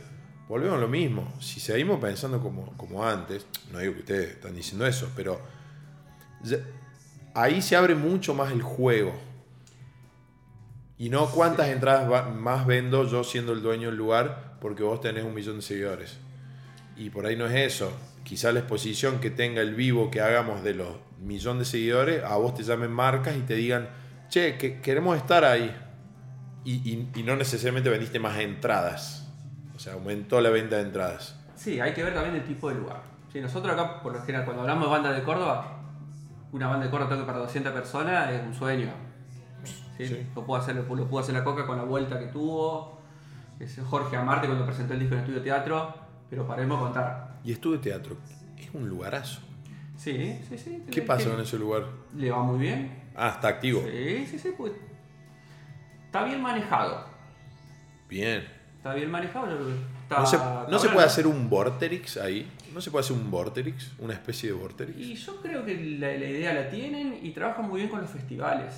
volvemos 0.50 0.76
a 0.76 0.82
lo 0.82 0.90
mismo. 0.90 1.34
Si 1.40 1.62
seguimos 1.62 2.02
pensando 2.02 2.42
como, 2.42 2.76
como 2.76 3.08
antes, 3.08 3.46
no 3.72 3.80
digo 3.80 3.94
que 3.94 4.00
ustedes 4.00 4.30
están 4.32 4.54
diciendo 4.54 4.86
eso, 4.86 5.10
pero 5.16 5.40
ahí 7.34 7.62
se 7.62 7.76
abre 7.76 7.96
mucho 7.96 8.34
más 8.34 8.52
el 8.52 8.62
juego. 8.62 9.14
Y 10.98 11.10
no 11.10 11.28
cuántas 11.30 11.70
entradas 11.70 12.34
más 12.36 12.66
vendo 12.66 13.06
yo 13.08 13.24
siendo 13.24 13.54
el 13.54 13.62
dueño 13.62 13.88
del 13.88 13.98
lugar 13.98 14.58
porque 14.60 14.84
vos 14.84 15.00
tenés 15.00 15.24
un 15.24 15.34
millón 15.34 15.58
de 15.58 15.62
seguidores. 15.62 16.18
Y 16.98 17.10
por 17.10 17.26
ahí 17.26 17.38
no 17.38 17.46
es 17.46 17.54
eso. 17.56 17.92
Quizá 18.24 18.52
la 18.52 18.60
exposición 18.60 19.20
que 19.22 19.30
tenga 19.30 19.62
el 19.62 19.74
vivo 19.76 20.12
que 20.12 20.20
hagamos 20.20 20.62
de 20.64 20.74
los 20.74 20.90
millón 21.22 21.58
de 21.60 21.66
seguidores, 21.66 22.24
a 22.24 22.36
vos 22.36 22.54
te 22.54 22.64
llamen 22.64 22.92
marcas 22.92 23.36
y 23.38 23.42
te 23.42 23.56
digan, 23.56 23.90
che, 24.30 24.58
que 24.58 24.82
queremos 24.82 25.16
estar 25.18 25.46
ahí. 25.46 25.74
Y, 26.66 26.74
y- 26.90 27.10
y 27.16 27.24
no 27.24 27.36
necesariamente 27.38 27.90
vendiste 27.90 28.20
más 28.20 28.38
entradas. 28.40 29.26
O 29.76 29.80
sea, 29.80 29.94
aumentó 29.94 30.42
la 30.42 30.50
venta 30.50 30.76
de 30.76 30.82
entradas. 30.84 31.40
Sí, 31.56 31.80
hay 31.80 31.94
que 31.94 32.04
ver 32.04 32.14
también 32.14 32.36
el 32.36 32.44
tipo 32.44 32.68
de 32.70 32.76
lugar. 32.76 33.02
Sí, 33.32 33.40
nosotros 33.40 33.74
acá, 33.74 34.02
por 34.02 34.12
lo 34.14 34.20
general, 34.22 34.44
cuando 34.44 34.62
hablamos 34.64 34.86
de 34.86 34.92
banda 34.92 35.12
de 35.14 35.24
Córdoba, 35.24 35.79
una 36.52 36.68
banda 36.68 36.86
de 36.86 36.92
Córdoba 36.92 37.12
toque 37.16 37.26
para 37.26 37.40
200 37.40 37.72
personas 37.74 38.32
es 38.32 38.42
un 38.46 38.54
sueño. 38.54 38.90
¿Sí? 39.98 40.08
Sí. 40.08 40.28
Lo, 40.36 40.46
pudo 40.46 40.58
hacer, 40.58 40.76
lo 40.76 40.86
pudo 40.86 41.20
hacer 41.20 41.36
la 41.36 41.44
Coca 41.44 41.66
con 41.66 41.78
la 41.78 41.84
vuelta 41.84 42.18
que 42.20 42.28
tuvo. 42.28 43.00
Ese 43.60 43.82
Jorge 43.82 44.16
Amarte 44.16 44.48
cuando 44.48 44.66
presentó 44.66 44.94
el 44.94 45.00
disco 45.02 45.16
en 45.16 45.22
Estudio 45.22 45.42
Teatro. 45.42 45.94
Pero 46.30 46.48
paremos 46.48 46.80
de 46.80 46.84
contar. 46.86 47.40
Y 47.44 47.52
estudio 47.52 47.80
teatro. 47.80 48.16
Es 48.58 48.70
un 48.74 48.88
lugarazo. 48.88 49.42
Sí, 49.98 50.40
sí, 50.48 50.58
sí. 50.58 50.84
¿Qué 50.92 51.02
pasa 51.02 51.30
con 51.30 51.42
ese 51.42 51.58
lugar? 51.58 51.84
Le 52.16 52.30
va 52.32 52.42
muy 52.44 52.60
bien. 52.60 53.04
Ah, 53.16 53.32
está 53.36 53.48
activo. 53.50 53.82
Sí, 53.82 54.28
sí, 54.28 54.40
sí. 54.40 54.54
Pues, 54.58 54.74
está 56.06 56.24
bien 56.24 56.42
manejado. 56.42 57.04
Bien. 58.08 58.48
Está 58.78 58.94
bien 58.94 59.10
manejado. 59.12 59.48
está- 60.04 60.20
¿No 60.20 60.26
se, 60.26 60.38
no 60.38 60.80
se 60.80 60.90
puede 60.90 61.06
hacer 61.06 61.28
un 61.28 61.50
vorterix 61.50 62.18
ahí? 62.18 62.50
¿No 62.74 62.82
se 62.82 62.92
puede 62.92 63.04
hacer 63.04 63.16
un 63.16 63.32
vorterix? 63.32 63.92
¿Una 64.00 64.14
especie 64.14 64.50
de 64.50 64.56
vorterix? 64.56 64.98
Y 64.98 65.16
yo 65.16 65.42
creo 65.42 65.66
que 65.66 65.76
la, 66.00 66.08
la 66.08 66.26
idea 66.26 66.54
la 66.54 66.70
tienen 66.70 67.20
y 67.22 67.32
trabajan 67.32 67.68
muy 67.68 67.80
bien 67.80 67.90
con 67.90 68.02
los 68.02 68.10
festivales. 68.10 68.74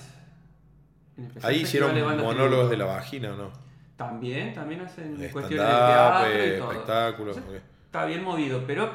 En 1.18 1.26
especial 1.26 1.54
Ahí 1.54 1.62
hicieron 1.62 2.18
monólogos 2.18 2.70
de 2.70 2.78
la 2.78 2.86
vagina, 2.86 3.34
¿o 3.34 3.38
no? 3.38 3.52
También, 3.98 4.54
también 4.54 4.82
hacen 4.82 5.16
cuestiones 5.16 5.50
de 5.50 5.58
teatro 5.58 6.34
y 6.34 6.38
eh, 6.38 6.58
todo. 6.58 6.72
espectáculos. 6.72 7.38
O 7.38 7.40
sea, 7.40 7.50
ok. 7.50 7.58
Está 7.86 8.06
bien 8.06 8.24
movido, 8.24 8.64
pero 8.66 8.90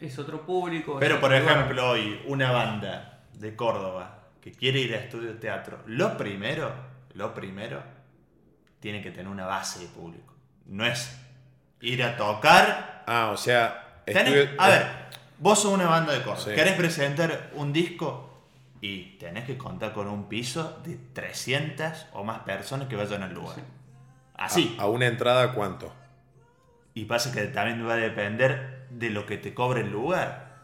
es 0.00 0.18
otro 0.18 0.46
público. 0.46 0.98
Pero 1.00 1.20
por 1.20 1.34
ejemplo, 1.34 1.90
hoy 1.90 2.20
una 2.26 2.52
banda 2.52 3.24
de 3.34 3.54
Córdoba 3.54 4.28
que 4.40 4.52
quiere 4.52 4.80
ir 4.80 4.94
a 4.94 4.98
estudio 4.98 5.28
de 5.28 5.34
teatro, 5.34 5.80
lo 5.86 6.16
primero, 6.16 6.72
lo 7.14 7.34
primero, 7.34 7.82
tiene 8.80 9.02
que 9.02 9.10
tener 9.10 9.28
una 9.28 9.44
base 9.44 9.80
de 9.80 9.86
público. 9.86 10.32
No 10.66 10.86
es 10.86 11.18
ir 11.80 12.02
a 12.02 12.16
tocar. 12.16 13.04
Ah, 13.06 13.30
o 13.32 13.36
sea... 13.36 13.85
Tenés- 14.14 14.50
a 14.58 14.68
ver, 14.68 14.86
vos 15.38 15.58
sos 15.60 15.72
una 15.72 15.86
banda 15.86 16.12
de 16.12 16.22
Córdoba, 16.22 16.44
Sí. 16.44 16.54
querés 16.54 16.74
presentar 16.74 17.50
un 17.54 17.72
disco 17.72 18.30
y 18.80 19.16
tenés 19.18 19.44
que 19.44 19.56
contar 19.58 19.92
con 19.92 20.06
un 20.08 20.28
piso 20.28 20.80
de 20.84 20.96
300 21.12 22.06
o 22.12 22.22
más 22.24 22.40
personas 22.40 22.88
que 22.88 22.96
vayan 22.96 23.22
al 23.22 23.34
lugar. 23.34 23.56
Así. 24.34 24.76
A, 24.78 24.82
a 24.82 24.86
una 24.86 25.06
entrada, 25.06 25.52
¿cuánto? 25.54 25.92
Y 26.94 27.04
pasa 27.06 27.32
que 27.32 27.42
también 27.46 27.86
va 27.86 27.94
a 27.94 27.96
depender 27.96 28.86
de 28.90 29.10
lo 29.10 29.26
que 29.26 29.36
te 29.38 29.52
cobre 29.54 29.80
el 29.80 29.90
lugar. 29.90 30.56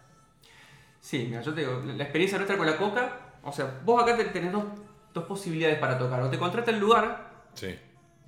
Sí, 1.00 1.26
mira, 1.28 1.42
yo 1.42 1.52
te 1.52 1.60
digo, 1.62 1.82
la 1.84 2.04
experiencia 2.04 2.38
nuestra 2.38 2.56
con 2.56 2.66
la 2.66 2.76
coca, 2.76 3.18
o 3.42 3.50
sea, 3.52 3.80
vos 3.84 4.02
acá 4.02 4.16
te- 4.16 4.26
tenés 4.26 4.52
dos, 4.52 4.64
dos 5.12 5.24
posibilidades 5.24 5.78
para 5.78 5.98
tocar. 5.98 6.22
O 6.22 6.30
te 6.30 6.38
contrata 6.38 6.70
el 6.70 6.78
lugar, 6.78 7.30
Sí. 7.54 7.76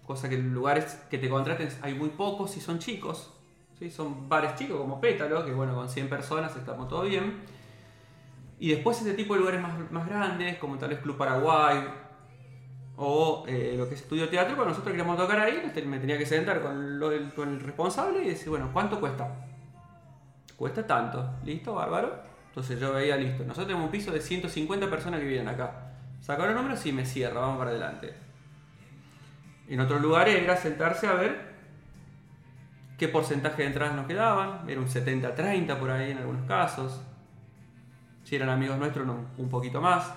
cosa 0.05 0.29
que 0.29 0.37
lugares 0.37 0.99
que 1.09 1.19
te 1.19 1.29
contraten 1.29 1.69
hay 1.83 1.95
muy 1.95 2.09
pocos 2.11 2.57
y 2.57 2.61
son 2.61 2.79
chicos. 2.81 3.31
Son 3.91 4.29
bares 4.29 4.55
chicos 4.57 4.79
como 4.79 5.01
Pétalo, 5.01 5.45
que 5.45 5.53
bueno, 5.53 5.75
con 5.75 5.89
100 5.89 6.09
personas 6.09 6.55
estamos 6.57 6.89
todo 6.89 7.03
bien. 7.03 7.43
Y 8.59 8.71
después 8.71 8.99
este 8.99 9.15
tipo 9.15 9.35
de 9.35 9.41
lugares 9.41 9.61
más, 9.91 10.07
grandes, 10.07 10.59
como 10.59 10.79
tal 10.79 10.91
vez 10.91 11.01
Club 11.01 11.17
Paraguay 11.17 11.85
o 12.97 13.45
eh, 13.49 13.75
lo 13.77 13.89
que 13.89 13.95
es 13.95 14.03
estudio 14.03 14.29
teatro, 14.29 14.55
cuando 14.55 14.71
nosotros 14.71 14.93
queríamos 14.93 15.17
tocar 15.17 15.41
ahí, 15.41 15.61
me 15.85 15.99
tenía 15.99 16.17
que 16.17 16.27
sentar 16.27 16.63
con, 16.63 17.03
el, 17.03 17.61
responsable 17.61 18.23
y 18.25 18.29
decir, 18.29 18.51
bueno, 18.51 18.71
¿cuánto 18.73 19.01
cuesta? 19.01 19.47
Cuesta 20.57 20.87
tanto, 20.87 21.35
listo, 21.45 21.75
bárbaro. 21.75 22.23
Entonces 22.49 22.79
yo 22.79 22.93
veía, 22.93 23.17
listo, 23.17 23.43
nosotros 23.43 23.67
tenemos 23.67 23.87
un 23.87 23.91
piso 23.91 24.13
de 24.13 24.21
150 24.21 24.89
personas 24.89 25.19
que 25.19 25.27
vienen 25.27 25.49
acá. 25.49 25.91
Sacaron 26.21 26.55
números 26.55 26.87
y 26.87 26.93
me 26.93 27.05
cierra, 27.05 27.41
vamos 27.41 27.59
para 27.59 27.71
adelante. 27.71 28.15
En 29.67 29.81
otros 29.81 30.01
lugares 30.01 30.41
era 30.41 30.57
sentarse 30.57 31.09
a 31.09 31.15
ver 31.15 31.54
qué 32.99 33.09
porcentaje 33.09 33.63
de 33.63 33.69
entradas 33.69 33.97
nos 33.97 34.07
quedaban. 34.07 34.69
Era 34.69 34.81
un 34.81 34.89
70-30 34.89 35.79
por 35.79 35.91
ahí 35.91 36.13
en 36.13 36.19
algunos 36.19 36.47
casos. 36.47 37.01
Si 38.25 38.37
eran 38.37 38.49
amigos 38.49 38.79
nuestros, 38.79 39.07
un 39.37 39.49
poquito 39.49 39.81
más. 39.81 40.13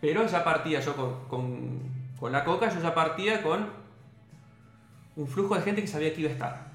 Pero 0.00 0.26
ya 0.26 0.42
partía 0.42 0.80
yo 0.80 0.96
con, 0.96 1.28
con, 1.28 1.80
con 2.18 2.32
la 2.32 2.44
coca, 2.44 2.68
yo 2.68 2.80
ya 2.80 2.94
partía 2.94 3.42
con 3.42 3.68
un 5.14 5.28
flujo 5.28 5.54
de 5.54 5.62
gente 5.62 5.80
que 5.80 5.86
sabía 5.86 6.12
que 6.12 6.22
iba 6.22 6.30
a 6.30 6.32
estar. 6.32 6.72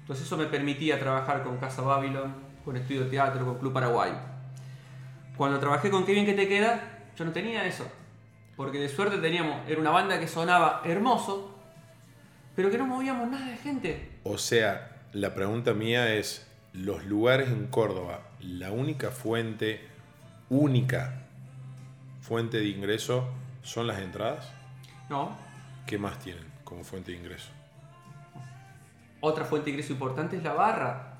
Entonces 0.00 0.26
eso 0.26 0.36
me 0.36 0.46
permitía 0.46 0.98
trabajar 0.98 1.44
con 1.44 1.58
Casa 1.58 1.82
Babylon, 1.82 2.34
con 2.64 2.76
Estudio 2.76 3.06
Teatro, 3.08 3.44
con 3.44 3.58
Club 3.58 3.72
Paraguay. 3.72 4.12
Cuando 5.36 5.58
trabajé 5.58 5.90
con 5.90 6.04
Qué 6.04 6.12
bien 6.12 6.26
que 6.26 6.34
te 6.34 6.48
queda, 6.48 6.80
yo 7.16 7.24
no 7.24 7.32
tenía 7.32 7.64
eso. 7.64 7.86
Porque 8.56 8.78
de 8.78 8.88
suerte 8.88 9.18
teníamos, 9.18 9.68
era 9.68 9.80
una 9.80 9.90
banda 9.90 10.18
que 10.18 10.28
sonaba 10.28 10.82
hermoso, 10.84 11.51
pero 12.54 12.70
que 12.70 12.78
no 12.78 12.86
movíamos 12.86 13.30
nada 13.30 13.46
de 13.46 13.56
gente. 13.56 14.10
O 14.24 14.38
sea, 14.38 15.00
la 15.12 15.34
pregunta 15.34 15.74
mía 15.74 16.14
es, 16.14 16.46
los 16.72 17.04
lugares 17.04 17.48
en 17.48 17.66
Córdoba, 17.66 18.22
la 18.40 18.72
única 18.72 19.10
fuente, 19.10 19.80
única 20.48 21.22
fuente 22.20 22.58
de 22.58 22.68
ingreso 22.68 23.28
son 23.62 23.86
las 23.86 24.00
entradas? 24.00 24.50
No. 25.08 25.36
¿Qué 25.86 25.98
más 25.98 26.18
tienen 26.18 26.44
como 26.64 26.84
fuente 26.84 27.12
de 27.12 27.18
ingreso? 27.18 27.50
Otra 29.20 29.44
fuente 29.44 29.66
de 29.66 29.70
ingreso 29.72 29.92
importante 29.92 30.36
es 30.36 30.42
la 30.42 30.52
barra. 30.52 31.14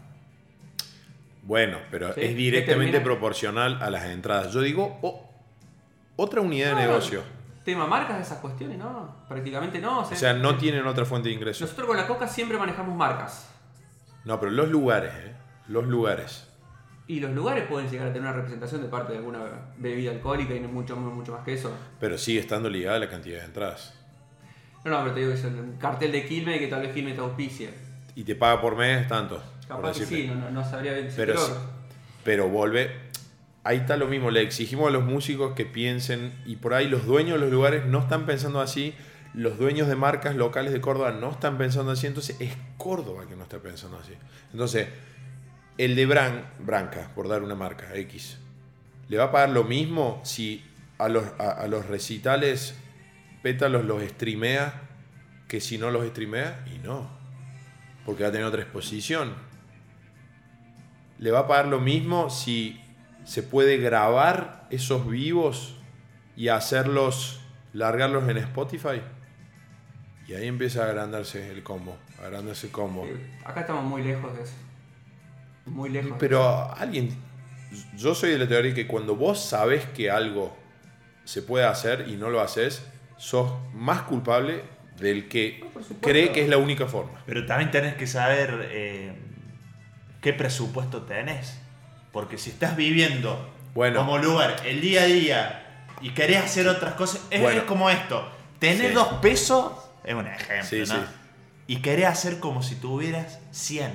Bueno, 1.43 1.79
pero 1.91 2.15
Sí, 2.15 2.21
es 2.23 2.37
directamente 2.37 3.01
proporcional 3.01 3.83
a 3.83 3.91
las 3.91 4.05
entradas. 4.07 4.53
Yo 4.53 4.61
digo, 4.61 4.99
otra 6.17 6.41
unidad 6.41 6.77
de 6.77 6.87
negocio. 6.87 7.23
Tema 7.65 7.87
marcas 7.87 8.21
esas 8.21 8.39
cuestiones, 8.39 8.79
no. 8.79 9.25
Prácticamente 9.29 9.79
no. 9.81 10.01
O 10.01 10.05
sea, 10.05 10.33
no 10.33 10.57
tienen 10.57 10.87
otra 10.87 11.05
fuente 11.05 11.29
de 11.29 11.35
ingreso. 11.35 11.65
Nosotros 11.65 11.87
con 11.87 11.97
la 11.97 12.07
coca 12.07 12.27
siempre 12.27 12.59
manejamos 12.59 12.97
marcas. 12.97 13.49
No, 14.25 14.39
pero 14.41 14.51
los 14.51 14.69
lugares, 14.69 15.13
¿eh? 15.15 15.33
Los 15.69 15.87
lugares. 15.87 16.49
Y 17.07 17.21
los 17.21 17.33
lugares 17.33 17.65
pueden 17.69 17.91
llegar 17.91 18.09
a 18.09 18.13
tener 18.13 18.29
una 18.29 18.37
representación 18.37 18.83
de 18.83 18.89
parte 18.89 19.13
de 19.13 19.19
alguna 19.19 19.41
bebida 19.77 20.13
alcohólica 20.13 20.55
y 20.55 20.61
no 20.61 20.69
mucho, 20.69 20.97
mucho 20.97 21.33
más 21.33 21.45
que 21.45 21.55
eso. 21.55 21.73
Pero 22.01 22.17
sigue 22.17 22.41
estando 22.41 22.71
ligada 22.71 22.97
a 22.97 23.01
la 23.01 23.09
cantidad 23.09 23.39
de 23.41 23.45
entradas. 23.45 23.95
No, 24.85 24.91
no, 24.91 25.03
pero 25.03 25.15
te 25.15 25.21
digo 25.21 25.33
que 25.33 25.39
es 25.39 25.45
el 25.45 25.77
cartel 25.79 26.13
de 26.13 26.27
Quilmes 26.27 26.59
que 26.59 26.67
tal 26.69 26.83
vez 26.83 26.93
Quilmes 26.93 27.15
te 27.15 27.21
auspicie. 27.21 27.71
Y 28.15 28.25
te 28.25 28.35
paga 28.35 28.61
por 28.61 28.77
mes 28.77 29.07
tanto. 29.09 29.43
por 29.69 29.77
Capaz 29.77 29.99
que 29.99 30.07
sí, 30.07 30.27
no, 30.27 30.35
no, 30.35 30.51
no 30.51 30.65
sabría 30.65 30.93
bien. 30.95 31.09
Pero, 31.15 31.37
pero 32.25 32.49
vuelve. 32.49 33.12
Ahí 33.65 33.79
está 33.79 33.97
lo 33.97 34.07
mismo. 34.07 34.31
Le 34.31 34.43
exigimos 34.43 34.89
a 34.89 34.91
los 34.91 35.05
músicos 35.05 35.55
que 35.55 35.65
piensen. 35.65 36.33
Y 36.47 36.57
por 36.57 36.75
ahí 36.75 36.89
los 36.89 37.07
dueños 37.07 37.35
de 37.35 37.41
los 37.41 37.53
lugares 37.53 37.87
no 37.87 38.01
están 38.01 38.27
pensando 38.27 38.61
así. 38.61 38.95
Los 39.35 39.59
dueños 39.59 39.89
de 39.89 39.97
marcas 39.97 40.37
locales 40.37 40.73
de 40.73 40.81
Córdoba 40.81 41.13
no 41.13 41.31
están 41.31 41.59
pensando 41.59 41.93
así. 41.93 42.07
Entonces 42.07 42.37
es 42.41 42.55
Córdoba 42.77 43.27
que 43.29 43.37
no 43.37 43.45
está 43.45 43.59
pensando 43.59 43.99
así. 43.99 44.13
Entonces, 44.53 44.89
el 45.79 45.97
de 45.97 46.07
Bran, 46.07 46.51
Branca, 46.59 47.11
por 47.15 47.29
dar 47.29 47.43
una 47.43 47.55
marca 47.55 47.95
X, 47.95 48.39
¿le 49.09 49.17
va 49.17 49.25
a 49.25 49.33
pagar 49.33 49.51
lo 49.51 49.65
mismo 49.65 50.21
si 50.25 50.65
a 50.99 51.09
los, 51.09 51.25
a, 51.39 51.51
a 51.51 51.67
los 51.67 51.87
recitales 51.87 52.77
Pétalos 53.43 53.85
los 53.85 54.03
streamea 54.03 54.83
que 55.49 55.61
si 55.61 55.79
no 55.79 55.91
los 55.91 56.07
streamea? 56.07 56.65
Y 56.75 56.79
no. 56.79 57.11
Porque 58.05 58.23
va 58.23 58.29
a 58.29 58.33
tener 58.33 58.47
otra 58.47 58.63
exposición 58.63 59.35
le 61.23 61.31
va 61.31 61.41
a 61.41 61.47
pagar 61.47 61.69
lo 61.69 61.79
mismo 61.79 62.31
si 62.31 62.81
se 63.25 63.43
puede 63.43 63.79
grabar 63.79 64.67
esos 64.71 65.09
vivos 65.09 65.77
y 66.37 66.49
hacerlos, 66.49 67.41
largarlos 67.73 68.29
en 68.29 68.39
Spotify. 68.39 69.03
Y 70.27 70.35
ahí 70.35 70.47
empieza 70.47 70.85
a 70.85 70.89
agrandarse 70.89 71.51
el 71.51 71.63
combo, 71.63 71.97
agrandarse 72.23 72.67
el 72.67 72.73
combo. 72.73 73.07
Acá 73.45 73.61
estamos 73.61 73.85
muy 73.85 74.03
lejos 74.03 74.37
de 74.37 74.43
eso. 74.43 74.55
Muy 75.67 75.91
lejos. 75.91 76.13
de 76.13 76.17
Pero 76.19 76.73
alguien, 76.75 77.11
yo 77.97 78.15
soy 78.15 78.31
de 78.31 78.39
la 78.39 78.49
teoría 78.49 78.75
que 78.75 78.87
cuando 78.87 79.17
vos 79.17 79.45
sabes 79.45 79.85
que 79.87 80.11
algo 80.11 80.57
se 81.25 81.43
puede 81.43 81.67
hacer 81.67 82.07
y 82.09 82.17
no 82.17 82.31
lo 82.31 82.41
haces, 82.41 82.87
sos 83.17 83.53
más 83.75 84.03
culpable 84.03 84.63
del 84.99 85.29
que 85.29 85.65
No, 85.65 86.01
cree 86.01 86.33
que 86.33 86.43
es 86.43 86.49
la 86.49 86.59
única 86.59 86.87
forma. 86.87 87.23
Pero 87.27 87.47
también 87.47 87.71
tenés 87.71 87.95
que 87.95 88.07
saber 88.07 88.69
eh, 88.71 89.13
qué 90.21 90.33
presupuesto 90.33 91.03
tenés. 91.03 91.61
Porque 92.13 92.39
si 92.39 92.51
estás 92.51 92.77
viviendo 92.77 93.51
Bueno. 93.75 94.01
como 94.01 94.19
lugar 94.19 94.57
el 94.67 94.81
día 94.81 95.03
a 95.03 95.07
día 95.07 95.87
y 96.01 96.11
querés 96.11 96.39
hacer 96.45 96.69
otras 96.69 96.95
cosas, 96.95 97.23
es, 97.31 97.41
Bueno. 97.41 97.61
es 97.61 97.65
como 97.65 97.89
esto. 97.91 98.31
Sí. 98.61 98.77
dos 98.95 99.15
pesos, 99.15 99.73
es 100.05 100.15
un 100.15 100.27
ejemplo, 100.27 100.65
Sí, 100.69 100.79
¿no? 100.81 100.87
sí. 100.87 101.01
Y 101.69 101.77
querés 101.77 102.07
hacer 102.07 102.39
como 102.39 102.63
si 102.63 102.77
tuvieras 102.77 103.39
100. 103.51 103.91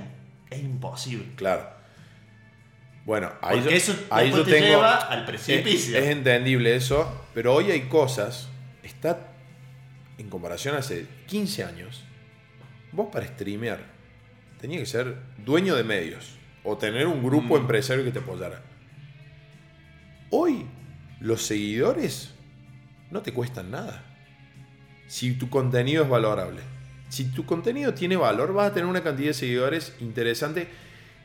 Es 0.50 0.60
imposible. 0.60 1.28
Claro. 1.36 1.70
Bueno, 3.06 3.32
ahí 3.42 3.58
Porque 3.60 3.72
yo, 3.72 3.78
eso 3.78 3.96
ahí 4.10 4.32
yo 4.32 4.44
te 4.44 4.52
tengo. 4.52 4.66
lleva 4.68 4.96
al 4.98 5.26
precipicio. 5.26 5.98
Es, 5.98 6.04
es 6.06 6.10
entendible 6.10 6.76
eso, 6.76 7.26
pero 7.34 7.54
hoy 7.54 7.72
hay 7.72 7.82
cosas. 7.84 8.50
Está 8.84 9.20
en 10.18 10.30
comparación 10.30 10.76
a 10.76 10.80
hace 10.80 11.06
15 11.28 11.64
años. 11.64 12.04
Vos 12.92 13.08
para 13.12 13.26
streamear 13.28 13.80
tenía 14.60 14.80
que 14.80 14.86
ser 14.86 15.16
dueño 15.38 15.76
de 15.76 15.84
medios 15.84 16.37
o 16.64 16.78
tener 16.78 17.08
un 17.08 17.24
grupo 17.24 17.56
Mm. 17.58 17.62
empresario 17.62 18.04
que 18.04 18.12
te 18.12 18.20
apoyara. 18.20 18.62
Hoy 20.30 20.66
los 21.20 21.44
seguidores 21.44 22.32
no 23.12 23.22
te 23.22 23.34
cuestan 23.34 23.72
nada. 23.72 24.04
Si 25.08 25.34
tu 25.34 25.50
contenido 25.50 26.04
es 26.04 26.10
valorable. 26.10 26.62
Si 27.10 27.26
tu 27.32 27.46
contenido 27.46 27.94
tiene 27.94 28.18
valor, 28.18 28.54
vas 28.54 28.72
a 28.72 28.74
tener 28.74 28.90
una 28.90 29.02
cantidad 29.04 29.30
de 29.30 29.34
seguidores 29.34 29.94
interesante. 30.02 30.68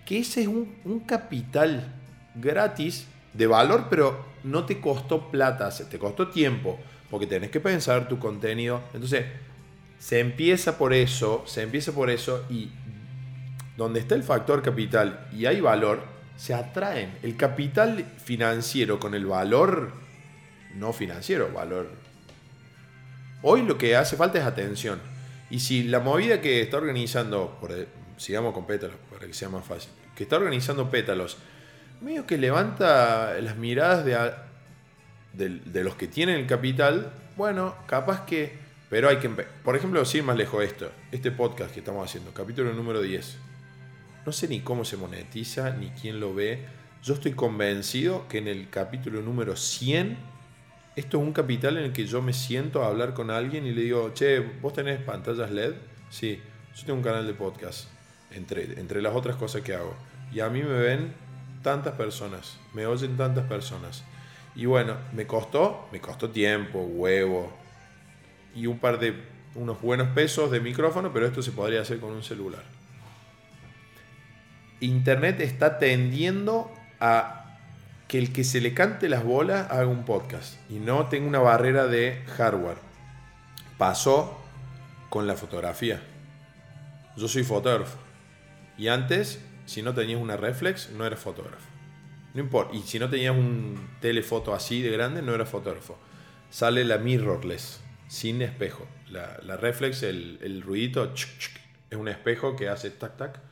Que 0.07 0.19
ese 0.21 0.43
es 0.43 0.47
un, 0.49 0.77
un 0.85 1.01
capital 1.01 1.93
gratis 2.37 3.09
de 3.35 3.47
valor, 3.49 3.89
pero 3.91 4.25
no 4.45 4.65
te 4.65 4.81
costó 4.81 5.31
plata, 5.31 5.71
se- 5.73 5.85
te 5.87 5.99
costó 5.99 6.29
tiempo. 6.29 6.79
Porque 7.11 7.27
tenés 7.27 7.51
que 7.51 7.59
pensar 7.61 8.09
tu 8.09 8.19
contenido. 8.21 8.81
Entonces, 8.95 9.27
se 9.99 10.21
empieza 10.21 10.79
por 10.79 10.93
eso, 10.93 11.43
se 11.47 11.63
empieza 11.63 11.93
por 11.93 12.09
eso 12.11 12.45
y 12.49 12.71
donde 13.77 14.01
está 14.01 14.15
el 14.15 14.23
factor 14.23 14.63
capital 14.63 15.27
y 15.33 15.47
hay 15.47 15.61
valor, 15.61 16.05
se 16.37 16.55
atraen. 16.55 17.19
El 17.23 17.37
capital 17.37 18.05
financiero 18.25 18.99
con 18.99 19.15
el 19.15 19.27
valor 19.27 19.93
no 20.75 20.93
financiero, 20.93 21.51
valor. 21.53 21.91
Hoy 23.43 23.63
lo 23.63 23.77
que 23.77 23.97
hace 23.97 24.17
falta 24.17 24.39
es 24.39 24.45
atención. 24.45 25.01
Y 25.51 25.61
si 25.61 25.85
la 25.85 26.01
movida 26.01 26.41
que 26.41 26.63
está 26.63 26.79
organizando, 26.79 27.59
por, 27.61 27.73
e- 27.73 27.89
sigamos 28.17 28.55
con 28.55 28.67
pétalos 28.67 28.97
para 29.11 29.27
que 29.27 29.35
sea 29.35 29.49
más 29.49 29.65
fácil, 29.65 29.91
que 30.17 30.23
está 30.23 30.37
organizando 30.37 30.91
pétalos, 30.91 31.39
medio 32.01 32.27
que 32.27 32.39
levanta 32.39 33.35
las 33.41 33.57
miradas 33.57 34.05
de, 34.05 35.61
de, 35.65 35.85
los 35.85 35.95
que 35.97 36.09
tienen 36.09 36.37
el 36.37 36.47
capital, 36.47 37.13
bueno, 37.37 37.75
capaz 37.87 38.25
que... 38.25 38.61
Pero 38.89 39.09
hay 39.09 39.17
que... 39.17 39.29
Por 39.29 39.77
ejemplo, 39.77 40.05
sin 40.05 40.25
más 40.25 40.37
lejos 40.37 40.63
esto, 40.65 40.91
este 41.11 41.31
podcast 41.31 41.73
que 41.73 41.81
estamos 41.81 42.09
haciendo, 42.09 42.33
capítulo 42.33 42.73
número 42.73 43.01
10. 43.01 43.39
No 44.25 44.33
sé 44.33 44.49
ni 44.49 44.61
cómo 44.61 44.85
se 44.85 44.97
monetiza, 44.97 45.71
ni 45.71 45.89
quién 45.91 46.21
lo 46.21 46.35
ve. 46.35 46.65
Yo 47.03 47.15
estoy 47.15 47.33
convencido 47.33 48.29
que 48.29 48.39
en 48.39 48.49
el 48.49 48.71
capítulo 48.71 49.21
número 49.21 49.57
100, 49.57 50.17
esto 50.95 51.19
es 51.19 51.23
un 51.25 51.33
capital 51.33 51.77
en 51.79 51.85
el 51.85 51.93
que 51.93 52.07
yo 52.07 52.23
me 52.23 52.33
siento 52.33 52.85
a 52.85 52.87
hablar 52.87 53.15
con 53.15 53.31
alguien 53.31 53.67
y 53.67 53.73
le 53.73 53.83
digo, 53.83 54.13
che, 54.15 54.39
¿vos 54.39 54.73
tenés 54.73 55.01
pantallas 55.01 55.51
LED? 55.51 55.75
Sí, 56.11 56.41
yo 56.77 56.87
tengo 56.87 56.99
un 56.99 57.05
canal 57.05 57.27
de 57.27 57.35
podcast, 57.35 57.89
entre, 58.31 58.79
entre 58.79 59.03
las 59.03 59.15
otras 59.15 59.37
cosas 59.37 59.63
que 59.63 59.75
hago. 59.75 59.97
Y 60.33 60.41
a 60.41 60.49
mí 60.49 60.63
me 60.63 60.79
ven 60.79 61.13
tantas 61.63 61.95
personas, 61.95 62.59
me 62.73 62.87
oyen 62.87 63.17
tantas 63.17 63.47
personas. 63.47 64.05
Y 64.55 64.67
bueno, 64.67 64.97
me 65.13 65.27
costó, 65.27 65.89
me 65.91 66.01
costó 66.01 66.31
tiempo, 66.31 66.81
huevo 66.81 67.53
y 68.55 68.67
un 68.67 68.79
par 68.79 68.99
de, 68.99 69.15
unos 69.55 69.81
buenos 69.81 70.09
pesos 70.09 70.51
de 70.51 70.61
micrófono, 70.61 71.13
pero 71.13 71.27
esto 71.27 71.43
se 71.43 71.53
podría 71.53 71.81
hacer 71.81 72.01
con 72.01 72.13
un 72.13 72.23
celular. 72.23 72.63
Internet 74.83 75.41
está 75.41 75.79
tendiendo 75.79 76.73
a 76.99 77.57
que 78.09 78.19
el 78.19 78.33
que 78.33 78.43
se 78.43 78.61
le 78.61 78.75
cante 78.75 79.09
las 79.09 79.23
bolas 79.23 79.71
haga 79.71 79.87
un 79.87 80.05
podcast 80.05 80.59
y 80.69 80.75
no 80.75 81.07
tenga 81.07 81.29
una 81.29 81.39
barrera 81.39 81.87
de 81.87 82.25
hardware. 82.37 82.79
Pasó 83.79 84.39
con 85.09 85.29
la 85.29 85.37
fotografía. 85.37 86.03
Yo 87.17 87.29
soy 87.29 87.45
fotógrafo. 87.45 87.97
Y 88.77 88.89
antes, 88.89 89.41
si 89.67 89.83
no 89.83 89.95
tenías 89.95 90.21
una 90.21 90.37
reflex, 90.37 90.91
no 90.91 91.07
eras 91.07 91.21
fotógrafo. 91.21 91.69
No 92.35 92.41
importa. 92.41 92.75
Y 92.75 92.83
si 92.83 92.99
no 92.99 93.09
tenías 93.09 93.37
un 93.37 93.89
telefoto 94.01 94.53
así 94.53 94.83
de 94.83 94.91
grande, 94.91 95.23
no 95.23 95.33
eras 95.33 95.49
fotógrafo. 95.49 95.97
Sale 96.51 96.85
la 96.85 96.99
mirrorless, 96.99 97.81
sin 98.09 98.43
espejo. 98.43 98.89
La, 99.11 99.57
reflex, 99.57 100.03
el, 100.03 100.39
el 100.43 100.61
ruidito, 100.63 101.15
es 101.15 101.97
un 101.97 102.09
espejo 102.09 102.57
que 102.57 102.69
hace 102.69 102.91
tac 102.91 103.17
tac 103.17 103.52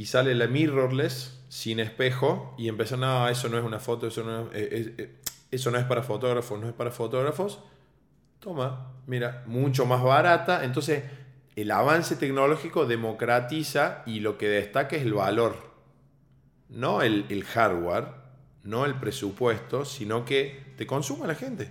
y 0.00 0.06
sale 0.06 0.34
la 0.34 0.46
mirrorless 0.46 1.42
sin 1.50 1.78
espejo 1.78 2.54
y 2.56 2.68
empieza, 2.68 2.96
no, 2.96 3.28
eso 3.28 3.50
no 3.50 3.58
es 3.58 3.64
una 3.64 3.78
foto, 3.78 4.06
eso 4.06 4.24
no 4.24 4.50
es, 4.50 4.72
es- 4.72 4.86
es- 4.98 5.08
eso 5.50 5.70
no 5.70 5.76
es 5.76 5.84
para 5.84 6.02
fotógrafos, 6.02 6.58
no 6.58 6.66
es 6.68 6.72
para 6.72 6.90
fotógrafos, 6.90 7.58
toma, 8.38 8.92
mira, 9.06 9.42
mucho 9.46 9.84
más 9.84 10.02
barata. 10.02 10.64
Entonces, 10.64 11.04
el 11.54 11.70
avance 11.70 12.16
tecnológico 12.16 12.86
democratiza 12.86 14.02
y 14.06 14.20
lo 14.20 14.38
que 14.38 14.48
destaca 14.48 14.96
es 14.96 15.02
el 15.02 15.12
valor, 15.12 15.54
no 16.70 17.02
el, 17.02 17.26
el 17.28 17.44
hardware, 17.44 18.06
no 18.64 18.86
el 18.86 18.94
presupuesto, 18.94 19.84
sino 19.84 20.24
que 20.24 20.62
te 20.78 20.86
consuma 20.86 21.26
la 21.26 21.34
gente. 21.34 21.68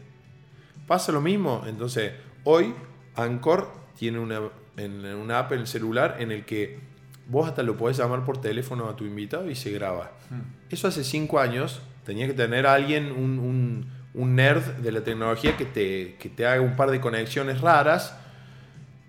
Pasa 0.85 1.11
lo 1.11 1.21
mismo, 1.21 1.63
entonces, 1.65 2.13
hoy 2.43 2.75
Anchor 3.15 3.71
tiene 3.97 4.19
una, 4.19 4.39
en 4.77 5.03
una 5.03 5.39
app 5.39 5.53
en 5.53 5.61
el 5.61 5.67
celular 5.67 6.17
en 6.19 6.31
el 6.31 6.45
que 6.45 6.88
vos 7.29 7.47
hasta 7.47 7.63
lo 7.63 7.77
podés 7.77 7.97
llamar 7.97 8.25
por 8.25 8.41
teléfono 8.41 8.89
a 8.89 8.95
tu 8.95 9.05
invitado 9.05 9.49
y 9.49 9.55
se 9.55 9.71
graba. 9.71 10.11
Eso 10.69 10.87
hace 10.87 11.03
cinco 11.03 11.39
años 11.39 11.81
tenía 12.05 12.27
que 12.27 12.33
tener 12.33 12.65
a 12.67 12.73
alguien, 12.73 13.11
un, 13.11 13.39
un- 13.39 13.99
un 14.15 14.35
nerd 14.35 14.63
de 14.77 14.91
la 14.91 15.01
tecnología 15.01 15.55
que 15.55 15.65
te, 15.65 16.15
que 16.19 16.29
te 16.29 16.45
haga 16.47 16.61
un 16.61 16.75
par 16.75 16.89
de 16.91 16.99
conexiones 16.99 17.61
raras. 17.61 18.15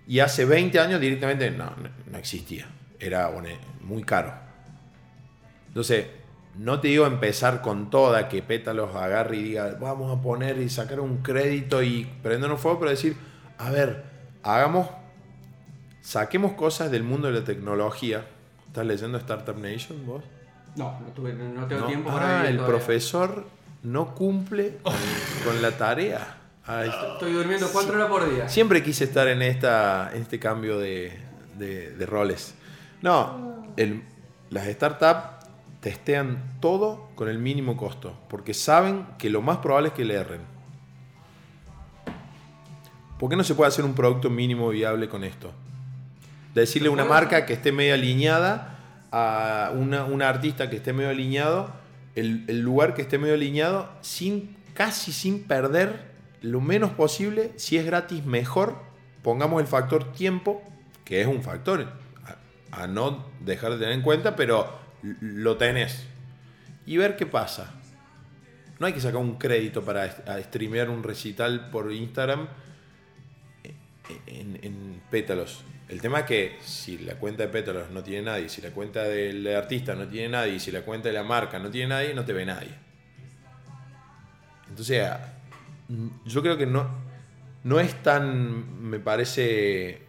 Y 0.07 0.19
hace 0.19 0.45
20 0.45 0.79
años 0.79 1.01
directamente 1.01 1.49
no, 1.51 1.71
no, 2.11 2.17
existía. 2.17 2.67
Era 2.99 3.29
one- 3.29 3.57
muy 3.81 4.03
caro. 4.03 4.31
Entonces, 5.69 6.05
no 6.57 6.79
te 6.79 6.89
digo 6.89 7.05
empezar 7.07 7.61
con 7.61 7.89
toda, 7.89 8.27
que 8.27 8.41
Pétalos 8.43 8.95
agarre 8.95 9.37
y 9.37 9.43
diga, 9.43 9.77
vamos 9.79 10.15
a 10.17 10.21
poner 10.21 10.57
y 10.59 10.69
sacar 10.69 10.99
un 10.99 11.17
crédito 11.17 11.81
y 11.81 12.05
prendernos 12.21 12.59
fuego, 12.59 12.79
pero 12.79 12.91
decir, 12.91 13.15
a 13.57 13.69
ver, 13.71 14.03
hagamos, 14.43 14.87
saquemos 16.01 16.53
cosas 16.53 16.91
del 16.91 17.03
mundo 17.03 17.27
de 17.31 17.39
la 17.39 17.45
tecnología. 17.45 18.25
¿Estás 18.67 18.85
leyendo 18.85 19.17
Startup 19.17 19.57
Nation 19.57 20.05
vos? 20.05 20.23
No, 20.75 20.99
no, 21.01 21.07
tuve, 21.13 21.33
no 21.33 21.65
tengo 21.67 21.81
No. 21.81 21.87
tiempo 21.87 22.09
para 22.09 22.41
Ah, 22.41 22.47
el 22.47 22.55
todavía. 22.57 22.65
profesor 22.77 23.45
no 23.83 24.15
cumple 24.15 24.77
con, 24.83 24.93
con 25.45 25.61
la 25.61 25.71
tarea. 25.71 26.37
Está. 26.61 27.13
Estoy 27.13 27.33
durmiendo 27.33 27.67
cuatro 27.73 27.95
horas 27.95 28.07
por 28.07 28.33
día. 28.33 28.47
Siempre 28.47 28.81
quise 28.83 29.03
estar 29.03 29.27
en, 29.27 29.41
esta, 29.41 30.11
en 30.13 30.21
este 30.21 30.39
cambio 30.39 30.77
de, 30.79 31.19
de- 31.57 31.91
de 31.95 32.05
roles. 32.05 32.53
No, 33.01 33.65
el- 33.75 34.03
las 34.51 34.67
startups 34.67 35.45
testean 35.81 36.57
todo 36.61 37.09
con 37.15 37.27
el 37.27 37.39
mínimo 37.39 37.75
costo, 37.75 38.15
porque 38.29 38.53
saben 38.53 39.05
que 39.17 39.29
lo 39.29 39.41
más 39.41 39.57
probable 39.57 39.89
es 39.89 39.93
que 39.95 40.05
le 40.05 40.13
erren. 40.13 40.41
¿Por 43.19 43.29
qué 43.29 43.35
no 43.35 43.43
se 43.43 43.55
puede 43.55 43.67
hacer 43.69 43.83
un 43.85 43.93
producto 43.93 44.29
mínimo 44.29 44.69
viable 44.69 45.09
con 45.09 45.23
esto? 45.23 45.51
Decirle 46.53 46.89
a 46.89 46.91
una 46.91 47.05
marca 47.05 47.45
que 47.45 47.53
esté 47.53 47.71
medio 47.71 47.93
alineada, 47.93 48.77
a 49.11 49.71
una, 49.75 50.05
una 50.05 50.29
artista 50.29 50.69
que 50.69 50.77
esté 50.77 50.93
medio 50.93 51.09
alineado, 51.09 51.73
el, 52.15 52.45
el 52.47 52.61
lugar 52.61 52.93
que 52.93 53.01
esté 53.01 53.17
medio 53.17 53.35
alineado, 53.35 53.89
sin, 54.01 54.57
casi 54.73 55.11
sin 55.11 55.43
perder 55.43 56.11
lo 56.41 56.59
menos 56.59 56.91
posible. 56.91 57.51
Si 57.55 57.77
es 57.77 57.85
gratis, 57.85 58.25
mejor. 58.25 58.77
Pongamos 59.21 59.61
el 59.61 59.67
factor 59.67 60.11
tiempo, 60.11 60.63
que 61.05 61.21
es 61.21 61.27
un 61.27 61.41
factor 61.43 61.87
a, 62.71 62.83
a 62.83 62.87
no 62.87 63.25
dejar 63.39 63.71
de 63.73 63.77
tener 63.77 63.93
en 63.93 64.01
cuenta, 64.01 64.35
pero 64.35 64.79
lo 65.01 65.57
tenés. 65.57 66.05
Y 66.85 66.97
ver 66.97 67.15
qué 67.15 67.25
pasa. 67.25 67.75
No 68.79 68.87
hay 68.87 68.93
que 68.93 68.99
sacar 68.99 69.17
un 69.17 69.37
crédito 69.37 69.83
para 69.83 70.09
streamear 70.41 70.89
un 70.89 71.03
recital 71.03 71.69
por 71.69 71.91
Instagram 71.91 72.47
en, 74.25 74.59
en 74.63 75.01
pétalos. 75.11 75.63
El 75.91 75.99
tema 76.01 76.19
es 76.19 76.25
que 76.25 76.57
si 76.63 76.97
la 76.99 77.15
cuenta 77.15 77.43
de 77.43 77.49
pétalos 77.49 77.89
no 77.91 78.01
tiene 78.01 78.23
nadie, 78.23 78.47
si 78.47 78.61
la 78.61 78.69
cuenta 78.71 79.03
del 79.03 79.45
artista 79.55 79.93
no 79.93 80.07
tiene 80.07 80.29
nadie, 80.29 80.57
si 80.59 80.71
la 80.71 80.81
cuenta 80.83 81.09
de 81.09 81.13
la 81.13 81.23
marca 81.23 81.59
no 81.59 81.69
tiene 81.69 81.89
nadie, 81.89 82.13
no 82.13 82.23
te 82.23 82.31
ve 82.31 82.45
nadie. 82.45 82.73
Entonces, 84.69 85.05
a- 85.05 85.33
yo 86.25 86.41
creo 86.41 86.57
que 86.57 86.65
no, 86.65 86.87
no 87.65 87.79
es 87.81 87.93
tan, 88.01 88.89
me 88.89 88.99
parece, 88.99 90.01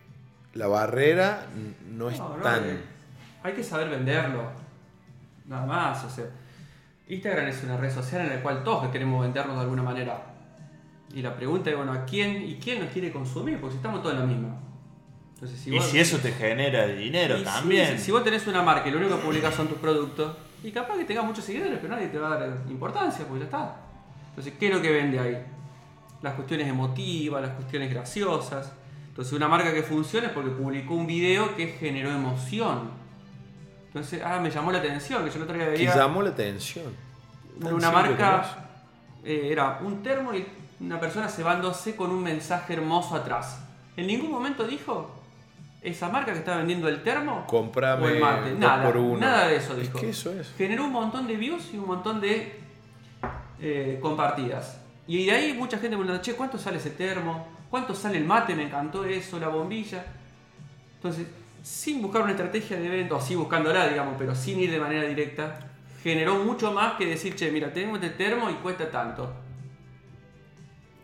la 0.55 0.69
barrera 0.69 1.47
no 1.91 2.09
es 2.11 2.19
No, 2.19 2.37
no, 2.37 2.43
tan... 2.43 2.65
eh, 2.65 2.77
hay 3.43 3.53
que 3.53 3.65
saber 3.65 3.89
venderlo. 3.91 4.51
Nada 5.47 5.67
más, 5.67 6.05
o 6.05 6.11
sea. 6.11 6.27
Instagram 7.09 7.49
es 7.49 7.63
una 7.65 7.77
red 7.77 7.91
social 7.93 8.23
en 8.23 8.29
la 8.31 8.41
cual 8.41 8.63
todos 8.63 8.89
queremos 8.93 9.21
vendernos 9.23 9.57
de 9.57 9.63
alguna 9.63 9.83
manera. 9.83 10.23
Y 11.13 11.21
la 11.21 11.35
pregunta 11.35 11.69
es, 11.71 11.77
bueno, 11.77 11.93
¿a 11.93 12.05
quién 12.07 12.41
y 12.49 12.55
quién 12.55 12.79
nos 12.81 12.91
quiere 12.93 13.11
consumir? 13.13 13.61
Porque 13.61 13.73
si 13.73 13.77
estamos 13.79 14.01
todos 14.01 14.15
en 14.15 14.21
la 14.21 14.27
misma. 14.27 14.57
Entonces, 15.43 15.61
si 15.61 15.71
Y 15.75 15.77
vos- 15.79 15.87
si 15.87 15.99
eso 15.99 16.19
te 16.19 16.31
genera 16.31 16.87
dinero 16.87 17.43
también. 17.43 17.99
si, 17.99 18.05
si 18.05 18.13
vos 18.13 18.23
tenés 18.23 18.47
una 18.47 18.63
marca 18.63 18.89
y 18.89 18.93
lo 18.93 18.99
único 18.99 19.17
que 19.17 19.23
publicas 19.25 19.53
son 19.55 19.67
tus 19.67 19.79
productos, 19.79 20.37
y 20.63 20.71
capaz 20.71 20.97
que 20.97 21.05
tengas 21.05 21.25
muchos 21.25 21.45
seguidores, 21.45 21.79
pero 21.83 21.95
nadie 21.97 22.07
te 22.07 22.19
va 22.19 22.33
a 22.35 22.39
dar 22.39 22.63
importancia, 22.71 23.27
pues 23.27 23.41
ya 23.41 23.47
está. 23.47 23.77
Entonces, 24.29 24.55
¿qué 24.59 24.69
es 24.69 24.75
lo 24.75 24.81
que 24.81 24.93
vende 24.93 25.19
ahí? 25.19 25.37
Las 26.23 26.35
cuestiones 26.35 26.69
emotivas, 26.69 27.43
las 27.43 27.51
cuestiones 27.57 27.93
graciosas. 27.93 28.73
Entonces, 29.09 29.33
una 29.33 29.49
marca 29.49 29.75
que 29.75 29.83
funciona 29.83 30.29
es 30.29 30.33
porque 30.33 30.51
publicó 30.51 30.95
un 30.95 31.09
video 31.09 31.57
que 31.57 31.67
generó 31.67 32.11
emoción. 32.13 32.91
Entonces, 33.89 34.23
ah, 34.25 34.39
me 34.39 34.49
llamó 34.49 34.71
la 34.71 34.79
atención, 34.79 35.25
que 35.25 35.31
yo 35.31 35.37
el 35.39 35.43
otro 35.43 35.57
día 35.57 35.65
Que 35.65 35.71
veía 35.73 35.97
llamó 35.97 36.23
la 36.23 36.31
atención. 36.31 36.95
Tan 37.61 37.75
una 37.75 37.91
marca, 37.91 38.69
eh, 39.25 39.49
era 39.51 39.81
un 39.83 40.05
termo 40.05 40.33
y 40.35 40.47
una 40.79 41.01
persona 41.01 41.29
cebándose 41.29 41.97
con 41.97 42.11
un 42.13 42.23
mensaje 42.23 42.75
hermoso 42.75 43.17
atrás. 43.17 43.59
En 43.97 44.07
ningún 44.07 44.31
momento 44.31 44.65
dijo 44.65 45.22
esa 45.83 46.09
marca 46.09 46.33
que 46.33 46.39
está 46.39 46.57
vendiendo 46.59 46.89
el 46.89 47.03
termo 47.03 47.45
Comprame 47.49 48.05
o 48.05 48.09
el 48.09 48.21
mate. 48.21 48.55
Nada, 48.55 48.85
por 48.87 48.97
uno. 48.97 49.19
nada 49.19 49.49
de 49.49 49.57
eso 49.57 49.73
Es 49.75 49.81
dijo. 49.83 49.99
que 50.01 50.11
eso 50.11 50.33
es. 50.33 50.53
Generó 50.57 50.85
un 50.85 50.93
montón 50.93 51.27
de 51.27 51.37
views 51.37 51.71
y 51.75 51.79
un 51.79 51.87
montón 51.87 52.21
de 52.21 52.61
eh, 53.61 53.99
compartidas. 54.01 54.81
Y 55.07 55.27
de 55.27 55.33
ahí 55.33 55.53
mucha 55.53 55.79
gente 55.79 55.97
me 55.97 56.05
pregunta, 56.05 56.23
che, 56.23 56.35
¿cuánto 56.35 56.57
sale 56.59 56.79
ese 56.79 56.91
termo? 56.91 57.49
¿Cuánto 57.69 57.95
sale 57.95 58.19
el 58.19 58.25
mate? 58.25 58.55
Me 58.55 58.65
encantó 58.65 59.05
eso, 59.05 59.39
la 59.41 59.49
bombilla. 59.49 60.05
Entonces, 60.97 61.27
sin 61.63 62.01
buscar 62.01 62.23
una 62.23 62.31
estrategia 62.33 62.77
de 62.79 62.87
evento, 62.87 63.17
así 63.17 63.35
buscándola, 63.35 63.89
digamos, 63.89 64.15
pero 64.19 64.35
sin 64.35 64.61
ir 64.61 64.71
de 64.71 64.79
manera 64.79 65.03
directa, 65.09 65.59
generó 66.03 66.37
mucho 66.37 66.73
más 66.73 66.95
que 66.95 67.07
decir, 67.07 67.35
che, 67.35 67.51
mira, 67.51 67.73
tengo 67.73 67.97
este 67.97 68.11
termo 68.11 68.49
y 68.51 68.55
cuesta 68.55 68.89
tanto. 68.91 69.33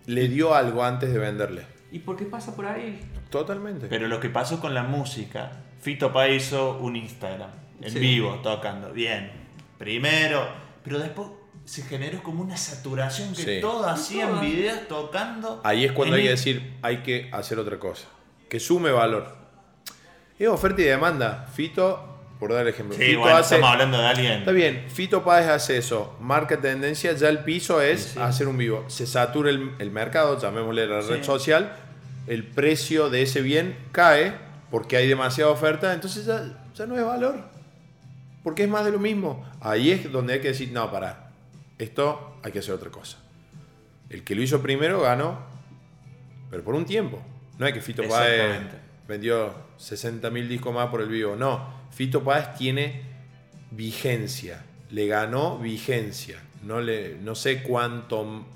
Le 0.06 0.28
dio 0.28 0.54
algo 0.54 0.84
antes 0.84 1.12
de 1.12 1.18
venderle. 1.18 1.66
¿Y 1.90 1.98
por 1.98 2.16
qué 2.16 2.24
pasa 2.24 2.54
por 2.54 2.66
ahí? 2.66 3.00
Totalmente. 3.30 3.86
Pero 3.88 4.08
lo 4.08 4.20
que 4.20 4.30
pasó 4.30 4.60
con 4.60 4.74
la 4.74 4.82
música, 4.82 5.52
Fito 5.80 6.12
hizo 6.28 6.78
un 6.78 6.96
Instagram 6.96 7.50
en 7.82 7.92
Sí. 7.92 7.98
vivo, 7.98 8.40
tocando. 8.42 8.92
Bien. 8.92 9.30
Primero, 9.78 10.46
pero 10.82 10.98
después 10.98 11.28
se 11.64 11.82
generó 11.82 12.22
como 12.22 12.42
una 12.42 12.56
saturación 12.56 13.34
que 13.34 13.42
Sí. 13.42 13.58
todos 13.60 13.86
hacían 13.86 14.40
videos 14.40 14.88
tocando. 14.88 15.60
Ahí 15.64 15.84
es 15.84 15.92
cuando 15.92 16.16
hay 16.16 16.22
que 16.22 16.28
el- 16.28 16.34
decir, 16.36 16.76
hay 16.82 16.98
que 16.98 17.28
hacer 17.32 17.58
otra 17.58 17.78
cosa. 17.78 18.06
Que 18.48 18.58
sume 18.58 18.90
valor. 18.90 19.36
Es 20.38 20.48
oferta 20.48 20.80
y 20.80 20.84
demanda. 20.84 21.46
Fito, 21.52 22.16
por 22.40 22.52
dar 22.54 22.66
ejemplo. 22.66 22.96
Sí, 22.96 23.02
Fito 23.04 23.18
bueno, 23.20 23.36
hace- 23.36 23.56
estamos 23.56 23.72
hablando 23.74 23.98
de 23.98 24.06
alguien. 24.06 24.32
Está 24.38 24.52
bien, 24.52 24.86
Fito 24.88 25.22
Páez 25.24 25.48
hace 25.48 25.76
eso, 25.76 26.16
marca 26.20 26.60
tendencia, 26.60 27.12
ya 27.12 27.28
el 27.28 27.40
piso 27.40 27.82
es 27.82 28.02
Sí, 28.02 28.10
sí. 28.14 28.18
hacer 28.20 28.48
un 28.48 28.56
vivo. 28.56 28.84
Se 28.88 29.06
satura 29.06 29.50
el, 29.50 29.72
el 29.78 29.90
mercado, 29.90 30.40
llamémosle 30.40 30.86
la 30.86 31.00
red 31.02 31.22
social, 31.22 31.72
el 32.28 32.44
precio 32.44 33.10
de 33.10 33.22
ese 33.22 33.42
bien 33.42 33.76
cae 33.92 34.34
porque 34.70 34.96
hay 34.96 35.08
demasiada 35.08 35.50
oferta, 35.50 35.94
entonces 35.94 36.26
ya, 36.26 36.66
ya 36.74 36.86
no 36.86 36.96
es 36.96 37.04
valor. 37.04 37.42
Porque 38.42 38.64
es 38.64 38.68
más 38.68 38.84
de 38.84 38.92
lo 38.92 38.98
mismo. 38.98 39.44
Ahí 39.60 39.90
es 39.90 40.10
donde 40.12 40.34
hay 40.34 40.40
que 40.40 40.48
decir, 40.48 40.70
no, 40.72 40.90
pará, 40.90 41.30
esto 41.78 42.38
hay 42.42 42.52
que 42.52 42.60
hacer 42.60 42.74
otra 42.74 42.90
cosa. 42.90 43.18
El 44.10 44.24
que 44.24 44.34
lo 44.34 44.42
hizo 44.42 44.62
primero 44.62 45.00
ganó, 45.00 45.38
pero 46.50 46.62
por 46.62 46.74
un 46.74 46.84
tiempo. 46.84 47.20
No 47.58 47.66
es 47.66 47.74
que 47.74 47.80
Fito 47.80 48.02
Páez 48.08 48.60
vendió 49.06 49.52
60.000 49.78 50.48
discos 50.48 50.72
más 50.72 50.88
por 50.88 51.00
el 51.00 51.08
vivo. 51.08 51.34
No, 51.34 51.74
Fito 51.90 52.22
Páez 52.22 52.54
tiene 52.54 53.02
vigencia. 53.70 54.64
Le 54.90 55.06
ganó 55.06 55.58
vigencia. 55.58 56.40
No, 56.62 56.80
le, 56.80 57.16
no 57.18 57.34
sé 57.34 57.62
cuánto. 57.62 58.46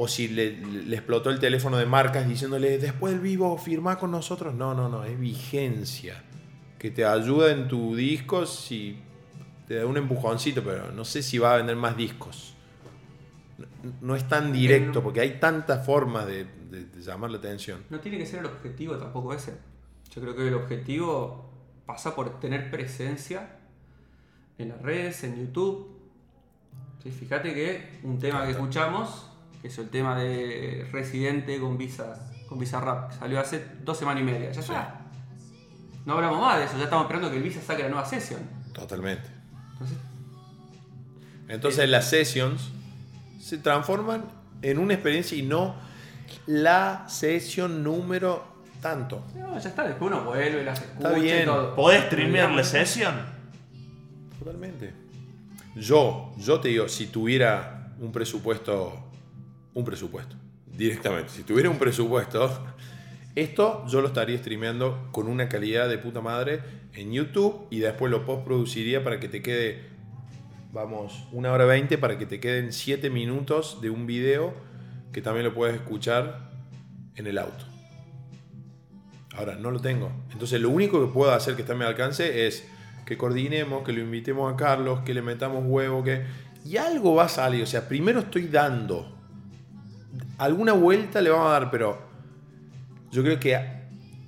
O 0.00 0.06
si 0.06 0.28
le, 0.28 0.52
le 0.58 0.94
explotó 0.96 1.28
el 1.30 1.40
teléfono 1.40 1.76
de 1.76 1.84
marcas 1.84 2.28
diciéndole 2.28 2.78
después 2.78 3.12
del 3.14 3.20
vivo 3.20 3.58
firma 3.58 3.98
con 3.98 4.12
nosotros. 4.12 4.54
No, 4.54 4.72
no, 4.72 4.88
no. 4.88 5.02
Es 5.04 5.18
vigencia. 5.18 6.22
Que 6.78 6.92
te 6.92 7.04
ayuda 7.04 7.50
en 7.50 7.66
tu 7.66 7.96
disco 7.96 8.46
si 8.46 9.00
te 9.66 9.74
da 9.74 9.86
un 9.86 9.96
empujoncito, 9.96 10.62
pero 10.62 10.92
no 10.92 11.04
sé 11.04 11.22
si 11.22 11.38
va 11.38 11.54
a 11.54 11.56
vender 11.56 11.74
más 11.74 11.96
discos. 11.96 12.54
No, 13.58 13.66
no 14.00 14.14
es 14.16 14.28
tan 14.28 14.52
directo 14.52 15.02
porque 15.02 15.20
hay 15.20 15.40
tantas 15.40 15.84
formas 15.84 16.26
de, 16.26 16.44
de- 16.70 16.84
de 16.84 17.00
llamar 17.02 17.30
la 17.32 17.38
atención. 17.38 17.82
No 17.90 17.98
tiene 17.98 18.18
que 18.18 18.26
ser 18.26 18.38
el 18.40 18.46
objetivo 18.46 18.96
tampoco 18.96 19.34
ese. 19.34 19.58
Yo 20.14 20.22
creo 20.22 20.36
que 20.36 20.46
el 20.46 20.54
objetivo 20.54 21.50
pasa 21.86 22.14
por 22.14 22.38
tener 22.38 22.70
presencia 22.70 23.56
en 24.58 24.68
las 24.68 24.80
redes, 24.80 25.24
en 25.24 25.36
YouTube. 25.44 25.88
Sí, 27.02 27.10
fíjate 27.10 27.52
que 27.52 27.98
un 28.04 28.18
tema 28.20 28.44
que 28.44 28.52
escuchamos, 28.52 29.27
que 29.60 29.68
es 29.68 29.78
el 29.78 29.88
tema 29.90 30.16
de 30.18 30.88
Residente 30.92 31.58
con 31.60 31.76
Visa, 31.78 32.30
con 32.48 32.58
Visa 32.58 32.80
Rap, 32.80 33.10
que 33.10 33.18
salió 33.18 33.40
hace 33.40 33.64
dos 33.82 33.98
semanas 33.98 34.22
y 34.22 34.24
media. 34.24 34.50
Ya 34.52 34.60
está. 34.60 35.00
No 36.04 36.14
hablamos 36.14 36.40
más 36.40 36.58
de 36.58 36.64
eso, 36.64 36.78
ya 36.78 36.84
estamos 36.84 37.04
esperando 37.04 37.30
que 37.30 37.36
el 37.36 37.42
Visa 37.42 37.60
saque 37.60 37.82
la 37.82 37.88
nueva 37.90 38.06
sesión. 38.06 38.40
Totalmente. 38.72 39.28
Entonces, 39.72 39.98
Entonces 41.48 41.88
las 41.88 42.08
sessions 42.08 42.70
se 43.40 43.58
transforman 43.58 44.24
en 44.62 44.78
una 44.78 44.94
experiencia 44.94 45.36
y 45.36 45.42
no 45.42 45.74
la 46.46 47.04
sesión 47.08 47.82
número 47.82 48.44
tanto. 48.80 49.24
No, 49.34 49.58
ya 49.58 49.68
está, 49.68 49.84
después 49.84 50.10
uno 50.10 50.24
vuelve, 50.24 50.64
las 50.64 50.80
escucha 50.80 51.10
bien. 51.12 51.42
y 51.42 51.46
todo. 51.46 51.74
¿Podés 51.74 52.04
streamear 52.04 52.50
la 52.52 52.64
sesión? 52.64 53.14
Totalmente. 54.38 54.92
Yo, 55.74 56.32
yo 56.38 56.60
te 56.60 56.68
digo, 56.68 56.88
si 56.88 57.06
tuviera 57.06 57.92
un 58.00 58.12
presupuesto, 58.12 59.07
un 59.74 59.84
presupuesto, 59.84 60.36
directamente, 60.66 61.30
si 61.30 61.42
tuviera 61.42 61.70
un 61.70 61.78
presupuesto, 61.78 62.66
esto 63.34 63.84
yo 63.86 64.00
lo 64.00 64.08
estaría 64.08 64.38
streameando 64.38 65.08
con 65.12 65.28
una 65.28 65.48
calidad 65.48 65.88
de 65.88 65.98
puta 65.98 66.20
madre 66.20 66.60
en 66.94 67.12
YouTube 67.12 67.66
y 67.70 67.78
después 67.78 68.10
lo 68.10 68.24
postproduciría 68.24 69.04
para 69.04 69.20
que 69.20 69.28
te 69.28 69.42
quede, 69.42 69.84
vamos, 70.72 71.28
una 71.32 71.52
hora 71.52 71.64
veinte 71.64 71.98
para 71.98 72.18
que 72.18 72.26
te 72.26 72.40
queden 72.40 72.72
siete 72.72 73.10
minutos 73.10 73.80
de 73.80 73.90
un 73.90 74.06
video 74.06 74.54
que 75.12 75.22
también 75.22 75.44
lo 75.46 75.54
puedes 75.54 75.76
escuchar 75.76 76.50
en 77.14 77.26
el 77.26 77.38
auto. 77.38 77.64
Ahora, 79.36 79.54
no 79.54 79.70
lo 79.70 79.80
tengo. 79.80 80.10
Entonces, 80.32 80.60
lo 80.60 80.68
único 80.68 81.00
que 81.00 81.12
puedo 81.12 81.32
hacer 81.32 81.54
que 81.54 81.62
está 81.62 81.74
a 81.74 81.76
mi 81.76 81.84
alcance 81.84 82.46
es 82.46 82.66
que 83.06 83.16
coordinemos, 83.16 83.84
que 83.84 83.92
lo 83.92 84.00
invitemos 84.00 84.52
a 84.52 84.56
Carlos, 84.56 85.00
que 85.00 85.14
le 85.14 85.22
metamos 85.22 85.62
huevo, 85.64 86.02
que... 86.02 86.24
Y 86.64 86.76
algo 86.76 87.14
va 87.14 87.24
a 87.24 87.28
salir. 87.28 87.62
O 87.62 87.66
sea, 87.66 87.88
primero 87.88 88.20
estoy 88.20 88.48
dando. 88.48 89.17
Alguna 90.38 90.72
vuelta 90.72 91.20
le 91.20 91.30
vamos 91.30 91.48
a 91.48 91.50
dar, 91.50 91.70
pero 91.70 91.98
yo 93.10 93.22
creo 93.22 93.40
que... 93.40 93.60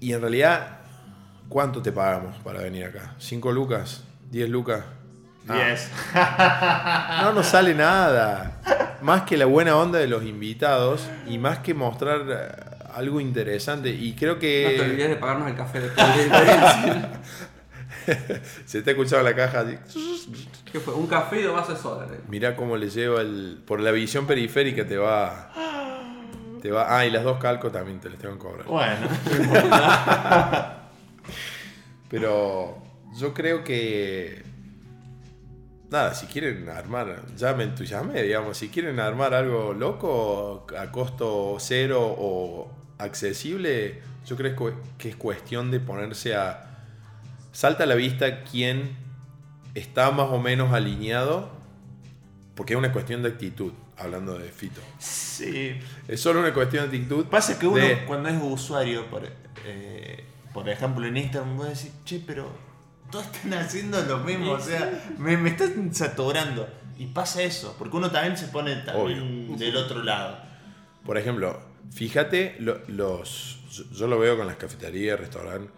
Y 0.00 0.12
en 0.12 0.20
realidad, 0.20 0.78
¿cuánto 1.48 1.82
te 1.82 1.92
pagamos 1.92 2.36
para 2.38 2.60
venir 2.60 2.86
acá? 2.86 3.14
¿5 3.20 3.52
lucas? 3.52 4.02
¿10 4.32 4.48
lucas? 4.48 4.84
Ah, 5.48 5.54
10. 5.54 7.22
no 7.22 7.32
nos 7.32 7.46
sale 7.46 7.74
nada. 7.74 8.60
Más 9.02 9.22
que 9.22 9.36
la 9.36 9.46
buena 9.46 9.76
onda 9.76 9.98
de 9.98 10.06
los 10.06 10.24
invitados 10.24 11.08
y 11.26 11.38
más 11.38 11.58
que 11.60 11.74
mostrar 11.74 12.22
eh, 12.28 12.86
algo 12.94 13.20
interesante. 13.20 13.90
Y 13.90 14.14
creo 14.14 14.34
No 14.34 14.40
te 14.40 14.74
que 14.74 14.80
olvides 14.82 15.10
de 15.10 15.16
pagarnos 15.16 15.48
el 15.48 15.56
café 15.56 15.80
después 15.80 16.16
de 16.16 16.24
diferencia. 16.24 17.10
se 18.66 18.82
te 18.82 18.90
ha 18.90 18.92
escuchado 18.92 19.22
la 19.22 19.34
caja 19.34 19.60
así. 19.60 19.78
¿Qué 20.70 20.80
fue? 20.80 20.94
Un 20.94 21.06
café 21.06 21.40
y 21.40 21.42
dos 21.42 21.54
vasos 21.54 21.76
de 21.76 21.82
soda. 21.82 22.06
Mira 22.28 22.56
cómo 22.56 22.76
le 22.76 22.90
lleva 22.90 23.20
el. 23.20 23.62
Por 23.66 23.80
la 23.80 23.90
visión 23.90 24.26
periférica 24.26 24.86
te 24.86 24.96
va. 24.96 25.50
Te 26.60 26.70
va. 26.70 26.96
Ah, 26.98 27.06
y 27.06 27.10
las 27.10 27.24
dos 27.24 27.38
calcos 27.38 27.72
también 27.72 28.00
te 28.00 28.10
las 28.10 28.18
tengo 28.18 28.34
que 28.34 28.40
cobrar. 28.40 28.66
Bueno. 28.66 29.06
Pero 32.08 32.82
yo 33.16 33.34
creo 33.34 33.64
que. 33.64 34.42
Nada, 35.90 36.14
si 36.14 36.26
quieren 36.26 36.68
armar, 36.68 37.22
ya 37.36 37.52
me 37.54 37.64
entusiasmé, 37.64 38.22
digamos, 38.22 38.56
si 38.56 38.68
quieren 38.68 39.00
armar 39.00 39.34
algo 39.34 39.72
loco 39.72 40.64
a 40.78 40.92
costo 40.92 41.56
cero 41.58 42.14
o 42.16 42.70
accesible, 42.98 44.00
yo 44.24 44.36
creo 44.36 44.54
que- 44.54 44.74
que 44.98 45.08
es 45.08 45.16
cuestión 45.16 45.72
de 45.72 45.80
ponerse 45.80 46.36
a... 46.36 46.66
Salta 47.50 47.82
a 47.82 47.86
la 47.88 47.96
vista 47.96 48.44
quién 48.44 48.96
está 49.74 50.12
más 50.12 50.28
o 50.30 50.38
menos 50.38 50.72
alineado, 50.72 51.50
porque 52.54 52.74
es 52.74 52.78
una 52.78 52.92
cuestión 52.92 53.24
de 53.24 53.30
actitud, 53.30 53.72
hablando 54.00 54.38
de 54.38 54.48
Fito. 54.50 54.80
Sí. 54.98 55.78
Es 56.08 56.20
solo 56.20 56.40
una 56.40 56.52
cuestión 56.54 56.90
de 56.90 56.96
actitud. 56.96 57.26
Pasa 57.26 57.58
que 57.58 57.66
uno 57.66 57.76
de- 57.76 58.04
cuando 58.06 58.28
es 58.28 58.36
usuario, 58.42 59.06
por, 59.06 59.22
eh, 59.64 60.24
por 60.52 60.68
ejemplo 60.68 61.06
en 61.06 61.16
Instagram, 61.16 61.56
puede 61.56 61.70
decir, 61.70 61.92
che, 62.04 62.22
pero 62.26 62.50
todos 63.10 63.26
están 63.26 63.54
haciendo 63.54 64.00
lo 64.02 64.18
mismo, 64.18 64.52
o 64.52 64.60
sea, 64.60 65.02
me, 65.18 65.36
me 65.36 65.50
están 65.50 65.94
saturando. 65.94 66.68
Y 66.98 67.06
pasa 67.06 67.42
eso, 67.42 67.74
porque 67.78 67.96
uno 67.96 68.10
también 68.10 68.36
se 68.36 68.48
pone 68.48 68.76
también 68.76 69.56
del 69.56 69.76
otro 69.76 70.02
lado. 70.02 70.38
Por 71.06 71.16
ejemplo, 71.16 71.60
fíjate 71.92 72.56
lo- 72.60 72.80
los. 72.88 73.58
yo- 73.96 74.06
lo 74.06 74.18
veo 74.18 74.36
con 74.36 74.46
las 74.46 74.56
cafeterías, 74.56 75.18
restaurantes. 75.18 75.70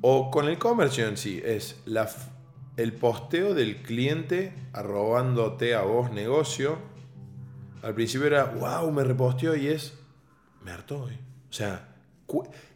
O 0.00 0.30
con 0.30 0.48
el 0.48 0.58
comercio 0.58 1.06
en 1.06 1.16
sí. 1.16 1.40
Es 1.44 1.76
la, 1.84 2.10
el 2.76 2.92
posteo 2.92 3.54
del 3.54 3.82
cliente 3.82 4.52
arrobándote 4.72 5.74
a 5.74 5.82
vos 5.82 6.10
negocio. 6.12 6.78
Al 7.82 7.94
principio 7.94 8.26
era, 8.28 8.44
wow, 8.44 8.90
me 8.92 9.04
reposteó 9.04 9.54
y 9.56 9.68
es. 9.68 9.94
Me 10.64 10.70
hartó. 10.70 11.02
O 11.04 11.08
sea, 11.50 11.88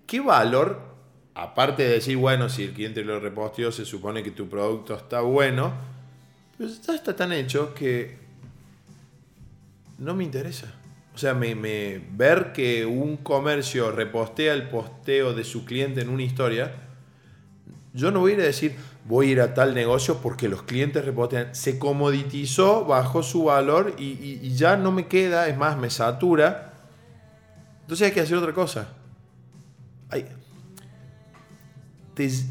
¿qué 0.07 0.21
valor? 0.21 0.81
Aparte 1.35 1.83
de 1.85 1.91
decir, 1.91 2.17
bueno, 2.17 2.49
si 2.49 2.65
el 2.65 2.73
cliente 2.73 3.05
lo 3.05 3.21
reposteó, 3.21 3.71
se 3.71 3.85
supone 3.85 4.23
que 4.23 4.31
tu 4.31 4.49
producto 4.49 4.95
está 4.95 5.21
bueno. 5.21 5.73
Pero 6.59 6.71
ya 6.71 6.95
está 6.95 7.15
tan 7.15 7.33
hecho 7.33 7.75
que 7.75 8.19
no 9.99 10.15
me 10.15 10.25
interesa. 10.25 10.73
O 11.15 11.19
sea, 11.19 11.33
me- 11.35 11.55
ver 12.13 12.53
que 12.53 12.85
un 12.85 13.17
comercio 13.19 13.91
repostea 13.91 14.53
el 14.53 14.69
posteo 14.69 15.33
de 15.33 15.45
su 15.45 15.65
cliente 15.65 16.01
en 16.03 16.09
una 16.11 16.23
historia, 16.23 16.86
yo 17.97 18.11
no 18.11 18.21
voy 18.21 18.33
a 18.33 18.35
ir 18.35 18.41
a 18.43 18.45
decir, 18.45 18.77
voy 19.07 19.29
a 19.29 19.33
ir 19.33 19.41
a 19.41 19.55
tal 19.55 19.75
negocio 19.75 20.19
porque 20.23 20.49
los 20.49 20.63
clientes 20.63 21.05
repostean. 21.05 21.55
Se 21.55 21.79
comoditizó, 21.79 22.85
bajó 22.85 23.23
su 23.23 23.45
valor 23.45 23.95
y, 23.99 24.55
ya 24.55 24.77
no 24.77 24.93
me 24.93 25.07
queda, 25.07 25.49
es 25.49 25.57
más, 25.57 25.79
me 25.79 25.89
satura. 25.89 26.75
Entonces 27.81 28.09
hay 28.09 28.13
que 28.13 28.21
hacer 28.21 28.37
otra 28.37 28.53
cosa. 28.53 28.89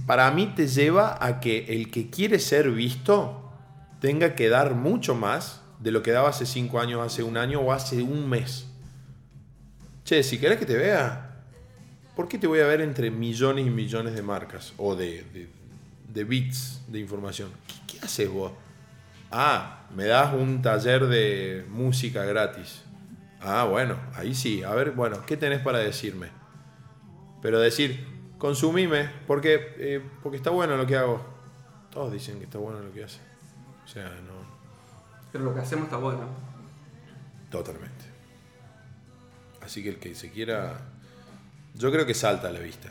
Para 0.08 0.32
mí 0.32 0.54
te 0.56 0.68
lleva 0.68 1.18
a 1.24 1.40
que 1.40 1.66
el 1.70 1.92
que 1.92 2.10
quiere 2.10 2.40
ser 2.40 2.72
visto 2.72 3.52
tenga 4.00 4.36
que 4.36 4.50
dar 4.50 4.74
mucho 4.74 5.14
más 5.14 5.62
de 5.80 5.92
lo 5.92 6.02
que 6.02 6.12
daba 6.12 6.30
hace 6.30 6.48
5 6.48 6.80
años, 6.80 7.06
hace 7.06 7.22
un 7.22 7.38
año 7.38 7.60
o 7.62 7.72
hace 7.72 8.02
un 8.02 8.28
mes. 8.28 8.68
Che, 10.06 10.24
si 10.24 10.40
querés 10.40 10.58
que 10.60 10.66
te 10.66 10.76
vea, 10.76 11.25
¿por 12.16 12.28
qué 12.28 12.38
te 12.38 12.48
voy 12.48 12.60
a 12.60 12.68
ver 12.68 12.82
entre 12.82 13.12
millones 13.12 13.66
y 13.66 13.70
millones 13.70 14.14
de 14.16 14.22
marcas 14.22 14.74
o 14.78 14.96
de, 14.96 15.24
de- 15.34 15.50
de 16.14 16.24
bits 16.24 16.82
de 16.88 17.00
información? 17.00 17.50
¿Qué, 17.68 17.94
qué 18.00 18.06
haces 18.06 18.30
vos? 18.30 18.52
Ah, 19.32 19.86
me 19.96 20.06
das 20.06 20.34
un 20.34 20.62
taller 20.62 21.08
de 21.08 21.66
música 21.70 22.24
gratis. 22.26 22.84
Ah, 23.42 23.66
bueno, 23.66 23.98
ahí 24.16 24.34
sí. 24.34 24.64
A 24.64 24.74
ver, 24.74 24.92
bueno, 24.92 25.26
¿qué 25.26 25.36
tenés 25.38 25.60
para 25.62 25.80
decirme? 25.80 26.30
Pero 27.42 27.60
decir, 27.60 28.06
consumime, 28.38 29.10
porque, 29.28 29.76
eh, 29.78 30.02
porque 30.24 30.38
está 30.38 30.50
bueno 30.50 30.78
lo 30.78 30.88
que 30.88 30.96
hago. 30.96 31.24
Todos 31.92 32.12
dicen 32.12 32.40
que 32.40 32.46
está 32.46 32.58
bueno 32.58 32.80
lo 32.80 32.92
que 32.94 33.04
hace. 33.04 33.20
O 33.84 33.88
sea, 33.88 34.06
no. 34.06 34.46
Pero 35.32 35.44
lo 35.44 35.54
que 35.54 35.60
hacemos 35.60 35.86
está 35.86 35.98
bueno. 35.98 36.28
Totalmente. 37.52 38.06
Así 39.62 39.84
que 39.84 39.90
el 39.90 40.00
que 40.00 40.16
se 40.16 40.32
quiera. 40.32 40.80
Yo 41.78 41.92
creo 41.92 42.06
que 42.06 42.14
salta 42.14 42.48
a 42.48 42.52
la 42.52 42.60
vista. 42.60 42.90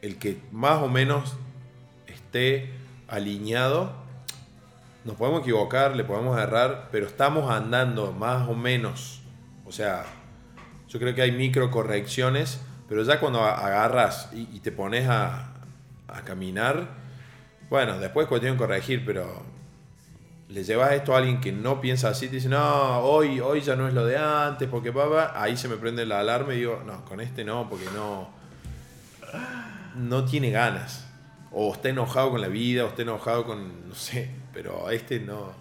El 0.00 0.18
que 0.18 0.40
más 0.52 0.82
o 0.82 0.88
menos 0.88 1.34
esté 2.06 2.70
alineado. 3.08 3.92
Nos 5.04 5.16
podemos 5.16 5.42
equivocar, 5.42 5.96
le 5.96 6.04
podemos 6.04 6.38
errar, 6.40 6.88
pero 6.92 7.06
estamos 7.06 7.50
andando 7.50 8.12
más 8.12 8.48
o 8.48 8.54
menos. 8.54 9.20
O 9.66 9.72
sea, 9.72 10.04
yo 10.88 10.98
creo 10.98 11.14
que 11.14 11.22
hay 11.22 11.32
micro 11.32 11.70
correcciones, 11.70 12.60
pero 12.88 13.02
ya 13.02 13.18
cuando 13.18 13.42
agarras 13.42 14.30
y, 14.32 14.60
te 14.60 14.70
pones 14.70 15.08
a, 15.08 15.52
a 16.06 16.22
caminar, 16.22 16.88
bueno, 17.68 17.98
después 17.98 18.24
es 18.24 18.28
cuestión 18.28 18.56
corregir, 18.56 19.02
pero 19.04 19.42
le 20.52 20.64
llevas 20.64 20.92
esto 20.92 21.14
a 21.14 21.18
alguien 21.18 21.40
que 21.40 21.50
no 21.50 21.80
piensa 21.80 22.10
así, 22.10 22.28
te 22.28 22.36
dice, 22.36 22.48
no, 22.48 22.98
hoy, 23.00 23.40
hoy 23.40 23.62
ya 23.62 23.74
no 23.74 23.88
es 23.88 23.94
lo 23.94 24.04
de 24.04 24.18
antes, 24.18 24.68
porque 24.68 24.92
papá, 24.92 25.32
ahí 25.34 25.56
se 25.56 25.66
me 25.66 25.76
prende 25.76 26.04
la 26.04 26.20
alarma 26.20 26.52
y 26.52 26.58
digo, 26.58 26.82
no, 26.84 27.04
con 27.06 27.20
este 27.20 27.42
no, 27.42 27.68
porque 27.68 27.86
no, 27.94 28.28
no 29.96 30.24
tiene 30.24 30.50
ganas. 30.50 31.06
O 31.50 31.72
está 31.72 31.88
enojado 31.88 32.30
con 32.30 32.40
la 32.40 32.48
vida, 32.48 32.84
o 32.84 32.88
está 32.88 33.02
enojado 33.02 33.44
con, 33.44 33.88
no 33.88 33.94
sé, 33.94 34.30
pero 34.52 34.90
este 34.90 35.20
no. 35.20 35.52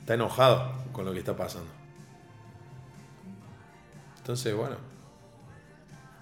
Está 0.00 0.14
enojado 0.14 0.72
con 0.92 1.06
lo 1.06 1.12
que 1.12 1.18
está 1.18 1.34
pasando. 1.36 1.70
Entonces, 4.18 4.54
bueno, 4.54 4.76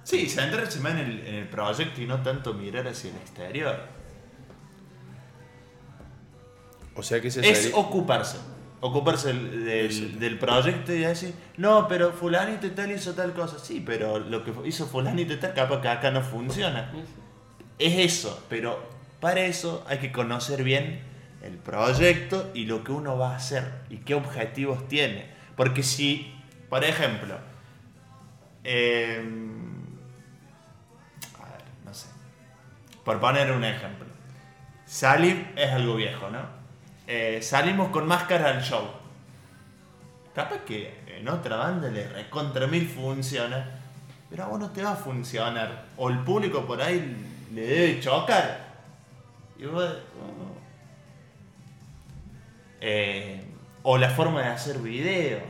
Sí, 0.05 0.29
centrarse 0.29 0.81
más 0.81 0.93
en 0.93 0.99
el, 0.99 1.27
en 1.27 1.35
el 1.37 1.49
proyecto 1.49 2.01
y 2.01 2.07
no 2.07 2.21
tanto 2.23 2.55
mirar 2.55 2.89
hacia 2.89 3.11
el 3.11 3.17
exterior. 3.17 3.79
O 6.95 7.03
sea 7.03 7.21
que 7.21 7.29
Es 7.29 7.71
ocuparse. 7.75 8.39
Ocuparse 8.81 9.29
del, 9.29 9.65
del- 9.65 10.19
del 10.19 10.39
proyecto 10.39 10.93
y 10.93 10.99
decir, 10.99 11.35
no, 11.57 11.87
pero 11.87 12.13
fulanito 12.13 12.67
y 12.67 12.71
tal 12.71 12.91
hizo 12.91 13.15
tal 13.15 13.33
cosa. 13.33 13.59
Sí, 13.59 13.83
pero 13.85 14.19
lo 14.19 14.43
que 14.43 14.53
hizo 14.69 14.87
fulanito 14.87 15.33
y 15.35 15.37
tal 15.37 15.55
capaz 15.55 15.81
que 15.81 15.89
acá 15.89 16.11
no 16.11 16.21
funciona. 16.23 16.93
Es 17.79 17.99
eso, 17.99 18.45
pero 18.49 18.83
para 19.21 19.41
eso 19.43 19.85
hay 19.89 19.99
que 19.99 20.11
conocer 20.11 20.65
bien 20.65 21.01
el 21.43 21.59
proyecto 21.59 22.51
y 22.55 22.67
lo 22.67 22.83
que 22.83 22.91
uno 22.93 23.17
va 23.17 23.33
a 23.35 23.37
hacer 23.37 23.73
y 23.89 23.99
qué 23.99 24.15
objetivos 24.15 24.89
tiene. 24.89 25.27
Porque 25.57 25.83
si, 25.85 26.35
por 26.69 26.83
ejemplo, 26.85 27.39
em, 28.65 29.73
a 31.41 31.45
ver, 31.51 31.63
no 31.85 31.95
sé, 31.95 32.09
por 33.05 33.21
poner 33.21 33.53
un 33.53 33.65
ejemplo, 33.65 34.07
Salim 34.87 35.47
es 35.57 35.71
algo 35.71 35.95
viejo, 35.97 36.31
¿no? 36.31 36.62
Eh, 37.07 37.41
salimos 37.43 37.89
con 37.91 38.07
máscara 38.07 38.51
al 38.51 38.63
show. 38.63 38.85
Capaz 40.35 40.59
que 40.61 41.03
en 41.07 41.29
otra 41.29 41.57
banda 41.57 41.89
le 41.89 42.09
recontra 42.09 42.67
mil 42.67 42.89
funciona, 42.89 43.81
pero 44.31 44.45
a 44.45 44.47
vos 44.47 44.59
no 44.59 44.71
te 44.71 44.83
va 44.83 44.93
a 44.93 44.97
funcionar. 44.97 45.87
O 45.97 46.09
el 46.09 46.19
público 46.21 46.65
por 46.67 46.81
ahí 46.81 47.17
le 47.53 47.61
debe 47.63 48.01
chocar. 48.01 48.73
Y 49.59 49.67
vos, 49.67 49.85
oh. 49.85 50.53
Eh, 52.81 53.45
o 53.85 53.99
la 53.99 54.11
forma 54.11 54.43
de 54.43 54.49
hacer 54.49 54.79
videos, 54.79 55.43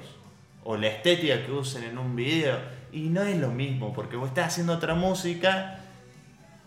o 0.64 0.76
la 0.76 0.88
estética 0.88 1.46
que 1.46 1.52
usen 1.52 1.84
en 1.84 1.98
un 1.98 2.16
video. 2.16 2.58
Y 2.92 3.08
no 3.08 3.22
es 3.22 3.38
lo 3.38 3.48
mismo, 3.48 3.92
porque 3.94 4.16
vos 4.16 4.28
estás 4.28 4.48
haciendo 4.48 4.74
otra 4.74 4.94
música 4.94 5.78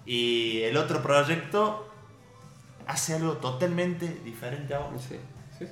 y 0.06 0.62
el 0.62 0.78
otro 0.78 1.02
proyecto 1.02 1.85
hace 2.88 3.14
algo 3.16 3.34
totalmente 3.38 4.08
diferente 4.24 4.74
a 4.74 4.80
vos. 4.80 5.02
Sí, 5.02 5.20
sí. 5.58 5.66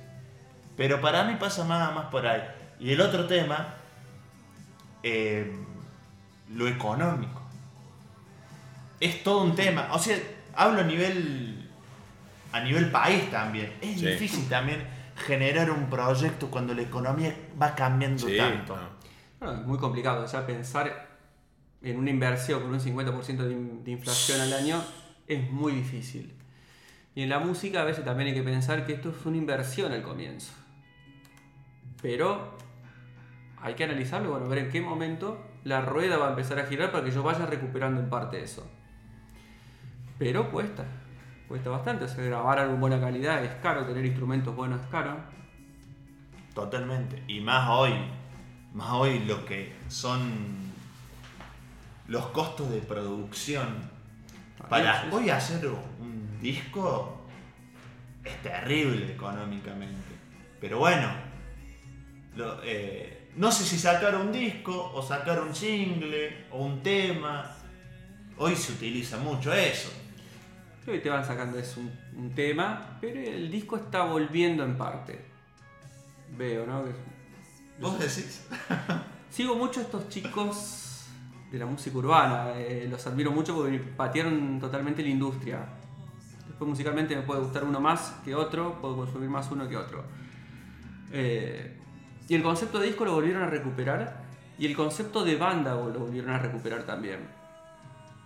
Pero 0.78 1.00
para 1.02 1.24
mí 1.26 1.36
pasa 1.40 1.64
más, 1.66 1.94
más 1.94 2.06
por 2.06 2.26
ahí. 2.28 2.42
Y 2.80 2.92
el 2.92 3.02
otro 3.02 3.28
tema, 3.28 3.76
eh, 5.04 5.56
lo 6.54 6.68
económico. 6.68 7.42
Es 9.00 9.24
todo 9.24 9.44
un 9.44 9.56
tema. 9.56 9.90
O 9.92 10.00
sea, 10.00 10.18
hablo 10.56 10.82
a 10.82 10.84
nivel, 10.84 11.70
a 12.52 12.60
nivel 12.62 12.90
país 12.92 13.30
también. 13.30 13.74
Es 13.82 14.00
Sí. 14.00 14.06
difícil 14.08 14.48
también 14.50 14.86
generar 15.28 15.70
un 15.72 15.90
proyecto 15.90 16.50
cuando 16.50 16.74
la 16.74 16.82
economía 16.82 17.36
va 17.62 17.76
cambiando 17.76 18.28
Sí, 18.28 18.38
tanto. 18.38 18.76
no. 18.76 18.90
Bueno, 19.40 19.62
es 19.62 19.68
muy 19.68 19.78
complicado 19.78 20.26
ya 20.26 20.46
pensar 20.46 21.10
en 21.82 22.00
una 22.00 22.10
inversión 22.10 22.62
con 22.62 22.72
un 22.74 22.80
50% 22.80 23.44
de, 23.44 23.52
in- 23.54 23.84
de 23.84 23.92
inflación 23.92 24.40
al 24.40 24.54
año 24.54 24.82
es 25.28 25.50
muy 25.52 25.74
difícil. 25.74 26.34
Y 27.16 27.24
en 27.24 27.30
la 27.30 27.40
música 27.40 27.82
a 27.82 27.84
veces 27.84 28.04
también 28.04 28.30
hay 28.30 28.36
que 28.36 28.44
pensar 28.44 28.86
que 28.86 28.94
esto 28.94 29.10
es 29.10 29.26
una 29.26 29.38
inversión 29.38 29.92
al 29.92 30.02
comienzo. 30.02 30.54
Pero 32.02 32.58
hay 33.62 33.76
que 33.76 33.84
analizarlo, 33.84 34.32
bueno, 34.32 34.48
ver 34.50 34.60
en 34.60 34.70
qué 34.70 34.82
momento 34.82 35.42
la 35.64 35.82
rueda 35.82 36.18
va 36.18 36.28
a 36.28 36.30
empezar 36.32 36.60
a 36.60 36.66
girar 36.66 36.92
para 36.92 37.06
que 37.06 37.12
yo 37.12 37.24
vaya 37.24 37.46
recuperando 37.46 38.02
en 38.02 38.10
parte 38.10 38.42
eso. 38.42 38.70
Pero 40.18 40.52
cuesta, 40.52 40.84
cuesta 41.48 41.70
bastante. 41.70 42.06
O 42.06 42.08
sea, 42.08 42.24
grabar 42.24 42.60
algo 42.60 42.74
en 42.74 42.82
buena 42.82 43.00
calidad 43.00 43.44
es 43.44 43.54
caro, 43.56 43.86
tener 43.86 44.06
instrumentos 44.06 44.56
buenos 44.56 44.82
es 44.82 44.88
caro. 44.88 45.18
Totalmente. 46.54 47.24
Y 47.28 47.42
más 47.42 47.70
hoy, 47.70 47.94
más 48.74 48.92
hoy 48.92 49.20
lo 49.20 49.46
que 49.46 49.74
son 49.88 50.74
los 52.08 52.26
costos 52.28 52.70
de 52.70 52.80
producción. 52.80 53.92
Para 54.70 55.08
hoy 55.12 55.30
hacer 55.30 55.68
un 55.68 56.03
disco 56.44 57.26
es 58.24 58.42
terrible 58.44 59.12
económicamente. 59.14 60.14
Pero 60.62 60.78
bueno, 60.80 61.10
lo- 62.36 62.62
eh, 62.64 63.30
no 63.36 63.52
sé 63.52 63.64
si 63.64 63.78
sacar 63.80 64.16
un 64.16 64.32
disco 64.32 64.92
o 64.94 65.02
sacar 65.02 65.42
un 65.42 65.56
single 65.56 66.46
o 66.52 66.64
un 66.64 66.84
tema. 66.84 67.56
Hoy 68.38 68.56
se 68.56 68.74
utiliza 68.74 69.18
mucho 69.18 69.52
eso. 69.54 69.92
Creo 70.84 70.96
que 70.96 71.02
te 71.02 71.10
van 71.10 71.26
sacando 71.26 71.58
es 71.58 71.78
un, 71.78 71.92
un 72.16 72.36
tema, 72.36 72.98
pero 73.00 73.20
el 73.20 73.50
disco 73.50 73.78
está 73.78 74.04
volviendo 74.04 74.64
en 74.64 74.78
parte. 74.78 75.20
Veo, 76.38 76.66
¿no? 76.66 76.84
¿Vos 77.80 77.98
decís? 78.00 78.46
Sigo 79.30 79.56
mucho 79.56 79.80
a 79.80 79.84
estos 79.84 80.10
chicos 80.10 81.06
de 81.52 81.58
la 81.60 81.66
música 81.66 81.98
urbana, 81.98 82.54
eh, 82.58 82.88
los 82.90 83.06
admiro 83.08 83.32
mucho 83.32 83.56
porque 83.56 83.78
patearon 83.80 84.60
totalmente 84.60 85.02
la 85.04 85.10
industria. 85.10 85.60
Después 86.54 86.70
musicalmente 86.70 87.16
me 87.16 87.24
puede 87.24 87.42
gustar 87.42 87.64
uno 87.64 87.80
más 87.80 88.14
que 88.24 88.36
otro, 88.36 88.80
puedo 88.80 88.96
consumir 88.96 89.28
más 89.28 89.50
uno 89.50 89.68
que 89.68 89.76
otro. 89.76 90.04
Eh, 91.12 91.76
y 92.30 92.36
el 92.36 92.44
concepto 92.44 92.78
de 92.78 92.86
disco 92.86 93.06
lo 93.06 93.14
volvieron 93.14 93.42
a 93.42 93.48
recuperar 93.48 94.24
y 94.60 94.68
el 94.68 94.76
concepto 94.76 95.26
de 95.26 95.36
banda 95.36 95.74
lo 95.74 96.00
volvieron 96.00 96.30
a 96.30 96.38
recuperar 96.38 96.84
también. 96.84 97.22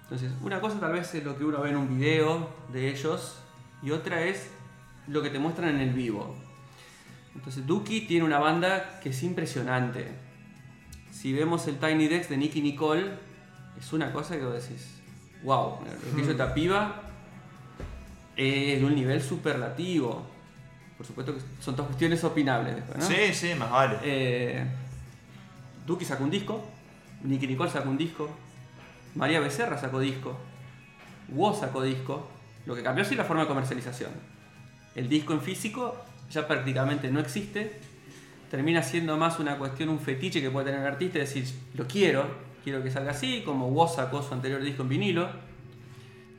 Entonces, 0.04 0.34
una 0.41 0.60
cosa 0.60 0.78
tal 0.78 0.91
vez 0.91 1.16
es 1.16 1.24
lo 1.24 1.38
que 1.38 1.45
uno 1.45 1.62
ve 1.62 1.70
en 1.70 1.78
un 1.78 1.98
video 1.98 2.49
de 2.74 2.90
ellos 2.90 3.40
y 3.82 3.91
otra 3.91 4.26
es 4.26 4.52
lo 5.08 5.22
que 5.22 5.30
te 5.30 5.40
muestran 5.40 5.70
en 5.70 5.80
el 5.80 5.94
vivo. 5.94 6.36
Entonces, 7.34 7.66
Duki 7.66 8.08
tiene 8.08 8.26
una 8.26 8.40
banda 8.40 8.99
que 9.02 9.12
es 9.12 9.24
impresionante. 9.24 10.12
Si 11.12 11.32
vemos 11.32 11.66
el 11.70 11.78
Tiny 11.78 12.10
Dex 12.10 12.28
de 12.28 12.36
Nicky 12.36 12.62
Nicole, 12.62 13.10
es 13.80 13.94
una 13.94 14.12
cosa 14.12 14.36
que 14.36 14.44
vos 14.44 14.54
decís, 14.54 14.99
wow, 15.44 15.80
lo 15.82 16.16
que 16.16 16.22
hizo 16.22 16.32
esta 16.32 16.54
piba 16.54 17.06
es 18.38 18.80
de 18.80 18.85
un 18.85 18.95
nivel 18.95 19.22
superlativo. 19.22 20.26
Por 20.97 21.05
supuesto 21.05 21.35
que 21.35 21.41
son 21.59 21.76
todas 21.76 21.89
cuestiones 21.89 22.23
opinables 22.23 22.76
después, 22.76 22.97
¿no? 22.97 23.05
Sí, 23.05 23.34
sí, 23.34 23.53
más 23.55 23.69
vale. 23.69 23.97
Eh, 24.03 24.65
Duki 25.85 26.05
sacó 26.05 26.23
un 26.23 26.31
disco, 26.31 26.64
Nicky 27.23 27.47
Nicole 27.47 27.69
sacó 27.69 27.89
un 27.89 27.97
disco, 27.97 28.30
María 29.15 29.39
Becerra 29.39 29.77
sacó 29.77 29.99
disco, 29.99 30.38
Woz 31.30 31.59
sacó 31.59 31.84
disco, 31.84 32.30
lo 32.65 32.76
que 32.76 32.84
cambió 32.84 33.05
sí 33.05 33.15
la 33.15 33.26
forma 33.26 33.43
de 33.43 33.47
comercialización. 33.47 34.11
El 34.95 35.07
disco 35.07 35.34
en 35.34 35.41
físico 35.41 35.95
ya 36.31 36.47
prácticamente 36.47 37.11
no 37.11 37.19
existe, 37.19 37.80
termina 38.49 38.81
siendo 38.81 39.18
más 39.18 39.39
una 39.39 39.57
cuestión, 39.57 39.89
un 39.89 39.99
fetiche 39.99 40.41
que 40.41 40.49
puede 40.49 40.68
tener 40.68 40.81
el 40.81 40.88
artista, 40.88 41.19
es 41.19 41.34
decir, 41.34 41.55
lo 41.76 41.88
quiero, 41.88 42.26
quiero 42.64 42.84
que 42.84 42.91
salga 42.91 43.11
así, 43.11 43.43
como 43.45 43.68
Woz 43.69 43.95
sacó 43.95 44.22
su 44.22 44.34
anterior 44.34 44.61
disco 44.61 44.84
en 44.84 44.89
vinilo, 44.89 45.30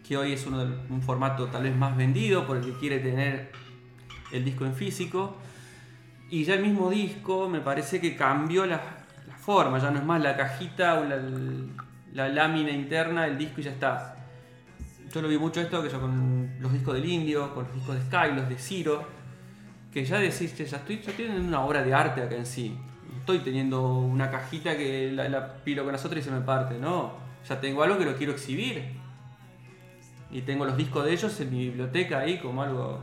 que 0.09 0.17
hoy 0.17 0.33
es 0.33 0.47
uno 0.47 0.59
del- 0.61 0.81
un 0.89 1.03
formato 1.03 1.49
tal 1.49 1.65
vez 1.65 1.77
más 1.77 1.95
vendido 1.95 2.47
por 2.47 2.57
el 2.57 2.65
que 2.65 2.73
quiere 2.79 2.99
tener 2.99 3.53
el 4.33 4.43
disco 4.43 4.65
en 4.65 4.73
físico. 4.75 5.37
Y 6.31 6.45
ya 6.45 6.55
el 6.55 6.63
mismo 6.63 6.89
disco 6.91 7.47
me 7.49 7.61
parece 7.61 8.01
que 8.01 8.17
cambió 8.17 8.65
la, 8.65 8.81
forma, 9.39 9.79
ya 9.79 9.91
no 9.91 9.99
es 9.99 10.05
más 10.05 10.21
la 10.21 10.37
cajita 10.37 11.01
o 11.01 11.05
la, 11.05 11.17
la 12.13 12.29
lámina 12.29 12.71
interna 12.71 13.25
del 13.25 13.39
disco 13.39 13.61
y 13.61 13.65
ya 13.65 13.71
está. 13.71 14.15
Yo 15.11 15.23
lo 15.23 15.29
vi 15.29 15.39
mucho 15.39 15.61
esto 15.63 15.83
que 15.83 15.89
yo 15.89 15.99
con 16.01 16.51
los 16.61 16.71
discos 16.71 16.95
del 16.95 17.07
Indio, 17.07 17.55
con 17.55 17.65
los 17.65 17.75
discos 17.75 17.95
de 17.95 18.03
Sky, 18.03 18.35
los 18.35 18.47
de 18.49 18.59
Ciro, 18.59 19.07
que 19.91 20.05
ya 20.05 20.19
decís, 20.19 20.55
"Che, 20.55 20.67
ya 20.67 20.77
estoy, 20.79 20.97
estoy 20.97 21.25
en 21.27 21.47
una 21.47 21.61
obra 21.65 21.83
de 21.83 21.95
arte 21.95 22.23
acá 22.23 22.35
en 22.37 22.45
sí. 22.45 22.77
Estoy 23.21 23.39
teniendo 23.39 23.95
una 23.95 24.31
cajita 24.31 24.77
que 24.77 25.11
la, 25.13 25.29
la 25.31 25.55
pilo 25.65 25.83
con 25.85 25.93
las 25.93 26.05
otras 26.05 26.21
y 26.21 26.25
se 26.29 26.31
me 26.31 26.43
parte, 26.43 26.79
no. 26.79 27.15
Ya 27.49 27.59
tengo 27.59 27.83
algo 27.83 27.97
que 27.97 28.05
lo 28.05 28.17
quiero 28.17 28.33
exhibir. 28.33 28.98
Y 30.31 30.43
tengo 30.43 30.65
los 30.65 30.77
discos 30.77 31.05
de 31.05 31.13
ellos 31.13 31.39
en 31.41 31.51
mi 31.51 31.59
biblioteca 31.69 32.19
ahí 32.19 32.39
como 32.39 32.63
algo 32.63 33.01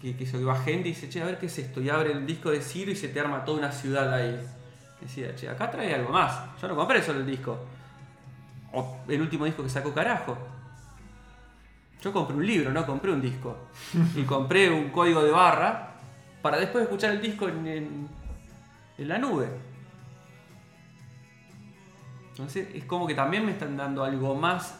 que, 0.00 0.16
que 0.16 0.24
se 0.26 0.42
va 0.42 0.56
gente 0.56 0.88
y 0.88 0.92
dice, 0.92 1.08
che, 1.08 1.20
a 1.20 1.24
ver 1.26 1.38
qué 1.38 1.46
es 1.46 1.58
esto. 1.58 1.80
Y 1.80 1.90
abre 1.90 2.12
el 2.12 2.26
disco 2.26 2.50
de 2.50 2.60
Ciro 2.60 2.90
y 2.90 2.96
se 2.96 3.08
te 3.08 3.20
arma 3.20 3.44
toda 3.44 3.58
una 3.58 3.72
ciudad 3.72 4.12
ahí. 4.14 4.40
Decía, 5.00 5.34
che, 5.34 5.48
acá 5.48 5.70
trae 5.70 5.94
algo 5.94 6.10
más. 6.12 6.38
Yo 6.60 6.68
no 6.68 6.76
compré 6.76 7.02
solo 7.02 7.20
el 7.20 7.26
disco. 7.26 7.58
O 8.72 8.98
el 9.08 9.20
último 9.20 9.44
disco 9.46 9.62
que 9.64 9.68
sacó 9.68 9.92
carajo. 9.92 10.38
Yo 12.02 12.12
compré 12.12 12.36
un 12.36 12.46
libro, 12.46 12.70
no 12.72 12.86
compré 12.86 13.10
un 13.12 13.20
disco. 13.20 13.56
Y 14.16 14.22
compré 14.22 14.70
un 14.70 14.90
código 14.90 15.22
de 15.24 15.32
barra 15.32 15.88
para 16.40 16.58
después 16.58 16.84
escuchar 16.84 17.10
el 17.12 17.20
disco 17.20 17.48
en, 17.48 17.66
en- 17.66 18.08
en 18.96 19.08
la 19.08 19.18
nube. 19.18 19.48
Entonces 22.30 22.68
es 22.74 22.84
como 22.84 23.06
que 23.06 23.14
también 23.14 23.44
me 23.44 23.52
están 23.52 23.76
dando 23.76 24.04
algo 24.04 24.34
más 24.34 24.78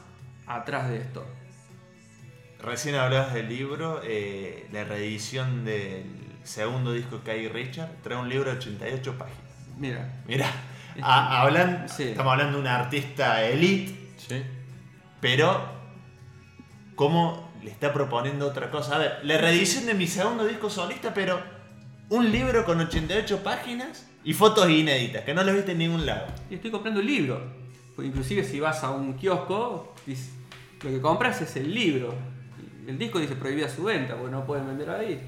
atrás 0.57 0.89
de 0.89 0.99
esto. 0.99 1.27
Recién 2.63 2.95
hablabas 2.97 3.33
del 3.33 3.49
libro, 3.49 4.01
eh, 4.05 4.69
la 4.73 4.85
reedición 4.85 5.65
del 5.65 6.05
segundo 6.45 6.93
disco 6.93 7.19
de 7.19 7.23
Kai 7.25 7.49
Richard 7.49 7.89
trae 8.03 8.19
un 8.19 8.29
libro 8.29 8.51
de 8.51 8.59
88 8.59 9.17
páginas. 9.17 9.41
Mira, 9.79 10.23
Mira, 10.27 10.51
hablan, 11.03 11.89
sí. 11.89 12.03
estamos 12.05 12.33
hablando 12.33 12.57
de 12.59 12.61
un 12.63 12.67
artista 12.67 13.43
elite, 13.45 13.95
Sí. 14.19 14.43
pero 15.21 15.71
cómo 16.95 17.51
le 17.63 17.71
está 17.71 17.93
proponiendo 17.93 18.47
otra 18.47 18.71
cosa. 18.71 18.97
A 18.97 18.99
ver, 18.99 19.19
la 19.23 19.39
reedición 19.39 19.87
de 19.87 19.95
mi 19.95 20.07
segundo 20.07 20.45
disco 20.47 20.69
solista, 20.69 21.15
pero 21.15 21.41
un 22.11 22.31
libro 22.31 22.65
con 22.67 22.79
88 22.81 23.43
páginas 23.43 24.07
y 24.25 24.35
fotos 24.35 24.69
inéditas, 24.69 25.23
que 25.25 25.33
no 25.33 25.43
lo 25.43 25.53
viste 25.55 25.73
en 25.73 25.79
ningún 25.79 26.05
lado. 26.05 26.27
y 26.51 26.57
estoy 26.57 26.71
comprando 26.71 27.01
el 27.01 27.07
libro. 27.07 27.41
Pues 27.97 28.07
inclusive 28.09 28.45
si 28.45 28.61
vas 28.61 28.83
a 28.85 28.91
un 28.91 29.15
kiosco, 29.15 29.95
lo 30.83 30.91
que 30.91 31.01
compras 31.01 31.41
es 31.43 31.57
el 31.57 31.75
libro. 31.75 32.15
El 32.87 32.99
disco 32.99 33.19
dice 33.19 33.37
prohibida 33.37 33.69
su 33.69 33.85
venta, 33.85 34.17
porque 34.17 34.33
no 34.33 34.45
pueden 34.45 34.67
vender 34.67 34.91
ahí. 34.91 35.21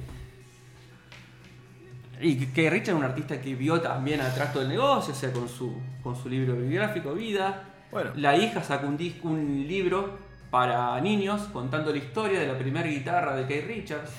Y 2.20 2.36
que- 2.46 2.70
Richard 2.70 2.94
es 2.94 3.00
un 3.00 3.04
artista 3.04 3.40
que 3.40 3.54
vio 3.54 3.80
también 3.80 4.20
atrás 4.20 4.52
todo 4.52 4.62
el 4.62 4.68
negocio, 4.68 5.12
o 5.12 5.16
sea, 5.16 5.32
con 5.32 5.48
su, 5.48 5.76
con 6.02 6.16
su 6.16 6.28
libro 6.28 6.54
biográfico, 6.56 7.14
Vida. 7.14 7.64
Bueno. 7.90 8.10
La 8.16 8.36
hija 8.36 8.62
sacó 8.62 8.86
un, 8.86 8.96
disco, 8.96 9.28
un 9.28 9.66
libro 9.66 10.18
para 10.50 11.00
niños 11.00 11.42
contando 11.52 11.90
la 11.90 11.98
historia 11.98 12.40
de 12.40 12.46
la 12.46 12.58
primera 12.58 12.86
guitarra 12.88 13.36
de 13.36 13.46
Keith 13.46 13.66
Richards. 13.66 14.10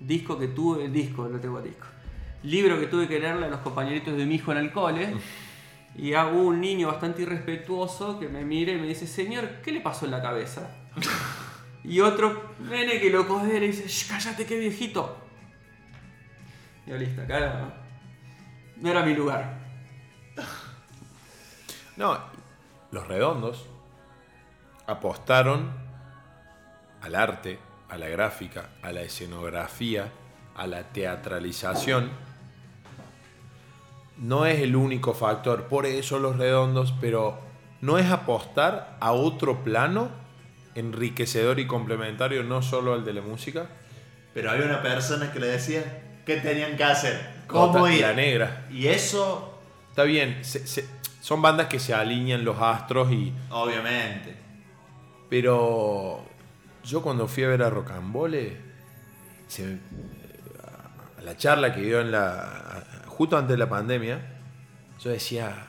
Disco 0.00 0.38
que 0.38 0.48
tuve, 0.48 0.88
disco, 0.88 1.28
no 1.28 1.38
tengo 1.38 1.60
disco. 1.60 1.86
Libro 2.42 2.80
que 2.80 2.86
tuve 2.86 3.06
que 3.06 3.20
leerle 3.20 3.46
a 3.46 3.48
los 3.50 3.60
compañeritos 3.60 4.16
de 4.16 4.24
mi 4.24 4.36
hijo 4.36 4.52
en 4.52 4.58
el 4.58 4.72
cole. 4.72 5.14
Y 5.96 6.14
hago 6.14 6.42
un 6.42 6.60
niño 6.60 6.88
bastante 6.88 7.22
irrespetuoso 7.22 8.18
que 8.18 8.28
me 8.28 8.44
mira 8.44 8.72
y 8.72 8.78
me 8.78 8.86
dice, 8.86 9.06
señor, 9.06 9.60
¿qué 9.62 9.72
le 9.72 9.80
pasó 9.80 10.04
en 10.06 10.12
la 10.12 10.22
cabeza? 10.22 10.70
Y 11.82 12.00
otro 12.00 12.54
nene 12.60 13.00
que 13.00 13.10
lo 13.10 13.26
coge 13.26 13.56
y 13.56 13.68
dice, 13.68 13.88
"Shh, 13.88 14.08
cállate 14.08 14.46
qué 14.46 14.58
viejito. 14.58 15.16
Y 16.86 16.92
listo, 16.92 17.22
no, 17.26 17.72
no 18.76 18.90
era 18.90 19.04
mi 19.04 19.14
lugar. 19.14 19.58
No, 21.96 22.18
los 22.92 23.06
redondos 23.06 23.66
apostaron 24.86 25.70
al 27.02 27.14
arte, 27.14 27.58
a 27.88 27.96
la 27.96 28.08
gráfica, 28.08 28.70
a 28.82 28.92
la 28.92 29.02
escenografía, 29.02 30.10
a 30.56 30.66
la 30.66 30.84
teatralización. 30.84 32.10
No 34.20 34.46
es 34.46 34.60
el 34.60 34.76
único 34.76 35.14
factor, 35.14 35.64
por 35.64 35.86
eso 35.86 36.18
los 36.18 36.36
redondos, 36.36 36.94
pero 37.00 37.38
no 37.80 37.98
es 37.98 38.10
apostar 38.10 38.96
a 39.00 39.12
otro 39.12 39.64
plano 39.64 40.10
enriquecedor 40.74 41.58
y 41.58 41.66
complementario, 41.66 42.44
no 42.44 42.62
solo 42.62 42.92
al 42.94 43.04
de 43.04 43.14
la 43.14 43.22
música. 43.22 43.66
Pero 44.34 44.50
había 44.50 44.66
una 44.66 44.82
persona 44.82 45.32
que 45.32 45.40
le 45.40 45.46
decía 45.48 46.02
qué 46.24 46.36
tenían 46.36 46.76
que 46.76 46.84
hacer, 46.84 47.18
cómo 47.46 47.88
ir. 47.88 48.00
La 48.02 48.12
negra. 48.12 48.66
Y 48.70 48.86
eso, 48.86 49.46
Está 49.90 50.04
bien, 50.04 50.44
se- 50.44 50.66
se- 50.68 50.86
son 51.20 51.42
bandas 51.42 51.66
que 51.66 51.80
se 51.80 51.92
alinean 51.92 52.44
los 52.44 52.60
astros 52.60 53.10
y, 53.12 53.32
obviamente. 53.50 54.36
Pero 55.28 56.24
yo 56.84 57.02
cuando 57.02 57.26
fui 57.26 57.42
a 57.44 57.48
ver 57.48 57.62
a 57.62 57.70
Rocambole, 57.70 58.56
se 59.48 59.78
a 61.18 61.22
la 61.22 61.36
charla 61.36 61.74
que 61.74 61.80
dio 61.82 62.00
en 62.00 62.12
la. 62.12 62.84
Justo 63.20 63.36
antes 63.36 63.52
de 63.52 63.58
la 63.58 63.68
pandemia, 63.68 64.18
yo 64.98 65.10
decía, 65.10 65.66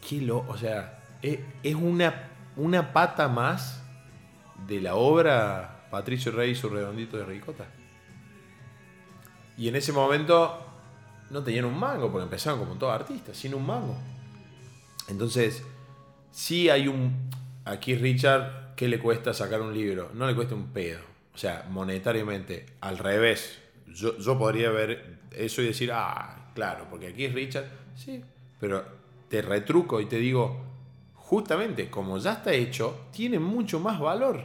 qué 0.00 0.20
lo. 0.22 0.38
O 0.48 0.56
sea, 0.56 1.04
es, 1.22 1.38
es 1.62 1.76
una, 1.76 2.30
una 2.56 2.92
pata 2.92 3.28
más 3.28 3.80
de 4.66 4.80
la 4.80 4.96
obra 4.96 5.86
Patricio 5.88 6.32
Rey 6.32 6.50
y 6.50 6.54
su 6.56 6.68
redondito 6.68 7.16
de 7.16 7.24
ricota. 7.24 7.66
Y 9.56 9.68
en 9.68 9.76
ese 9.76 9.92
momento 9.92 10.66
no 11.30 11.44
tenían 11.44 11.66
un 11.66 11.78
mango, 11.78 12.10
porque 12.10 12.24
empezaron 12.24 12.58
como 12.58 12.74
todos 12.74 12.92
artistas, 12.92 13.36
sin 13.36 13.54
un 13.54 13.64
mango. 13.64 13.96
Entonces, 15.06 15.62
sí 16.32 16.70
hay 16.70 16.88
un. 16.88 17.30
Aquí 17.66 17.94
Richard, 17.94 18.74
¿qué 18.74 18.88
le 18.88 18.98
cuesta 18.98 19.32
sacar 19.32 19.60
un 19.60 19.72
libro? 19.72 20.10
No 20.12 20.26
le 20.26 20.34
cuesta 20.34 20.56
un 20.56 20.72
pedo. 20.72 21.02
O 21.36 21.38
sea, 21.38 21.68
monetariamente, 21.70 22.66
al 22.80 22.98
revés. 22.98 23.60
Yo, 23.86 24.18
yo 24.18 24.36
podría 24.36 24.70
ver 24.70 25.20
eso 25.30 25.62
y 25.62 25.66
decir, 25.66 25.92
ah, 25.92 26.39
claro, 26.60 26.86
porque 26.90 27.06
aquí 27.08 27.24
es 27.24 27.32
Richard. 27.32 27.64
Sí, 27.96 28.22
pero 28.60 28.84
te 29.30 29.40
retruco 29.40 29.98
y 30.00 30.06
te 30.06 30.16
digo, 30.16 30.60
justamente 31.14 31.88
como 31.88 32.18
ya 32.18 32.32
está 32.34 32.52
hecho, 32.52 33.06
tiene 33.12 33.38
mucho 33.38 33.80
más 33.80 33.98
valor. 33.98 34.44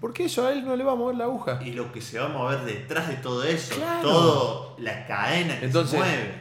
Porque 0.00 0.24
eso 0.24 0.46
a 0.46 0.52
él 0.52 0.64
no 0.64 0.74
le 0.74 0.84
va 0.84 0.92
a 0.92 0.94
mover 0.94 1.16
la 1.16 1.24
aguja. 1.24 1.60
Y 1.62 1.72
lo 1.72 1.92
que 1.92 2.00
se 2.00 2.18
va 2.18 2.26
a 2.26 2.28
mover 2.28 2.60
detrás 2.64 3.08
de 3.08 3.16
todo 3.16 3.42
eso, 3.44 3.74
Claro. 3.76 4.02
todo 4.08 4.76
la 4.78 5.06
cadena 5.06 5.58
que 5.60 5.66
Entonces- 5.66 5.90
se 5.92 5.96
mueve. 5.98 6.34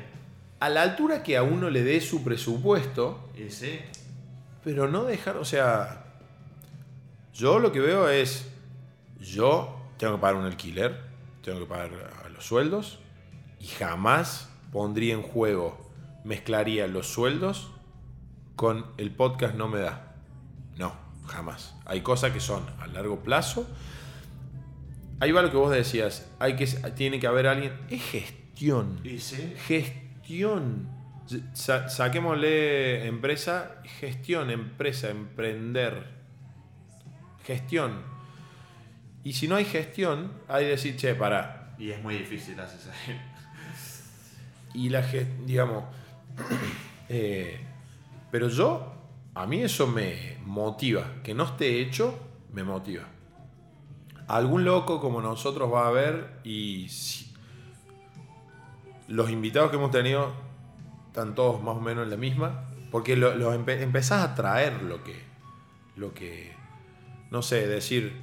A 0.62 0.70
la 0.70 0.82
altura 0.84 1.22
que 1.24 1.36
a 1.36 1.44
uno 1.44 1.70
le 1.70 1.84
dé 1.84 2.00
su 2.00 2.24
presupuesto, 2.24 3.30
sí, 3.50 3.80
Pero 4.64 4.88
no 4.88 5.04
dejar, 5.04 5.36
o 5.36 5.44
sea, 5.44 6.06
yo 7.34 7.60
lo 7.60 7.74
que 7.74 7.82
veo 7.82 8.08
es, 8.08 8.48
yo 9.20 9.76
tengo 9.98 10.16
que 10.16 10.22
pagar 10.22 10.36
un 10.38 10.46
alquiler, 10.46 11.02
tengo 11.42 11.60
que 11.60 11.66
pagar 11.66 11.92
a 12.26 12.30
los 12.30 12.46
sueldos 12.46 13.00
y 13.60 13.66
jamás 13.68 14.50
pondría 14.74 15.14
en 15.14 15.22
juego, 15.22 15.90
mezclaría 16.26 16.88
los 16.88 17.08
sueldos 17.08 17.72
con 18.58 18.86
el 18.98 19.12
podcast 19.12 19.56
no 19.56 19.68
me 19.70 19.80
da. 19.80 20.16
No, 20.78 20.94
jamás. 21.28 21.76
Hay 21.86 22.02
cosas 22.02 22.32
que 22.34 22.40
son 22.40 22.66
a 22.80 22.88
largo 22.88 23.22
plazo. 23.24 23.68
Ahí 25.20 25.32
va 25.32 25.42
lo 25.42 25.52
que 25.52 25.58
vos 25.58 25.72
decías, 25.72 26.28
hay 26.40 26.56
que, 26.56 26.66
tiene 26.96 27.20
que 27.20 27.28
haber 27.28 27.48
alguien, 27.48 27.74
es 27.90 28.04
gestión 28.04 29.00
y 29.04 29.20
sí. 29.20 29.54
gestión. 29.68 30.90
Sa- 31.54 31.88
saquémosle 31.88 33.08
empresa, 33.08 33.76
gestión, 34.00 34.50
empresa, 34.52 35.10
emprender. 35.10 36.12
Gestión. 37.46 38.02
Y 39.24 39.34
si 39.34 39.48
no 39.48 39.56
hay 39.56 39.66
gestión, 39.66 40.34
hay 40.50 40.66
que 40.66 40.70
decir, 40.72 40.96
che, 40.98 41.16
pará. 41.16 41.76
Y 41.80 41.92
es 41.92 42.04
muy 42.04 42.18
difícil 42.18 42.60
hacer. 42.60 43.33
Y 44.74 44.90
la 44.90 45.04
gestión, 45.04 45.46
digamos. 45.46 45.84
eh, 47.10 47.60
pero 48.32 48.48
yo, 48.50 48.94
a 49.36 49.46
mí 49.46 49.62
eso 49.62 49.88
me 49.88 50.38
motiva. 50.46 51.06
Que 51.24 51.34
no 51.34 51.44
esté 51.44 51.80
hecho, 51.82 52.18
me 52.52 52.64
motiva. 52.64 53.04
Algún 54.28 54.64
loco 54.66 55.00
como 55.02 55.22
nosotros 55.22 55.72
va 55.72 55.84
a 55.86 55.88
haber 55.90 56.40
y 56.44 56.88
los 59.08 59.30
invitados 59.30 59.70
que 59.70 59.76
hemos 59.78 59.92
tenido 59.92 60.32
están 61.08 61.36
todos 61.36 61.62
más 61.62 61.76
o 61.76 61.82
menos 61.82 62.06
en 62.06 62.10
la 62.10 62.18
misma. 62.18 62.66
Porque 62.92 63.16
lo, 63.16 63.36
lo 63.36 63.54
empe- 63.54 63.82
empezás 63.82 64.24
a 64.24 64.36
traer 64.36 64.82
lo 64.84 65.04
que. 65.04 65.22
Lo 65.96 66.14
que. 66.14 66.54
No 67.32 67.42
sé, 67.42 67.68
decir. 67.68 68.22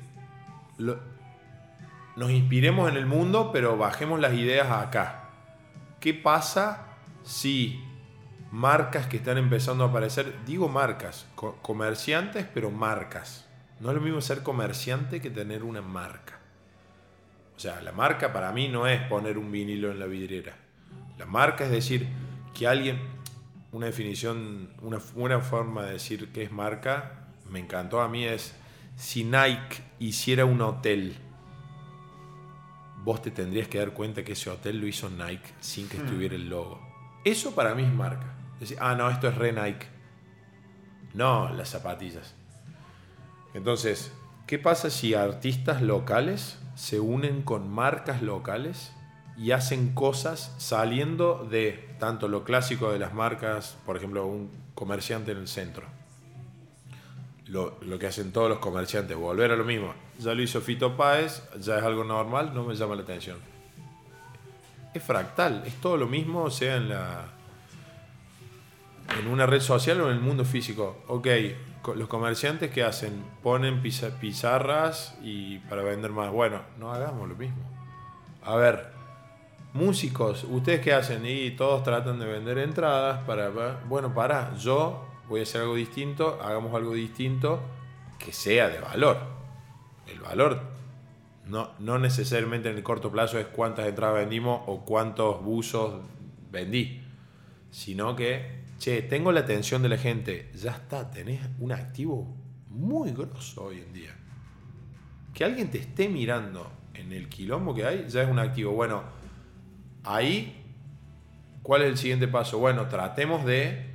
nos 2.17 2.31
inspiremos 2.31 2.89
en 2.89 2.97
el 2.97 3.07
mundo, 3.07 3.51
pero 3.53 3.77
bajemos 3.77 4.21
las 4.21 4.35
ideas 4.35 4.71
acá. 4.71 5.20
¿Qué 6.01 6.15
pasa 6.15 6.87
si 7.23 7.85
marcas 8.51 9.07
que 9.07 9.19
están 9.19 9.39
empezando 9.39 9.85
a 9.85 9.89
aparecer, 9.89 10.35
digo 10.47 10.69
marcas, 10.69 11.27
co- 11.35 11.59
comerciantes, 11.63 12.47
pero 12.53 12.71
marcas? 12.71 13.47
No 13.81 13.91
es 13.91 13.95
lo 13.95 14.01
mismo 14.01 14.21
ser 14.21 14.43
comerciante 14.43 15.21
que 15.21 15.31
tener 15.31 15.63
una 15.63 15.83
marca. 15.83 16.39
O 17.57 17.61
sea, 17.61 17.81
la 17.83 17.93
marca 17.93 18.33
para 18.33 18.53
mí 18.53 18.69
no 18.69 18.87
es 18.87 19.03
poner 19.09 19.37
un 19.37 19.53
vinilo 19.53 19.91
en 19.91 20.01
la 20.01 20.07
vidriera. 20.07 20.55
La 21.19 21.27
marca 21.27 21.65
es 21.65 21.71
decir 21.71 22.09
que 22.55 22.67
alguien, 22.67 22.99
una 23.73 23.87
definición, 23.87 24.71
una 24.81 24.99
buena 25.15 25.41
forma 25.41 25.85
de 25.85 25.93
decir 25.93 26.33
que 26.33 26.43
es 26.43 26.51
marca, 26.53 27.27
me 27.51 27.59
encantó 27.59 28.01
a 28.01 28.09
mí 28.09 28.25
es 28.25 28.55
si 28.97 29.25
Nike 29.25 29.83
hiciera 29.99 30.47
un 30.47 30.63
hotel 30.63 31.17
vos 33.05 33.23
te 33.23 33.31
tendrías 33.31 33.69
que 33.69 33.79
dar 33.79 33.93
cuenta 33.93 34.23
que 34.23 34.33
ese 34.33 34.51
hotel 34.51 34.79
lo 34.81 34.87
hizo 34.87 35.09
Nike 35.11 35.51
sin 35.61 35.89
que 35.89 35.97
estuviera 35.97 36.35
el 36.35 36.49
logo. 36.49 36.81
Eso 37.25 37.55
para 37.55 37.75
mí 37.75 37.83
es 37.83 37.93
marca. 37.93 38.35
Decir, 38.59 38.77
ah, 38.81 38.95
no, 38.95 39.09
esto 39.09 39.29
es 39.29 39.35
re 39.37 39.53
Nike. 39.53 39.87
No, 41.15 41.49
las 41.51 41.71
zapatillas. 41.71 42.35
Entonces, 43.55 44.13
¿qué 44.47 44.59
pasa 44.59 44.91
si 44.91 45.15
artistas 45.15 45.83
locales 45.83 46.59
se 46.75 47.01
unen 47.01 47.43
con 47.43 47.71
marcas 47.71 48.23
locales 48.23 48.93
y 49.37 49.53
hacen 49.53 49.95
cosas 49.95 50.55
saliendo 50.59 51.47
de 51.51 51.89
tanto 51.99 52.29
lo 52.29 52.45
clásico 52.45 52.93
de 52.93 52.99
las 52.99 53.15
marcas, 53.15 53.77
por 53.87 53.97
ejemplo, 53.97 54.27
un 54.27 54.51
comerciante 54.75 55.33
en 55.33 55.39
el 55.39 55.49
centro? 55.49 55.87
Lo, 57.47 57.79
lo 57.83 57.99
que 57.99 58.07
hacen 58.07 58.33
todos 58.33 58.49
los 58.49 58.59
comerciantes, 58.61 59.17
volver 59.17 59.51
a 59.51 59.57
lo 59.57 59.65
mismo. 59.65 59.95
Ya 60.21 60.35
lo 60.35 60.43
hizo 60.43 60.61
Fito 60.61 60.97
Páez, 60.97 61.43
ya 61.61 61.79
es 61.79 61.83
algo 61.83 62.05
normal, 62.05 62.53
no 62.55 62.63
me 62.65 62.75
llama 62.75 62.95
la 62.95 63.03
atención. 63.03 63.39
Es 64.93 65.03
fractal, 65.03 65.63
es 65.67 65.75
todo 65.81 65.97
lo 65.97 66.07
mismo, 66.07 66.51
sea 66.51 66.77
en 66.77 66.89
la 66.91 67.25
en 69.19 69.27
una 69.27 69.47
red 69.47 69.61
social 69.61 70.01
o 70.03 70.07
en 70.11 70.17
el 70.17 70.21
mundo 70.21 70.45
físico. 70.45 70.99
Ok, 71.09 71.27
los 71.97 72.07
comerciantes 72.09 72.71
que 72.71 72.85
hacen, 72.85 73.25
ponen 73.43 73.83
piza- 73.83 74.11
pizarras 74.21 75.17
y 75.23 75.59
para 75.61 75.83
vender 75.83 76.11
más. 76.13 76.31
Bueno, 76.31 76.61
no 76.79 76.93
hagamos 76.93 77.29
lo 77.29 77.35
mismo. 77.35 77.63
A 78.45 78.55
ver, 78.57 78.89
músicos, 79.73 80.45
¿ustedes 80.45 80.81
qué 80.81 80.93
hacen? 80.93 81.25
Y 81.27 81.51
todos 81.53 81.83
tratan 81.83 82.19
de 82.21 82.27
vender 82.27 82.59
entradas 82.59 83.23
para- 83.25 83.81
Bueno, 83.89 84.13
para, 84.15 84.55
yo 84.57 85.07
voy 85.29 85.41
a 85.41 85.43
hacer 85.45 85.63
algo 85.63 85.75
distinto, 85.77 86.39
hagamos 86.43 86.75
algo 86.75 86.93
distinto 86.95 87.61
que 88.19 88.33
sea 88.33 88.69
de 88.69 88.79
valor. 88.81 89.40
El 90.11 90.21
valor 90.21 90.63
no, 91.47 91.71
no 91.79 91.99
necesariamente 91.99 92.71
en 92.71 92.77
el 92.77 92.83
corto 92.83 93.11
plazo 93.11 93.39
es 93.39 93.47
cuántas 93.47 93.87
entradas 93.89 94.17
vendimos 94.17 94.63
o 94.67 94.85
cuántos 94.85 95.43
buzos 95.43 96.03
vendí, 96.51 97.03
sino 97.71 98.17
que, 98.17 98.63
che, 98.79 99.03
tengo 99.03 99.33
la 99.33 99.41
atención 99.41 99.83
de 99.83 99.89
la 99.89 99.99
gente, 99.99 100.51
ya 100.55 100.73
está, 100.73 101.11
tenés 101.11 101.41
un 101.59 101.73
activo 101.73 102.27
muy 102.69 103.13
grosso 103.13 103.65
hoy 103.65 103.79
en 103.79 103.93
día. 103.93 104.17
Que 105.35 105.45
alguien 105.45 105.71
te 105.71 105.79
esté 105.79 106.09
mirando 106.09 106.71
en 106.95 107.13
el 107.13 107.29
quilombo 107.29 107.75
que 107.75 107.85
hay, 107.85 108.07
ya 108.09 108.23
es 108.23 108.29
un 108.29 108.39
activo. 108.39 108.73
Bueno, 108.73 109.03
ahí, 110.05 110.65
¿cuál 111.63 111.83
es 111.83 111.89
el 111.89 111.99
siguiente 111.99 112.29
paso? 112.29 112.59
Bueno, 112.59 112.89
tratemos 112.89 113.45
de, 113.45 113.87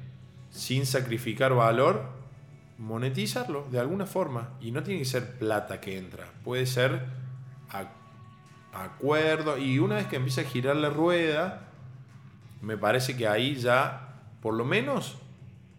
sin 0.49 0.85
sacrificar 0.85 1.53
valor, 1.53 2.14
monetizarlo 2.77 3.68
de 3.72 3.80
alguna 3.80 4.06
forma. 4.06 4.52
Y 4.61 4.72
no 4.72 4.84
tiene 4.84 4.99
que 4.99 5.06
ser 5.06 5.38
plata 5.38 5.81
que 5.81 5.97
entra, 5.97 6.26
puede 6.43 6.65
ser 6.65 7.06
acuerdo. 8.73 9.57
Y 9.57 9.80
una 9.80 9.95
vez 9.95 10.07
que 10.07 10.18
empieza 10.18 10.41
a 10.41 10.45
girar 10.45 10.76
la 10.76 10.89
rueda, 10.89 11.69
me 12.61 12.77
parece 12.77 13.15
que 13.15 13.27
ahí 13.27 13.56
ya, 13.56 14.15
por 14.41 14.53
lo 14.53 14.65
menos, 14.65 15.18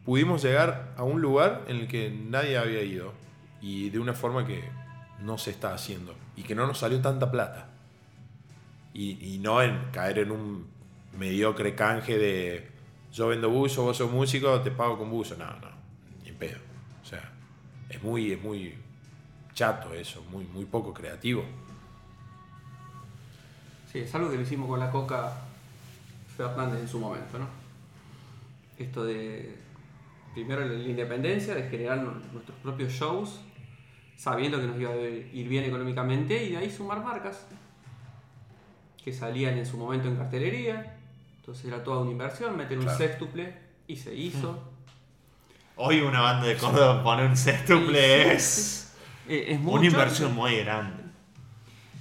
pudimos 0.04 0.42
llegar 0.42 0.94
a 0.96 1.02
un 1.02 1.20
lugar 1.20 1.64
en 1.68 1.76
el 1.76 1.88
que 1.88 2.10
nadie 2.10 2.58
había 2.58 2.82
ido. 2.82 3.12
Y 3.60 3.90
de 3.90 3.98
una 3.98 4.14
forma 4.14 4.46
que 4.46 4.64
no 5.20 5.38
se 5.38 5.50
está 5.50 5.74
haciendo 5.74 6.14
y 6.36 6.42
que 6.42 6.54
no 6.54 6.66
nos 6.66 6.78
salió 6.78 7.00
tanta 7.00 7.30
plata. 7.30 7.68
Y, 8.92 9.34
y 9.34 9.38
no 9.38 9.62
en 9.62 9.90
caer 9.92 10.20
en 10.20 10.30
un 10.30 10.66
mediocre 11.18 11.74
canje 11.74 12.18
de 12.18 12.76
yo 13.12 13.28
vendo 13.28 13.48
buzo, 13.48 13.82
vos 13.82 13.96
sos 13.96 14.10
músico, 14.10 14.60
te 14.60 14.70
pago 14.70 14.98
con 14.98 15.10
buzo. 15.10 15.36
No, 15.36 15.46
no, 15.46 15.70
ni 16.22 16.28
en 16.28 16.36
pedo. 16.36 16.58
O 17.02 17.06
sea, 17.06 17.32
es 17.88 18.02
muy, 18.02 18.32
es 18.32 18.42
muy 18.42 18.74
chato 19.54 19.94
eso, 19.94 20.22
muy, 20.30 20.44
muy 20.46 20.64
poco 20.64 20.92
creativo. 20.92 21.44
Sí, 23.92 24.00
es 24.00 24.14
algo 24.14 24.30
que 24.30 24.36
lo 24.36 24.42
hicimos 24.42 24.68
con 24.68 24.80
la 24.80 24.90
Coca 24.90 25.32
Fernández 26.36 26.80
en 26.80 26.88
su 26.88 26.98
momento, 26.98 27.38
¿no? 27.38 27.46
Esto 28.78 29.04
de, 29.04 29.56
primero 30.34 30.64
la 30.66 30.74
independencia, 30.74 31.54
de 31.54 31.68
generar 31.70 31.98
nu- 31.98 32.20
nuestros 32.32 32.58
propios 32.62 32.92
shows, 32.92 33.40
sabiendo 34.16 34.60
que 34.60 34.66
nos 34.66 34.78
iba 34.78 34.90
a 34.90 34.96
ir 34.96 35.48
bien 35.48 35.64
económicamente, 35.64 36.44
y 36.44 36.50
de 36.50 36.56
ahí 36.58 36.70
sumar 36.70 37.02
marcas 37.02 37.46
que 39.02 39.12
salían 39.12 39.56
en 39.56 39.64
su 39.64 39.78
momento 39.78 40.08
en 40.08 40.16
cartelería. 40.16 40.98
Entonces 41.38 41.64
era 41.64 41.82
toda 41.84 42.00
una 42.02 42.10
inversión, 42.10 42.56
meter 42.56 42.76
un 42.78 42.84
sextuple, 42.98 43.54
y 43.86 43.96
se 43.96 44.14
hizo. 44.14 44.58
Hoy 45.76 46.00
una 46.00 46.20
banda 46.20 46.46
de 46.46 46.56
Córdoba 46.56 47.02
pone 47.02 47.26
un 47.26 47.36
sextuple 47.36 48.32
es 48.32 48.94
Eh, 49.28 49.46
es 49.48 49.60
mucho. 49.60 49.76
una 49.78 49.86
inversión 49.86 50.34
muy 50.34 50.56
grande. 50.60 51.02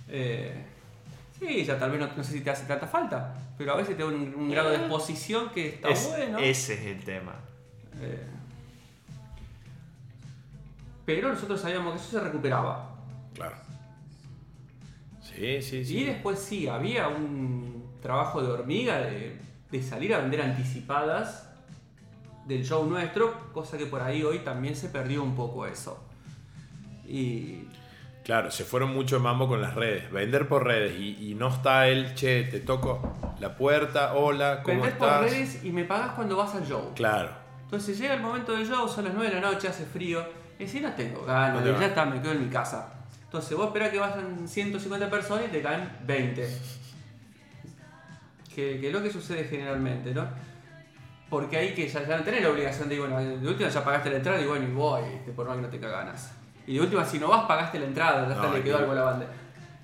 Eh, 0.07 0.63
sí, 1.39 1.65
ya 1.65 1.77
tal 1.77 1.91
vez 1.91 1.99
no, 1.99 2.07
no 2.15 2.23
sé 2.23 2.33
si 2.33 2.41
te 2.41 2.51
hace 2.51 2.65
tanta 2.65 2.87
falta, 2.87 3.33
pero 3.57 3.73
a 3.73 3.75
veces 3.77 3.97
te 3.97 4.03
da 4.03 4.09
un, 4.09 4.33
un 4.35 4.49
grado 4.49 4.69
de 4.69 4.77
exposición 4.77 5.49
que 5.49 5.69
está 5.69 5.89
Es- 5.89 6.07
bueno. 6.09 6.37
Ese 6.39 6.73
es 6.75 6.81
el 6.85 7.03
tema. 7.03 7.33
Eh, 7.99 8.27
pero 11.05 11.29
nosotros 11.33 11.59
sabíamos 11.61 11.93
que 11.93 11.99
eso 11.99 12.11
se 12.11 12.19
recuperaba. 12.19 12.95
Claro. 13.33 13.55
Sí, 15.21 15.61
sí, 15.61 15.83
sí. 15.83 15.97
Y 15.97 16.03
después 16.05 16.39
sí, 16.39 16.67
había 16.67 17.07
un 17.09 17.83
trabajo 18.01 18.41
de 18.41 18.47
hormiga 18.51 18.99
de, 18.99 19.37
de 19.71 19.83
salir 19.83 20.13
a 20.13 20.19
vender 20.19 20.41
anticipadas 20.41 21.49
del 22.45 22.65
show 22.65 22.85
nuestro, 22.85 23.51
cosa 23.51 23.77
que 23.77 23.85
por 23.85 24.01
ahí 24.01 24.23
hoy 24.23 24.39
también 24.39 24.75
se 24.75 24.89
perdió 24.89 25.23
un 25.23 25.35
poco 25.35 25.65
eso. 25.65 26.03
Y 27.07 27.65
Claro, 28.25 28.49
se 28.49 28.63
fueron 28.63 28.91
mucho 28.91 29.19
mambo 29.19 29.47
con 29.47 29.61
las 29.61 29.75
redes. 29.75 30.11
Vender 30.11 30.47
por 30.47 30.63
redes 30.63 30.99
y, 30.99 31.29
y 31.29 31.35
no 31.35 31.49
está 31.49 31.87
el, 31.87 32.15
che, 32.15 32.41
te 32.45 32.59
toco 32.59 33.13
la 33.39 33.55
puerta, 33.55 34.15
hola, 34.15 34.63
¿cómo 34.63 34.81
vendés 34.81 34.97
por 34.97 35.21
redes 35.21 35.63
y 35.63 35.71
me 35.71 35.83
pagas 35.83 36.13
cuando 36.13 36.35
vas 36.35 36.55
al 36.55 36.65
show. 36.65 36.91
Claro, 36.95 37.29
Entonces 37.65 37.99
llega 37.99 38.15
el 38.15 38.21
momento 38.21 38.53
del 38.53 38.67
show, 38.67 38.89
son 38.89 39.03
las 39.05 39.13
9 39.13 39.29
de 39.29 39.41
la 39.41 39.51
noche, 39.51 39.67
hace 39.67 39.85
frío. 39.85 40.25
Y 40.57 40.65
si 40.65 40.79
no 40.79 40.91
tengo 40.93 41.23
ganas, 41.23 41.63
No 41.63 41.71
te 41.71 41.79
ya 41.79 41.85
está, 41.85 42.03
me 42.05 42.19
quedo 42.19 42.31
en 42.31 42.45
mi 42.45 42.49
casa. 42.49 42.95
Entonces 43.25 43.55
vos 43.55 43.67
esperás 43.67 43.91
que 43.91 43.99
vayan 43.99 44.47
150 44.47 45.07
personas 45.07 45.45
y 45.45 45.51
te 45.51 45.61
caen 45.61 45.87
20. 46.07 46.59
Que, 48.55 48.79
que 48.79 48.87
es 48.87 48.93
lo 48.93 49.03
que 49.03 49.11
sucede 49.11 49.43
generalmente, 49.43 50.15
¿no? 50.15 50.27
Porque 51.29 51.57
ahí 51.57 51.73
que 51.73 51.87
ya, 51.87 52.07
ya 52.07 52.17
no 52.17 52.23
tenés 52.23 52.43
la 52.43 52.49
obligación 52.49 52.87
de, 52.87 52.99
bueno, 52.99 53.19
de 53.19 53.47
última 53.47 53.69
ya 53.69 53.83
pagaste 53.83 54.09
la 54.11 54.17
entrada 54.17 54.39
y 54.41 54.45
bueno, 54.45 54.67
y 54.67 54.71
voy, 54.71 55.01
este, 55.15 55.31
por 55.31 55.47
más 55.47 55.55
que 55.57 55.61
no 55.63 55.69
tenga 55.69 55.89
ganas. 55.89 56.31
Y 56.67 56.75
de 56.75 56.81
última, 56.81 57.03
si 57.05 57.19
no 57.19 57.27
vas, 57.29 57.45
pagaste 57.45 57.79
la 57.79 57.85
entrada, 57.85 58.27
ya 58.27 58.33
está, 58.35 58.47
No, 58.47 58.53
le 58.53 58.63
quedó 58.63 58.77
algo 58.77 58.91
a 58.91 58.95
la 58.95 59.01
banda. 59.03 59.27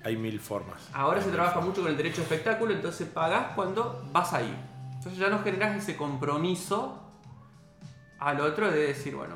hay 0.04 0.16
mil 0.16 0.38
formas. 0.40 0.88
Ahora 0.92 1.18
Hay 1.18 1.24
se 1.24 1.30
trabaja 1.30 1.54
formas. 1.54 1.68
mucho 1.70 1.82
con 1.82 1.90
el 1.90 1.96
derecho 1.96 2.18
de 2.18 2.22
espectáculo, 2.22 2.72
entonces 2.72 3.08
pagás 3.08 3.52
cuando 3.54 4.04
vas 4.12 4.32
ahí. 4.32 4.54
Entonces 4.96 5.18
ya 5.18 5.28
no 5.28 5.42
generás 5.42 5.76
ese 5.76 5.96
compromiso 5.96 7.00
al 8.20 8.40
otro 8.40 8.70
de 8.70 8.78
decir, 8.88 9.14
bueno, 9.16 9.34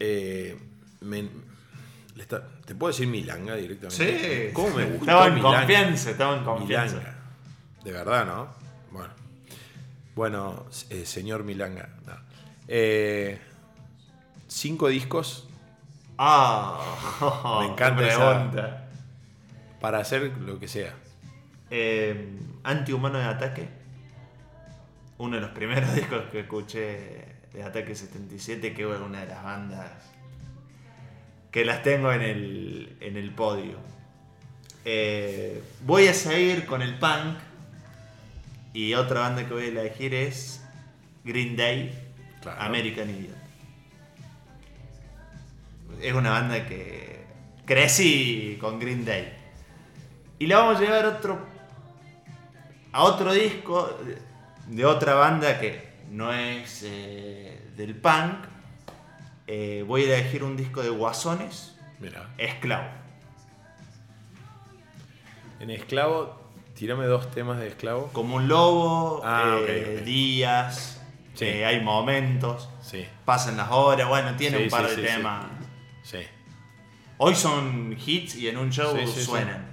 Eh, 0.00 0.56
me- 1.00 1.22
le 2.14 2.22
está- 2.22 2.46
¿Te 2.64 2.74
puedo 2.74 2.92
decir 2.92 3.08
Milanga 3.08 3.54
directamente? 3.56 4.46
Sí. 4.48 4.52
¿Cómo 4.52 4.68
me 4.76 4.84
gustó 4.84 5.00
Estaba 5.04 5.26
en 5.26 5.34
Milanga? 5.34 5.58
confianza, 5.58 6.10
estaba 6.10 6.36
en 6.36 6.44
confianza. 6.44 6.96
Milanga. 6.98 7.17
De 7.84 7.92
verdad, 7.92 8.26
¿no? 8.26 8.48
Bueno. 8.90 9.12
Bueno, 10.14 10.66
eh, 10.90 11.04
señor 11.06 11.44
Milanga. 11.44 11.88
no. 12.06 12.12
Eh, 12.66 13.38
cinco 14.46 14.88
discos 14.88 15.48
Ah, 16.18 16.80
Me 17.60 17.66
encanta 17.72 18.06
esa- 18.08 18.84
para 19.80 19.98
hacer 20.00 20.32
lo 20.38 20.58
que 20.58 20.66
sea. 20.66 20.92
Eh, 21.70 22.36
Antihumano 22.64 23.18
de 23.18 23.24
Ataque. 23.24 23.68
Uno 25.18 25.36
de 25.36 25.42
los 25.42 25.50
primeros 25.50 25.94
discos 25.94 26.22
que 26.32 26.40
escuché 26.40 27.36
de 27.52 27.62
Ataque 27.62 27.94
77, 27.94 28.74
que 28.74 28.82
es 28.92 29.00
una 29.00 29.20
de 29.20 29.26
las 29.28 29.42
bandas 29.44 29.90
que 31.52 31.64
las 31.64 31.82
tengo 31.82 32.12
en 32.12 32.22
el, 32.22 32.96
en 33.00 33.16
el 33.16 33.30
podio. 33.32 33.78
Eh, 34.84 35.62
voy 35.86 36.08
a 36.08 36.14
seguir 36.14 36.66
con 36.66 36.82
el 36.82 36.98
punk. 36.98 37.38
Y 38.78 38.94
otra 38.94 39.18
banda 39.22 39.44
que 39.44 39.52
voy 39.52 39.64
a 39.64 39.68
elegir 39.70 40.14
es 40.14 40.64
Green 41.24 41.56
Day, 41.56 41.90
Claro. 42.40 42.62
American 42.62 43.10
Idiot. 43.10 43.34
Es 46.00 46.12
una 46.14 46.30
banda 46.30 46.64
que 46.64 47.24
crecí 47.64 48.56
con 48.60 48.78
Green 48.78 49.04
Day. 49.04 49.32
Y 50.38 50.46
la 50.46 50.58
vamos 50.58 50.76
a 50.76 50.80
llevar 50.80 51.06
a 51.06 51.08
otro, 51.08 51.44
a 52.92 53.02
otro 53.02 53.32
disco 53.32 53.98
de- 54.04 54.18
de 54.76 54.84
otra 54.84 55.14
banda 55.14 55.58
que 55.58 55.88
no 56.12 56.32
es 56.32 56.84
eh, 56.86 57.60
del 57.76 57.96
punk. 57.96 58.44
Eh, 59.48 59.82
voy 59.88 60.04
a 60.04 60.16
elegir 60.18 60.44
un 60.44 60.56
disco 60.56 60.84
de 60.84 60.90
Guasones, 60.90 61.76
Mira. 61.98 62.32
Esclavo. 62.38 62.86
En 65.58 65.70
Esclavo, 65.70 66.37
tirame 66.78 67.06
dos 67.06 67.30
temas 67.30 67.58
de 67.58 67.68
Esclavo. 67.68 68.08
Como 68.12 68.36
un 68.36 68.46
lobo, 68.48 69.20
Ah, 69.24 69.58
eh, 69.66 70.02
días, 70.04 71.00
Sí. 71.34 71.44
eh, 71.46 71.64
hay 71.66 71.80
momentos, 71.80 72.68
Sí, 72.80 73.06
pasan 73.24 73.56
las 73.56 73.70
horas, 73.70 74.08
bueno, 74.08 74.34
tiene 74.36 74.58
Sí, 74.58 74.64
un 74.64 74.70
par 74.70 74.86
de 74.88 74.96
temas. 75.02 75.46
sí. 76.02 76.18
Hoy 77.18 77.34
son 77.34 77.96
hits 78.06 78.36
y 78.36 78.48
en 78.48 78.56
un 78.58 78.70
show 78.70 78.96
suenan. 79.08 79.66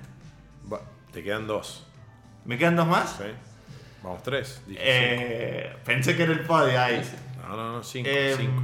Va, 0.71 0.81
te 1.11 1.23
quedan 1.23 1.45
dos. 1.45 1.85
¿Me 2.43 2.57
quedan 2.57 2.75
dos 2.75 2.87
más? 2.87 3.17
¿sí? 3.19 3.25
Vamos, 4.01 4.23
tres. 4.23 4.61
Dije 4.65 4.79
Eh, 4.83 5.75
pensé 5.85 6.15
que 6.15 6.23
era 6.23 6.31
el 6.33 6.41
podio 6.41 6.79
ahí. 6.81 7.01
No, 7.47 7.55
no, 7.55 7.71
no, 7.73 7.83
cinco. 7.83 8.09
Eh, 8.11 8.33
cinco. 8.35 8.61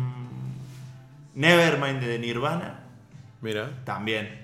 Nevermind 1.35 1.99
de 2.01 2.19
Nirvana, 2.19 2.79
Mira. 3.41 3.69
también. 3.85 4.39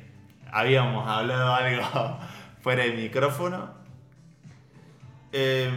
Habíamos 0.52 1.07
hablado 1.07 1.53
algo 1.56 2.19
fuera 2.61 2.84
de 2.84 2.91
micrófono. 2.94 3.76
Eh, 5.31 5.69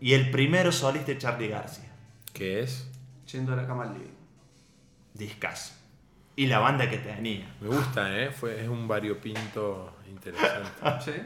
y 0.00 0.14
el 0.14 0.30
primero 0.30 0.70
solista 0.72 1.12
de 1.12 1.18
Charlie 1.18 1.48
García, 1.48 1.90
¿Qué 2.32 2.60
es? 2.60 2.88
yendo 3.30 3.52
a 3.52 3.56
la 3.56 3.66
cama 3.66 3.84
al 3.84 3.94
living. 3.94 4.14
Discaso. 5.14 5.74
Y 6.36 6.46
la 6.46 6.60
banda 6.60 6.88
que 6.88 6.98
tenía. 6.98 7.52
Me 7.60 7.68
gusta, 7.68 8.16
¿eh? 8.16 8.30
Fue, 8.30 8.62
es 8.62 8.68
un 8.68 8.86
variopinto 8.86 9.96
interesante. 10.08 10.70
¿Sí? 11.04 11.20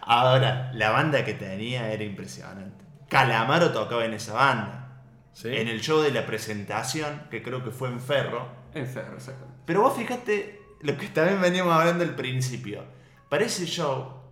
Ahora, 0.00 0.72
la 0.72 0.90
banda 0.90 1.24
que 1.24 1.34
tenía 1.34 1.92
era 1.92 2.02
impresionante. 2.04 2.84
Calamaro 3.08 3.70
tocaba 3.70 4.04
en 4.06 4.14
esa 4.14 4.32
banda. 4.32 5.02
¿Sí? 5.34 5.48
En 5.54 5.68
el 5.68 5.80
show 5.82 6.00
de 6.00 6.10
la 6.10 6.24
presentación, 6.24 7.24
que 7.30 7.42
creo 7.42 7.62
que 7.62 7.70
fue 7.70 7.88
en 7.88 8.00
Ferro. 8.00 8.48
En 8.72 8.86
Ferro, 8.86 9.16
exactamente. 9.16 9.60
Pero 9.66 9.82
vos 9.82 9.94
fíjate 9.94 10.62
lo 10.80 10.96
que 10.96 11.08
también 11.08 11.40
veníamos 11.42 11.74
hablando 11.74 12.02
al 12.02 12.14
principio. 12.14 12.82
Para 13.28 13.44
ese 13.44 13.66
show 13.66 14.23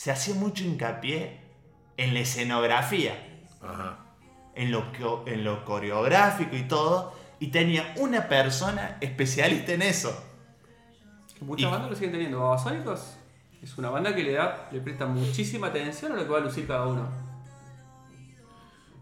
se 0.00 0.10
hacía 0.10 0.34
mucho 0.34 0.64
hincapié 0.64 1.40
en 1.98 2.14
la 2.14 2.20
escenografía, 2.20 3.12
Ajá. 3.60 3.98
en 4.54 4.70
lo, 4.72 4.82
en 5.26 5.44
lo 5.44 5.62
coreográfico 5.66 6.56
y 6.56 6.62
todo. 6.62 7.12
Y 7.38 7.48
tenía 7.48 7.92
una 7.98 8.26
persona 8.26 8.96
especialista 9.02 9.74
en 9.74 9.82
eso. 9.82 10.10
Muchas 11.42 11.68
Y- 11.68 11.70
bandas 11.70 11.90
lo 11.90 11.96
siguen 11.96 12.12
teniendo. 12.12 12.40
Babasónicos 12.40 13.18
es 13.60 13.76
una 13.76 13.90
banda 13.90 14.14
que 14.14 14.22
le 14.22 14.32
da, 14.32 14.70
le 14.72 14.80
presta 14.80 15.04
muchísima 15.04 15.66
atención 15.66 16.12
a 16.12 16.16
lo 16.16 16.22
que 16.24 16.30
va 16.30 16.38
a 16.38 16.40
lucir 16.40 16.66
cada 16.66 16.86
uno. 16.86 17.06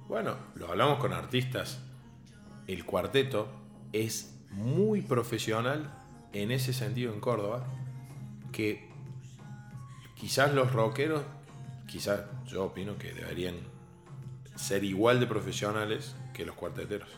Bueno, 0.09 0.35
lo 0.57 0.67
hablamos 0.69 0.99
con 0.99 1.13
artistas. 1.13 1.79
El 2.67 2.85
cuarteto 2.85 3.47
es 3.93 4.37
muy 4.51 5.03
profesional 5.03 5.95
en 6.33 6.51
ese 6.51 6.73
sentido 6.73 7.15
en 7.15 7.21
Córdoba, 7.21 7.65
que 8.51 8.88
quizás 10.19 10.53
los 10.53 10.73
rockeros, 10.73 11.23
quizás 11.87 12.21
yo 12.47 12.65
opino 12.65 12.99
que 12.99 13.13
deberían 13.13 13.55
ser 14.57 14.85
igual 14.85 15.21
de 15.21 15.27
profesionales 15.27 16.17
que 16.35 16.45
los 16.45 16.55
cuarteteros. 16.57 17.09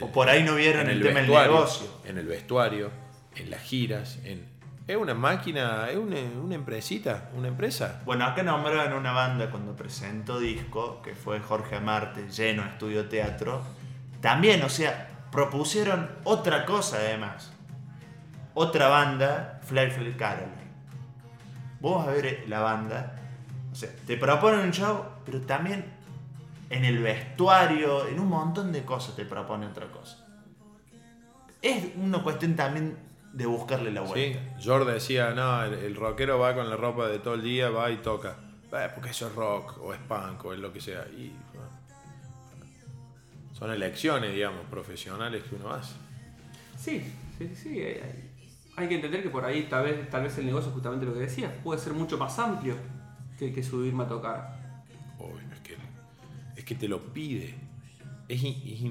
O 0.00 0.08
por 0.08 0.28
ahí 0.28 0.42
no 0.42 0.54
vieron 0.54 0.88
el, 0.88 1.02
tema 1.02 1.20
del 1.20 1.30
negocio. 1.30 1.86
En 2.04 2.18
el 2.18 2.26
vestuario, 2.26 2.90
en 3.36 3.50
las 3.50 3.60
giras, 3.60 4.18
en 4.24 4.48
Es 4.86 4.96
una 4.96 5.14
máquina, 5.14 5.88
es 5.90 5.96
una, 5.96 6.16
una 6.42 6.54
empresita, 6.54 7.30
una 7.36 7.48
empresa. 7.48 8.00
Bueno, 8.04 8.24
acá 8.24 8.42
nombraban 8.42 8.92
una 8.94 9.12
banda 9.12 9.50
cuando 9.50 9.76
presentó 9.76 10.40
disco, 10.40 11.02
que 11.02 11.14
fue 11.14 11.40
Jorge 11.40 11.76
Amarte, 11.76 12.28
lleno 12.30 12.62
de 12.62 12.70
estudio 12.70 13.08
teatro. 13.08 13.62
También, 14.20 14.62
o 14.62 14.68
sea, 14.68 15.26
propusieron 15.30 16.10
otra 16.24 16.64
cosa 16.64 16.96
además. 16.96 17.52
Otra 18.54 18.88
banda, 18.88 19.60
Flyfield 19.64 20.16
Caroline. 20.16 20.59
Vos 21.80 21.96
vas 22.04 22.08
a 22.08 22.10
ver 22.12 22.44
la 22.48 22.60
banda, 22.60 23.16
o 23.72 23.74
sea, 23.74 23.88
te 24.06 24.16
proponen 24.16 24.60
un 24.60 24.70
show, 24.72 25.02
pero 25.24 25.40
también 25.40 25.84
en 26.68 26.84
el 26.84 26.98
vestuario, 27.02 28.06
en 28.06 28.20
un 28.20 28.28
montón 28.28 28.70
de 28.72 28.84
cosas 28.84 29.16
te 29.16 29.24
proponen 29.24 29.70
otra 29.70 29.86
cosa. 29.90 30.24
Es 31.62 31.84
una 31.96 32.22
cuestión 32.22 32.54
también 32.56 32.96
de 33.32 33.46
buscarle 33.46 33.90
la 33.92 34.02
Sí, 34.02 34.08
vuelta. 34.08 34.40
George 34.60 34.92
decía, 34.92 35.30
no, 35.30 35.62
el, 35.64 35.74
el 35.74 35.94
rockero 35.96 36.38
va 36.38 36.54
con 36.54 36.68
la 36.68 36.76
ropa 36.76 37.06
de 37.08 37.18
todo 37.18 37.34
el 37.34 37.42
día, 37.42 37.70
va 37.70 37.90
y 37.90 37.98
toca. 37.98 38.36
Eh, 38.72 38.88
porque 38.94 39.10
eso 39.10 39.26
es 39.28 39.34
rock, 39.34 39.78
o 39.82 39.92
es 39.92 40.00
punk, 40.00 40.44
o 40.44 40.52
es 40.52 40.58
lo 40.60 40.72
que 40.72 40.80
sea. 40.80 41.04
Y, 41.08 41.32
bueno, 41.54 41.68
son 43.52 43.70
elecciones, 43.72 44.32
digamos, 44.32 44.64
profesionales 44.70 45.42
que 45.48 45.56
uno 45.56 45.70
hace. 45.72 45.94
Sí, 46.78 47.12
sí, 47.38 47.52
sí. 47.54 47.68
Hay, 47.80 47.94
hay- 47.94 48.29
hay 48.82 48.88
que 48.88 48.94
entender 48.96 49.22
que 49.22 49.30
por 49.30 49.44
ahí 49.44 49.64
tal 49.70 49.84
vez, 49.84 50.08
tal 50.10 50.22
vez 50.22 50.36
el 50.38 50.46
negocio, 50.46 50.70
justamente 50.72 51.06
lo 51.06 51.14
que 51.14 51.20
decías, 51.20 51.52
puede 51.64 51.80
ser 51.80 51.92
mucho 51.92 52.18
más 52.18 52.38
amplio 52.38 52.76
que, 53.38 53.52
que 53.52 53.62
subirme 53.62 54.04
a 54.04 54.08
tocar. 54.08 54.58
Obvio, 55.18 55.40
es 55.52 55.60
que, 55.60 55.76
es 56.56 56.64
que 56.64 56.74
te 56.74 56.88
lo 56.88 57.12
pide. 57.12 57.54
Es, 58.28 58.42
es 58.44 58.90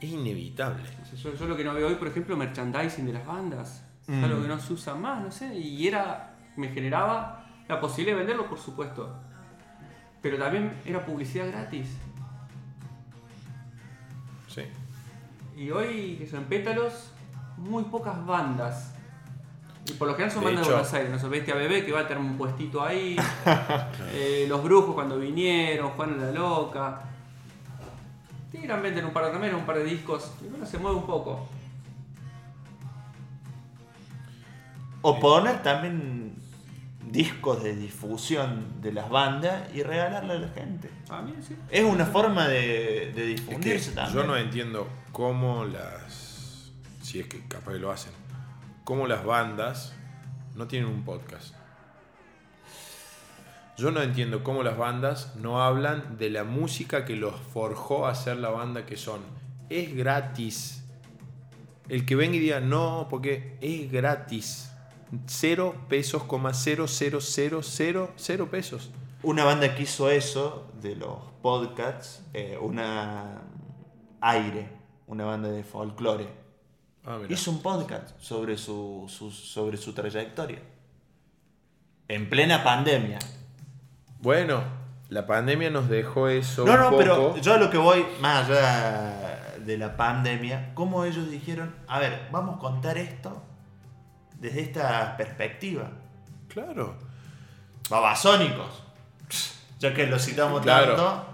es 0.00 0.08
inevitable. 0.10 0.82
O 1.02 1.04
sea, 1.06 1.18
Yo, 1.18 1.34
yo 1.34 1.46
lo 1.46 1.56
que 1.56 1.64
no 1.64 1.74
veo 1.74 1.88
hoy, 1.88 1.96
por 1.96 2.08
ejemplo, 2.08 2.36
merchandising 2.36 3.04
de 3.06 3.12
las 3.12 3.26
bandas. 3.26 3.84
Es 4.08 4.14
Mm. 4.16 4.24
algo 4.24 4.42
que 4.42 4.48
no 4.48 4.58
se 4.58 4.72
usa 4.72 4.94
más, 4.94 5.22
no 5.22 5.30
sé. 5.30 5.54
Y 5.56 5.86
era. 5.86 6.36
Me 6.56 6.68
generaba 6.68 7.46
la 7.68 7.80
posibilidad 7.80 8.16
de 8.16 8.20
venderlo, 8.24 8.48
por 8.48 8.58
supuesto. 8.58 9.14
Pero 10.22 10.36
también 10.38 10.72
era 10.84 11.04
publicidad 11.04 11.46
gratis. 11.48 11.96
Sí. 14.48 14.62
Y 15.56 15.70
hoy, 15.70 16.16
que 16.18 16.26
son 16.26 16.44
pétalos, 16.44 17.12
muy 17.58 17.84
pocas 17.84 18.24
bandas. 18.26 18.94
Y 19.90 19.94
por 19.94 20.08
lo 20.08 20.14
general 20.14 20.32
son 20.32 20.40
De 20.44 20.46
bandas 20.46 20.62
hecho- 20.62 20.70
de 20.70 20.76
Buenos 20.76 20.94
Aires, 20.94 21.10
no 21.10 21.18
sé, 21.18 21.28
Bestia 21.28 21.54
Bebé 21.54 21.84
que 21.84 21.92
va 21.92 22.00
a 22.00 22.06
tener 22.08 22.22
un 22.22 22.36
puestito 22.38 22.82
ahí. 22.84 23.16
Eh, 24.12 24.46
los 24.48 24.62
Brujos 24.62 24.94
cuando 24.94 25.18
vinieron, 25.18 25.90
Juan 25.90 26.20
la 26.20 26.30
Loca. 26.32 27.02
Tiran, 28.50 28.82
venden 28.82 29.04
un 29.04 29.12
par 29.12 29.26
de 29.26 29.32
remeras, 29.32 29.56
un 29.56 29.64
par 29.66 29.78
de 29.78 29.84
discos. 29.84 30.32
Y 30.44 30.48
bueno, 30.48 30.66
se 30.66 30.78
mueve 30.78 30.96
un 30.98 31.06
poco. 31.06 31.48
O 35.02 35.18
poner 35.18 35.62
también 35.62 36.34
discos 37.10 37.62
de 37.62 37.74
difusión 37.74 38.80
de 38.82 38.92
las 38.92 39.08
bandas 39.08 39.72
y 39.74 39.82
regalarle 39.82 40.34
a 40.34 40.38
la 40.38 40.48
gente. 40.48 40.90
A 41.08 41.22
mí 41.22 41.32
sí. 41.46 41.56
Es 41.70 41.84
una 41.84 42.04
forma 42.06 42.46
de, 42.48 43.12
de 43.14 43.34
Es 43.34 43.40
que 43.40 43.50
difundirse 43.50 43.92
también. 43.92 44.14
yo 44.16 44.24
no 44.24 44.36
entiendo 44.36 44.88
cómo 45.12 45.64
las. 45.64 46.70
Si 47.02 47.18
es 47.20 47.26
que 47.26 47.46
capaz 47.48 47.72
que 47.72 47.78
lo 47.78 47.90
hacen. 47.90 48.12
Cómo 48.84 49.06
las 49.06 49.24
bandas 49.24 49.94
no 50.54 50.66
tienen 50.66 50.88
un 50.88 51.04
podcast. 51.04 51.54
Yo 53.76 53.90
no 53.90 54.02
entiendo 54.02 54.44
cómo 54.44 54.62
las 54.62 54.76
bandas 54.76 55.36
no 55.36 55.62
hablan 55.62 56.18
de 56.18 56.28
la 56.28 56.44
música 56.44 57.04
que 57.06 57.16
los 57.16 57.34
forjó 57.40 58.06
a 58.06 58.14
ser 58.14 58.36
la 58.36 58.50
banda 58.50 58.84
que 58.84 58.96
son. 58.96 59.20
Es 59.70 59.96
gratis. 59.96 60.84
El 61.88 62.04
que 62.04 62.14
venga 62.14 62.36
y 62.36 62.40
diga 62.40 62.60
no, 62.60 63.06
porque 63.08 63.56
es 63.62 63.90
gratis. 63.90 64.70
Cero 65.26 65.74
pesos, 65.88 66.24
cero, 66.52 66.86
cero, 66.86 67.20
cero, 67.20 67.62
cero, 67.62 68.12
cero 68.16 68.48
pesos. 68.50 68.90
Una 69.22 69.44
banda 69.44 69.74
que 69.74 69.84
hizo 69.84 70.10
eso 70.10 70.70
de 70.80 70.96
los 70.96 71.16
podcasts, 71.42 72.22
eh, 72.34 72.58
una 72.60 73.42
Aire, 74.20 74.68
una 75.06 75.24
banda 75.24 75.48
de 75.48 75.64
folclore, 75.64 76.28
Ah, 77.06 77.18
hizo 77.28 77.50
un 77.50 77.62
podcast 77.62 78.10
sobre 78.20 78.58
su, 78.58 79.06
su- 79.08 79.30
sobre 79.30 79.76
su 79.76 79.92
trayectoria. 79.94 80.60
En 82.08 82.28
plena 82.28 82.62
pandemia. 82.62 83.18
Bueno, 84.20 84.62
la 85.08 85.26
pandemia 85.26 85.70
nos 85.70 85.88
dejó 85.88 86.28
eso. 86.28 86.64
No, 86.66 86.72
un 86.72 86.78
no, 86.78 86.84
poco. 86.86 86.96
pero 86.98 87.36
yo 87.38 87.54
a 87.54 87.56
lo 87.56 87.70
que 87.70 87.78
voy, 87.78 88.04
más 88.20 88.48
allá 88.50 89.56
de 89.64 89.78
la 89.78 89.96
pandemia, 89.96 90.72
cómo 90.74 91.04
ellos 91.04 91.30
dijeron, 91.30 91.74
a 91.86 91.98
ver, 92.00 92.28
vamos 92.30 92.56
a 92.56 92.58
contar 92.58 92.98
esto 92.98 93.42
desde 94.38 94.60
esta 94.62 95.16
perspectiva. 95.16 95.90
Claro. 96.48 96.96
Babasónicos, 97.88 98.82
ya 99.78 99.94
que 99.94 100.06
lo 100.06 100.18
citamos 100.18 100.60
Claro. 100.62 100.96
tanto, 100.96 101.26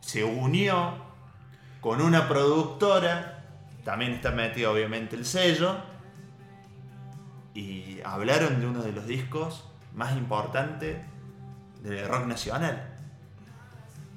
se 0.00 0.24
unió 0.24 0.94
con 1.80 2.00
una 2.00 2.28
productora, 2.28 3.39
también 3.84 4.12
está 4.12 4.30
metido 4.30 4.72
obviamente 4.72 5.16
el 5.16 5.24
sello, 5.24 5.76
y 7.54 7.98
hablaron 8.04 8.60
de 8.60 8.66
uno 8.66 8.82
de 8.82 8.92
los 8.92 9.06
discos 9.06 9.64
más 9.94 10.16
importantes 10.16 10.98
del 11.82 12.06
rock 12.08 12.26
nacional. 12.26 12.86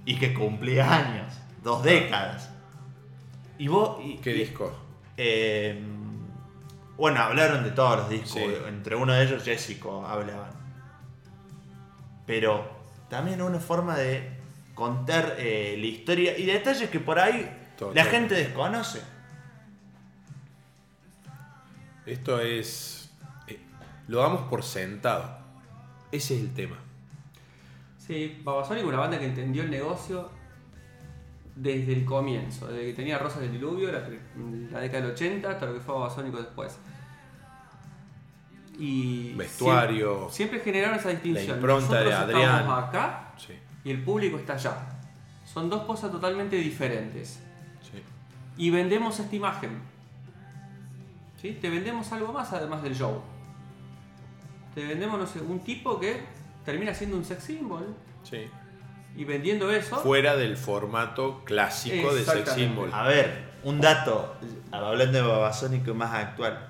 Y 0.06 0.18
que 0.18 0.34
cumplía 0.34 0.94
años, 0.94 1.34
dos 1.64 1.84
décadas. 1.84 2.49
Y 3.57 3.68
vos... 3.69 3.98
y- 4.03 4.18
¿Qué 4.18 4.31
y- 4.31 4.40
disco? 4.40 4.76
eh, 5.18 5.81
bueno, 6.98 7.22
hablaron 7.22 7.64
de 7.64 7.72
todos 7.72 7.98
los 7.98 8.10
discos. 8.10 8.34
Sí. 8.34 8.45
Entre 8.68 8.95
uno 8.95 9.14
de 9.14 9.23
ellos, 9.23 9.44
Jessico, 9.44 10.06
hablaban. 10.06 10.52
Pero 12.26 12.69
también 13.10 13.41
una 13.41 13.60
forma 13.60 13.95
de 13.98 14.30
contar 14.76 15.35
eh, 15.40 15.76
la 15.80 15.85
historia 15.85 16.38
y 16.38 16.45
detalles 16.45 16.90
que 16.90 16.99
por 16.99 17.19
ahí 17.19 17.49
la 17.94 18.06
gente 18.06 18.35
desconoce. 18.35 19.02
Esto 22.06 22.40
es. 22.40 23.12
eh, 23.48 23.60
lo 24.08 24.20
damos 24.20 24.42
por 24.50 24.64
sentado. 24.64 25.38
Ese 26.12 26.36
es 26.36 26.42
el 26.42 26.54
tema. 26.54 26.76
Sí, 27.98 28.40
Babasónico, 28.44 28.88
una 28.90 29.00
banda 29.00 29.18
que 29.18 29.26
entendió 29.26 29.64
el 29.64 29.72
negocio 29.72 30.30
desde 31.56 31.94
el 31.94 32.04
comienzo, 32.06 32.68
desde 32.68 32.88
que 32.88 32.94
tenía 32.94 33.18
Rosas 33.18 33.42
del 33.42 33.52
Diluvio, 33.54 33.92
la, 33.92 34.00
la 34.72 34.80
década 34.82 35.04
del 35.04 35.12
80, 35.14 35.50
hasta 35.50 35.66
lo 35.68 35.74
que 35.76 35.80
fue 35.80 35.94
Babasónico 35.96 36.38
después. 36.38 36.78
Y 38.78 39.34
Vestuario. 39.34 40.30
Siempre, 40.30 40.34
siempre 40.36 40.60
generaron 40.62 40.98
esa 41.00 41.10
distinción. 41.10 41.58
impronta 41.58 42.02
de 42.04 42.14
Adrián. 42.14 42.42
estamos 42.62 42.84
acá 42.84 43.34
Sí, 43.38 43.54
y 43.84 43.92
el 43.92 44.04
público 44.04 44.38
está 44.38 44.54
allá. 44.54 44.76
Son 45.46 45.70
dos 45.70 45.84
cosas 45.84 46.12
totalmente 46.12 46.56
diferentes. 46.56 47.40
sí. 47.82 48.02
Y 48.58 48.70
vendemos 48.70 49.20
esta 49.20 49.36
imagen. 49.36 49.80
¿Sí? 51.44 51.60
Te 51.61 51.70
vendemos 51.70 52.10
algo 52.14 52.32
más 52.32 52.53
además 52.53 52.82
del 52.82 52.95
show. 52.95 53.22
Te 54.74 54.86
vendemos, 54.86 55.20
no 55.20 55.28
sé, 55.28 55.41
un 55.41 55.60
tipo 55.60 55.99
que 55.99 56.22
termina 56.64 56.94
siendo 56.94 57.18
un 57.18 57.26
sex 57.26 57.44
symbol 57.44 57.95
sí. 58.24 58.49
y 59.18 59.26
vendiendo 59.26 59.70
eso. 59.70 59.98
Fuera 59.98 60.38
del 60.38 60.56
formato 60.56 61.44
clásico 61.44 62.15
de 62.15 62.24
sex 62.24 62.53
symbol. 62.53 62.90
A 62.94 63.03
ver, 63.10 63.52
un 63.65 63.82
dato, 63.82 64.38
hablando 64.72 65.18
de 65.18 65.22
Babasónico 65.22 65.94
más 65.94 66.14
actual. 66.14 66.70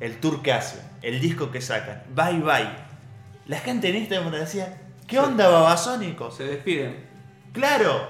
El 0.00 0.18
tour 0.18 0.42
que 0.42 0.52
hacen, 0.52 0.82
el 1.02 1.20
disco 1.20 1.52
que 1.52 1.60
sacan, 1.60 2.02
Bye 2.12 2.40
Bye. 2.40 2.88
La 3.46 3.60
gente 3.60 3.88
en 3.88 3.98
Instagram 3.98 4.32
decía, 4.32 4.82
¿qué 5.06 5.20
onda 5.20 5.48
Babasónicos? 5.48 6.36
Se 6.36 6.42
despiden. 6.42 7.06
Claro, 7.52 8.08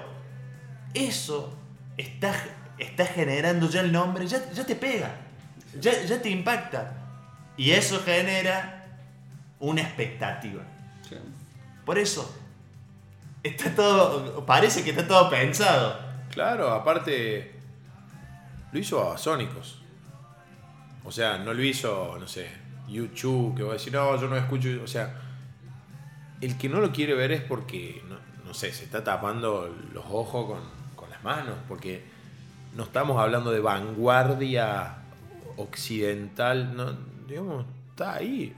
eso 0.95 1.55
está, 1.97 2.33
está 2.79 3.05
generando 3.05 3.69
ya 3.69 3.81
el 3.81 3.91
nombre, 3.91 4.25
ya, 4.25 4.51
ya 4.51 4.65
te 4.65 4.75
pega, 4.75 5.28
ya, 5.79 6.03
ya 6.03 6.21
te 6.21 6.29
impacta. 6.29 6.93
Y 7.57 7.71
eso 7.71 7.99
genera 8.03 8.85
una 9.59 9.81
expectativa. 9.81 10.63
Por 11.85 11.97
eso, 11.97 12.33
está 13.43 13.73
todo, 13.75 14.45
parece 14.45 14.83
que 14.83 14.91
está 14.91 15.07
todo 15.07 15.29
pensado. 15.29 15.99
Claro, 16.31 16.71
aparte. 16.71 17.55
Lo 18.71 18.79
hizo 18.79 18.97
Babasónicos. 18.97 19.81
O 21.03 21.11
sea, 21.11 21.39
no 21.39 21.53
lo 21.53 21.63
hizo, 21.63 22.17
no 22.19 22.27
sé, 22.27 22.49
YouTube, 22.87 23.57
que 23.57 23.63
va 23.63 23.71
a 23.71 23.73
decir, 23.73 23.91
no, 23.91 24.15
yo 24.21 24.27
no 24.27 24.37
escucho. 24.37 24.69
O 24.83 24.87
sea, 24.87 25.19
el 26.39 26.57
que 26.57 26.69
no 26.69 26.79
lo 26.79 26.91
quiere 26.91 27.15
ver 27.15 27.31
es 27.31 27.41
porque, 27.41 28.03
no, 28.07 28.17
no 28.45 28.53
sé, 28.53 28.71
se 28.71 28.83
está 28.83 29.03
tapando 29.03 29.75
los 29.91 30.05
ojos 30.05 30.45
con, 30.45 30.61
con 30.95 31.09
las 31.09 31.23
manos. 31.23 31.55
Porque 31.67 32.03
no 32.75 32.83
estamos 32.83 33.19
hablando 33.19 33.51
de 33.51 33.59
vanguardia 33.59 34.98
occidental, 35.59 36.75
no, 36.75 36.97
digamos, 37.27 37.65
está 37.89 38.15
ahí. 38.15 38.55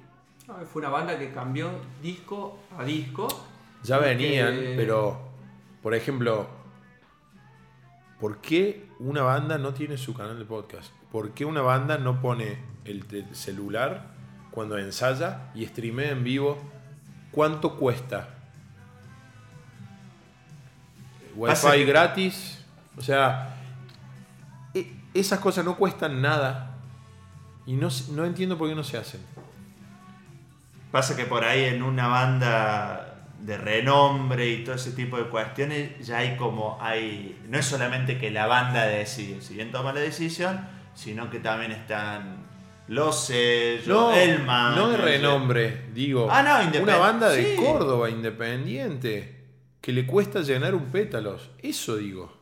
No, 0.48 0.56
fue 0.66 0.82
una 0.82 0.90
banda 0.90 1.18
que 1.18 1.32
cambió 1.32 1.70
disco 2.02 2.60
a 2.78 2.84
disco. 2.84 3.28
Ya 3.84 3.98
venían, 3.98 4.54
que- 4.54 4.74
pero, 4.76 5.20
por 5.82 5.96
ejemplo, 5.96 6.48
¿por 8.20 8.38
qué 8.38 8.88
una 9.00 9.24
banda 9.24 9.58
no 9.58 9.74
tiene 9.74 9.98
su 9.98 10.14
canal 10.14 10.38
de 10.38 10.46
podcast? 10.46 10.92
¿Por 11.12 11.32
qué 11.32 11.46
una 11.46 11.62
banda 11.62 11.98
no 11.98 12.22
pone 12.22 12.60
el, 12.86 13.04
celular 13.34 14.12
cuando 14.52 14.78
ensaya 14.78 15.52
y 15.56 15.66
streamea 15.66 16.12
en 16.12 16.24
vivo, 16.24 16.58
¿cuánto 17.32 17.78
cuesta? 17.78 18.30
Wi-Fi 21.36 21.86
gratis. 21.86 22.60
O 22.98 23.02
sea, 23.02 23.56
e- 24.74 24.92
esas 25.14 25.40
cosas 25.40 25.64
no 25.66 25.78
cuestan 25.78 26.22
nada. 26.22 26.71
Y 27.66 27.74
no, 27.74 27.90
no 28.12 28.26
entiendo 28.26 28.58
por 28.58 28.70
qué 28.70 28.76
no 28.76 28.84
se 28.84 28.98
hacen. 28.98 29.22
Pasa 30.92 31.16
que 31.16 31.26
por 31.26 31.46
ahí 31.46 31.66
en 31.66 31.84
una 31.84 32.08
banda 32.08 33.28
de 33.40 33.58
renombre 33.58 34.50
y 34.50 34.64
todo 34.64 34.76
ese 34.76 34.92
tipo 34.92 35.18
de 35.18 35.24
cuestiones 35.24 36.06
ya 36.06 36.20
hay 36.20 36.38
como 36.38 36.78
hay 36.80 37.42
no 37.48 37.58
es 37.58 37.66
solamente 37.66 38.20
que 38.20 38.30
la 38.30 38.46
banda 38.46 38.86
decide 38.86 39.42
si 39.42 39.56
bien 39.56 39.72
toma 39.72 39.94
la 39.94 40.00
decisión 40.00 40.60
sino 40.94 41.32
que 41.32 41.40
también 41.40 41.72
están 41.72 42.46
los 42.88 43.26
sellos 43.26 43.88
No, 43.88 44.14
el 44.14 44.44
man 44.44 44.76
no 44.76 44.90
de 44.90 44.98
renombre, 44.98 45.86
digo. 45.94 46.28
Ah, 46.30 46.44
no, 46.44 46.82
Una 46.82 46.98
banda 46.98 47.30
de 47.30 47.56
sí. 47.56 47.56
Córdoba 47.56 48.10
independiente 48.10 49.46
que 49.80 49.94
le 49.94 50.06
cuesta 50.06 50.42
llenar 50.42 50.76
un 50.76 50.92
pétalos. 50.92 51.52
Eso 51.60 51.96
digo. 51.96 52.38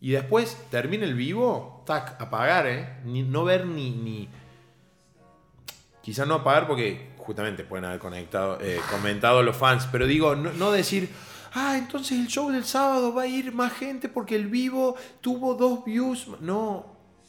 Y 0.00 0.12
después 0.12 0.66
termina 0.70 1.04
el 1.04 1.14
vivo, 1.14 1.75
apagar, 1.88 2.66
¿eh? 2.66 2.98
Ni- 3.04 3.22
no 3.22 3.44
ver 3.44 3.66
ni, 3.66 3.90
ni. 3.90 4.28
Quizás 6.02 6.26
no 6.26 6.34
apagar 6.34 6.66
porque 6.66 7.10
justamente 7.18 7.64
pueden 7.64 7.84
haber 7.84 7.98
conectado, 7.98 8.58
eh, 8.60 8.80
comentado 8.90 9.42
los 9.42 9.56
fans, 9.56 9.88
pero 9.90 10.06
digo, 10.06 10.36
no, 10.36 10.52
no 10.52 10.70
decir. 10.70 11.08
Ah, 11.54 11.76
entonces 11.78 12.18
el 12.18 12.26
show 12.28 12.50
del 12.50 12.64
sábado 12.64 13.14
va 13.14 13.22
a 13.22 13.26
ir 13.26 13.52
más 13.52 13.72
gente 13.72 14.08
porque 14.08 14.36
el 14.36 14.46
vivo 14.46 14.94
tuvo 15.20 15.54
dos 15.54 15.84
views. 15.84 16.28
No, 16.40 16.86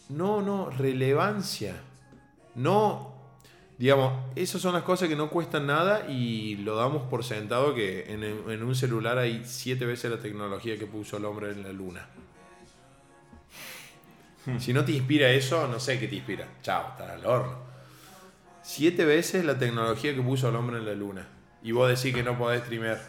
no, 0.09 0.41
no, 0.41 0.69
relevancia. 0.69 1.75
No, 2.53 3.13
digamos, 3.77 4.13
esas 4.35 4.61
son 4.61 4.73
las 4.73 4.83
cosas 4.83 5.07
que 5.07 5.15
no 5.15 5.29
cuestan 5.29 5.67
nada 5.67 6.09
y 6.09 6.57
lo 6.57 6.75
damos 6.75 7.03
por 7.03 7.23
sentado 7.23 7.73
que 7.73 8.11
en 8.13 8.63
un 8.63 8.75
celular 8.75 9.17
hay 9.17 9.43
siete 9.45 9.85
veces 9.85 10.11
la 10.11 10.17
tecnología 10.19 10.77
que 10.77 10.87
puso 10.87 11.17
el 11.17 11.25
hombre 11.25 11.51
en 11.51 11.63
la 11.63 11.71
luna. 11.71 12.07
Si 14.59 14.71
no 14.73 14.85
te 14.85 14.93
inspira 14.93 15.29
eso, 15.29 15.67
no 15.67 15.79
sé 15.79 15.99
qué 15.99 16.07
te 16.07 16.15
inspira. 16.15 16.47
Chao, 16.61 16.89
está 16.91 17.13
al 17.13 17.25
horno. 17.25 17.57
Siete 18.63 19.03
veces 19.05 19.43
la 19.45 19.57
tecnología 19.57 20.13
que 20.15 20.21
puso 20.21 20.49
el 20.49 20.55
hombre 20.55 20.77
en 20.77 20.85
la 20.85 20.93
luna. 20.93 21.27
Y 21.63 21.71
vos 21.73 21.89
decís 21.89 22.15
que 22.15 22.23
no 22.23 22.37
podés 22.37 22.61
streamear. 22.63 22.99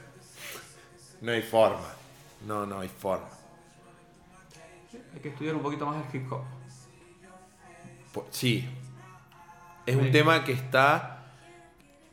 No 1.21 1.33
hay 1.33 1.43
forma. 1.43 1.87
No, 2.47 2.67
no 2.67 2.81
hay 2.81 2.89
forma. 2.89 3.29
Hay 5.15 5.21
que 5.21 5.29
estudiar 5.29 5.55
un 5.55 5.63
poquito 5.63 5.87
más 5.87 6.05
el 6.13 6.17
hip 6.21 6.33
hop. 6.33 6.43
Sí. 8.31 8.69
Es 9.87 9.97
un 9.97 10.07
Sí. 10.07 10.11
tema 10.13 10.45
que 10.45 10.53
está. 10.53 11.27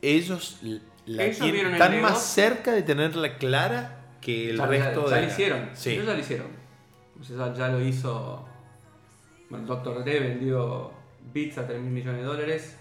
Ellos 0.02 0.58
la 1.06 1.24
Ellos 1.24 1.36
tienen- 1.38 1.52
vieron 1.52 1.74
el 1.74 1.80
están 1.82 2.00
más 2.02 2.22
cerca 2.22 2.72
de 2.72 2.82
tenerla 2.82 3.38
clara 3.38 4.00
que 4.20 4.50
el 4.50 4.56
ya, 4.58 4.66
resto 4.66 5.08
ya, 5.08 5.14
de. 5.16 5.20
ya 5.22 5.26
lo 5.26 5.32
hicieron. 5.32 5.70
Sí. 5.74 5.90
Ellos 5.90 6.06
ya 6.06 6.12
lo 6.12 6.18
hicieron. 6.18 6.46
O 7.20 7.24
sea, 7.24 7.36
ya, 7.36 7.54
ya 7.54 7.68
lo 7.68 7.80
hizo. 7.84 8.48
Bueno, 9.50 9.64
el 9.64 9.68
Dr. 9.68 10.04
D 10.04 10.20
vendió 10.20 10.90
Beats 11.32 11.58
a 11.58 11.66
3 11.66 11.80
mil 11.80 11.90
millones 11.92 12.20
de 12.20 12.26
dólares. 12.26 12.76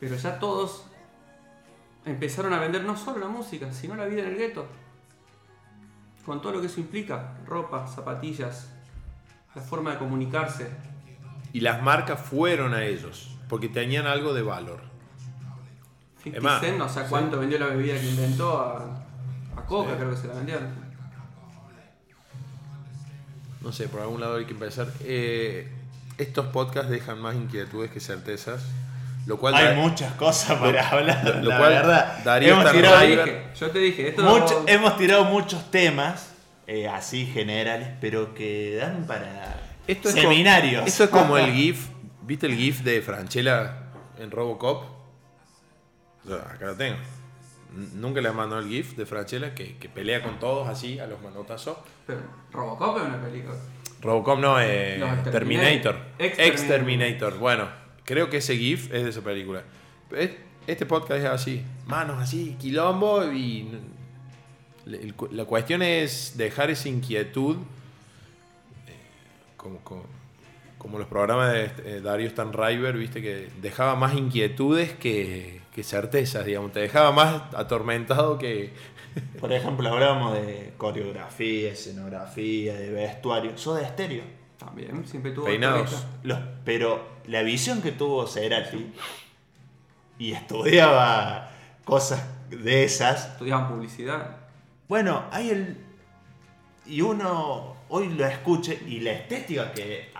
Pero 0.00 0.16
ya 0.16 0.38
todos 0.38 0.84
empezaron 2.04 2.52
a 2.52 2.58
vender 2.60 2.84
no 2.84 2.96
solo 2.96 3.18
la 3.20 3.28
música, 3.28 3.72
sino 3.72 3.94
la 3.96 4.06
vida 4.06 4.22
en 4.22 4.28
el 4.28 4.36
gueto. 4.36 4.66
Con 6.26 6.40
todo 6.40 6.52
lo 6.52 6.60
que 6.60 6.66
eso 6.66 6.80
implica: 6.80 7.34
ropa, 7.46 7.86
zapatillas, 7.86 8.70
la 9.54 9.62
forma 9.62 9.92
de 9.92 9.98
comunicarse. 9.98 10.68
Y 11.52 11.60
las 11.60 11.82
marcas 11.82 12.20
fueron 12.20 12.74
a 12.74 12.84
ellos. 12.84 13.36
Porque 13.48 13.68
tenían 13.68 14.06
algo 14.06 14.32
de 14.32 14.42
valor. 14.42 14.80
50 16.22 16.38
Es 16.38 16.42
más, 16.42 16.60
Cent, 16.60 16.78
no 16.78 16.88
sé 16.88 17.00
sí. 17.02 17.06
cuánto 17.10 17.38
vendió 17.40 17.58
la 17.58 17.66
bebida 17.66 17.94
que 18.00 18.08
inventó 18.08 18.58
a, 18.60 19.04
a 19.56 19.66
Coca, 19.66 19.90
Sí. 19.90 19.96
creo 19.98 20.10
que 20.10 20.16
se 20.16 20.28
la 20.28 20.34
vendieron. 20.34 20.91
No 23.62 23.72
sé, 23.72 23.88
por 23.88 24.00
algún 24.00 24.20
lado 24.20 24.36
hay 24.36 24.44
que 24.44 24.52
empezar. 24.52 24.88
Eh, 25.04 25.68
estos 26.18 26.46
podcasts 26.46 26.90
dejan 26.90 27.20
más 27.20 27.34
inquietudes 27.36 27.90
que 27.90 28.00
certezas. 28.00 28.62
Lo 29.24 29.38
cual. 29.38 29.54
hay 29.54 29.66
da- 29.66 29.74
muchas 29.74 30.12
cosas 30.14 30.58
lo- 30.60 30.66
para 30.66 30.88
hablar 30.88 31.24
lo- 31.24 31.34
lo 31.42 31.48
la 31.50 31.58
cual 31.58 31.70
verdad 31.70 32.18
daría 32.24 32.48
hemos 32.50 32.72
tirado, 32.72 32.94
Yo 32.96 33.06
te 33.06 33.08
dije, 33.24 33.44
yo 33.60 33.70
te 33.70 33.78
dije, 33.78 34.08
esto 34.08 34.22
mucho- 34.24 34.64
hemos 34.66 34.96
tirado 34.96 35.24
muchos 35.26 35.70
temas 35.70 36.30
eh, 36.66 36.88
así 36.88 37.26
generales 37.26 37.88
pero 38.00 38.34
que 38.34 38.76
dan 38.80 39.04
para 39.06 39.54
Esto 39.86 40.08
es 40.08 40.14
seminarios 40.16 40.76
Como, 40.80 40.88
esto 40.88 41.04
es 41.04 41.10
como 41.10 41.38
el 41.38 41.52
GIF. 41.54 41.86
¿Viste 42.22 42.46
el 42.46 42.54
GIF 42.56 42.80
de 42.82 43.00
Franchella 43.02 43.74
en 44.18 44.30
Robocop? 44.32 44.84
O 46.24 46.28
sea, 46.28 46.38
acá 46.52 46.66
lo 46.66 46.74
tengo. 46.74 46.96
Nunca 47.94 48.20
le 48.20 48.30
mandó 48.32 48.58
el 48.58 48.68
GIF 48.68 48.96
de 48.96 49.06
Franchella 49.06 49.54
que, 49.54 49.76
que 49.78 49.88
pelea 49.88 50.22
con 50.22 50.38
todos 50.38 50.68
así 50.68 50.98
a 50.98 51.06
los 51.06 51.20
manotazos. 51.22 51.76
Pero 52.06 52.20
Robocop 52.52 52.98
es 52.98 53.04
una 53.04 53.20
película. 53.22 53.56
Robocop 54.00 54.38
no, 54.40 54.60
eh, 54.60 55.00
Terminator. 55.30 55.96
Exterminator. 56.18 57.38
Bueno, 57.38 57.68
creo 58.04 58.28
que 58.28 58.38
ese 58.38 58.56
GIF 58.56 58.92
es 58.92 59.04
de 59.04 59.10
esa 59.10 59.20
película. 59.22 59.62
Es- 60.10 60.30
Este 60.66 60.86
podcast 60.86 61.20
es 61.20 61.26
así. 61.30 61.64
Manos 61.86 62.20
así, 62.22 62.56
quilombo 62.60 63.24
y... 63.32 63.68
La 65.30 65.44
cuestión 65.44 65.80
es 65.82 66.34
dejar 66.36 66.70
esa 66.70 66.88
inquietud 66.88 67.56
eh, 68.86 68.92
como, 69.56 69.78
como, 69.84 70.04
como 70.78 70.98
los 70.98 71.06
programas 71.08 71.52
de 71.52 71.64
eh, 71.84 72.00
Dario 72.00 72.28
Stanriver, 72.28 72.96
viste, 72.96 73.22
que 73.22 73.48
dejaba 73.60 73.94
más 73.94 74.14
inquietudes 74.14 74.92
que, 74.92 75.60
que 75.74 75.82
certezas, 75.82 76.44
digamos. 76.44 76.72
Te 76.72 76.80
dejaba 76.80 77.12
más 77.12 77.42
atormentado 77.54 78.38
que... 78.38 78.74
por 79.40 79.52
ejemplo 79.52 79.88
hablábamos 79.90 80.34
de 80.34 80.72
coreografía 80.78 81.72
escenografía 81.72 82.74
de 82.74 82.90
vestuario 82.90 83.58
Soda 83.58 83.86
Stereo 83.86 84.24
También, 84.58 85.06
siempre 85.06 85.32
tuvo. 85.32 85.44
Peinados. 85.44 86.06
Los- 86.22 86.38
pero 86.64 87.06
la 87.26 87.42
visión 87.42 87.82
que 87.82 87.92
tuvo 87.92 88.26
Cerati 88.26 88.92
y 90.18 90.32
estudiaba 90.32 91.50
cosas 91.84 92.24
de 92.48 92.84
esas 92.84 93.32
Estudiaban 93.32 93.68
publicidad. 93.68 94.36
Bueno, 94.88 95.24
hay 95.30 95.50
el. 95.50 95.76
Y 96.86 97.00
uno 97.00 97.76
hoy 97.88 98.08
lo 98.14 98.26
escuche 98.26 98.80
y 98.86 99.00
la 99.00 99.12
estética 99.12 99.72
que 99.72 100.12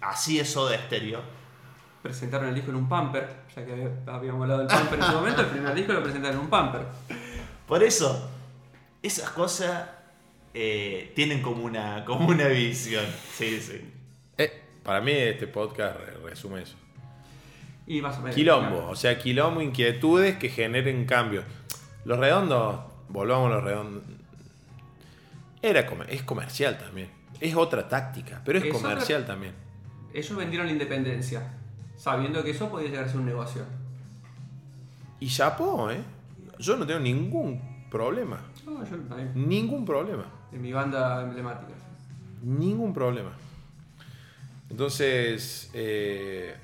así 0.00 0.38
es 0.40 0.50
Soda 0.50 0.76
Stereo. 0.78 1.20
Presentaron 2.02 2.48
el 2.48 2.54
disco 2.54 2.70
en 2.70 2.76
un 2.76 2.88
pamper. 2.88 3.45
Ya 3.56 3.64
que 3.64 3.72
había- 3.72 3.90
habíamos 4.06 4.42
hablado 4.42 4.60
del 4.60 4.68
pamper 4.68 4.98
en 4.98 5.04
su 5.06 5.12
momento, 5.12 5.40
el 5.40 5.46
primer 5.48 5.74
disco 5.74 5.92
lo 5.94 6.02
presentaron 6.02 6.36
en 6.38 6.44
un 6.44 6.50
pamper. 6.50 6.82
Por 7.66 7.82
eso, 7.82 8.30
esas 9.02 9.30
cosas 9.30 9.88
eh, 10.54 11.12
tienen 11.14 11.42
como 11.42 11.64
una, 11.64 12.04
como 12.04 12.28
una 12.28 12.48
visión. 12.48 13.04
Sí, 13.34 13.60
sí. 13.60 13.80
Eh, 14.38 14.62
para 14.82 15.00
mí 15.00 15.12
este 15.12 15.46
podcast 15.46 15.98
re- 15.98 16.16
resume 16.30 16.62
eso. 16.62 16.76
Y 17.86 18.00
más 18.02 18.16
o 18.18 18.20
menos. 18.20 18.34
Quilombo, 18.34 18.88
o 18.88 18.96
sea, 18.96 19.18
quilombo, 19.18 19.60
inquietudes 19.62 20.36
que 20.38 20.48
generen 20.48 21.04
cambios. 21.06 21.44
Los 22.04 22.18
redondos, 22.18 22.80
volvamos 23.08 23.50
a 23.50 23.54
los 23.56 23.64
redondos. 23.64 24.02
Era 25.62 25.80
es 26.08 26.22
comercial 26.22 26.78
también. 26.78 27.10
Es 27.40 27.54
otra 27.54 27.88
táctica, 27.88 28.40
pero 28.44 28.58
es, 28.58 28.64
Es 28.66 28.72
comercial 28.72 29.22
otra- 29.22 29.34
también. 29.34 29.54
Ellos 30.14 30.36
vendieron 30.36 30.66
la 30.66 30.72
independencia, 30.72 31.42
sabiendo 31.96 32.42
que 32.42 32.50
eso 32.50 32.68
podía 32.70 32.88
llegar 32.88 33.04
a 33.04 33.08
ser 33.08 33.18
un 33.18 33.26
negocio. 33.26 33.62
Y 35.20 35.28
chapó, 35.28 35.90
¿eh? 35.90 36.02
Yo 36.58 36.76
no 36.76 36.86
tengo 36.86 37.00
ningún 37.00 37.88
problema. 37.90 38.40
No, 38.64 38.84
yo 38.84 38.96
también. 38.98 39.32
Ningún 39.34 39.84
problema. 39.84 40.24
En 40.52 40.62
mi 40.62 40.72
banda 40.72 41.22
emblemática. 41.22 41.72
Ningún 42.42 42.92
problema. 42.92 43.30
Entonces, 44.68 45.70
eh, 45.74 46.54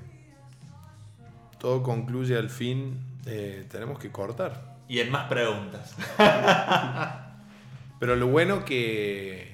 todo 1.58 1.82
concluye 1.82 2.36
al 2.36 2.50
fin. 2.50 2.98
eh, 3.26 3.66
tenemos 3.70 3.98
que 3.98 4.10
cortar. 4.10 4.76
Y 4.88 4.98
en 4.98 5.10
más 5.10 5.28
preguntas. 5.28 5.96
Pero 8.00 8.16
lo 8.16 8.26
bueno 8.26 8.64
que 8.64 9.52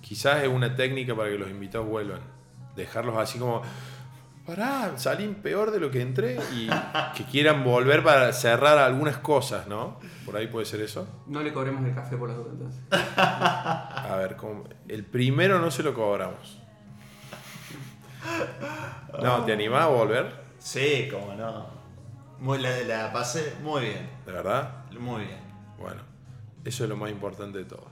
quizás 0.00 0.42
es 0.44 0.48
una 0.48 0.76
técnica 0.76 1.16
para 1.16 1.30
que 1.30 1.38
los 1.38 1.50
invitados 1.50 1.88
vuelvan. 1.88 2.20
Dejarlos 2.76 3.16
así 3.18 3.38
como, 3.38 3.62
pará, 4.46 4.92
salí 4.96 5.26
peor 5.28 5.70
de 5.70 5.80
lo 5.80 5.90
que 5.90 6.00
entré 6.00 6.38
y 6.54 6.68
que 7.16 7.24
quieran 7.24 7.64
volver 7.64 8.02
para 8.02 8.32
cerrar 8.32 8.78
algunas 8.78 9.18
cosas, 9.18 9.66
¿no? 9.66 9.98
Por 10.24 10.36
ahí 10.36 10.46
puede 10.48 10.66
ser 10.66 10.80
eso. 10.80 11.06
No 11.26 11.42
le 11.42 11.52
cobremos 11.52 11.84
el 11.84 11.94
café 11.94 12.16
por 12.16 12.28
las 12.28 12.38
dudas 12.38 12.52
entonces. 12.52 12.82
A 12.90 14.16
ver, 14.18 14.36
¿cómo? 14.36 14.64
el 14.88 15.04
primero 15.04 15.58
no 15.58 15.70
se 15.70 15.82
lo 15.82 15.94
cobramos. 15.94 16.60
No, 19.20 19.44
¿te 19.44 19.52
animás 19.52 19.82
a 19.82 19.86
volver? 19.88 20.32
Sí, 20.58 21.08
como 21.10 21.34
no. 21.34 21.66
Muy, 22.38 22.58
la, 22.58 22.80
la 22.82 23.12
pasé 23.12 23.54
muy 23.62 23.82
bien. 23.82 24.10
¿De 24.26 24.32
verdad? 24.32 24.84
Muy 24.98 25.24
bien. 25.24 25.40
Bueno, 25.78 26.02
eso 26.64 26.84
es 26.84 26.90
lo 26.90 26.96
más 26.96 27.10
importante 27.10 27.58
de 27.58 27.64
todos. 27.64 27.91